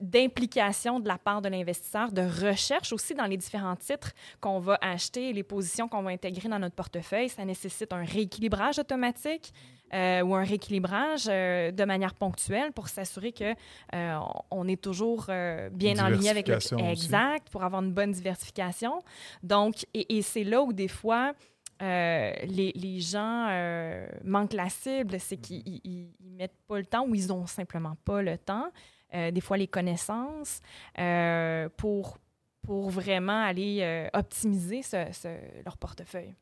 d'implication 0.00 1.00
de 1.00 1.08
la 1.08 1.18
part 1.18 1.42
de 1.42 1.48
l'investisseur, 1.48 2.12
de 2.12 2.22
recherche 2.22 2.92
aussi 2.92 3.14
dans 3.14 3.26
les 3.26 3.36
différents 3.36 3.76
titres 3.76 4.12
qu'on 4.40 4.58
va 4.60 4.78
acheter, 4.80 5.32
les 5.32 5.42
positions 5.42 5.88
qu'on 5.88 6.02
va 6.02 6.10
intégrer 6.10 6.48
dans 6.48 6.58
notre 6.58 6.74
portefeuille. 6.76 7.28
Ça 7.28 7.44
nécessite 7.44 7.92
un 7.92 8.04
rééquilibrage 8.04 8.78
automatique 8.78 9.52
euh, 9.94 10.20
ou 10.22 10.34
un 10.34 10.44
rééquilibrage 10.44 11.26
euh, 11.28 11.70
de 11.70 11.84
manière 11.84 12.14
ponctuelle 12.14 12.72
pour 12.72 12.88
s'assurer 12.88 13.32
que 13.32 13.54
euh, 13.94 14.18
on 14.50 14.68
est 14.68 14.80
toujours 14.80 15.26
euh, 15.28 15.70
bien 15.70 15.98
en 15.98 16.08
ligne 16.08 16.28
avec 16.28 16.46
le 16.48 16.54
diversification 16.56 16.90
aussi. 16.92 17.04
exact 17.06 17.48
pour 17.50 17.64
avoir 17.64 17.82
une 17.82 17.92
bonne 17.92 18.12
diversification. 18.12 19.02
Donc, 19.42 19.84
et, 19.94 20.18
et 20.18 20.22
c'est 20.22 20.44
là 20.44 20.62
où 20.62 20.72
des 20.72 20.88
fois 20.88 21.32
euh, 21.80 22.32
les, 22.44 22.72
les 22.74 23.00
gens 23.00 23.46
euh, 23.50 24.06
manquent 24.24 24.52
la 24.52 24.68
cible, 24.68 25.18
c'est 25.20 25.36
qu'ils 25.36 25.62
ils- 25.66 25.80
ils- 25.84 26.12
ils 26.20 26.30
mettent 26.32 26.58
pas 26.66 26.76
le 26.78 26.84
temps 26.84 27.06
ou 27.06 27.14
ils 27.14 27.32
ont 27.32 27.46
simplement 27.46 27.96
pas 28.04 28.20
le 28.20 28.36
temps. 28.36 28.68
Euh, 29.14 29.30
des 29.30 29.40
fois 29.40 29.56
les 29.56 29.68
connaissances 29.68 30.60
euh, 30.98 31.68
pour 31.76 32.18
pour 32.62 32.90
vraiment 32.90 33.40
aller 33.42 33.78
euh, 33.80 34.08
optimiser 34.12 34.82
ce- 34.82 35.10
ce- 35.12 35.62
leur 35.64 35.78
portefeuille. 35.78 36.34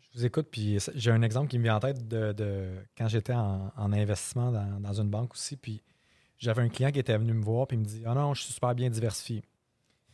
Je 0.00 0.20
vous 0.20 0.24
écoute, 0.24 0.48
puis 0.50 0.78
j'ai 0.94 1.10
un 1.10 1.20
exemple 1.20 1.48
qui 1.48 1.58
me 1.58 1.64
vient 1.64 1.76
en 1.76 1.80
tête 1.80 2.08
de, 2.08 2.32
de 2.32 2.68
quand 2.96 3.08
j'étais 3.08 3.34
en, 3.34 3.70
en 3.76 3.92
investissement 3.92 4.50
dans, 4.50 4.80
dans 4.80 4.92
une 5.00 5.10
banque 5.10 5.32
aussi. 5.34 5.56
Puis 5.58 5.82
j'avais 6.38 6.62
un 6.62 6.68
client 6.70 6.90
qui 6.90 6.98
était 7.00 7.18
venu 7.18 7.34
me 7.34 7.42
voir, 7.44 7.66
puis 7.66 7.76
il 7.76 7.80
me 7.80 7.84
dit 7.84 8.02
Ah 8.06 8.14
non, 8.14 8.32
je 8.32 8.44
suis 8.44 8.52
super 8.54 8.74
bien 8.74 8.88
diversifié. 8.88 9.42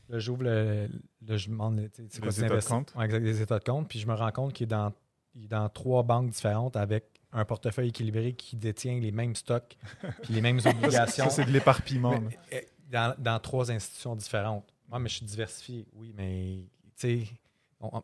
Là, 0.08 0.18
j'ouvre 0.18 0.42
le. 0.42 0.88
Là, 1.26 1.36
je 1.36 1.48
demande 1.48 1.88
c'est 1.94 2.18
quoi 2.20 2.30
Les 2.30 2.34
tes 2.34 2.44
états 2.44 2.56
de 2.56 2.64
compte. 2.64 2.92
Ouais, 2.96 3.04
exact, 3.04 3.20
les 3.22 3.42
états 3.42 3.58
de 3.60 3.64
compte. 3.64 3.88
Puis 3.88 4.00
je 4.00 4.06
me 4.08 4.14
rends 4.14 4.32
compte 4.32 4.52
qu'il 4.52 4.64
est 4.64 4.66
dans, 4.66 4.92
il 5.36 5.44
est 5.44 5.48
dans 5.48 5.68
trois 5.68 6.02
banques 6.02 6.30
différentes 6.30 6.76
avec 6.76 7.11
un 7.32 7.44
portefeuille 7.44 7.88
équilibré 7.88 8.32
qui 8.34 8.56
détient 8.56 8.98
les 9.00 9.10
mêmes 9.12 9.34
stocks 9.34 9.76
puis 10.22 10.34
les 10.34 10.40
mêmes 10.40 10.60
obligations. 10.66 11.24
Ça, 11.24 11.30
c'est 11.30 11.44
de 11.44 11.50
l'éparpillement. 11.50 12.20
Mais, 12.20 12.38
euh, 12.52 12.60
dans, 12.90 13.14
dans 13.18 13.38
trois 13.40 13.70
institutions 13.70 14.14
différentes. 14.16 14.72
Moi, 14.88 14.98
mais 14.98 15.08
je 15.08 15.14
suis 15.16 15.24
diversifié, 15.26 15.86
oui, 15.94 16.12
mais 16.16 16.58
tu 16.98 17.24
sais, 17.24 17.24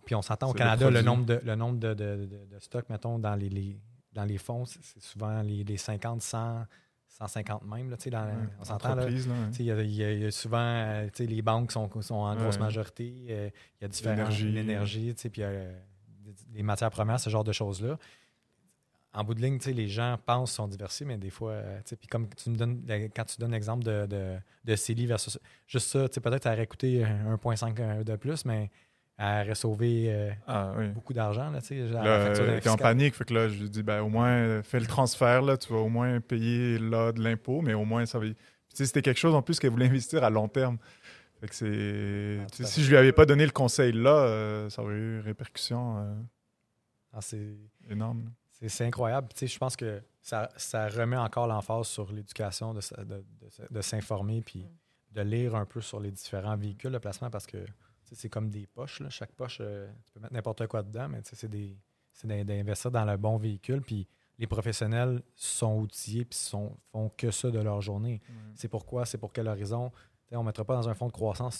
puis 0.07 0.15
on 0.15 0.23
s'entend 0.23 0.49
au 0.51 0.55
Canada, 0.55 0.91
le 0.91 1.03
nombre 1.03 1.27
de, 1.27 1.41
le 1.45 1.55
nombre 1.55 1.79
de, 1.79 1.89
de- 1.95 2.27
de- 2.27 2.47
de 2.55 2.59
stocks, 2.59 2.89
mettons, 2.89 3.19
dans 3.19 3.35
les, 3.37 3.49
les- 3.51 3.79
dans 4.15 4.25
les 4.25 4.39
fonds, 4.39 4.65
c'est 4.65 5.01
souvent 5.03 5.43
les, 5.43 5.63
les 5.63 5.77
50, 5.77 6.23
100, 6.23 6.65
150 7.09 7.65
même, 7.67 7.91
là, 7.91 7.97
tu 7.99 8.05
sais, 8.05 8.11
dans- 8.11 8.25
Ouais, 8.25 8.33
on 8.59 8.65
s'entend, 8.65 8.97
Il 9.07 9.65
y, 9.67 9.71
a- 9.71 9.83
il 9.83 9.91
y 9.95 10.03
a- 10.05 10.13
il 10.13 10.23
y 10.23 10.25
a 10.25 10.31
souvent, 10.31 10.57
euh, 10.59 11.05
tu 11.15 11.25
sais, 11.25 11.27
les 11.27 11.43
banques 11.43 11.71
sont, 11.71 11.89
sont 12.01 12.15
en 12.15 12.35
grosse 12.35 12.55
Ouais. 12.57 12.63
majorité. 12.63 13.27
euh, 13.29 13.51
il 13.79 13.83
y 13.83 13.85
a 13.85 13.89
différentes 13.89 14.17
L'énergie. 14.19 14.51
l'énergie, 14.53 15.15
tu 15.15 15.21
sais, 15.23 15.29
puis 15.31 15.43
euh, 15.43 15.71
des- 16.25 16.35
des 16.49 16.63
matières 16.63 16.91
premières, 16.91 17.21
ce 17.21 17.29
genre 17.29 17.45
de 17.45 17.53
choses-là. 17.53 17.99
En 19.15 19.25
bout 19.25 19.35
de 19.35 19.41
ligne, 19.41 19.59
tu 19.59 19.65
sais, 19.65 19.73
les 19.73 19.89
gens 19.89 20.19
pensent 20.25 20.51
qu'ils 20.51 20.57
sont 20.57 20.69
diversifiés, 20.69 21.07
mais 21.07 21.17
des 21.19 21.31
fois, 21.31 21.53
euh, 21.53 21.79
tu 21.79 21.91
sais, 21.91 21.97
puis 21.97 22.09
comme 22.09 22.29
tu 22.35 22.51
me 22.51 22.57
donnes, 22.57 22.83
quand 23.17 23.25
tu 23.25 23.39
donnes 23.41 23.53
l'exemple 23.53 23.83
de, 23.85 24.07
de, 24.07 24.37
de 24.65 24.77
CELI 24.77 25.07
versus 25.07 25.39
juste 25.67 25.89
ça, 25.89 26.09
tu 26.09 26.15
sais, 26.15 26.21
peut-être 26.21 26.47
elle 26.47 26.53
aurait 26.53 26.67
coûté 26.67 27.03
1,5 27.05 28.05
de 28.05 28.17
plus, 28.17 28.45
mais 28.45 28.71
elle 29.17 29.47
aurait 29.47 29.55
sauvé 29.55 30.07
euh, 30.09 30.31
Ah 30.47 30.75
oui. 30.77 30.89
beaucoup 30.91 31.15
d'argent, 31.15 31.51
là, 31.51 31.59
Là, 31.71 32.05
euh, 32.07 32.61
t'es 32.61 32.69
en 32.69 32.77
panique, 32.77 33.15
fait 33.15 33.25
que 33.25 33.35
là, 33.35 33.49
je 33.49 33.65
dis, 33.65 33.83
ben, 33.83 34.03
au 34.03 34.09
moins, 34.09 34.63
fais 34.63 34.79
le 34.79 34.87
transfert, 34.87 35.43
là, 35.43 35.57
tu 35.57 35.73
vas 35.73 35.79
au 35.81 35.89
moins 35.89 36.21
payer 36.21 36.79
là 36.79 37.11
de 37.13 37.23
l'impôt, 37.23 37.61
mais 37.63 37.75
au 37.75 37.85
moins, 37.85 38.05
ça 38.07 38.19
va. 38.19 38.27
Puis, 38.27 38.35
tu 38.35 38.77
sais, 38.77 38.87
c'était 38.87 39.03
quelque 39.03 39.19
chose 39.19 39.35
en 39.35 39.43
plus 39.43 39.59
qu'elle 39.59 39.71
voulait 39.71 39.87
investir 39.87 40.23
à 40.23 40.31
long 40.31 40.49
terme. 40.49 40.77
Fait 41.41 41.49
que 41.49 41.55
c'est. 41.55 42.39
Ah, 42.63 42.67
si 42.67 42.83
je 42.85 42.91
lui 42.91 42.97
avais 42.97 43.13
pas 43.13 43.25
donné 43.25 43.45
le 43.47 43.53
conseil 43.53 43.93
là, 43.93 44.11
euh, 44.11 44.69
ça 44.71 44.83
aurait 44.83 44.95
eu 44.95 45.17
une 45.17 45.25
répercussion 45.25 45.97
euh, 45.99 46.15
Ah, 47.13 47.21
c'est- 47.23 47.57
énorme. 47.89 48.31
C'est 48.67 48.85
incroyable. 48.87 49.29
Tu 49.35 49.41
sais, 49.41 49.47
je 49.47 49.59
pense 49.59 49.77
que 49.77 50.03
ça, 50.21 50.49
ça 50.57 50.89
remet 50.89 51.17
encore 51.17 51.47
l'emphase 51.47 51.87
sur 51.87 52.11
l'éducation, 52.13 52.75
de, 52.75 52.81
de, 52.99 53.05
de- 53.05 53.25
de 53.71 53.81
s'informer 53.81 54.43
puis 54.43 54.67
de 55.13 55.21
lire 55.23 55.55
un 55.55 55.65
peu 55.65 55.81
sur 55.81 56.01
les 56.01 56.11
différents 56.11 56.57
véhicules 56.57 56.91
de 56.93 56.99
placement 56.99 57.31
parce 57.31 57.47
que 57.47 57.59
c'est 58.13 58.29
comme 58.29 58.51
des 58.51 58.67
poches. 58.67 59.01
là. 59.01 59.11
Chaque 59.11 59.33
poche, 59.33 59.59
euh, 59.61 59.91
tu 60.07 60.13
peux 60.13 60.21
mettre 60.21 60.33
n'importe 60.35 60.67
quoi 60.67 60.83
dedans, 60.83 61.09
mais 61.09 61.21
c'est 61.25 61.49
des- 61.49 61.79
c'est 62.13 62.27
d'in- 62.27 62.45
d'investir 62.45 62.91
dans 62.91 63.05
le 63.05 63.17
bon 63.17 63.37
véhicule. 63.37 63.81
Puis 63.83 64.09
les 64.39 64.47
professionnels 64.47 65.23
sont 65.35 65.79
outillés 65.79 66.25
puis 66.25 66.39
sont, 66.39 66.77
font 66.91 67.11
que 67.17 67.31
ça 67.31 67.51
de 67.51 67.59
leur 67.61 67.81
journée. 67.81 68.21
C'est 68.55 68.69
pourquoi, 68.69 69.07
c'est 69.07 69.19
pour 69.19 69.33
quel 69.33 69.47
horizon? 69.47 69.93
On 70.33 70.41
ne 70.41 70.45
mettra 70.47 70.65
pas 70.65 70.75
dans 70.75 70.89
un 70.89 70.95
fonds 70.95 71.07
de 71.07 71.13
croissance 71.13 71.57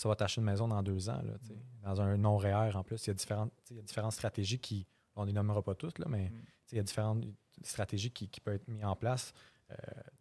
on 5.19 5.23
ne 5.23 5.27
les 5.29 5.33
nommera 5.35 5.63
pas 5.63 5.75
toutes, 5.75 5.99
là, 5.99 6.07
mais 6.09 6.31
Mm. 6.31 6.33
il 6.73 6.77
y 6.77 6.81
a 6.81 6.83
différentes 6.83 7.25
stratégies 7.63 8.11
qui, 8.11 8.29
qui 8.29 8.41
peuvent 8.41 8.55
être 8.55 8.69
mises 8.69 8.85
en 8.85 8.97
place 8.97 9.35
euh, 9.71 9.75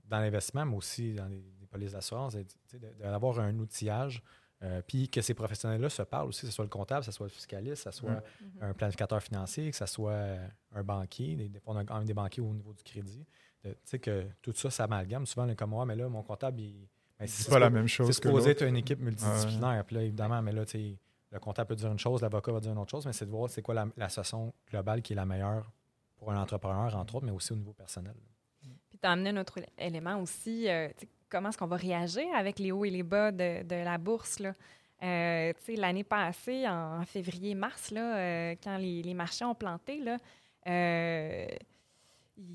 dans 0.06 0.20
l'investissement, 0.20 0.66
mais 0.66 0.76
aussi 0.76 1.14
dans 1.14 1.28
les, 1.28 1.44
les 1.60 1.68
polices 1.68 1.92
d'assurance, 1.94 2.36
d'avoir 3.00 3.40
un 3.40 3.58
outillage. 3.60 4.22
euh, 4.64 4.82
puis 4.88 5.08
que 5.08 5.22
ces 5.22 5.36
professionnels-là 5.36 5.88
se 5.88 6.02
parlent 6.02 6.30
aussi, 6.30 6.42
que 6.42 6.48
ce 6.48 6.54
soit 6.54 6.66
le 6.66 6.70
comptable, 6.70 7.02
que 7.02 7.06
ce 7.06 7.12
soit 7.12 7.28
le 7.28 7.32
fiscaliste, 7.32 7.84
que 7.84 7.92
ce 7.92 7.98
soit 8.00 8.24
Mm. 8.42 8.64
un 8.64 8.74
planificateur 8.74 9.22
financier, 9.22 9.70
que 9.70 9.78
ce 9.78 9.86
soit 9.86 10.12
euh, 10.14 10.48
un 10.74 10.84
banquier. 10.84 11.36
Des, 11.36 11.52
on 11.68 11.76
a 11.76 11.86
quand 11.86 11.98
même 11.98 12.08
des 12.08 12.16
banquiers 12.16 12.42
au 12.42 12.52
niveau 12.54 12.74
du 12.74 12.84
crédit. 12.84 13.24
Tu 13.64 13.70
sais 13.84 14.00
que 14.00 14.26
tout 14.42 14.54
ça 14.56 14.72
s'amalgame. 14.72 15.26
Souvent, 15.28 15.46
on 15.46 15.50
est 15.50 15.56
comme 15.56 15.70
moi, 15.72 15.86
mais 15.86 15.96
là, 15.96 16.10
mon 16.10 16.24
comptable, 16.24 16.60
il. 16.62 16.88
ben, 17.20 17.28
C'est 17.28 17.50
pas 17.52 17.60
la 17.60 17.70
même 17.70 17.88
chose 17.88 18.08
c'est 18.08 18.14
supposé 18.14 18.50
être 18.52 18.64
une 18.64 18.78
équipe 18.78 19.00
multidisciplinaire. 19.00 19.86
Puis 19.86 19.96
là, 19.98 20.02
évidemment, 20.04 20.42
mais 20.42 20.54
là, 20.54 20.66
tu 20.66 20.72
sais, 20.72 20.98
le 21.32 21.40
comptable 21.40 21.68
peut 21.70 21.76
dire 21.76 21.92
une 21.92 22.00
chose, 22.00 22.22
l'avocat 22.22 22.52
va 22.52 22.60
dire 22.60 22.72
une 22.72 22.78
autre 22.78 22.92
chose, 22.92 23.06
mais 23.06 23.14
c'est 23.14 23.26
de 23.26 23.32
voir 23.32 23.50
c'est 23.50 23.62
quoi 23.62 23.74
la, 23.76 23.88
la 23.98 24.10
façon 24.10 24.54
globale 24.70 25.02
qui 25.02 25.14
est 25.14 25.16
la 25.16 25.26
meilleure 25.26 25.72
pour 26.18 26.32
un 26.32 26.42
entrepreneur, 26.42 26.96
entre 26.96 27.16
autres, 27.16 27.26
mais 27.26 27.32
aussi 27.32 27.52
au 27.54 27.56
niveau 27.56 27.74
personnel. 27.74 28.16
Puis 28.90 28.98
tu 29.02 29.08
as 29.08 29.12
amené 29.12 29.30
un 29.32 29.38
autre 29.38 29.60
élé- 29.60 29.68
élément 29.78 30.20
aussi, 30.22 30.68
euh, 30.70 30.88
comment 31.30 31.50
est-ce 31.50 31.58
qu'on 31.58 31.68
va 31.68 31.76
réagir 31.76 32.26
avec 32.36 32.60
les 32.60 32.72
hauts 32.72 32.86
et 32.86 32.90
les 32.90 33.04
bas 33.04 33.32
de, 33.32 33.64
de 33.64 33.76
la 33.76 33.98
bourse. 33.98 34.40
Là? 34.40 34.54
Euh, 35.04 35.54
L'année 35.76 36.04
passée, 36.04 36.68
en 36.68 37.04
février-mars, 37.06 37.92
là, 37.92 38.18
euh, 38.18 38.56
quand 38.64 38.78
les, 38.78 39.04
les 39.04 39.14
marchés 39.14 39.46
ont 39.46 39.54
planté, 39.54 40.00
là, 40.02 40.18
euh, 40.68 41.46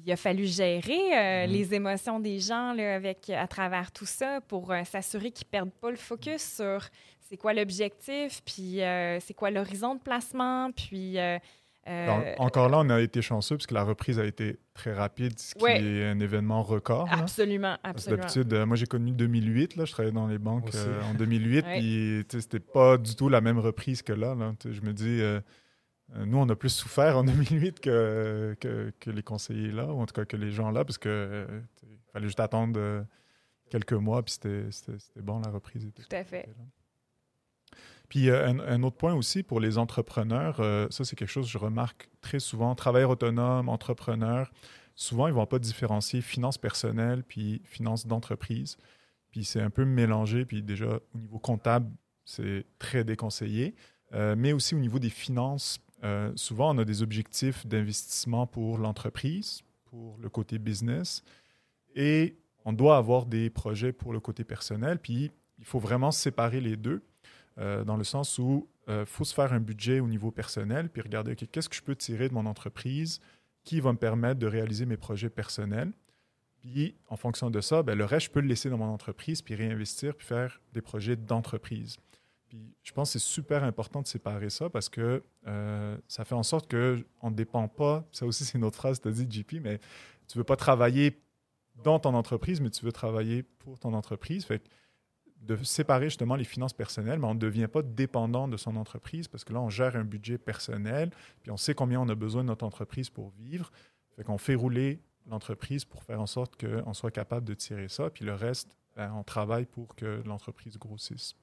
il 0.04 0.10
a 0.12 0.16
fallu 0.16 0.46
gérer 0.46 1.16
euh, 1.16 1.46
Mhm. 1.46 1.52
les 1.52 1.74
émotions 1.74 2.20
des 2.20 2.38
gens 2.38 2.72
là, 2.72 2.94
avec, 2.94 3.30
à 3.30 3.46
travers 3.48 3.90
tout 3.92 4.06
ça 4.06 4.40
pour 4.40 4.70
euh, 4.70 4.84
s'assurer 4.84 5.30
qu'ils 5.32 5.46
ne 5.48 5.50
perdent 5.50 5.72
pas 5.72 5.90
le 5.90 5.96
focus 5.96 6.54
sur 6.56 6.84
c'est 7.33 7.39
quoi 7.39 7.55
l'objectif, 7.55 8.43
puis 8.45 8.83
euh, 8.83 9.18
c'est 9.20 9.33
quoi 9.33 9.51
l'horizon 9.51 9.95
de 9.95 10.01
placement, 10.01 10.70
puis... 10.72 11.18
euh, 11.18 11.39
euh, 11.89 12.35
En- 12.39 12.45
Encore 12.45 12.68
là, 12.68 12.78
on 12.80 12.91
a 12.91 13.01
été 13.01 13.22
chanceux 13.22 13.57
parce 13.57 13.66
que 13.66 13.72
la 13.72 13.85
reprise 13.85 14.18
a 14.18 14.24
été 14.26 14.59
très 14.74 14.93
rapide, 14.93 15.39
ce 15.39 15.55
qui 15.55 15.64
Ouais. 15.64 15.83
est 15.83 16.05
un 16.11 16.20
événement 16.20 16.62
record. 16.62 17.09
absolument, 17.11 17.78
absolument. 17.83 18.20
D'habitude, 18.20 18.53
euh, 18.53 18.66
moi 18.66 18.76
j'ai 18.76 18.85
connu 18.87 19.12
2008, 19.12 19.76
là, 19.76 19.87
je 19.87 19.93
travaillais 19.93 20.12
dans 20.14 20.26
les 20.26 20.37
banques 20.39 20.74
euh, 20.74 21.01
en 21.11 21.14
2008, 21.14 21.64
Ouais. 21.66 21.78
puis 21.78 22.24
c'était 22.41 22.61
pas 22.61 22.99
du 22.99 23.16
tout 23.16 23.30
la 23.30 23.41
même 23.41 23.59
reprise 23.59 24.03
que 24.03 24.12
là. 24.12 24.37
Je 24.64 24.80
me 24.83 24.93
dis, 24.93 25.22
nous 26.14 26.37
on 26.39 26.49
a 26.51 26.55
plus 26.55 26.68
souffert 26.68 27.16
en 27.16 27.24
2008 27.24 27.80
que, 27.80 28.55
que, 28.61 28.93
que 29.01 29.11
les 29.11 29.22
conseillers 29.22 29.72
là, 29.72 29.87
ou 29.87 30.03
en 30.03 30.07
tout 30.07 30.12
cas 30.14 30.26
que 30.26 30.37
les 30.37 30.51
gens 30.51 30.70
là, 30.70 30.85
parce 30.85 30.99
que 30.99 31.09
euh, 31.09 31.47
tu 31.80 31.87
sais, 31.87 31.93
il 31.95 32.12
fallait 32.12 32.26
juste 32.26 32.41
attendre 32.41 32.78
quelques 33.70 33.95
mois, 33.95 34.22
puis 34.22 34.35
c'était 34.35 34.66
bon, 35.22 35.41
la 35.41 35.49
reprise 35.51 35.91
Tout 35.97 36.14
à 36.14 36.22
fait. 36.24 36.47
Puis 38.12 38.28
euh, 38.28 38.46
un, 38.46 38.82
autre 38.82 38.98
point 38.98 39.14
aussi 39.14 39.42
pour 39.42 39.58
les 39.58 39.78
entrepreneurs, 39.78 40.60
euh, 40.60 40.86
ça 40.90 41.02
c'est 41.02 41.16
quelque 41.16 41.30
chose 41.30 41.46
que 41.46 41.52
je 41.52 41.56
remarque 41.56 42.10
très 42.20 42.40
souvent, 42.40 42.74
travailleurs 42.74 43.08
autonomes, 43.08 43.70
entrepreneurs, 43.70 44.52
souvent 44.94 45.28
ils 45.28 45.32
vont 45.32 45.46
pas 45.46 45.58
différencier 45.58 46.20
finances 46.20 46.58
personnelles 46.58 47.24
puis 47.26 47.62
finances 47.64 48.06
d'entreprise. 48.06 48.76
Puis 49.30 49.46
c'est 49.46 49.62
un 49.62 49.70
peu 49.70 49.86
mélangé, 49.86 50.44
puis 50.44 50.62
déjà 50.62 51.00
au 51.14 51.18
niveau 51.18 51.38
comptable, 51.38 51.90
c'est 52.26 52.66
très 52.78 53.02
déconseillé. 53.02 53.74
Euh, 54.12 54.34
mais 54.36 54.52
aussi 54.52 54.74
au 54.74 54.78
niveau 54.78 54.98
des 54.98 55.08
finances, 55.08 55.80
souvent 56.34 56.74
on 56.74 56.78
a 56.78 56.84
des 56.84 57.00
objectifs 57.00 57.66
d'investissement 57.66 58.46
pour 58.46 58.76
l'entreprise, 58.76 59.62
pour 59.86 60.18
le 60.18 60.28
côté 60.28 60.58
business, 60.58 61.22
et 61.94 62.36
on 62.66 62.74
doit 62.74 62.98
avoir 62.98 63.24
des 63.24 63.48
projets 63.48 63.94
pour 63.94 64.12
le 64.12 64.20
côté 64.20 64.44
personnel, 64.44 64.98
puis 64.98 65.30
il 65.58 65.64
faut 65.64 65.78
vraiment 65.78 66.10
séparer 66.10 66.60
les 66.60 66.76
deux. 66.76 67.02
Euh, 67.59 67.84
dans 67.84 67.96
le 67.96 68.05
sens 68.05 68.38
où 68.38 68.68
il 68.88 69.05
faut 69.07 69.24
se 69.24 69.32
faire 69.32 69.53
un 69.53 69.61
budget 69.61 70.00
au 70.00 70.09
niveau 70.09 70.30
personnel, 70.32 70.88
puis 70.88 71.03
regarder 71.03 71.36
qu'est-ce 71.36 71.68
que 71.68 71.76
je 71.76 71.82
peux 71.82 71.94
tirer 71.94 72.28
de 72.28 72.34
mon 72.34 72.46
entreprise 72.46 73.20
qui 73.62 73.80
va 73.80 73.92
me 73.92 73.98
permettre 73.98 74.40
de 74.40 74.46
réaliser 74.46 74.86
mes 74.86 74.96
projets 74.96 75.30
personnels? 75.30 75.92
Puis, 76.62 76.94
en 77.09 77.16
fonction 77.16 77.50
de 77.50 77.61
ça, 77.61 77.82
ben, 77.82 77.98
le 77.98 78.05
reste, 78.05 78.26
je 78.26 78.30
peux 78.30 78.40
le 78.40 78.46
laisser 78.46 78.70
dans 78.70 78.78
mon 78.78 78.86
entreprise, 78.86 79.42
puis 79.42 79.57
réinvestir, 79.57 80.14
puis 80.14 80.26
faire 80.26 80.61
des 80.72 80.80
projets 80.80 81.16
d'entreprise. 81.16 81.96
Puis, 82.48 82.76
je 82.84 82.92
pense 82.92 83.12
que 83.12 83.18
c'est 83.18 83.24
super 83.24 83.64
important 83.64 84.00
de 84.00 84.07
séparer 84.07 84.48
ça 84.48 84.70
parce 84.70 84.88
que 84.88 85.24
euh, 85.48 85.96
ça 86.07 86.24
fait 86.24 86.34
en 86.34 86.42
sorte 86.44 86.70
qu'on 86.70 87.30
ne 87.30 87.34
dépend 87.34 87.66
pas, 87.66 88.07
ça 88.12 88.26
aussi 88.26 88.44
c'est 88.44 88.59
une 88.59 88.64
autre 88.64 88.76
phrase 88.76 89.00
tu 89.00 89.09
as 89.09 89.11
dit, 89.11 89.26
JP, 89.28 89.55
mais 89.62 89.78
tu 90.28 90.36
ne 90.36 90.40
veux 90.40 90.44
pas 90.44 90.57
travailler 90.57 91.20
dans 91.82 91.98
ton 91.98 92.14
entreprise, 92.14 92.61
mais 92.61 92.70
tu 92.70 92.84
veux 92.84 92.92
travailler 92.92 93.42
pour 93.42 93.78
ton 93.78 93.92
entreprise. 93.94 94.46
De 95.43 95.57
séparer 95.64 96.07
justement 96.07 96.36
les 96.36 96.45
finances 96.45 96.72
personnelles, 96.72 97.18
mais 97.18 97.26
on 97.26 97.34
ne 97.34 97.38
devient 97.38 97.66
pas 97.66 97.82
dépendant 97.82 98.49
de 98.49 98.57
son 98.57 98.76
entreprise 98.76 99.28
parce 99.28 99.45
que 99.45 99.53
là, 99.53 99.61
on 99.61 99.70
gère 99.70 99.97
un 99.97 100.05
budget 100.05 100.38
personnel, 100.38 101.11
puis 101.43 101.51
on 101.51 101.57
sait 101.57 101.74
combien 101.74 102.01
on 102.01 102.09
a 102.09 102.14
besoin 102.14 102.43
de 102.43 102.49
notre 102.49 102.64
entreprise 102.64 103.11
pour 103.11 103.30
vivre. 103.30 103.70
Fait 104.16 104.24
qu'on 104.24 104.38
fait 104.38 104.55
rouler 104.55 105.01
l'entreprise 105.28 105.84
pour 105.84 106.03
faire 106.05 106.20
en 106.20 106.26
sorte 106.26 106.61
qu'on 106.61 106.95
soit 106.95 107.11
capable 107.11 107.47
de 107.47 107.55
tirer 107.55 107.88
ça, 107.88 108.11
puis 108.11 108.24
le 108.24 108.34
reste, 108.34 108.76
ben, 108.97 109.12
on 109.14 109.24
travaille 109.24 109.66
pour 109.66 109.95
que 109.97 110.22
l'entreprise 110.24 110.78
grossisse. 110.78 111.34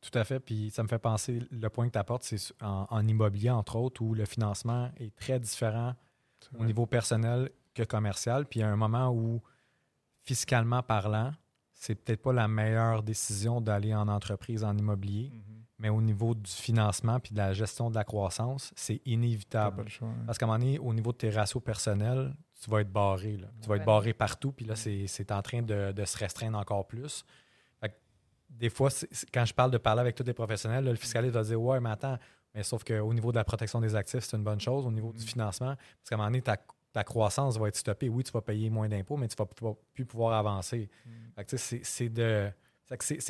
Tout 0.00 0.16
à 0.16 0.24
fait. 0.24 0.38
Puis 0.38 0.70
ça 0.70 0.82
me 0.84 0.88
fait 0.88 0.98
penser, 0.98 1.42
le 1.50 1.68
point 1.70 1.88
que 1.88 1.92
tu 1.92 1.98
apportes, 1.98 2.22
c'est 2.22 2.52
en, 2.62 2.86
en 2.88 3.08
immobilier, 3.08 3.50
entre 3.50 3.76
autres, 3.76 4.00
où 4.02 4.14
le 4.14 4.26
financement 4.26 4.90
est 4.98 5.14
très 5.16 5.40
différent 5.40 5.94
au 6.56 6.64
niveau 6.64 6.86
personnel 6.86 7.50
que 7.74 7.82
commercial. 7.82 8.46
Puis 8.46 8.60
il 8.60 8.62
y 8.62 8.66
a 8.66 8.68
un 8.68 8.76
moment 8.76 9.10
où, 9.10 9.42
fiscalement 10.22 10.84
parlant, 10.84 11.32
c'est 11.80 11.94
peut-être 11.94 12.20
pas 12.22 12.32
la 12.32 12.48
meilleure 12.48 13.02
décision 13.02 13.60
d'aller 13.60 13.94
en 13.94 14.08
entreprise 14.08 14.64
en 14.64 14.76
immobilier, 14.76 15.30
Mhm. 15.32 15.62
mais 15.78 15.88
au 15.88 16.00
niveau 16.02 16.34
du 16.34 16.50
financement 16.50 17.20
puis 17.20 17.32
de 17.32 17.38
la 17.38 17.52
gestion 17.52 17.88
de 17.88 17.94
la 17.94 18.02
croissance, 18.04 18.72
c'est 18.76 19.00
inévitable. 19.06 19.88
choix. 19.88 20.08
hein. 20.08 20.24
Parce 20.26 20.36
qu'à 20.38 20.46
un 20.46 20.48
moment 20.48 20.58
donné, 20.58 20.78
au 20.80 20.92
niveau 20.92 21.12
de 21.12 21.18
tes 21.18 21.30
ratios 21.30 21.62
personnels, 21.62 22.34
tu 22.60 22.68
vas 22.68 22.80
être 22.80 22.90
barré. 22.92 23.36
là. 23.36 23.46
Tu 23.62 23.68
vas 23.68 23.76
être 23.76 23.84
barré 23.84 24.12
partout, 24.12 24.50
puis 24.52 24.66
là, 24.66 24.74
c'est 24.74 25.06
c'est 25.06 25.30
en 25.30 25.40
train 25.40 25.62
de, 25.62 25.92
de 25.92 26.04
se 26.04 26.18
restreindre 26.18 26.58
encore 26.58 26.86
plus. 26.88 27.24
Fait 27.80 27.90
que 27.90 27.94
des 28.50 28.70
fois, 28.70 28.90
quand 29.32 29.44
je 29.44 29.54
parle 29.54 29.70
de 29.70 29.78
parler 29.78 30.00
avec 30.00 30.16
tous 30.16 30.24
les 30.24 30.34
professionnels, 30.34 30.84
là, 30.84 30.90
le 30.90 30.96
fiscaliste 30.96 31.34
va 31.34 31.44
dire 31.44 31.62
Ouais, 31.62 31.78
mais 31.80 31.90
attends, 31.90 32.18
mais 32.54 32.64
sauf 32.64 32.82
qu'au 32.82 33.14
niveau 33.14 33.30
de 33.30 33.36
la 33.36 33.44
protection 33.44 33.80
des 33.80 33.94
actifs, 33.94 34.24
c'est 34.24 34.36
une 34.36 34.42
bonne 34.42 34.60
chose. 34.60 34.84
Au 34.84 34.90
niveau 34.90 35.12
du 35.12 35.22
Mm. 35.22 35.28
financement, 35.28 35.76
parce 35.76 36.08
qu'à 36.08 36.16
un 36.16 36.18
moment 36.18 36.28
donné, 36.30 36.42
ta, 36.42 36.56
ta 36.92 37.04
croissance 37.04 37.58
va 37.58 37.68
être 37.68 37.76
stoppée. 37.76 38.08
Oui, 38.08 38.24
tu 38.24 38.32
vas 38.32 38.40
payer 38.40 38.70
moins 38.70 38.88
d'impôts, 38.88 39.16
mais 39.16 39.28
tu 39.28 39.36
vas, 39.36 39.46
tu 39.56 39.62
vas 39.64 39.74
plus 39.94 40.06
pouvoir 40.06 40.32
avancer. 40.38 40.88
Mm. 41.06 41.10
C'est 41.82 42.08
de. 42.08 42.50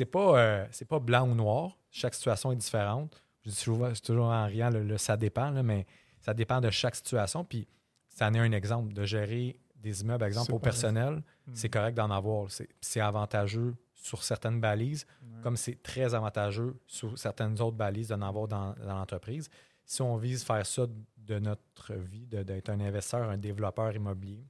pas, 0.05 0.39
euh, 0.39 0.65
blanc 0.99 1.27
ou 1.29 1.35
noir. 1.35 1.77
Chaque 1.91 2.13
situation 2.13 2.51
est 2.51 2.55
différente. 2.55 3.21
Je 3.45 3.49
dis 3.49 4.01
toujours, 4.01 4.27
en 4.27 4.45
riant, 4.45 4.69
le, 4.69 4.83
le 4.83 4.97
ça 4.97 5.17
dépend, 5.17 5.49
là, 5.51 5.63
mais 5.63 5.85
ça 6.21 6.33
dépend 6.33 6.61
de 6.61 6.69
chaque 6.69 6.95
situation. 6.95 7.43
Puis, 7.43 7.67
ça 8.07 8.27
en 8.27 8.33
est 8.33 8.39
un 8.39 8.51
exemple 8.51 8.93
de 8.93 9.03
gérer 9.03 9.59
des 9.75 10.01
immeubles, 10.01 10.19
par 10.19 10.27
exemple, 10.27 10.47
C'est 10.47 10.53
au 10.53 10.59
personnel. 10.59 11.23
Mm. 11.47 11.51
C'est 11.55 11.69
correct 11.69 11.95
d'en 11.95 12.11
avoir. 12.11 12.49
C'est- 12.51 12.69
C'est 12.81 12.99
avantageux 13.01 13.75
sur 13.93 14.23
certaines 14.23 14.61
balises, 14.61 15.05
Ouais. 15.21 15.41
comme 15.43 15.57
c'est 15.57 15.81
très 15.83 16.13
avantageux 16.15 16.79
sur 16.87 17.17
certaines 17.17 17.59
autres 17.61 17.75
balises 17.77 18.07
d'en 18.09 18.21
avoir 18.21 18.47
dans, 18.47 18.73
dans 18.73 18.97
l'entreprise. 18.97 19.49
Si 19.91 20.03
on 20.03 20.17
vise 20.17 20.43
faire 20.43 20.63
ça 20.67 20.85
de 21.17 21.39
notre 21.39 21.95
vie, 21.95 22.27
d'être 22.27 22.69
un 22.69 22.79
investisseur, 22.79 23.27
un 23.27 23.39
développeur 23.39 23.95
immobilier, 23.95 24.45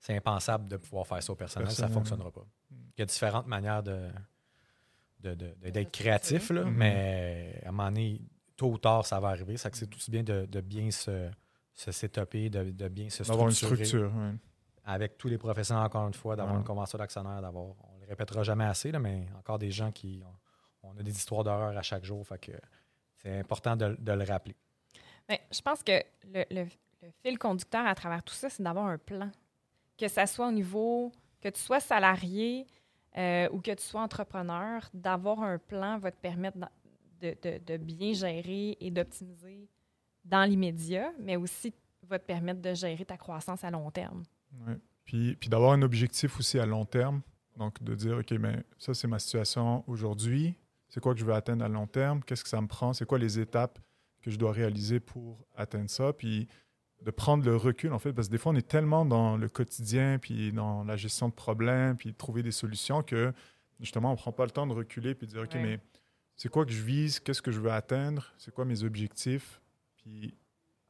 c'est 0.00 0.16
impensable 0.16 0.68
de 0.68 0.78
pouvoir 0.78 1.06
faire 1.06 1.22
ça 1.22 1.32
au 1.32 1.36
personnel. 1.36 1.70
Ça 1.70 1.86
ne 1.86 1.92
fonctionnera 1.92 2.30
pas. 2.30 2.46
Mm. 2.70 2.74
Il 2.96 3.00
y 3.00 3.02
a 3.02 3.04
différentes 3.04 3.46
manières 3.46 3.82
de, 3.82 4.08
d'être 5.20 5.90
créatif, 5.92 6.48
là, 6.50 6.64
Mhm. 6.64 6.74
mais 6.74 7.60
à 7.64 7.68
un 7.68 7.72
moment 7.72 7.88
donné, 7.90 8.22
tôt 8.56 8.70
ou 8.72 8.78
tard, 8.78 9.04
ça 9.04 9.20
va 9.20 9.28
arriver. 9.28 9.56
Ça 9.58 9.68
que 9.70 9.76
c'est 9.76 9.92
aussi 9.94 10.10
bien 10.10 10.22
de, 10.22 10.46
de 10.46 10.60
bien 10.62 10.90
se, 10.90 11.28
se 11.74 11.92
setuper, 11.92 12.48
de, 12.48 12.70
de 12.70 12.88
bien 12.88 13.10
se 13.10 13.24
D'avoir 13.24 13.48
une 13.48 13.54
structurer 13.54 13.84
structure. 13.84 14.12
avec 14.84 15.18
tous 15.18 15.28
les 15.28 15.36
professionnels, 15.38 15.84
encore 15.84 16.06
une 16.06 16.14
fois, 16.14 16.36
d'avoir 16.36 16.54
Ouais. 16.54 16.60
une 16.60 16.66
convention 16.66 16.96
d'actionnaire, 16.98 17.42
d'avoir, 17.42 17.64
on 17.66 17.96
ne 17.96 18.00
le 18.02 18.06
répétera 18.08 18.42
jamais 18.44 18.64
assez, 18.64 18.90
là, 18.92 18.98
mais 18.98 19.26
encore 19.38 19.58
des 19.58 19.70
gens 19.70 19.92
qui, 19.92 20.22
on, 20.82 20.88
on 20.90 20.96
a 20.98 21.02
des 21.02 21.14
histoires 21.14 21.44
d'horreur 21.44 21.76
à 21.76 21.82
chaque 21.82 22.04
jour, 22.04 22.26
fait 22.26 22.38
que 22.38 22.52
c'est 23.22 23.38
important 23.38 23.76
de, 23.76 23.96
de 23.98 24.12
le 24.12 24.24
rappeler. 24.24 24.54
Ben, 25.28 25.38
je 25.52 25.60
pense 25.60 25.82
que 25.82 25.92
le, 26.32 26.44
le- 26.50 26.66
le 27.02 27.08
fil 27.22 27.38
conducteur 27.38 27.86
à 27.86 27.94
travers 27.94 28.22
tout 28.24 28.34
ça, 28.34 28.50
c'est 28.50 28.62
d'avoir 28.62 28.86
un 28.86 28.98
plan. 28.98 29.30
Que 29.96 30.08
ça 30.08 30.26
soit 30.26 30.48
au 30.48 30.52
niveau, 30.52 31.12
que 31.40 31.48
tu 31.48 31.60
sois 31.60 31.78
salarié 31.80 32.66
euh, 33.16 33.48
ou 33.52 33.60
que 33.60 33.72
tu 33.74 33.82
sois 33.84 34.02
entrepreneur, 34.02 34.88
d'avoir 34.94 35.42
un 35.42 35.58
plan 35.58 35.98
va 35.98 36.10
te 36.10 36.20
permettre 36.20 36.58
de, 37.20 37.36
de- 37.42 37.58
de 37.64 37.76
bien 37.76 38.12
gérer 38.14 38.76
et 38.80 38.90
d'optimiser 38.90 39.68
dans 40.24 40.44
l'immédiat, 40.48 41.12
mais 41.18 41.36
aussi 41.36 41.72
va 42.02 42.18
te 42.18 42.24
permettre 42.24 42.60
de 42.60 42.74
gérer 42.74 43.04
ta 43.04 43.16
croissance 43.16 43.62
à 43.64 43.70
long 43.70 43.90
terme. 43.90 44.22
Ouais. 44.66 44.76
Puis, 45.04 45.36
puis 45.36 45.48
d'avoir 45.48 45.72
un 45.72 45.82
objectif 45.82 46.38
aussi 46.38 46.58
à 46.58 46.66
long 46.66 46.84
terme. 46.84 47.22
Donc, 47.56 47.82
de 47.82 47.94
dire, 47.94 48.18
OK, 48.18 48.30
mais 48.32 48.62
ça, 48.78 48.94
c'est 48.94 49.08
ma 49.08 49.18
situation 49.18 49.82
aujourd'hui. 49.88 50.54
C'est 50.88 51.00
quoi 51.00 51.14
que 51.14 51.20
je 51.20 51.24
veux 51.24 51.34
atteindre 51.34 51.64
à 51.64 51.68
long 51.68 51.86
terme? 51.86 52.22
Qu'est-ce 52.24 52.42
que 52.42 52.48
ça 52.48 52.60
me 52.60 52.66
prend? 52.66 52.92
C'est 52.92 53.04
quoi 53.06 53.18
les 53.18 53.38
étapes 53.38 53.78
que 54.22 54.30
je 54.30 54.38
dois 54.38 54.52
réaliser 54.52 55.00
pour 55.00 55.46
atteindre 55.56 55.90
ça? 55.90 56.12
Puis 56.12 56.48
de 57.02 57.10
prendre 57.10 57.44
le 57.44 57.54
recul, 57.56 57.92
en 57.92 57.98
fait, 57.98 58.12
parce 58.12 58.26
que 58.28 58.32
des 58.32 58.38
fois, 58.38 58.52
on 58.52 58.56
est 58.56 58.66
tellement 58.66 59.04
dans 59.04 59.36
le 59.36 59.48
quotidien, 59.48 60.18
puis 60.18 60.52
dans 60.52 60.82
la 60.84 60.96
gestion 60.96 61.28
de 61.28 61.34
problèmes, 61.34 61.96
puis 61.96 62.10
de 62.12 62.16
trouver 62.16 62.42
des 62.42 62.50
solutions 62.50 63.02
que, 63.02 63.32
justement, 63.80 64.08
on 64.08 64.12
ne 64.12 64.16
prend 64.16 64.32
pas 64.32 64.44
le 64.44 64.50
temps 64.50 64.66
de 64.66 64.72
reculer 64.72 65.14
puis 65.14 65.26
de 65.28 65.32
dire, 65.32 65.42
OK, 65.42 65.54
Ouais. 65.54 65.62
mais 65.62 65.80
c'est 66.34 66.48
quoi 66.48 66.64
que 66.66 66.72
je 66.72 66.82
vise? 66.82 67.20
Qu'est-ce 67.20 67.42
que 67.42 67.52
je 67.52 67.60
veux 67.60 67.70
atteindre? 67.70 68.32
C'est 68.38 68.52
quoi 68.52 68.64
mes 68.64 68.82
objectifs? 68.82 69.60
Puis 69.96 70.34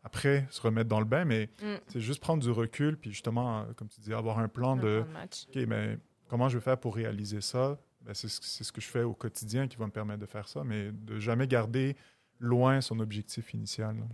après, 0.03 0.47
se 0.51 0.61
remettre 0.63 0.89
dans 0.89 1.01
le 1.01 1.05
bain, 1.07 1.25
mais 1.27 1.51
Mm. 1.61 1.75
c'est 1.89 2.01
juste 2.01 2.21
prendre 2.21 2.43
du 2.43 2.51
recul, 2.51 2.97
puis 2.97 3.11
justement, 3.11 3.67
comme 3.77 3.89
tu 3.89 4.01
dis, 4.01 4.15
avoir 4.15 4.39
un 4.39 4.49
plan 4.49 4.73
Un 4.73 4.77
de, 4.77 5.03
plan 5.03 5.25
de. 5.25 5.61
OK, 5.63 5.69
mais 5.69 5.99
comment 6.29 6.49
je 6.49 6.57
vais 6.57 6.65
faire 6.65 6.79
pour 6.79 6.95
réaliser 6.95 7.43
ça? 7.43 7.79
Ben, 8.01 8.15
c'est 8.15 8.29
ce 8.29 8.73
que 8.73 8.81
je 8.81 8.87
fais 8.87 9.03
au 9.03 9.13
quotidien 9.15 9.67
qui 9.69 9.77
va 9.77 9.87
me 9.87 9.91
permettre 9.91 10.21
de 10.21 10.27
faire 10.27 10.49
ça, 10.49 10.63
mais 10.65 10.91
de 10.93 11.19
jamais 11.19 11.47
garder 11.47 11.97
loin 12.39 12.81
son 12.81 13.01
objectif 13.01 13.53
initial. 13.55 13.97
là. 13.97 14.05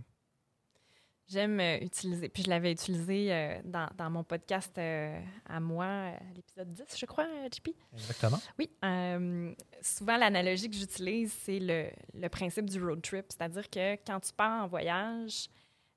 J'aime 1.27 1.59
euh, 1.59 1.79
utiliser, 1.81 2.29
puis 2.29 2.43
je 2.43 2.49
l'avais 2.51 2.71
utilisé 2.71 3.33
euh, 3.33 3.59
dans, 3.63 3.87
dans 3.97 4.11
mon 4.11 4.23
podcast 4.23 4.77
euh, 4.77 5.19
à 5.47 5.59
moi, 5.59 6.11
l'épisode 6.35 6.71
10, 6.71 6.83
je 6.99 7.05
crois, 7.07 7.25
JP. 7.51 7.69
Exactement. 7.93 8.39
Oui. 8.59 8.69
euh, 8.83 9.51
souvent, 9.81 10.17
l'analogie 10.17 10.69
que 10.69 10.75
j'utilise, 10.75 11.33
c'est 11.41 11.57
le, 11.59 11.87
le 12.13 12.29
principe 12.29 12.69
du 12.69 12.79
road 12.83 13.01
trip. 13.01 13.25
C'est-à-dire 13.29 13.67
que 13.71 13.95
quand 14.05 14.19
tu 14.19 14.33
pars 14.33 14.65
en 14.65 14.67
voyage, 14.67 15.47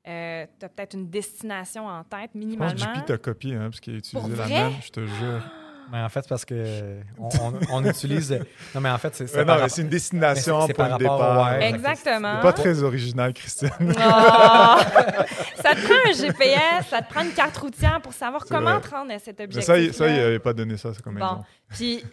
tu 0.03 0.11
as 0.11 0.47
peut-être 0.75 0.95
une 0.95 1.11
destination 1.11 1.87
en 1.87 2.05
tête, 2.05 2.31
Je 2.35 2.39
pense 2.39 2.47
minimalement. 2.47 2.93
que 2.95 2.99
JP 3.01 3.05
t'a 3.05 3.19
copié, 3.19 3.55
hein, 3.55 3.69
parce 3.69 3.81
qu'il 3.81 3.95
a 3.95 3.99
utilisé 3.99 4.27
Pour 4.29 4.35
la 4.37 4.45
vrai? 4.47 4.71
même, 4.71 4.81
je 4.83 4.91
te 4.91 5.07
jure. 5.07 5.43
Mais 5.91 6.01
en 6.03 6.09
fait, 6.09 6.21
c'est 6.23 6.29
parce 6.29 6.45
que 6.45 7.01
on, 7.19 7.29
on- 7.41 7.61
on 7.73 7.85
utilise. 7.85 8.31
Non, 8.75 8.81
mais 8.81 8.91
en 8.91 8.99
fait, 8.99 9.15
c'est 9.15 9.27
c'est 9.27 9.45
mais 9.45 9.53
rapport- 9.53 9.79
une 9.79 9.89
destination 9.89 10.67
mais 10.67 10.75
pour 10.75 10.85
le 10.85 10.91
rapport 10.91 11.15
au- 11.15 11.19
départ. 11.19 11.47
ouais. 11.59 11.69
Exactement. 11.71 12.41
Pas 12.41 12.53
très 12.53 12.83
original, 12.83 13.33
Christiane. 13.33 13.73
Oh! 13.81 13.93
ça 13.97 15.75
te 15.75 15.85
prend 15.87 16.11
un 16.11 16.13
GPS, 16.13 16.89
ça 16.89 17.03
te 17.03 17.11
prend 17.11 17.23
une 17.23 17.33
carte 17.33 17.57
routière 17.57 18.01
pour 18.03 18.13
savoir 18.13 18.45
comment 18.47 18.79
vrai. 18.79 18.81
te 18.83 18.91
rendre 18.95 19.13
à 19.13 19.19
cet 19.19 19.39
Mais 19.39 19.45
objectif. 19.45 19.67
ça, 19.67 19.79
il- 19.79 19.95
ça, 19.95 20.09
il 20.09 20.17
n'avait 20.17 20.39
pas 20.39 20.53
donné 20.53 20.77
ça, 20.77 20.93
c'est 20.95 21.03
comme 21.03 21.15
Bon. 21.19 21.25
exemple. 21.25 21.47
Puis 21.71 22.05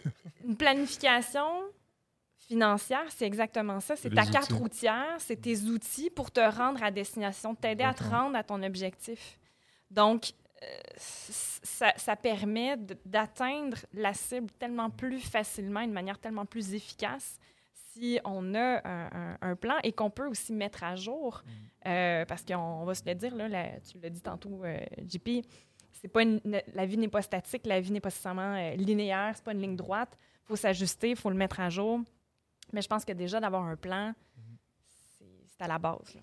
une 0.46 0.56
planification 0.56 1.44
financière, 2.48 3.02
c'est 3.08 3.26
exactement 3.26 3.80
ça. 3.80 3.94
C'est 3.96 4.14
ta 4.14 4.24
carte 4.24 4.52
routière, 4.52 5.16
c'est 5.18 5.40
tes 5.40 5.60
outils 5.62 6.10
pour 6.10 6.30
te 6.30 6.40
rendre 6.40 6.82
à 6.82 6.90
destination, 6.90 7.54
t'aider 7.54 7.82
à 7.84 7.92
te 7.92 8.04
rendre 8.04 8.36
à 8.36 8.42
ton 8.44 8.62
objectif. 8.62 9.38
Donc, 9.90 10.30
ça, 10.96 11.92
ça 11.96 12.16
permet 12.16 12.76
de- 12.76 12.96
d'atteindre 13.04 13.76
la 13.92 14.14
cible 14.14 14.50
tellement 14.58 14.90
plus 14.90 15.20
facilement, 15.20 15.82
d'une 15.82 15.92
manière 15.92 16.18
tellement 16.18 16.46
plus 16.46 16.74
efficace 16.74 17.38
si 17.92 18.18
on 18.24 18.54
a 18.54 18.80
un, 18.88 19.06
un- 19.12 19.38
un 19.40 19.56
plan 19.56 19.76
et 19.82 19.92
qu'on 19.92 20.10
peut 20.10 20.26
aussi 20.26 20.52
mettre 20.52 20.84
à 20.84 20.96
jour. 20.96 21.42
Mm. 21.44 21.88
Euh, 21.88 22.24
parce 22.26 22.44
qu'on 22.44 22.84
va 22.84 22.94
se 22.94 23.04
le 23.04 23.14
dire, 23.14 23.34
là, 23.34 23.48
la- 23.48 23.80
tu 23.80 23.98
l'as 24.00 24.10
dit 24.10 24.20
tantôt, 24.20 24.64
euh, 24.64 24.78
JP, 25.06 25.42
c'est 25.92 26.08
pas 26.08 26.22
une- 26.22 26.40
la 26.74 26.86
vie 26.86 26.98
n'est 26.98 27.08
pas 27.08 27.22
statique, 27.22 27.66
la 27.66 27.80
vie 27.80 27.90
n'est 27.92 28.00
pas 28.00 28.08
nécessairement 28.08 28.54
euh, 28.54 28.74
linéaire, 28.76 29.32
c'est 29.34 29.44
pas 29.44 29.52
une 29.52 29.60
ligne 29.62 29.76
droite. 29.76 30.16
Il 30.44 30.46
faut 30.48 30.56
s'ajuster, 30.56 31.10
il 31.10 31.16
faut 31.16 31.30
le 31.30 31.36
mettre 31.36 31.58
à 31.60 31.70
jour. 31.70 32.00
Mais 32.72 32.82
je 32.82 32.88
pense 32.88 33.04
que 33.04 33.12
déjà 33.12 33.40
d'avoir 33.40 33.62
un 33.64 33.76
plan, 33.76 34.12
c'est 35.18 35.24
c'est 35.46 35.62
à 35.62 35.68
la 35.68 35.78
base. 35.78 36.14
là. 36.14 36.20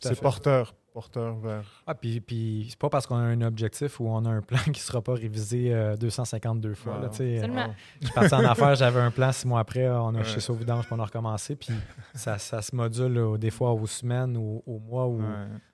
Tout 0.00 0.08
à 0.08 0.10
C'est 0.10 0.14
fait. 0.16 0.22
porteur, 0.22 0.74
porteur 0.92 1.36
vers. 1.36 1.82
Ah, 1.86 1.94
puis, 1.94 2.20
puis 2.20 2.66
c'est 2.70 2.78
pas 2.78 2.88
parce 2.88 3.06
qu'on 3.06 3.16
a 3.16 3.20
un 3.20 3.40
objectif 3.42 4.00
ou 4.00 4.08
on 4.08 4.24
a 4.24 4.30
un 4.30 4.40
plan 4.42 4.58
qui 4.72 4.80
sera 4.80 5.00
pas 5.02 5.14
révisé 5.14 5.72
euh, 5.74 5.96
252 5.96 6.74
fois. 6.74 6.94
là, 6.94 7.00
Ouais. 7.04 7.10
tu 7.10 7.16
sais. 7.16 7.36
Absolument. 7.38 7.66
Ah, 7.70 7.74
Je 8.00 8.06
suis 8.06 8.14
parti 8.14 8.34
en 8.34 8.44
affaires, 8.44 8.74
j'avais 8.74 9.00
un 9.00 9.10
plan, 9.10 9.32
six 9.32 9.46
mois 9.46 9.60
après, 9.60 9.88
on 9.88 10.08
a 10.14 10.18
Ouais. 10.18 10.24
chez 10.24 10.40
Sauvidange, 10.40 10.84
puis 10.86 10.94
on 10.94 11.00
a 11.00 11.04
recommencé. 11.04 11.56
Puis 11.56 11.70
ça, 12.14 12.38
ça 12.38 12.60
se 12.62 12.74
module 12.74 13.12
là, 13.12 13.36
des 13.38 13.50
fois 13.50 13.72
aux 13.72 13.86
semaines 13.86 14.36
ou 14.36 14.62
aux 14.66 14.78
mois, 14.78 15.06
ou 15.06 15.18
ouais. 15.20 15.26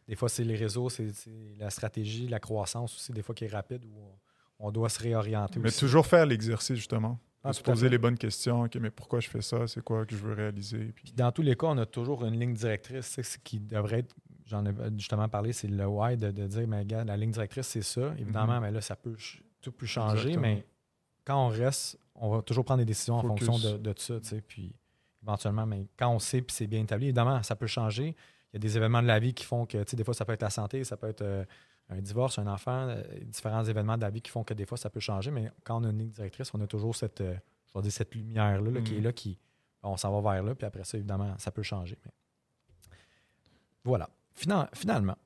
des 0.08 0.16
fois 0.16 0.28
c'est 0.28 0.44
les 0.44 0.56
réseaux, 0.56 0.88
c'est 0.88 1.12
c'est 1.14 1.30
la 1.58 1.70
stratégie, 1.70 2.28
la 2.28 2.40
croissance 2.40 2.94
aussi, 2.96 3.12
des 3.12 3.22
fois 3.22 3.34
qui 3.34 3.44
est 3.44 3.52
rapide, 3.52 3.84
où 3.84 3.98
on, 4.58 4.68
on 4.68 4.70
doit 4.72 4.88
se 4.90 5.00
réorienter 5.02 5.58
Mais 5.60 5.68
aussi. 5.68 5.80
toujours 5.80 6.06
faire 6.06 6.26
l'exercice, 6.26 6.76
justement. 6.76 7.18
Ah, 7.42 7.52
se 7.54 7.62
poser 7.62 7.88
les 7.88 7.96
bonnes 7.98 8.18
questions. 8.18 8.62
OK, 8.64 8.74
mais 8.76 8.90
pourquoi 8.90 9.20
je 9.20 9.28
fais 9.28 9.40
ça? 9.40 9.66
C'est 9.66 9.82
quoi 9.82 10.04
que 10.04 10.14
je 10.14 10.20
veux 10.22 10.34
réaliser? 10.34 10.78
Puis- 10.94 11.04
Puis 11.04 11.12
dans 11.12 11.32
tous 11.32 11.40
les 11.42 11.56
cas, 11.56 11.68
on 11.68 11.78
a 11.78 11.86
toujours 11.86 12.24
une 12.26 12.38
ligne 12.38 12.52
directrice 12.54 13.18
ce 13.22 13.38
qui 13.38 13.58
devrait 13.60 14.00
être, 14.00 14.14
j'en 14.46 14.64
ai 14.66 14.72
justement 14.98 15.28
parlé, 15.28 15.52
c'est 15.54 15.68
le 15.68 15.86
why 15.86 16.16
de, 16.18 16.30
de 16.30 16.46
dire, 16.46 16.68
mais 16.68 16.84
gars, 16.84 17.02
la 17.04 17.16
ligne 17.16 17.30
directrice, 17.30 17.66
c'est 17.68 17.82
ça. 17.82 18.12
Évidemment, 18.18 18.56
Mhm. 18.56 18.60
mais 18.62 18.70
là, 18.72 18.80
ça 18.82 18.94
peut 18.96 19.16
tout 19.62 19.72
peut 19.72 19.86
changer, 19.86 20.28
Exactement. 20.30 20.42
mais 20.42 20.64
quand 21.24 21.46
on 21.46 21.48
reste, 21.48 21.98
on 22.14 22.30
va 22.30 22.42
toujours 22.42 22.64
prendre 22.64 22.80
des 22.80 22.84
décisions 22.86 23.16
en 23.16 23.22
fonction 23.22 23.58
de, 23.58 23.78
de 23.78 23.94
ça, 23.96 24.20
tu 24.20 24.28
sais, 24.28 24.40
puis 24.42 24.74
éventuellement, 25.22 25.64
mais 25.66 25.86
quand 25.96 26.10
on 26.10 26.18
sait 26.18 26.42
puis 26.42 26.54
c'est 26.54 26.66
bien 26.66 26.80
établi, 26.82 27.06
évidemment, 27.06 27.42
ça 27.42 27.56
peut 27.56 27.66
changer. 27.66 28.14
Il 28.52 28.54
y 28.54 28.56
a 28.56 28.58
des 28.58 28.76
événements 28.76 29.00
de 29.02 29.06
la 29.06 29.18
vie 29.18 29.32
qui 29.32 29.44
font 29.44 29.64
que, 29.64 29.78
tu 29.84 29.90
sais, 29.90 29.96
des 29.96 30.04
fois, 30.04 30.12
ça 30.14 30.24
peut 30.24 30.32
être 30.32 30.42
la 30.42 30.50
santé, 30.50 30.82
ça 30.84 30.96
peut 30.96 31.08
être 31.08 31.22
euh, 31.22 31.44
un 31.90 32.00
divorce, 32.00 32.38
un 32.38 32.46
enfant, 32.46 32.88
euh, 32.88 33.02
différents 33.24 33.64
événements 33.64 33.96
de 33.96 34.02
la 34.02 34.10
vie 34.10 34.22
qui 34.22 34.30
font 34.30 34.44
que 34.44 34.54
des 34.54 34.64
fois, 34.64 34.78
ça 34.78 34.88
peut 34.90 35.00
changer, 35.00 35.30
mais 35.30 35.50
quand 35.64 35.80
on 35.80 35.84
a 35.84 35.90
une 35.90 35.98
ligne 35.98 36.10
directrice, 36.10 36.52
on 36.54 36.60
a 36.60 36.66
toujours 36.66 36.94
cette, 36.96 37.20
euh, 37.20 37.34
je 37.68 37.74
vais 37.78 37.82
dire, 37.82 37.92
cette 37.92 38.14
lumière-là 38.14 38.70
là, 38.70 38.80
qui 38.80 38.96
est 38.96 39.00
là, 39.00 39.12
qui, 39.12 39.38
on 39.82 39.96
s'en 39.96 40.12
va 40.20 40.32
vers 40.34 40.42
là, 40.42 40.54
puis 40.54 40.66
après 40.66 40.84
ça, 40.84 40.96
évidemment, 40.98 41.34
ça 41.38 41.50
peut 41.50 41.62
changer. 41.62 41.98
mais- 42.04 42.12
Voilà. 43.84 44.08
Fina- 44.34 44.68
finalement, 44.74 45.16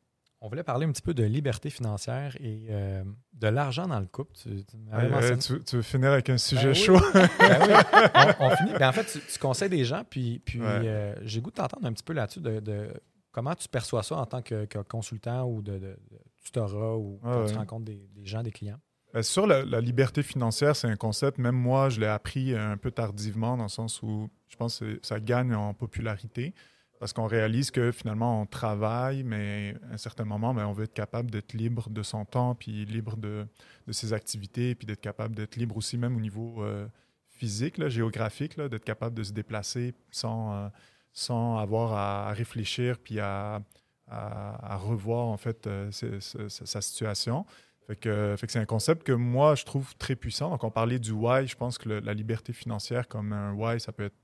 on 0.41 0.49
voulait 0.49 0.63
parler 0.63 0.87
un 0.87 0.93
petit 0.93 1.03
peu 1.03 1.15
de 1.15 1.25
liberté 1.25 1.71
financière 1.71 2.37
et 2.41 2.67
euh, 2.71 3.03
de 3.33 3.49
l'argent 3.49 3.87
dans 3.87 4.01
le 4.01 4.07
couple. 4.07 4.33
Tu, 4.37 4.65
tu 4.65 4.77
m'avais 4.77 5.05
Ouais, 5.07 5.11
mentionné- 5.11 5.35
ouais, 5.35 5.39
tu, 5.39 5.65
tu 5.65 5.77
veux 5.77 5.83
finir 5.83 6.13
avec 6.13 6.29
un 6.31 6.39
sujet 6.39 6.63
Ben 6.65 6.69
oui. 6.71 6.75
chaud? 6.75 6.99
Ben 7.39 7.59
oui. 7.69 8.03
on, 8.41 8.45
on 8.47 8.57
finit. 8.57 8.73
Ben 8.79 8.89
en 8.89 8.93
fait, 8.93 9.05
tu, 9.31 9.39
conseilles 9.39 9.69
des 9.71 9.85
gens, 9.85 10.03
puis, 10.09 10.39
puis 10.41 10.61
Ouais. 10.61 11.15
j'ai 11.23 11.41
goût 11.41 11.51
de 11.51 11.57
t'entendre 11.57 11.87
un 11.87 11.93
petit 11.93 12.05
peu 12.05 12.13
là-dessus 12.13 12.41
de, 12.41 12.61
de 12.61 12.89
comment 13.33 13.55
tu 13.55 13.69
perçois 13.69 14.03
ça 14.03 14.17
en 14.17 14.27
tant 14.27 14.43
que, 14.43 14.65
que 14.67 14.79
consultant 14.81 15.45
ou 15.49 15.63
de, 15.63 15.73
de- 15.73 15.79
de 16.11 16.19
tutorat 16.45 16.97
ou 16.97 17.19
quand 17.23 17.47
tu 17.47 17.55
rencontres 17.55 17.85
des, 17.87 18.09
des 18.15 18.25
gens, 18.25 18.43
des 18.43 18.53
clients? 18.53 18.79
Ben, 19.13 19.23
sur 19.23 19.47
la, 19.47 19.65
la 19.65 19.81
liberté 19.81 20.25
financière, 20.25 20.75
c'est 20.75 20.89
un 20.89 20.97
concept, 20.97 21.39
même 21.39 21.55
moi, 21.55 21.89
je 21.89 22.01
l'ai 22.01 22.07
appris 22.07 22.55
un 22.55 22.77
peu 22.77 22.91
tardivement, 22.91 23.57
dans 23.57 23.65
le 23.65 23.69
sens 23.69 24.03
où 24.03 24.29
je 24.49 24.57
pense 24.57 24.81
que 24.81 24.99
ça 25.03 25.21
gagne 25.21 25.55
en 25.55 25.73
popularité, 25.73 26.53
parce 26.99 27.13
qu'on 27.13 27.27
réalise 27.27 27.71
que 27.71 27.93
finalement, 27.93 28.41
on 28.41 28.47
travaille, 28.47 29.23
mais 29.23 29.77
à 29.91 29.95
un 29.95 29.97
certain 29.99 30.25
moment, 30.25 30.53
ben, 30.53 30.67
on 30.67 30.73
veut 30.73 30.85
être 30.85 30.95
capable 30.95 31.31
d'être 31.31 31.53
libre 31.53 31.91
de 31.91 32.03
son 32.03 32.25
temps, 32.25 32.57
puis 32.57 32.87
libre 32.87 33.17
de, 33.17 33.47
de 33.87 33.93
ses 33.93 34.13
activités, 34.13 34.75
puis 34.75 34.87
d'être 34.87 35.01
capable 35.01 35.37
d'être 35.37 35.57
libre 35.57 35.77
aussi 35.77 35.97
même 35.97 36.17
au 36.17 36.21
niveau 36.21 36.65
euh, 36.65 36.89
physique, 37.29 37.79
là, 37.79 37.89
géographique, 37.89 38.57
là, 38.57 38.69
d'être 38.69 38.85
capable 38.85 39.15
de 39.15 39.23
se 39.23 39.33
déplacer 39.33 39.95
sans, 40.11 40.55
euh, 40.55 40.69
sans 41.13 41.59
avoir 41.59 41.93
à 41.93 42.33
réfléchir, 42.33 42.99
puis 42.99 43.21
à, 43.21 43.63
à- 44.09 44.77
revoir 44.77 45.27
en 45.27 45.37
fait 45.37 45.67
euh, 45.67 45.91
sa 45.91 46.81
situation. 46.81 47.47
Fait 47.87 47.97
que, 47.97 48.35
c'est 48.49 48.59
un 48.59 48.65
concept 48.65 49.03
que 49.03 49.13
moi, 49.13 49.55
je 49.55 49.65
trouve 49.65 49.95
très 49.97 50.17
puissant. 50.17 50.51
Donc, 50.51 50.65
on 50.65 50.71
parlait 50.71 50.99
du 50.99 51.13
why. 51.13 51.47
Je 51.47 51.55
pense 51.55 51.77
que 51.77 51.89
la 51.89 52.15
liberté 52.15 52.53
financière, 52.55 53.09
comme 53.09 53.33
un 53.33 53.53
why, 53.53 53.79
ça 53.79 53.93
peut 53.93 54.05
être 54.05 54.17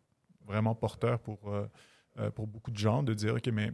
vraiment 0.46 0.74
porteur 0.74 1.18
pour, 1.18 1.38
euh, 1.52 1.66
euh, 2.18 2.30
pour 2.30 2.46
beaucoup 2.46 2.70
de 2.70 2.78
gens 2.78 3.02
de 3.02 3.12
dire, 3.12 3.34
OK, 3.34 3.46
mais 3.48 3.72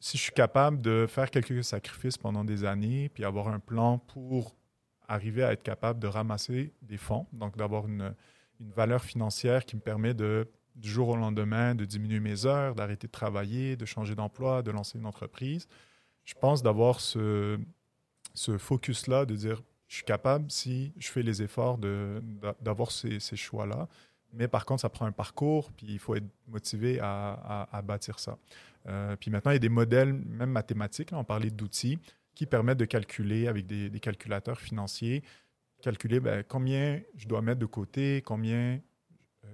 si 0.00 0.16
je 0.16 0.22
suis 0.24 0.32
capable 0.32 0.82
de 0.82 1.06
faire 1.08 1.30
quelques 1.30 1.62
sacrifices 1.62 2.18
pendant 2.18 2.44
des 2.44 2.64
années, 2.64 3.08
puis 3.08 3.24
avoir 3.24 3.48
un 3.48 3.60
plan 3.60 3.98
pour 3.98 4.56
arriver 5.06 5.44
à 5.44 5.52
être 5.52 5.62
capable 5.62 6.00
de 6.00 6.08
ramasser 6.08 6.72
des 6.82 6.96
fonds, 6.96 7.26
donc 7.32 7.56
d'avoir 7.56 7.86
une, 7.86 8.14
une 8.60 8.70
valeur 8.72 9.02
financière 9.02 9.64
qui 9.64 9.76
me 9.76 9.80
permet 9.80 10.12
de, 10.12 10.48
du 10.78 10.88
jour 10.88 11.08
au 11.08 11.16
lendemain, 11.16 11.74
de 11.74 11.84
diminuer 11.84 12.20
mes 12.20 12.46
heures, 12.46 12.74
d'arrêter 12.74 13.06
de 13.06 13.12
travailler, 13.12 13.76
de 13.76 13.84
changer 13.84 14.14
d'emploi, 14.14 14.62
de 14.62 14.70
lancer 14.70 14.98
une 14.98 15.06
entreprise. 15.06 15.68
Je 16.24 16.34
pense 16.34 16.62
d'avoir 16.62 17.00
ce, 17.00 17.58
ce 18.34 18.58
focus-là, 18.58 19.26
de 19.26 19.34
dire, 19.34 19.62
je 19.88 19.96
suis 19.96 20.04
capable 20.04 20.50
si 20.50 20.92
je 20.98 21.08
fais 21.08 21.22
les 21.22 21.42
efforts 21.42 21.78
d'avoir 22.60 22.90
ces, 22.90 23.20
ces 23.20 23.36
choix-là. 23.36 23.88
Mais 24.32 24.46
par 24.46 24.66
contre, 24.66 24.82
ça 24.82 24.90
prend 24.90 25.06
un 25.06 25.12
parcours, 25.12 25.72
puis 25.72 25.86
il 25.88 25.98
faut 25.98 26.14
être 26.14 26.26
motivé 26.46 27.00
à, 27.00 27.66
à- 27.72 27.82
bâtir 27.82 28.18
ça. 28.18 28.36
Euh, 28.86 29.16
puis 29.16 29.30
maintenant, 29.30 29.52
il 29.52 29.54
y 29.54 29.56
a 29.56 29.60
des 29.60 29.68
modèles, 29.70 30.12
même 30.12 30.50
mathématiques, 30.50 31.10
là, 31.10 31.18
on 31.18 31.24
parlait 31.24 31.50
d'outils, 31.50 31.98
qui 32.34 32.46
permettent 32.46 32.78
de 32.78 32.84
calculer 32.84 33.48
avec 33.48 33.66
des, 33.66 33.88
des 33.88 34.00
calculateurs 34.00 34.60
financiers, 34.60 35.22
calculer 35.82 36.20
ben, 36.20 36.44
combien 36.46 37.00
je 37.16 37.26
dois 37.26 37.40
mettre 37.40 37.58
de 37.58 37.66
côté, 37.66 38.22
combien, 38.22 38.80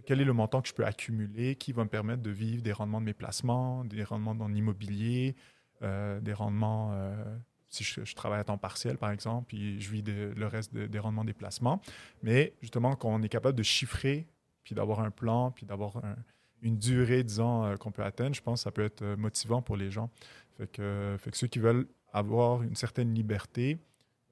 quel 0.06 0.20
est 0.20 0.24
le 0.24 0.32
montant 0.32 0.62
que 0.62 0.68
je 0.68 0.74
peux 0.74 0.84
accumuler, 0.84 1.56
qui 1.56 1.72
va 1.72 1.84
me 1.84 1.88
permettre 1.88 2.22
de 2.22 2.30
vivre 2.30 2.62
des 2.62 2.72
rendements 2.72 3.00
de 3.00 3.06
mes 3.06 3.14
placements, 3.14 3.84
des 3.84 4.04
rendements 4.04 4.34
dans 4.34 4.48
l'immobilier, 4.48 5.34
euh, 5.82 6.20
des 6.20 6.32
rendements, 6.32 6.90
euh, 6.92 7.36
si 7.68 7.84
je, 7.84 8.14
travaille 8.14 8.40
à 8.40 8.44
temps 8.44 8.58
partiel, 8.58 8.98
par 8.98 9.10
exemple, 9.10 9.46
puis 9.48 9.80
je 9.80 9.90
vis 9.90 10.02
le 10.02 10.46
reste 10.46 10.72
de- 10.72 10.86
des 10.86 10.98
rendements 10.98 11.24
des 11.24 11.32
placements. 11.32 11.80
Mais 12.22 12.54
justement, 12.60 12.94
quand 12.96 13.08
on 13.08 13.22
est 13.22 13.28
capable 13.28 13.56
de 13.58 13.62
chiffrer, 13.62 14.26
puis 14.62 14.74
d'avoir 14.74 15.00
un 15.00 15.10
plan, 15.10 15.50
puis 15.50 15.66
d'avoir 15.66 15.96
un- 15.98 16.16
une 16.62 16.78
durée, 16.78 17.24
disons, 17.24 17.64
euh, 17.64 17.76
qu'on 17.76 17.90
peut 17.90 18.04
atteindre, 18.04 18.34
je 18.34 18.40
pense 18.42 18.60
que 18.60 18.64
ça 18.64 18.70
peut 18.70 18.84
être 18.84 19.02
euh, 19.02 19.16
motivant 19.16 19.60
pour 19.62 19.76
les 19.76 19.90
gens. 19.90 20.10
Fait 20.56 20.68
que, 20.68 21.16
ceux 21.32 21.48
qui 21.48 21.58
veulent 21.58 21.86
avoir 22.12 22.62
une 22.62 22.76
certaine 22.76 23.12
liberté, 23.12 23.78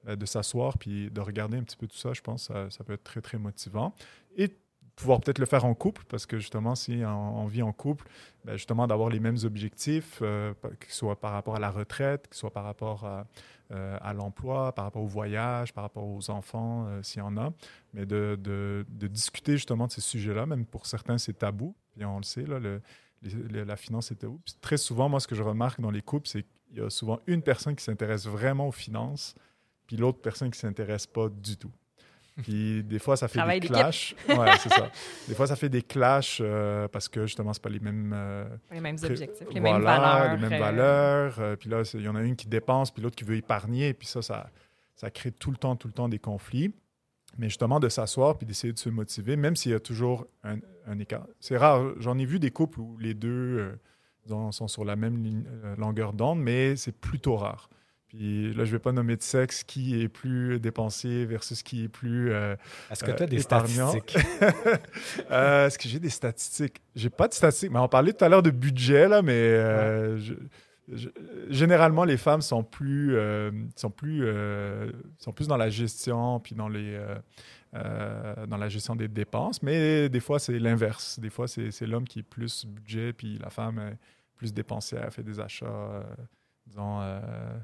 de 0.05 0.25
s'asseoir 0.25 0.77
puis 0.77 1.09
de 1.11 1.21
regarder 1.21 1.57
un 1.57 1.63
petit 1.63 1.77
peu 1.77 1.87
tout 1.87 1.95
ça, 1.95 2.11
je 2.11 2.19
pense 2.19 2.49
que 2.49 2.53
ça, 2.53 2.69
ça 2.69 2.83
peut 2.83 2.91
être 2.91 3.05
très, 3.05 3.21
très 3.21 3.37
motivant. 3.37 3.95
Et 4.35 4.49
pouvoir 4.95 5.21
peut-être 5.21 5.39
le 5.39 5.45
faire 5.45 5.65
en 5.65 5.73
couple, 5.73 6.03
parce 6.07 6.25
que 6.25 6.37
justement, 6.37 6.75
si 6.75 7.01
on, 7.05 7.45
vit 7.47 7.63
en 7.63 7.73
couple, 7.73 8.07
ben, 8.45 8.53
justement, 8.53 8.87
d'avoir 8.87 9.09
les 9.09 9.19
mêmes 9.19 9.37
objectifs, 9.43 10.19
euh, 10.21 10.53
que 10.79 10.87
ce 10.87 10.95
soit 10.95 11.19
par 11.19 11.31
rapport 11.31 11.55
à 11.55 11.59
la 11.59 11.71
retraite, 11.71 12.27
que 12.27 12.35
ce 12.35 12.41
soit 12.41 12.51
par 12.51 12.63
rapport 12.63 13.05
à, 13.05 13.25
euh, 13.71 13.97
à 14.01 14.13
l'emploi, 14.13 14.71
par 14.73 14.85
rapport 14.85 15.01
au 15.01 15.07
voyage, 15.07 15.73
par 15.73 15.83
rapport 15.83 16.05
aux 16.05 16.29
enfants, 16.29 16.85
euh, 16.87 17.01
s'il 17.01 17.19
y 17.19 17.21
en 17.21 17.37
a, 17.37 17.51
mais 17.93 18.05
de, 18.05 18.85
discuter 18.89 19.53
justement 19.53 19.87
de 19.87 19.91
ces 19.91 20.01
sujets-là, 20.01 20.45
même 20.45 20.65
pour 20.65 20.85
certains, 20.85 21.17
c'est 21.17 21.33
tabou, 21.33 21.75
puis 21.95 22.05
on 22.05 22.17
le 22.17 22.23
sait, 22.23 22.45
là, 22.45 22.59
la 23.21 23.75
finance 23.75 24.11
est 24.11 24.15
tabou. 24.15 24.39
Très 24.61 24.77
souvent, 24.77 25.09
moi, 25.09 25.19
ce 25.19 25.27
que 25.27 25.35
je 25.35 25.43
remarque 25.43 25.81
dans 25.81 25.91
les 25.91 26.01
couples, 26.01 26.27
c'est 26.27 26.43
qu'il 26.43 26.77
y 26.77 26.81
a 26.81 26.89
souvent 26.89 27.19
une 27.25 27.41
personne 27.41 27.75
qui 27.75 27.83
s'intéresse 27.83 28.27
vraiment 28.27 28.67
aux 28.67 28.71
finances, 28.71 29.33
puis 29.87 29.97
l'autre 29.97 30.19
personne 30.21 30.51
qui 30.51 30.57
ne 30.57 30.69
s'intéresse 30.69 31.07
pas 31.07 31.29
du 31.29 31.57
tout. 31.57 31.71
Puis 32.41 32.83
des 32.83 32.97
fois, 32.99 33.15
ça 33.15 33.27
fait 33.27 33.37
Travail 33.37 33.59
des 33.59 33.67
clashs. 33.67 34.15
Ouais, 34.27 34.57
c'est 34.59 34.69
ça. 34.69 34.89
Des 35.27 35.35
fois, 35.35 35.45
ça 35.45 35.55
fait 35.55 35.69
des 35.69 35.83
clashs 35.83 36.39
euh, 36.41 36.87
parce 36.87 37.07
que 37.07 37.27
justement, 37.27 37.53
c'est 37.53 37.61
pas 37.61 37.69
les 37.69 37.79
mêmes. 37.79 38.11
euh, 38.15 38.45
Les 38.71 38.79
mêmes 38.81 38.97
objectifs, 39.03 39.47
les 39.51 39.59
voilà, 39.59 39.73
mêmes 39.77 39.83
valeurs. 39.83 40.35
Les 40.35 40.41
mêmes 40.41 40.53
euh, 40.53 40.59
valeurs. 40.65 41.39
euh, 41.39 41.55
puis 41.55 41.69
là, 41.69 41.83
il 41.93 42.01
y 42.01 42.07
en 42.07 42.15
a 42.15 42.21
une 42.23 42.35
qui 42.35 42.47
dépense, 42.47 42.89
puis 42.91 43.03
l'autre 43.03 43.15
qui 43.15 43.23
veut 43.23 43.35
épargner. 43.35 43.93
Puis 43.93 44.07
ça, 44.07 44.21
ça, 44.23 44.49
ça 44.95 45.11
crée 45.11 45.31
tout 45.31 45.51
le 45.51 45.57
temps, 45.57 45.75
tout 45.75 45.87
le 45.87 45.93
temps 45.93 46.09
des 46.09 46.17
conflits. 46.19 46.73
Mais 47.37 47.49
justement, 47.49 47.79
de 47.79 47.89
s'asseoir 47.89 48.37
puis 48.37 48.45
d'essayer 48.47 48.73
de 48.73 48.79
se 48.79 48.89
motiver, 48.89 49.35
même 49.35 49.55
s'il 49.55 49.71
y 49.71 49.75
a 49.75 49.79
toujours 49.79 50.25
un, 50.43 50.57
un 50.87 50.99
écart. 50.99 51.25
C'est 51.39 51.57
rare. 51.57 51.83
J'en 51.99 52.17
ai 52.17 52.25
vu 52.25 52.39
des 52.39 52.51
couples 52.51 52.79
où 52.79 52.97
les 52.99 53.13
deux 53.13 53.77
disons, 54.23 54.51
sont 54.51 54.67
sur 54.67 54.85
la 54.85 54.95
même 54.95 55.23
ligne- 55.23 55.45
longueur 55.77 56.13
d'onde, 56.13 56.39
mais 56.41 56.75
c'est 56.77 56.91
plutôt 56.91 57.35
rare. 57.35 57.69
Puis 58.15 58.53
là, 58.53 58.63
je 58.63 58.69
ne 58.69 58.75
vais 58.75 58.79
pas 58.79 58.91
nommer 58.91 59.15
de 59.15 59.23
sexe 59.23 59.63
qui 59.63 59.99
est 59.99 60.07
plus 60.07 60.59
dépensier 60.59 61.25
versus 61.25 61.63
qui 61.63 61.85
est 61.85 61.87
plus 61.89 62.31
euh, 62.31 62.55
Est-ce 62.91 63.03
que 63.03 63.09
Euh, 63.11 63.15
tu 63.15 63.23
as 63.23 63.25
des 63.25 63.41
épargnant. 63.41 63.89
statistiques? 63.89 64.23
Euh, 65.31 65.67
Est-ce 65.67 65.77
que 65.79 65.87
j'ai 65.89 65.99
des 65.99 66.09
statistiques? 66.09 66.81
J'ai 66.95 67.09
pas 67.09 67.27
de 67.27 67.33
statistiques. 67.33 67.71
Mais 67.71 67.79
on 67.79 67.87
parlait 67.87 68.13
tout 68.13 68.23
à 68.23 68.29
l'heure 68.29 68.43
de 68.43 68.51
budget, 68.51 69.07
là, 69.07 69.21
mais 69.23 69.31
euh, 69.33 70.17
je- 70.19 70.33
je- 70.91 71.09
généralement, 71.49 72.03
les 72.03 72.17
femmes 72.17 72.41
sont 72.41 72.63
plus, 72.63 73.15
euh, 73.15 73.49
sont, 73.75 73.89
plus, 73.89 74.21
euh, 74.23 74.91
sont 75.17 75.31
plus 75.33 75.47
dans 75.47 75.57
la 75.57 75.69
gestion, 75.69 76.39
puis 76.39 76.53
dans, 76.55 76.69
les, 76.69 76.93
euh, 76.93 77.15
euh, 77.75 78.45
dans 78.45 78.57
la 78.57 78.69
gestion 78.69 78.95
des 78.95 79.07
dépenses. 79.07 79.63
Mais 79.63 80.07
des 80.09 80.19
fois, 80.19 80.37
c'est 80.39 80.59
l'inverse. 80.59 81.19
Des 81.19 81.29
fois, 81.31 81.47
c'est 81.47 81.87
l'homme 81.87 82.07
qui 82.07 82.19
est 82.19 82.23
plus 82.23 82.65
budget, 82.65 83.11
puis 83.13 83.39
la 83.41 83.49
femme 83.49 83.79
est 83.79 83.97
plus 84.35 84.53
dépensière, 84.53 85.11
fait 85.11 85.23
des 85.23 85.39
achats, 85.39 85.65
euh, 85.65 86.03
disons, 86.67 87.01
euh, 87.01 87.19
euh, 87.23 87.57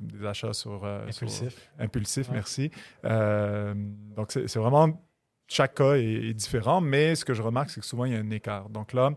des 0.00 0.24
achats 0.26 0.52
sur... 0.52 0.84
euh, 0.84 1.10
sur- 1.10 1.24
Impulsif. 1.26 1.70
Impulsif, 1.78 2.28
Ouais. 2.28 2.34
merci. 2.34 2.70
Euh, 3.04 3.74
donc, 4.16 4.32
c'est 4.32 4.56
vraiment. 4.56 5.00
Chaque 5.46 5.74
cas 5.74 5.94
est, 5.96 6.02
est 6.04 6.34
différent, 6.34 6.80
mais 6.80 7.14
ce 7.14 7.24
que 7.24 7.34
je 7.34 7.42
remarque, 7.42 7.70
c'est 7.70 7.80
que 7.80 7.86
souvent, 7.86 8.06
il 8.06 8.12
y 8.12 8.16
a 8.16 8.18
un 8.18 8.30
écart. 8.30 8.70
Donc 8.70 8.92
là, 8.94 9.10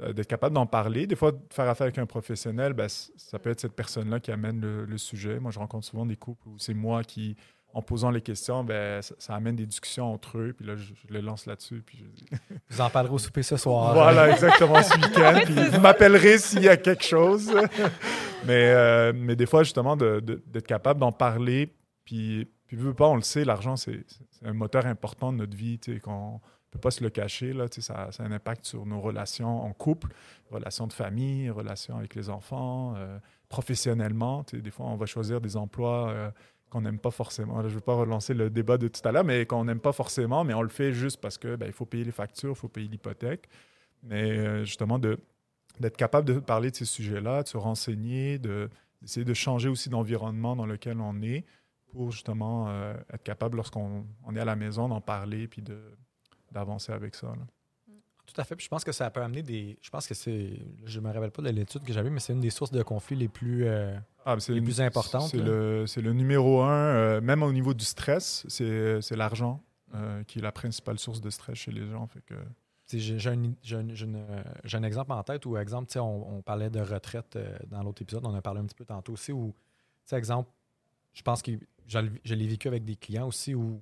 euh, 0.00 0.12
d'être 0.12 0.28
capable 0.28 0.54
d'en 0.54 0.66
parler. 0.66 1.06
Des 1.08 1.16
fois, 1.16 1.32
de 1.32 1.38
faire 1.52 1.68
affaire 1.68 1.86
avec 1.86 1.98
un 1.98 2.06
professionnel, 2.06 2.72
ben, 2.74 2.88
ça 2.88 3.38
peut 3.40 3.50
être 3.50 3.60
cette 3.60 3.74
personne-là 3.74 4.20
qui 4.20 4.30
amène 4.30 4.60
le, 4.60 4.84
le 4.84 4.98
sujet. 4.98 5.40
Moi, 5.40 5.50
je 5.50 5.58
rencontre 5.58 5.84
souvent 5.86 6.06
des 6.06 6.16
couples 6.16 6.48
où 6.48 6.58
c'est 6.58 6.74
moi 6.74 7.02
qui, 7.02 7.36
en 7.74 7.82
posant 7.82 8.10
les 8.10 8.20
questions, 8.22 8.62
ben, 8.64 9.02
ça, 9.02 9.14
ça 9.18 9.34
amène 9.34 9.56
des 9.56 9.66
discussions 9.66 10.12
entre 10.12 10.38
eux. 10.38 10.54
Puis 10.56 10.64
là, 10.66 10.76
je, 10.76 10.84
je 10.94 11.12
les 11.12 11.20
lance 11.20 11.44
là-dessus. 11.46 11.82
Puis 11.84 11.98
je 11.98 12.04
dis, 12.04 12.26
Vous 12.70 12.80
en 12.80 12.88
parlerez 12.88 13.12
au 13.14 13.18
souper 13.18 13.42
ce 13.42 13.56
soir. 13.56 13.92
voilà, 13.94 14.30
exactement 14.30 14.80
ce 14.82 14.94
week-end. 14.96 15.40
Puis 15.44 15.54
vous 15.70 15.80
m'appellerez 15.80 16.38
s'il 16.38 16.62
y 16.62 16.68
a 16.68 16.76
quelque 16.76 17.02
chose. 17.04 17.52
mais, 18.46 18.70
euh, 18.72 19.12
mais 19.14 19.36
des 19.36 19.46
fois, 19.46 19.62
justement, 19.64 19.96
de- 19.96 20.20
de- 20.20 20.42
d'être 20.46 20.66
capable 20.66 21.00
d'en 21.00 21.12
parler. 21.12 21.74
Puis, 22.04 22.48
puis 22.66 22.76
veux 22.76 22.94
pas, 22.94 23.08
on 23.08 23.16
le 23.16 23.22
sait, 23.22 23.44
l'argent, 23.44 23.76
c'est 23.76 24.04
un 24.44 24.52
moteur 24.52 24.86
important 24.86 25.32
de 25.32 25.38
notre 25.38 25.56
vie. 25.56 25.78
tu 25.78 25.94
sais, 25.94 26.00
qu'on 26.00 26.34
ne 26.34 26.38
peut 26.70 26.78
pas 26.78 26.90
se 26.90 27.02
le 27.02 27.10
cacher. 27.10 27.52
Là, 27.52 27.68
tu 27.68 27.80
sais, 27.80 27.92
ça, 27.92 28.08
ça 28.12 28.22
a 28.22 28.26
un 28.26 28.32
impact 28.32 28.66
sur 28.66 28.86
nos 28.86 29.00
relations 29.00 29.62
en 29.62 29.72
couple, 29.72 30.08
relations 30.50 30.86
de 30.86 30.92
famille, 30.92 31.50
relations 31.50 31.96
avec 31.96 32.14
les 32.14 32.30
enfants, 32.30 32.94
euh, 32.96 33.18
professionnellement. 33.48 34.44
tu 34.44 34.56
sais, 34.56 34.62
des 34.62 34.70
fois, 34.70 34.86
on 34.86 34.96
va 34.96 35.06
choisir 35.06 35.40
des 35.40 35.56
emplois. 35.56 36.10
euh, 36.10 36.30
qu'on 36.74 36.82
n'aime 36.82 36.98
pas 36.98 37.10
forcément. 37.12 37.62
Je 37.62 37.68
ne 37.68 37.72
veux 37.72 37.80
pas 37.80 37.94
relancer 37.94 38.34
le 38.34 38.50
débat 38.50 38.76
de 38.78 38.88
tout 38.88 39.00
à 39.08 39.12
l'heure, 39.12 39.24
mais 39.24 39.46
qu'on 39.46 39.64
n'aime 39.64 39.78
pas 39.80 39.92
forcément, 39.92 40.42
mais 40.44 40.54
on 40.54 40.62
le 40.62 40.68
fait 40.68 40.92
juste 40.92 41.20
parce 41.20 41.38
que 41.38 41.54
ben, 41.56 41.66
il 41.66 41.72
faut 41.72 41.86
payer 41.86 42.04
les 42.04 42.10
factures, 42.12 42.50
il 42.50 42.56
faut 42.56 42.68
payer 42.68 42.88
l'hypothèque. 42.88 43.48
Mais 44.02 44.30
euh, 44.38 44.64
justement, 44.64 44.98
d'être 44.98 45.96
capable 45.96 46.26
de 46.26 46.38
parler 46.40 46.70
de 46.70 46.76
ces 46.76 46.84
sujets-là, 46.84 47.44
de 47.44 47.48
se 47.48 47.56
renseigner, 47.56 48.38
de- 48.38 48.68
d'essayer 49.00 49.24
de 49.24 49.34
changer 49.34 49.68
aussi 49.68 49.88
d'environnement 49.88 50.56
dans 50.56 50.66
lequel 50.66 51.00
on 51.00 51.22
est 51.22 51.44
pour 51.92 52.10
justement 52.10 52.68
euh, 52.68 52.94
être 53.12 53.22
capable, 53.22 53.56
lorsqu'on 53.56 54.04
on 54.24 54.34
est 54.34 54.40
à 54.40 54.44
la 54.44 54.56
maison, 54.56 54.88
d'en 54.88 55.00
parler 55.00 55.46
puis 55.46 55.62
d'avancer 56.50 56.92
avec 56.92 57.14
ça. 57.14 57.32
Tout 58.26 58.40
à 58.40 58.44
fait. 58.44 58.60
Je 58.60 58.68
pense 58.68 58.82
que 58.84 58.92
ça 58.92 59.10
peut 59.10 59.22
amener 59.22 59.42
des. 59.42 59.78
Je 59.80 59.90
pense 59.90 60.06
que 60.08 60.14
c'est. 60.14 60.58
Je 60.86 60.98
me 61.00 61.10
rappelle 61.12 61.30
pas 61.30 61.42
de 61.42 61.50
l'étude 61.50 61.84
que 61.84 61.92
j'avais, 61.92 62.10
mais 62.10 62.20
c'est 62.20 62.32
une 62.32 62.40
des 62.40 62.50
sources 62.50 62.72
de 62.72 62.82
conflits 62.82 63.16
les 63.16 63.28
plus. 63.28 63.64
euh, 63.66 63.96
Ah, 64.24 64.36
Les 64.36 64.56
une- 64.56 64.64
plus 64.64 64.80
importantes, 64.80 65.28
C'est 65.30 65.36
le, 65.38 65.84
le 65.96 66.12
numéro 66.12 66.62
un, 66.62 66.72
euh, 66.72 67.20
même 67.20 67.42
au 67.42 67.52
niveau 67.52 67.74
du 67.74 67.84
stress, 67.84 68.44
c'est 68.48 69.16
l'argent 69.16 69.60
euh, 69.94 70.22
qui 70.24 70.38
est 70.38 70.42
la 70.42 70.52
principale 70.52 70.98
source 70.98 71.20
de 71.20 71.30
stress 71.30 71.56
chez 71.56 71.70
les 71.72 71.86
gens. 71.86 72.06
Fait 72.06 72.22
que, 72.22 72.34
J'ai 72.88 73.16
un, 73.28 73.42
euh, 73.44 74.42
un 74.72 74.82
exemple 74.82 75.12
en 75.12 75.22
tête 75.22 75.46
où, 75.46 75.56
exemple, 75.56 75.88
on, 75.98 76.36
on 76.38 76.42
parlait 76.42 76.70
de 76.70 76.80
retraite 76.80 77.36
euh, 77.36 77.56
dans 77.68 77.82
l'autre 77.82 78.02
épisode, 78.02 78.24
on 78.26 78.30
en 78.30 78.34
a 78.34 78.42
parlé 78.42 78.60
un 78.60 78.64
petit 78.66 78.74
peu 78.74 78.84
tantôt 78.84 79.12
aussi, 79.12 79.32
où, 79.32 79.54
exemple, 80.12 80.50
je 81.12 81.22
pense 81.22 81.42
que 81.42 81.52
je, 81.86 81.98
l'ai 82.34 82.46
vécu 82.46 82.66
avec 82.68 82.84
des 82.84 82.96
clients 82.96 83.26
aussi 83.28 83.54
où 83.54 83.80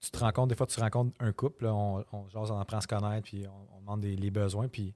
tu 0.00 0.10
te 0.10 0.18
rends 0.18 0.32
compte, 0.32 0.48
des 0.48 0.56
fois, 0.56 0.66
tu 0.66 0.80
rencontres 0.80 1.14
un 1.20 1.32
couple, 1.32 1.64
là, 1.64 1.74
on, 1.74 2.04
on, 2.12 2.28
jase, 2.28 2.50
on 2.50 2.58
apprend 2.58 2.78
à 2.78 2.80
se 2.80 2.88
connaître, 2.88 3.22
puis 3.28 3.46
on, 3.46 3.76
on 3.76 3.80
demande 3.80 4.00
des, 4.00 4.16
les 4.16 4.30
besoins, 4.32 4.66
puis 4.68 4.94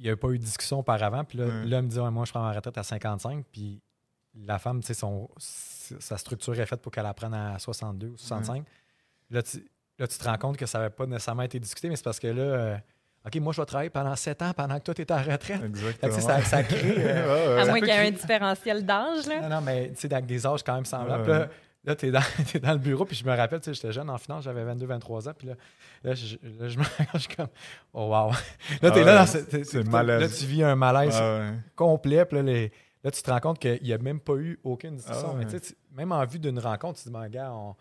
il 0.00 0.06
n'y 0.06 0.10
a 0.10 0.16
pas 0.16 0.28
eu 0.30 0.38
de 0.38 0.42
discussion 0.44 0.78
auparavant, 0.80 1.22
puis 1.24 1.38
là, 1.38 1.44
l'homme 1.64 1.86
dit, 1.88 1.98
Ouais, 2.00 2.10
moi, 2.10 2.24
je 2.24 2.30
prends 2.32 2.42
ma 2.42 2.52
retraite 2.52 2.76
à 2.78 2.82
55, 2.82 3.44
puis 3.52 3.80
la 4.46 4.58
femme, 4.58 4.80
tu 4.80 4.86
sais, 4.88 4.94
son- 4.94 5.28
sa 5.38 6.16
structure 6.18 6.58
est 6.58 6.66
faite 6.66 6.80
pour 6.80 6.90
qu'elle 6.90 7.06
apprenne 7.06 7.34
à 7.34 7.58
62 7.58 8.08
ou 8.08 8.16
65. 8.16 8.64
Là, 9.30 9.42
tu, 9.42 9.64
là, 9.98 10.06
tu 10.06 10.18
te 10.18 10.24
rends 10.24 10.38
compte 10.38 10.56
que 10.56 10.66
ça 10.66 10.78
n'avait 10.78 10.90
pas 10.90 11.06
nécessairement 11.06 11.42
été 11.42 11.58
discuté, 11.60 11.88
mais 11.88 11.96
c'est 11.96 12.04
parce 12.04 12.18
que 12.18 12.28
là, 12.28 12.42
euh, 12.42 12.76
OK, 13.26 13.36
moi, 13.36 13.52
je 13.52 13.60
vais 13.60 13.66
travailler 13.66 13.90
pendant 13.90 14.16
7 14.16 14.40
ans 14.42 14.52
pendant 14.56 14.78
que 14.78 14.84
toi, 14.84 14.94
tu 14.94 15.02
es 15.02 15.12
en 15.12 15.22
retraite. 15.22 15.62
Exactement. 15.62 16.18
ça, 16.20 16.42
ça 16.42 16.62
crée. 16.62 16.94
euh, 16.98 17.26
Ouais, 17.50 17.54
ouais. 17.54 17.60
À 17.60 17.64
Ça 17.64 17.70
moins 17.70 17.80
qu'il 17.80 17.88
y 17.88 17.92
ait 17.92 18.06
un 18.08 18.10
différentiel 18.10 18.86
d'âge, 18.86 19.26
là. 19.26 19.40
non, 19.42 19.48
non, 19.56 19.60
mais 19.60 19.90
tu 19.90 19.96
sais, 19.96 20.12
avec 20.14 20.26
des 20.26 20.46
âges 20.46 20.62
quand 20.62 20.74
même 20.76 20.84
semblables. 20.86 21.28
Ouais. 21.28 21.38
Là, 21.40 21.48
là 21.84 21.96
tu 21.96 22.06
es 22.06 22.10
dans, 22.10 22.20
t'es 22.52 22.58
dans 22.60 22.72
le 22.72 22.78
bureau, 22.78 23.04
puis 23.04 23.16
je 23.16 23.24
me 23.24 23.34
rappelle, 23.34 23.60
tu 23.60 23.66
sais, 23.66 23.74
j'étais 23.74 23.92
jeune 23.92 24.10
en 24.10 24.18
finance, 24.18 24.44
j'avais 24.44 24.64
22, 24.64 24.86
23 24.86 25.28
ans, 25.28 25.32
puis 25.36 25.48
là, 25.48 25.54
là, 26.04 26.14
je, 26.14 26.36
là, 26.58 26.68
je 26.68 26.78
me 26.78 26.84
je 27.14 27.18
suis 27.18 27.34
comme, 27.36 27.48
oh 27.92 28.06
wow. 28.08 28.32
Là, 28.82 28.90
tu 28.90 28.98
es 28.98 29.02
Ah 29.02 29.04
là, 29.04 29.12
ouais, 29.12 29.18
dans 29.18 29.26
ce- 29.26 29.38
t'es- 29.38 29.64
c'est 29.64 29.82
t'es- 29.84 29.90
malaise. 29.90 30.20
Là, 30.20 30.28
tu 30.28 30.44
vis 30.46 30.62
un 30.62 30.76
malaise 30.76 31.14
Ouais, 31.14 31.20
ouais. 31.50 31.52
complet, 31.76 32.24
puis 32.24 32.36
là, 32.36 32.42
les- 32.42 32.72
là, 33.02 33.10
tu 33.10 33.22
te 33.22 33.30
rends 33.30 33.40
compte 33.40 33.58
qu'il 33.58 33.82
n'y 33.82 33.92
a 33.92 33.98
même 33.98 34.20
pas 34.20 34.34
eu 34.36 34.58
aucune 34.64 34.96
discussion. 34.96 35.28
Ah 35.30 35.32
ouais. 35.34 35.38
Mais 35.38 35.44
tu 35.46 35.52
sais, 35.52 35.60
tu- 35.60 35.74
même 35.94 36.12
en 36.12 36.24
vue 36.26 36.38
d'une 36.38 36.58
rencontre, 36.58 36.98
tu 36.98 37.04
te 37.04 37.08
dis, 37.08 37.12
ben, 37.12 37.28
gars, 37.28 37.52
on- 37.52 37.74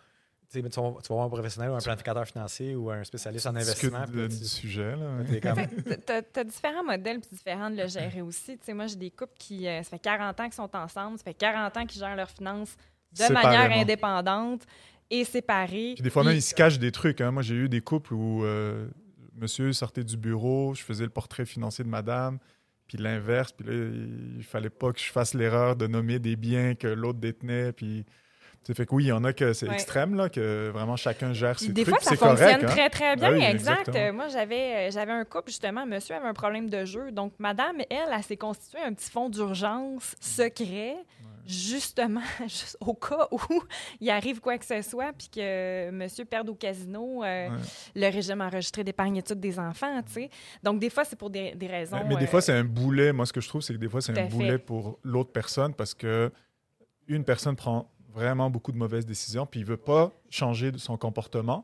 tu 0.52 0.60
sais, 0.64 0.68
tu 0.68 0.80
vas, 0.82 0.90
voir 1.10 1.26
un 1.26 1.30
professionnel 1.30 1.70
ou 1.70 1.76
un 1.76 1.80
planificateur 1.80 2.26
financier 2.26 2.76
ou 2.76 2.90
un 2.90 3.04
spécialiste 3.04 3.46
en 3.46 3.56
investissement. 3.56 4.04
du 4.08 4.28
tu- 4.30 4.46
sujet. 4.46 4.96
Là, 4.96 5.18
ouais. 5.20 5.26
t'es 5.26 5.42
comme- 5.42 6.24
Tu 6.34 6.40
as, 6.40 6.44
différents 6.44 6.84
modèles 6.84 7.20
puis 7.20 7.30
différents 7.38 7.70
de 7.70 7.76
le 7.76 7.88
gérer 7.88 8.22
aussi. 8.24 8.58
Tu 8.58 8.66
sais, 8.66 8.74
moi, 8.74 8.88
j'ai 8.88 8.96
des 8.96 9.12
couples 9.12 9.36
qui, 9.38 9.68
euh, 9.68 9.84
ça 9.84 9.90
fait 9.92 10.00
40 10.00 10.40
ans 10.40 10.46
qu'ils 10.46 10.54
sont 10.54 10.76
ensemble, 10.76 11.20
ça 11.20 11.24
fait 11.26 11.36
40 11.36 11.78
ans 11.78 11.86
qu'ils 11.86 12.00
gèrent 12.00 12.16
leurs 12.16 12.32
finances 12.32 12.76
de 13.11 13.34
manière 13.34 13.72
indépendante 13.72 14.61
et 15.10 15.23
séparés. 15.26 15.94
Puis 15.95 16.03
des 16.03 16.10
fois 16.10 16.23
même, 16.23 16.36
ils 16.36 16.41
se 16.41 16.53
cachent 16.53 16.80
des 16.80 16.91
trucs. 16.91 17.22
hein. 17.22 17.31
Moi, 17.31 17.41
j'ai 17.41 17.56
eu 17.56 17.69
des 17.69 17.81
couples 17.81 18.14
où 18.14 18.44
euh, 18.45 18.88
monsieur 19.36 19.73
sortait 19.73 20.03
du 20.03 20.18
bureau, 20.18 20.73
je 20.76 20.84
faisais 20.84 21.03
le 21.03 21.10
portrait 21.10 21.45
financier 21.45 21.84
de 21.84 21.90
madame, 21.90 22.38
puis 22.88 22.98
l'inverse. 22.98 23.52
Puis 23.52 23.65
là, 23.68 23.73
il 24.38 24.44
fallait 24.44 24.69
pas 24.69 24.91
que 24.94 24.99
je 24.99 25.11
fasse 25.11 25.34
l'erreur 25.34 25.76
de 25.76 25.88
nommer 25.88 26.19
des 26.19 26.36
biens 26.36 26.76
que 26.76 26.88
l'autre 26.88 27.19
détenait. 27.19 27.72
Puis, 27.72 28.06
tu 28.06 28.65
sais, 28.65 28.73
fait 28.73 28.86
que 28.86 28.94
oui, 28.94 29.06
il 29.06 29.07
y 29.07 29.11
en 29.11 29.23
a 29.23 29.31
que 29.34 29.53
c'est 29.53 29.68
Ouais. 29.68 29.73
extrême, 29.73 30.15
là, 30.15 30.27
que 30.30 30.69
vraiment 30.73 30.95
chacun 30.98 31.31
gère 31.34 31.57
ses 31.57 31.69
des 31.72 31.84
trucs. 31.84 31.95
fois, 31.95 32.03
ça 32.03 32.15
fonctionne 32.18 32.48
correct, 32.60 32.64
hein. 32.64 32.68
très, 32.68 32.90
très 32.90 33.15
bien. 33.15 33.30
Ah 33.30 33.31
oui, 33.31 33.44
exact. 33.44 33.80
exactement. 33.88 34.14
Moi, 34.14 34.27
j'avais 34.27 34.90
euh, 34.90 34.91
j'avais 34.91 35.11
un 35.14 35.23
couple, 35.26 35.48
justement. 35.49 35.86
Monsieur 35.86 36.15
avait 36.15 36.27
un 36.27 36.34
problème 36.34 36.69
de 36.69 36.84
jeu. 36.86 37.11
Donc, 37.11 37.34
madame, 37.40 37.77
elle, 37.90 38.10
elle, 38.14 38.23
s'est 38.23 38.38
constituée 38.38 38.81
un 38.86 38.94
petit 38.94 39.10
fonds 39.10 39.30
d'urgence 39.30 40.15
secret, 40.19 40.98
justement, 41.50 42.22
juste 42.44 42.78
au 42.80 42.94
cas 42.94 43.28
où 43.32 43.40
il 44.00 44.10
arrive 44.10 44.40
quoi 44.40 44.58
que 44.58 44.66
ce 44.66 44.82
soit, 44.82 45.12
puis 45.14 45.30
que 45.30 45.90
monsieur 45.92 46.26
perde 46.26 46.50
au 46.50 46.56
casino 46.56 47.24
euh, 47.24 47.50
Ouais. 47.50 47.58
le 47.96 48.10
régime 48.12 48.42
enregistré 48.42 48.84
d'épargne 48.84 49.18
études 49.18 49.40
des 49.40 49.58
enfants, 49.60 50.02
tu 50.04 50.14
sais. 50.14 50.30
Donc, 50.62 50.80
des 50.80 50.90
fois, 50.90 51.06
c'est 51.06 51.16
pour 51.16 51.30
des, 51.30 51.56
des 51.56 51.68
raisons... 51.68 51.98
Mais, 51.98 52.10
mais 52.10 52.16
des 52.18 52.26
euh, 52.26 52.28
fois, 52.28 52.42
c'est 52.42 52.54
un 52.54 52.64
boulet. 52.64 53.12
Moi, 53.14 53.26
ce 53.26 53.34
que 53.34 53.42
je 53.42 53.48
trouve, 53.48 53.62
c'est 53.62 53.74
que 53.74 53.80
des 53.80 53.90
fois, 53.90 54.02
c'est 54.02 54.12
un 54.12 54.16
fait. 54.16 54.28
boulet 54.28 54.58
pour 54.58 55.00
l'autre 55.04 55.32
personne 55.32 55.74
parce 55.74 55.94
que 55.94 56.32
une 57.08 57.24
personne 57.24 57.56
prend 57.56 57.90
vraiment 58.14 58.50
beaucoup 58.50 58.72
de 58.72 58.78
mauvaises 58.78 59.06
décisions, 59.06 59.46
puis 59.46 59.62
il 59.62 59.66
veut 59.66 59.78
pas 59.78 60.12
changer 60.30 60.72
de 60.72 60.78
son 60.78 60.98
comportement. 60.98 61.64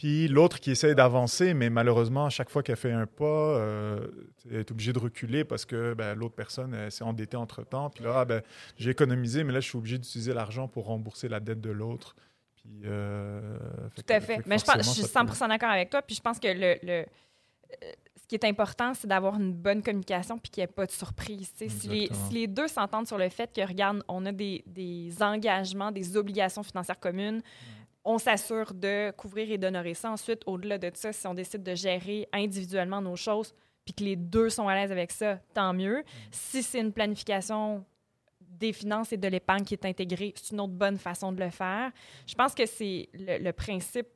Puis 0.00 0.28
l'autre 0.28 0.60
qui 0.60 0.70
essaie 0.70 0.94
d'avancer, 0.94 1.52
mais 1.52 1.68
malheureusement, 1.68 2.24
à 2.24 2.30
chaque 2.30 2.48
fois 2.48 2.62
qu'elle 2.62 2.76
fait 2.76 2.90
un 2.90 3.04
pas, 3.06 3.24
euh, 3.26 4.06
elle 4.50 4.60
est 4.60 4.70
obligée 4.70 4.94
de 4.94 4.98
reculer 4.98 5.44
parce 5.44 5.66
que 5.66 5.92
ben, 5.92 6.14
l'autre 6.14 6.34
personne 6.34 6.90
s'est 6.90 7.04
endettée 7.04 7.36
entre-temps. 7.36 7.90
Puis 7.90 8.04
là, 8.04 8.20
ah, 8.20 8.24
ben, 8.24 8.40
j'ai 8.78 8.88
économisé, 8.92 9.44
mais 9.44 9.52
là, 9.52 9.60
je 9.60 9.68
suis 9.68 9.76
obligé 9.76 9.98
d'utiliser 9.98 10.32
l'argent 10.32 10.68
pour 10.68 10.86
rembourser 10.86 11.28
la 11.28 11.38
dette 11.38 11.60
de 11.60 11.68
l'autre. 11.68 12.16
Puis, 12.54 12.80
euh, 12.86 13.58
fait 13.94 14.02
Tout 14.02 14.12
à 14.14 14.20
que- 14.20 14.24
fait. 14.24 14.46
Mais 14.46 14.56
je, 14.56 14.64
pense, 14.64 14.76
je 14.78 14.82
forcément, 14.84 14.94
suis 14.94 15.02
ça 15.02 15.22
peut- 15.22 15.34
100 15.34 15.48
d'accord 15.48 15.68
avec 15.70 15.90
toi. 15.90 16.00
Puis 16.00 16.16
je 16.16 16.22
pense 16.22 16.38
que 16.40 16.48
le, 16.48 16.76
le- 16.82 17.04
ce 18.22 18.26
qui 18.26 18.36
est 18.36 18.44
important, 18.44 18.94
c'est 18.94 19.06
d'avoir 19.06 19.34
une 19.38 19.52
bonne 19.52 19.82
communication 19.82 20.38
puis 20.38 20.50
qu'il 20.50 20.62
n'y 20.62 20.64
ait 20.64 20.68
pas 20.72 20.86
de 20.86 20.92
surprise. 20.92 21.52
Si 21.56 21.64
les, 21.88 22.04
Exactement. 22.04 22.28
si 22.28 22.34
les 22.34 22.46
deux 22.46 22.68
s'entendent 22.68 23.06
sur 23.06 23.18
le 23.18 23.28
fait 23.28 23.52
que, 23.54 23.60
regarde, 23.68 24.02
on 24.08 24.24
a 24.24 24.32
des, 24.32 24.62
des 24.66 25.12
engagements, 25.22 25.92
des 25.92 26.16
obligations 26.16 26.62
financières 26.62 26.98
communes, 27.00 27.42
on 28.04 28.18
s'assure 28.18 28.72
de 28.74 29.10
couvrir 29.12 29.50
et 29.50 29.58
d'honorer 29.58 29.94
ça. 29.94 30.10
Ensuite, 30.10 30.42
au-delà 30.46 30.78
de 30.78 30.90
ça, 30.94 31.12
si 31.12 31.26
on 31.26 31.34
décide 31.34 31.62
de 31.62 31.74
gérer 31.74 32.28
individuellement 32.32 33.00
nos 33.00 33.16
choses 33.16 33.54
puis 33.84 33.94
que 33.94 34.04
les 34.04 34.16
deux 34.16 34.50
sont 34.50 34.68
à 34.68 34.74
l'aise 34.74 34.92
avec 34.92 35.10
ça, 35.10 35.38
tant 35.54 35.72
mieux. 35.72 36.04
Si 36.30 36.62
c'est 36.62 36.80
une 36.80 36.92
planification 36.92 37.84
des 38.40 38.72
finances 38.72 39.12
et 39.12 39.16
de 39.16 39.28
l'épargne 39.28 39.64
qui 39.64 39.74
est 39.74 39.84
intégrée, 39.86 40.34
c'est 40.36 40.52
une 40.52 40.60
autre 40.60 40.74
bonne 40.74 40.98
façon 40.98 41.32
de 41.32 41.42
le 41.42 41.50
faire. 41.50 41.90
Je 42.26 42.34
pense 42.34 42.54
que 42.54 42.66
c'est 42.66 43.08
le, 43.14 43.50
principe 43.52 44.08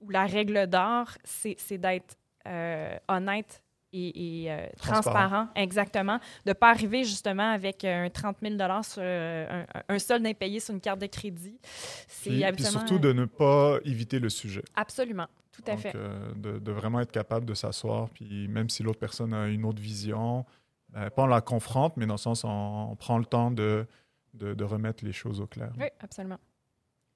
ou 0.00 0.10
la 0.10 0.24
règle 0.24 0.66
d'or, 0.66 1.10
c'est 1.24 1.56
c'est 1.58 1.78
d'être 1.78 2.16
euh, 2.46 2.96
honnête 3.08 3.62
et, 3.92 4.44
et, 4.44 4.52
euh, 4.52 4.66
transparent. 4.76 5.02
Transparent. 5.02 5.48
exactement. 5.54 6.18
De 6.44 6.50
ne 6.50 6.52
pas 6.52 6.70
arriver 6.70 7.04
justement 7.04 7.50
avec 7.50 7.84
euh, 7.84 8.04
un 8.06 8.10
30 8.10 8.36
000 8.42 8.54
sur 8.82 9.02
euh, 9.02 9.64
un, 9.88 9.94
un 9.94 9.98
solde 9.98 10.26
impayé 10.26 10.60
sur 10.60 10.74
une 10.74 10.80
carte 10.80 11.00
de 11.00 11.06
crédit. 11.06 11.58
C'est 12.06 12.30
Puis, 12.52 12.64
surtout 12.64 12.98
de 12.98 13.12
ne 13.12 13.24
pas 13.24 13.78
éviter 13.84 14.18
le 14.18 14.28
sujet. 14.28 14.62
Absolument, 14.74 15.26
tout 15.52 15.62
à 15.66 15.72
Donc, 15.72 15.80
fait. 15.80 15.92
de, 16.36 16.58
de 16.58 16.72
vraiment 16.72 17.00
être 17.00 17.12
capable 17.12 17.46
de 17.46 17.54
s'asseoir, 17.54 18.08
puis 18.10 18.48
même 18.48 18.68
si 18.68 18.82
l'autre 18.82 18.98
personne 19.00 19.32
a 19.32 19.46
une 19.48 19.64
autre 19.64 19.80
vision, 19.80 20.44
ben, 20.90 21.10
pas 21.10 21.22
on 21.22 21.26
la 21.26 21.40
confronte, 21.40 21.96
mais 21.96 22.06
dans 22.06 22.14
le 22.14 22.18
sens, 22.18 22.44
on, 22.44 22.88
on 22.90 22.96
prend 22.96 23.18
le 23.18 23.24
temps 23.26 23.50
de, 23.50 23.86
de, 24.34 24.54
de 24.54 24.64
remettre 24.64 25.04
les 25.04 25.12
choses 25.12 25.40
au 25.40 25.46
clair. 25.46 25.70
Oui, 25.78 25.86
absolument. 26.00 26.38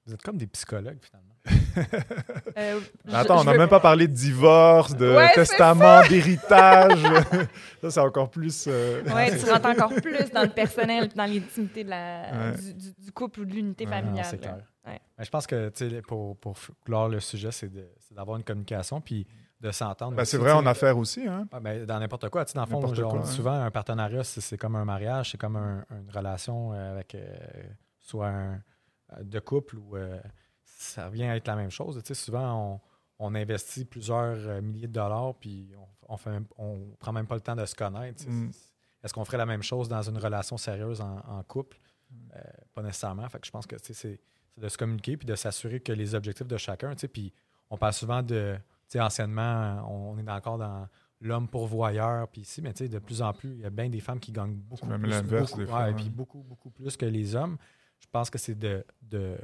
Vous 0.05 0.13
êtes 0.13 0.21
comme 0.21 0.37
des 0.37 0.47
psychologues, 0.47 0.99
finalement. 1.01 1.29
Euh, 2.55 2.79
Mais 3.05 3.11
je- 3.11 3.15
Attends, 3.15 3.41
on 3.41 3.43
n'a 3.43 3.53
veux- 3.53 3.57
même 3.57 3.69
pas 3.69 3.79
parlé 3.79 4.07
de 4.07 4.13
divorce, 4.13 4.95
de 4.95 5.11
Ouais, 5.15 5.31
testament, 5.33 6.01
d'héritage. 6.07 7.01
ça, 7.81 7.89
c'est 7.91 7.99
encore 7.99 8.29
plus. 8.29 8.65
euh, 8.67 9.01
Oui, 9.07 9.39
tu 9.39 9.49
rentres 9.49 9.65
encore 9.69 9.93
plus 10.01 10.29
dans 10.31 10.43
le 10.43 10.49
personnel, 10.49 11.09
dans 11.15 11.25
l'intimité 11.25 11.83
de 11.83 11.89
la, 11.89 12.21
Ouais. 12.31 12.73
du, 12.99 13.11
couple 13.11 13.41
ou 13.41 13.45
de 13.45 13.51
l'unité 13.53 13.85
Ouais, 13.85 13.91
familiale. 13.91 14.25
c'est 14.29 14.37
clair. 14.37 14.57
Ouais. 14.85 14.99
Mais 15.17 15.25
je 15.25 15.29
pense 15.31 15.47
que 15.47 15.69
pour, 16.01 16.37
pour 16.37 16.55
clore 16.85 17.09
le 17.09 17.19
sujet, 17.19 17.51
c'est 17.51 17.71
d'avoir 18.11 18.37
une 18.37 18.43
communication 18.43 19.01
puis 19.01 19.25
de 19.59 19.71
s'entendre. 19.71 20.15
ben, 20.15 20.25
c'est 20.25 20.37
vrai 20.37 20.51
en 20.51 20.65
affaires 20.67 20.97
aussi. 20.97 21.25
Hein? 21.27 21.47
Ben, 21.61 21.85
dans 21.85 21.99
n'importe 21.99 22.29
quoi. 22.29 22.45
Tu 22.45 22.51
sais, 22.51 22.55
dans 22.57 22.65
le 22.65 22.69
fond, 22.69 22.77
on 22.77 22.81
quoi, 22.81 22.91
dit 22.93 23.01
hein. 23.01 23.25
souvent 23.25 23.53
un 23.53 23.71
partenariat, 23.71 24.23
c'est 24.23 24.57
comme 24.57 24.75
un 24.75 24.85
mariage, 24.85 25.31
c'est 25.31 25.37
comme 25.39 25.55
un- 25.55 25.85
une 25.89 26.11
relation 26.11 26.71
avec 26.73 27.15
euh, 27.15 27.25
soit 27.99 28.27
un, 28.27 28.61
de 29.21 29.39
couple 29.39 29.77
ou 29.77 29.95
euh, 29.95 30.19
ça 30.63 31.09
vient 31.09 31.31
à 31.31 31.35
être 31.35 31.47
la 31.47 31.55
même 31.55 31.69
chose. 31.71 31.97
Tu 32.03 32.07
sais, 32.07 32.13
souvent, 32.13 32.81
on, 33.19 33.25
on 33.27 33.35
investit 33.35 33.85
plusieurs 33.85 34.37
euh, 34.47 34.61
milliers 34.61 34.87
de 34.87 34.93
dollars, 34.93 35.35
puis 35.35 35.71
on, 35.77 36.13
on, 36.13 36.17
fait 36.17 36.31
même- 36.31 36.47
on 36.57 36.79
prend 36.99 37.11
même 37.13 37.27
pas 37.27 37.35
le 37.35 37.41
temps 37.41 37.55
de 37.55 37.65
se 37.65 37.75
connaître. 37.75 38.19
tu 38.19 38.25
sais. 38.25 38.29
Mm. 38.31 38.51
Est-ce 39.03 39.13
qu'on 39.13 39.25
ferait 39.25 39.37
la 39.37 39.45
même 39.45 39.63
chose 39.63 39.89
dans 39.89 40.01
une 40.01 40.17
relation 40.17 40.57
sérieuse 40.57 41.01
en, 41.01 41.17
en 41.27 41.43
couple? 41.43 41.77
Euh, 42.35 42.39
pas 42.73 42.81
nécessairement. 42.81 43.27
Fait 43.27 43.39
que 43.39 43.45
je 43.45 43.51
pense 43.51 43.65
que 43.67 43.75
tu 43.75 43.85
sais, 43.87 43.93
c'est 43.93 44.19
c'est 44.55 44.61
de 44.61 44.69
se 44.69 44.77
communiquer 44.77 45.17
puis 45.17 45.25
de 45.25 45.35
s'assurer 45.35 45.79
que 45.79 45.91
les 45.91 46.13
objectifs 46.13 46.47
de 46.47 46.57
chacun, 46.57 46.93
tu 46.93 46.99
sais, 46.99 47.07
puis 47.07 47.33
on 47.71 47.77
parle 47.77 47.93
souvent 47.93 48.21
de, 48.21 48.55
tu 48.55 48.61
sais, 48.89 49.01
anciennement, 49.01 49.83
on, 49.89 50.15
est 50.19 50.29
encore 50.29 50.59
dans 50.59 50.87
l'homme 51.21 51.47
pourvoyeur, 51.47 52.27
puis 52.27 52.41
ici, 52.41 52.61
mais 52.61 52.71
tu 52.73 52.83
sais, 52.83 52.87
de 52.89 52.99
plus 52.99 53.21
en 53.23 53.33
plus, 53.33 53.53
il 53.53 53.61
y 53.61 53.65
a 53.65 53.71
bien 53.71 53.89
des 53.89 53.99
femmes 53.99 54.19
qui 54.19 54.31
gagnent 54.31 54.53
beaucoup 54.53 54.85
même 54.85 55.01
plus. 55.01 55.09
l'inverse 55.09 55.49
beaucoup- 55.49 55.61
des 55.61 55.65
fois, 55.65 55.79
ouais, 55.79 55.85
ouais. 55.87 55.93
puis 55.95 56.09
beaucoup, 56.11 56.43
beaucoup 56.43 56.69
plus 56.69 56.95
que 56.95 57.05
les 57.05 57.35
hommes. 57.35 57.57
Je 58.03 58.07
pense 58.11 58.29
que 58.29 58.37
c'est 58.37 58.55
de, 58.55 58.85
de- 59.01 59.37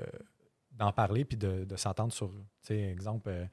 d'en 0.71 0.91
parler 0.91 1.25
puis 1.25 1.37
de, 1.37 1.63
de 1.63 1.75
s'entendre 1.75 2.11
sur, 2.13 2.29
tu 2.29 2.37
sais, 2.61 2.77
exemple, 2.79 3.29
euh, 3.29 3.45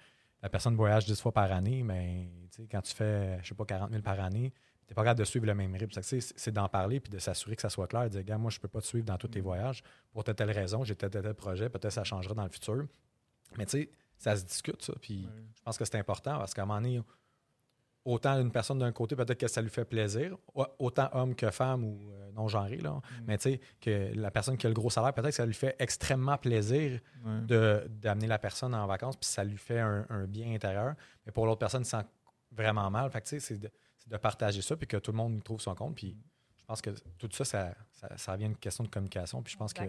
la 0.43 0.49
personne 0.49 0.75
voyage 0.77 1.07
10 1.07 1.21
fois 1.21 1.33
par 1.33 1.51
année, 1.53 1.83
mais 1.83 2.29
tu 2.53 2.63
sais, 2.63 2.69
quand 2.71 2.83
tu 2.83 2.95
fais, 2.95 3.39
je 3.43 3.49
sais 3.49 3.55
pas, 3.55 3.65
40 3.65 3.91
000 3.91 4.03
par 4.03 4.19
année, 4.21 4.53
tu 4.87 4.93
n'es 4.93 4.95
pas 4.95 5.03
capable 5.03 5.21
de 5.21 5.25
suivre 5.25 5.47
le 5.47 5.55
même 5.55 5.75
rythme. 5.75 6.01
C'est 6.03 6.51
d'en 6.53 6.69
parler 6.69 7.01
puis 7.01 7.11
de 7.11 7.19
s'assurer 7.19 7.57
que 7.57 7.63
ça 7.63 7.71
soit 7.71 7.89
clair. 7.89 8.05
De 8.05 8.09
dire, 8.11 8.23
gars, 8.25 8.39
moi, 8.39 8.51
je 8.51 8.61
peux 8.61 8.69
pas 8.69 8.81
te 8.81 8.87
suivre 8.87 9.05
dans 9.07 9.17
tous 9.17 9.29
tes 9.29 9.41
voyages 9.41 9.83
pour 10.13 10.23
telle, 10.25 10.37
telle 10.37 10.51
raison, 10.53 10.85
j'ai 10.85 10.95
tel, 10.95 11.11
tel, 11.11 11.23
tel 11.23 11.35
projet, 11.35 11.69
peut-être 11.69 11.93
ça 11.93 12.05
changera 12.05 12.35
dans 12.35 12.45
le 12.45 12.51
futur. 12.51 12.87
Mais 13.57 13.65
tu 13.67 13.71
sais, 13.83 13.91
ça 14.19 14.37
se 14.37 14.45
discute, 14.45 14.83
ça. 14.83 14.93
Puis 15.01 15.29
je 15.57 15.63
pense 15.63 15.77
que 15.79 15.85
c'est 15.85 15.99
important 15.99 16.39
parce 16.39 16.55
qu'à 16.55 16.63
un 16.63 16.67
moment 16.67 16.81
donné, 16.81 17.01
autant 18.07 18.41
une 18.41 18.51
personne 18.51 18.79
d'un 18.79 18.93
côté, 18.93 19.15
peut-être 19.17 19.39
que 19.39 19.49
ça 19.49 19.61
lui 19.61 19.69
fait 19.69 19.85
plaisir, 19.85 20.37
au- 20.55 20.65
autant 20.79 21.09
homme 21.13 21.35
que 21.35 21.51
femme 21.51 21.85
ou 21.85 22.11
euh, 22.13 22.31
non-genré, 22.33 22.79
là. 22.79 23.01
Mais 23.27 23.37
tu 23.37 23.51
sais, 23.53 23.61
que 23.81 24.13
la 24.15 24.31
personne 24.31 24.57
qui 24.57 24.67
a 24.67 24.71
le 24.71 24.75
gros 24.75 24.89
salaire, 24.91 25.13
peut-être 25.13 25.29
que 25.31 25.35
ça 25.35 25.45
lui 25.45 25.53
fait 25.55 25.77
extrêmement 25.79 26.39
plaisir 26.39 27.01
Ouais. 27.25 27.41
d'amener 27.89 28.27
la 28.29 28.39
personne 28.39 28.75
en 28.75 28.87
vacances, 28.87 29.17
puis 29.17 29.27
ça 29.29 29.43
lui 29.45 29.57
fait 29.59 29.81
un, 29.81 30.07
un 30.09 30.25
bien 30.27 30.53
intérieur. 30.55 30.95
Mais 31.27 31.33
pour 31.33 31.45
l'autre 31.47 31.59
personne, 31.59 31.83
il 31.83 31.87
se 31.87 31.91
sent 31.99 32.05
vraiment 32.53 32.89
mal. 32.91 33.11
Fait 33.11 33.21
que, 33.21 33.27
tu 33.29 33.41
sais, 33.41 33.59
c'est 33.59 33.59
de, 34.09 34.17
partager 34.17 34.63
ça, 34.63 34.77
puis 34.77 34.87
que 34.87 34.97
tout 34.97 35.11
le 35.11 35.17
monde 35.17 35.37
y 35.37 35.43
trouve 35.43 35.61
son 35.61 35.75
compte. 35.75 35.97
Puis 35.97 36.17
je 36.61 36.65
pense 36.65 36.81
que 36.81 36.91
tout 37.19 37.29
ça, 37.33 37.45
ça, 37.45 37.75
ça, 37.93 38.09
ça 38.17 38.37
vient 38.37 38.47
une 38.47 38.57
question 38.57 38.85
de 38.85 38.89
communication. 38.89 39.43
Puis 39.43 39.53
je 39.53 39.59
pense 39.59 39.73
que 39.73 39.83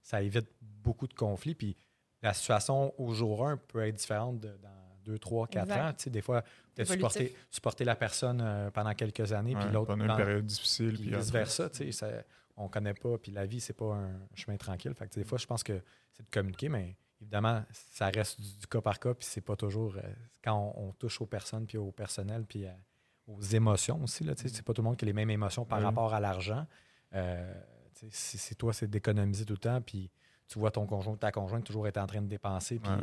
ça 0.00 0.22
évite 0.22 0.48
beaucoup 0.60 1.08
de 1.08 1.14
conflits. 1.14 1.54
Puis 1.56 1.76
la 2.22 2.32
situation 2.32 2.94
au 3.00 3.12
jour 3.12 3.46
1 3.48 3.56
peut 3.56 3.84
être 3.86 3.96
différente 3.96 4.38
de- 4.40 4.56
dans 4.62 4.83
2, 5.04 5.18
3, 5.18 5.46
4 5.48 5.62
Exact. 5.68 5.80
ans. 5.80 5.92
Tu 5.92 6.02
sais, 6.04 6.10
des 6.10 6.22
fois, 6.22 6.42
peut-être 6.74 6.90
supporter, 6.90 7.36
supporter 7.50 7.84
la 7.84 7.96
personne 7.96 8.40
euh, 8.42 8.70
pendant 8.70 8.94
quelques 8.94 9.32
années, 9.32 9.54
puis 9.54 9.68
l'autre 9.70 9.88
pendant 9.88 10.04
une 10.06 10.16
période 10.16 10.46
difficile. 10.46 10.94
puis 10.98 11.10
vice-versa, 11.14 11.70
tu 11.70 11.78
sais, 11.78 11.92
ça- 11.92 12.22
on 12.56 12.68
connaît 12.68 12.94
pas, 12.94 13.18
puis 13.18 13.32
la 13.32 13.46
vie, 13.46 13.60
c'est 13.60 13.72
pas 13.72 13.94
un 13.96 14.12
chemin 14.34 14.56
tranquille. 14.56 14.94
Fait 14.94 15.08
que, 15.08 15.14
des 15.14 15.24
fois, 15.24 15.38
je 15.38 15.46
pense 15.46 15.62
que 15.64 15.80
c'est 16.12 16.22
de 16.24 16.30
communiquer, 16.30 16.68
mais 16.68 16.96
évidemment, 17.20 17.64
ça 17.72 18.06
reste 18.10 18.40
du, 18.40 18.56
du 18.58 18.66
cas 18.68 18.80
par 18.80 18.98
cas, 19.00 19.12
puis 19.14 19.26
c'est 19.28 19.40
pas 19.40 19.56
toujours... 19.56 19.96
euh, 19.96 20.02
quand 20.42 20.72
on, 20.76 20.88
on 20.88 20.92
touche 20.92 21.20
aux 21.20 21.26
personnes, 21.26 21.66
puis 21.66 21.78
au 21.78 21.90
personnel, 21.90 22.44
puis 22.44 22.66
à- 22.66 22.76
aux 23.26 23.40
émotions 23.40 24.02
aussi, 24.04 24.22
là, 24.22 24.34
tu 24.34 24.42
sais, 24.42 24.54
c'est 24.54 24.62
pas 24.64 24.72
tout 24.74 24.82
le 24.82 24.84
monde 24.88 24.96
qui 24.96 25.04
a 25.04 25.06
les 25.06 25.12
mêmes 25.14 25.30
émotions 25.30 25.64
par 25.64 25.78
Oui. 25.78 25.84
rapport 25.84 26.12
à 26.14 26.20
l'argent. 26.20 26.66
Euh, 27.14 27.52
tu 27.94 28.06
sais, 28.06 28.08
si, 28.10 28.38
si 28.38 28.54
toi, 28.54 28.72
c'est 28.72 28.86
d'économiser 28.88 29.44
tout 29.44 29.54
le 29.54 29.58
temps, 29.58 29.80
puis 29.80 30.10
tu 30.46 30.58
vois 30.58 30.70
ton 30.70 30.86
conjoint, 30.86 31.16
ta 31.16 31.32
conjointe 31.32 31.64
toujours 31.64 31.88
être 31.88 31.96
en 31.96 32.06
train 32.06 32.20
de 32.22 32.28
dépenser, 32.28 32.78
puis 32.78 32.90
Ouais, 32.92 32.98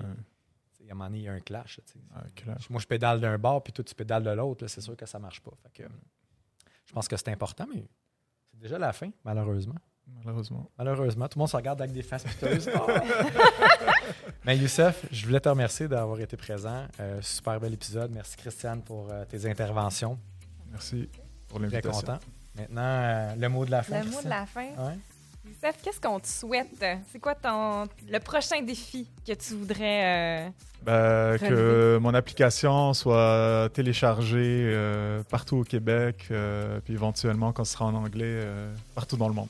à 0.89 0.93
un 0.93 0.95
moment 0.95 1.05
donné, 1.09 1.19
il 1.19 1.23
y 1.23 1.27
a 1.29 1.33
un 1.33 1.39
clash. 1.39 1.77
là, 1.77 1.83
tu 1.85 1.93
sais. 1.93 1.99
ouais, 2.15 2.31
clair. 2.35 2.57
Moi, 2.69 2.81
je 2.81 2.87
pédale 2.87 3.19
d'un 3.19 3.37
bord, 3.37 3.63
puis 3.63 3.73
toi, 3.73 3.83
tu 3.83 3.95
pédales 3.95 4.23
de 4.23 4.31
l'autre. 4.31 4.67
C'est 4.67 4.81
sûr 4.81 4.95
que 4.95 5.05
ça 5.05 5.19
marche 5.19 5.41
pas. 5.41 5.51
Fait 5.63 5.83
que, 5.83 5.83
euh, 5.83 5.89
je 6.85 6.93
pense 6.93 7.07
que 7.07 7.15
c'est 7.17 7.29
important, 7.29 7.65
mais 7.73 7.83
c'est 8.51 8.59
déjà 8.59 8.77
la 8.77 8.93
fin, 8.93 9.09
malheureusement. 9.23 9.75
Malheureusement. 10.07 10.69
Malheureusement, 10.77 11.27
tout 11.27 11.37
le 11.37 11.41
monde 11.41 11.49
se 11.49 11.55
regarde 11.55 11.81
avec 11.81 11.93
des 11.93 12.01
faces 12.03 12.23
piteuses. 12.23 12.69
Oh! 12.75 12.87
mais 14.45 14.57
Youssef, 14.57 15.05
je 15.11 15.25
voulais 15.25 15.39
te 15.39 15.49
remercier 15.49 15.87
d'avoir 15.87 16.19
été 16.19 16.35
présent. 16.37 16.85
Euh, 16.99 17.21
super 17.21 17.59
bel 17.59 17.73
épisode. 17.73 18.11
Merci, 18.11 18.35
Christiane, 18.37 18.81
pour 18.81 19.09
euh, 19.11 19.25
tes 19.25 19.49
interventions. 19.49 20.19
Merci 20.69 21.09
pour 21.47 21.59
Très 21.59 21.67
l'invitation. 21.67 21.99
content. 22.01 22.19
Maintenant, 22.55 22.81
euh, 22.81 23.35
le 23.35 23.49
mot 23.49 23.65
de 23.65 23.71
la 23.71 23.83
fin. 23.83 24.03
Le 24.03 24.09
mot 24.09 24.21
de 24.21 24.29
la 24.29 24.45
fin. 24.45 24.67
Ouais. 24.67 24.97
Youssef, 25.45 25.75
qu'est-ce 25.83 25.99
qu'on 25.99 26.19
te 26.19 26.27
souhaite? 26.27 26.67
C'est 27.11 27.19
quoi 27.19 27.33
ton 27.35 27.87
le 28.09 28.19
prochain 28.19 28.61
défi 28.61 29.07
que 29.27 29.33
tu 29.33 29.55
voudrais. 29.55 30.45
euh, 30.45 30.49
Ben, 30.85 31.37
que 31.39 31.97
mon 31.99 32.13
application 32.13 32.93
soit 32.93 33.69
téléchargée 33.73 34.69
euh, 34.71 35.23
partout 35.29 35.57
au 35.57 35.63
Québec, 35.63 36.25
euh, 36.31 36.79
puis 36.83 36.93
éventuellement, 36.93 37.53
quand 37.53 37.63
ce 37.65 37.73
sera 37.73 37.85
en 37.85 37.95
anglais, 37.95 38.23
euh, 38.25 38.71
partout 38.95 39.17
dans 39.17 39.27
le 39.27 39.33
monde. 39.33 39.47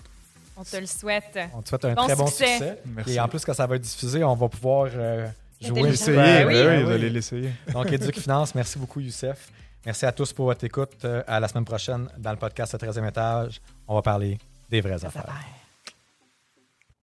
on 0.58 0.64
te 0.64 0.78
le 0.78 0.86
souhaite. 0.86 1.38
On 1.54 1.62
te 1.62 1.70
souhaite 1.70 1.86
un 1.86 1.94
Bon 1.94 2.06
très 2.06 2.16
bon 2.16 2.28
succès. 2.28 2.46
succès. 2.58 2.82
Merci. 2.86 3.14
Et 3.14 3.20
en 3.20 3.28
plus, 3.28 3.44
quand 3.44 3.54
ça 3.54 3.68
va 3.68 3.76
être 3.76 3.82
diffusé, 3.82 4.24
on 4.24 4.36
va 4.36 4.48
pouvoir 4.48 4.90
euh, 4.96 5.28
jouer. 5.60 5.84
L'essayer, 5.84 6.16
Ben 6.18 6.48
ben 6.48 6.48
oui. 6.48 6.54
oui, 6.56 6.66
Ben 6.84 6.88
oui. 6.88 6.94
allez 6.94 7.10
l'essayer. 7.10 7.52
Donc, 7.74 7.92
Éduc 7.92 8.18
Finance, 8.20 8.56
merci 8.56 8.80
beaucoup, 8.80 9.00
Youssef. 9.02 9.50
Merci 9.86 10.06
à 10.06 10.12
tous 10.14 10.32
pour 10.32 10.46
votre 10.46 10.64
écoute. 10.64 11.06
À 11.28 11.40
la 11.40 11.48
semaine 11.50 11.66
prochaine, 11.66 12.08
dans 12.18 12.32
le 12.32 12.38
podcast 12.38 12.72
Le 12.74 12.80
13e 12.80 13.08
étage, 13.10 13.60
on 13.88 13.96
va 13.96 14.02
parler 14.02 14.38
des 14.70 14.80
vraies 14.80 15.00
Ça 15.00 15.08
affaires. 15.08 15.26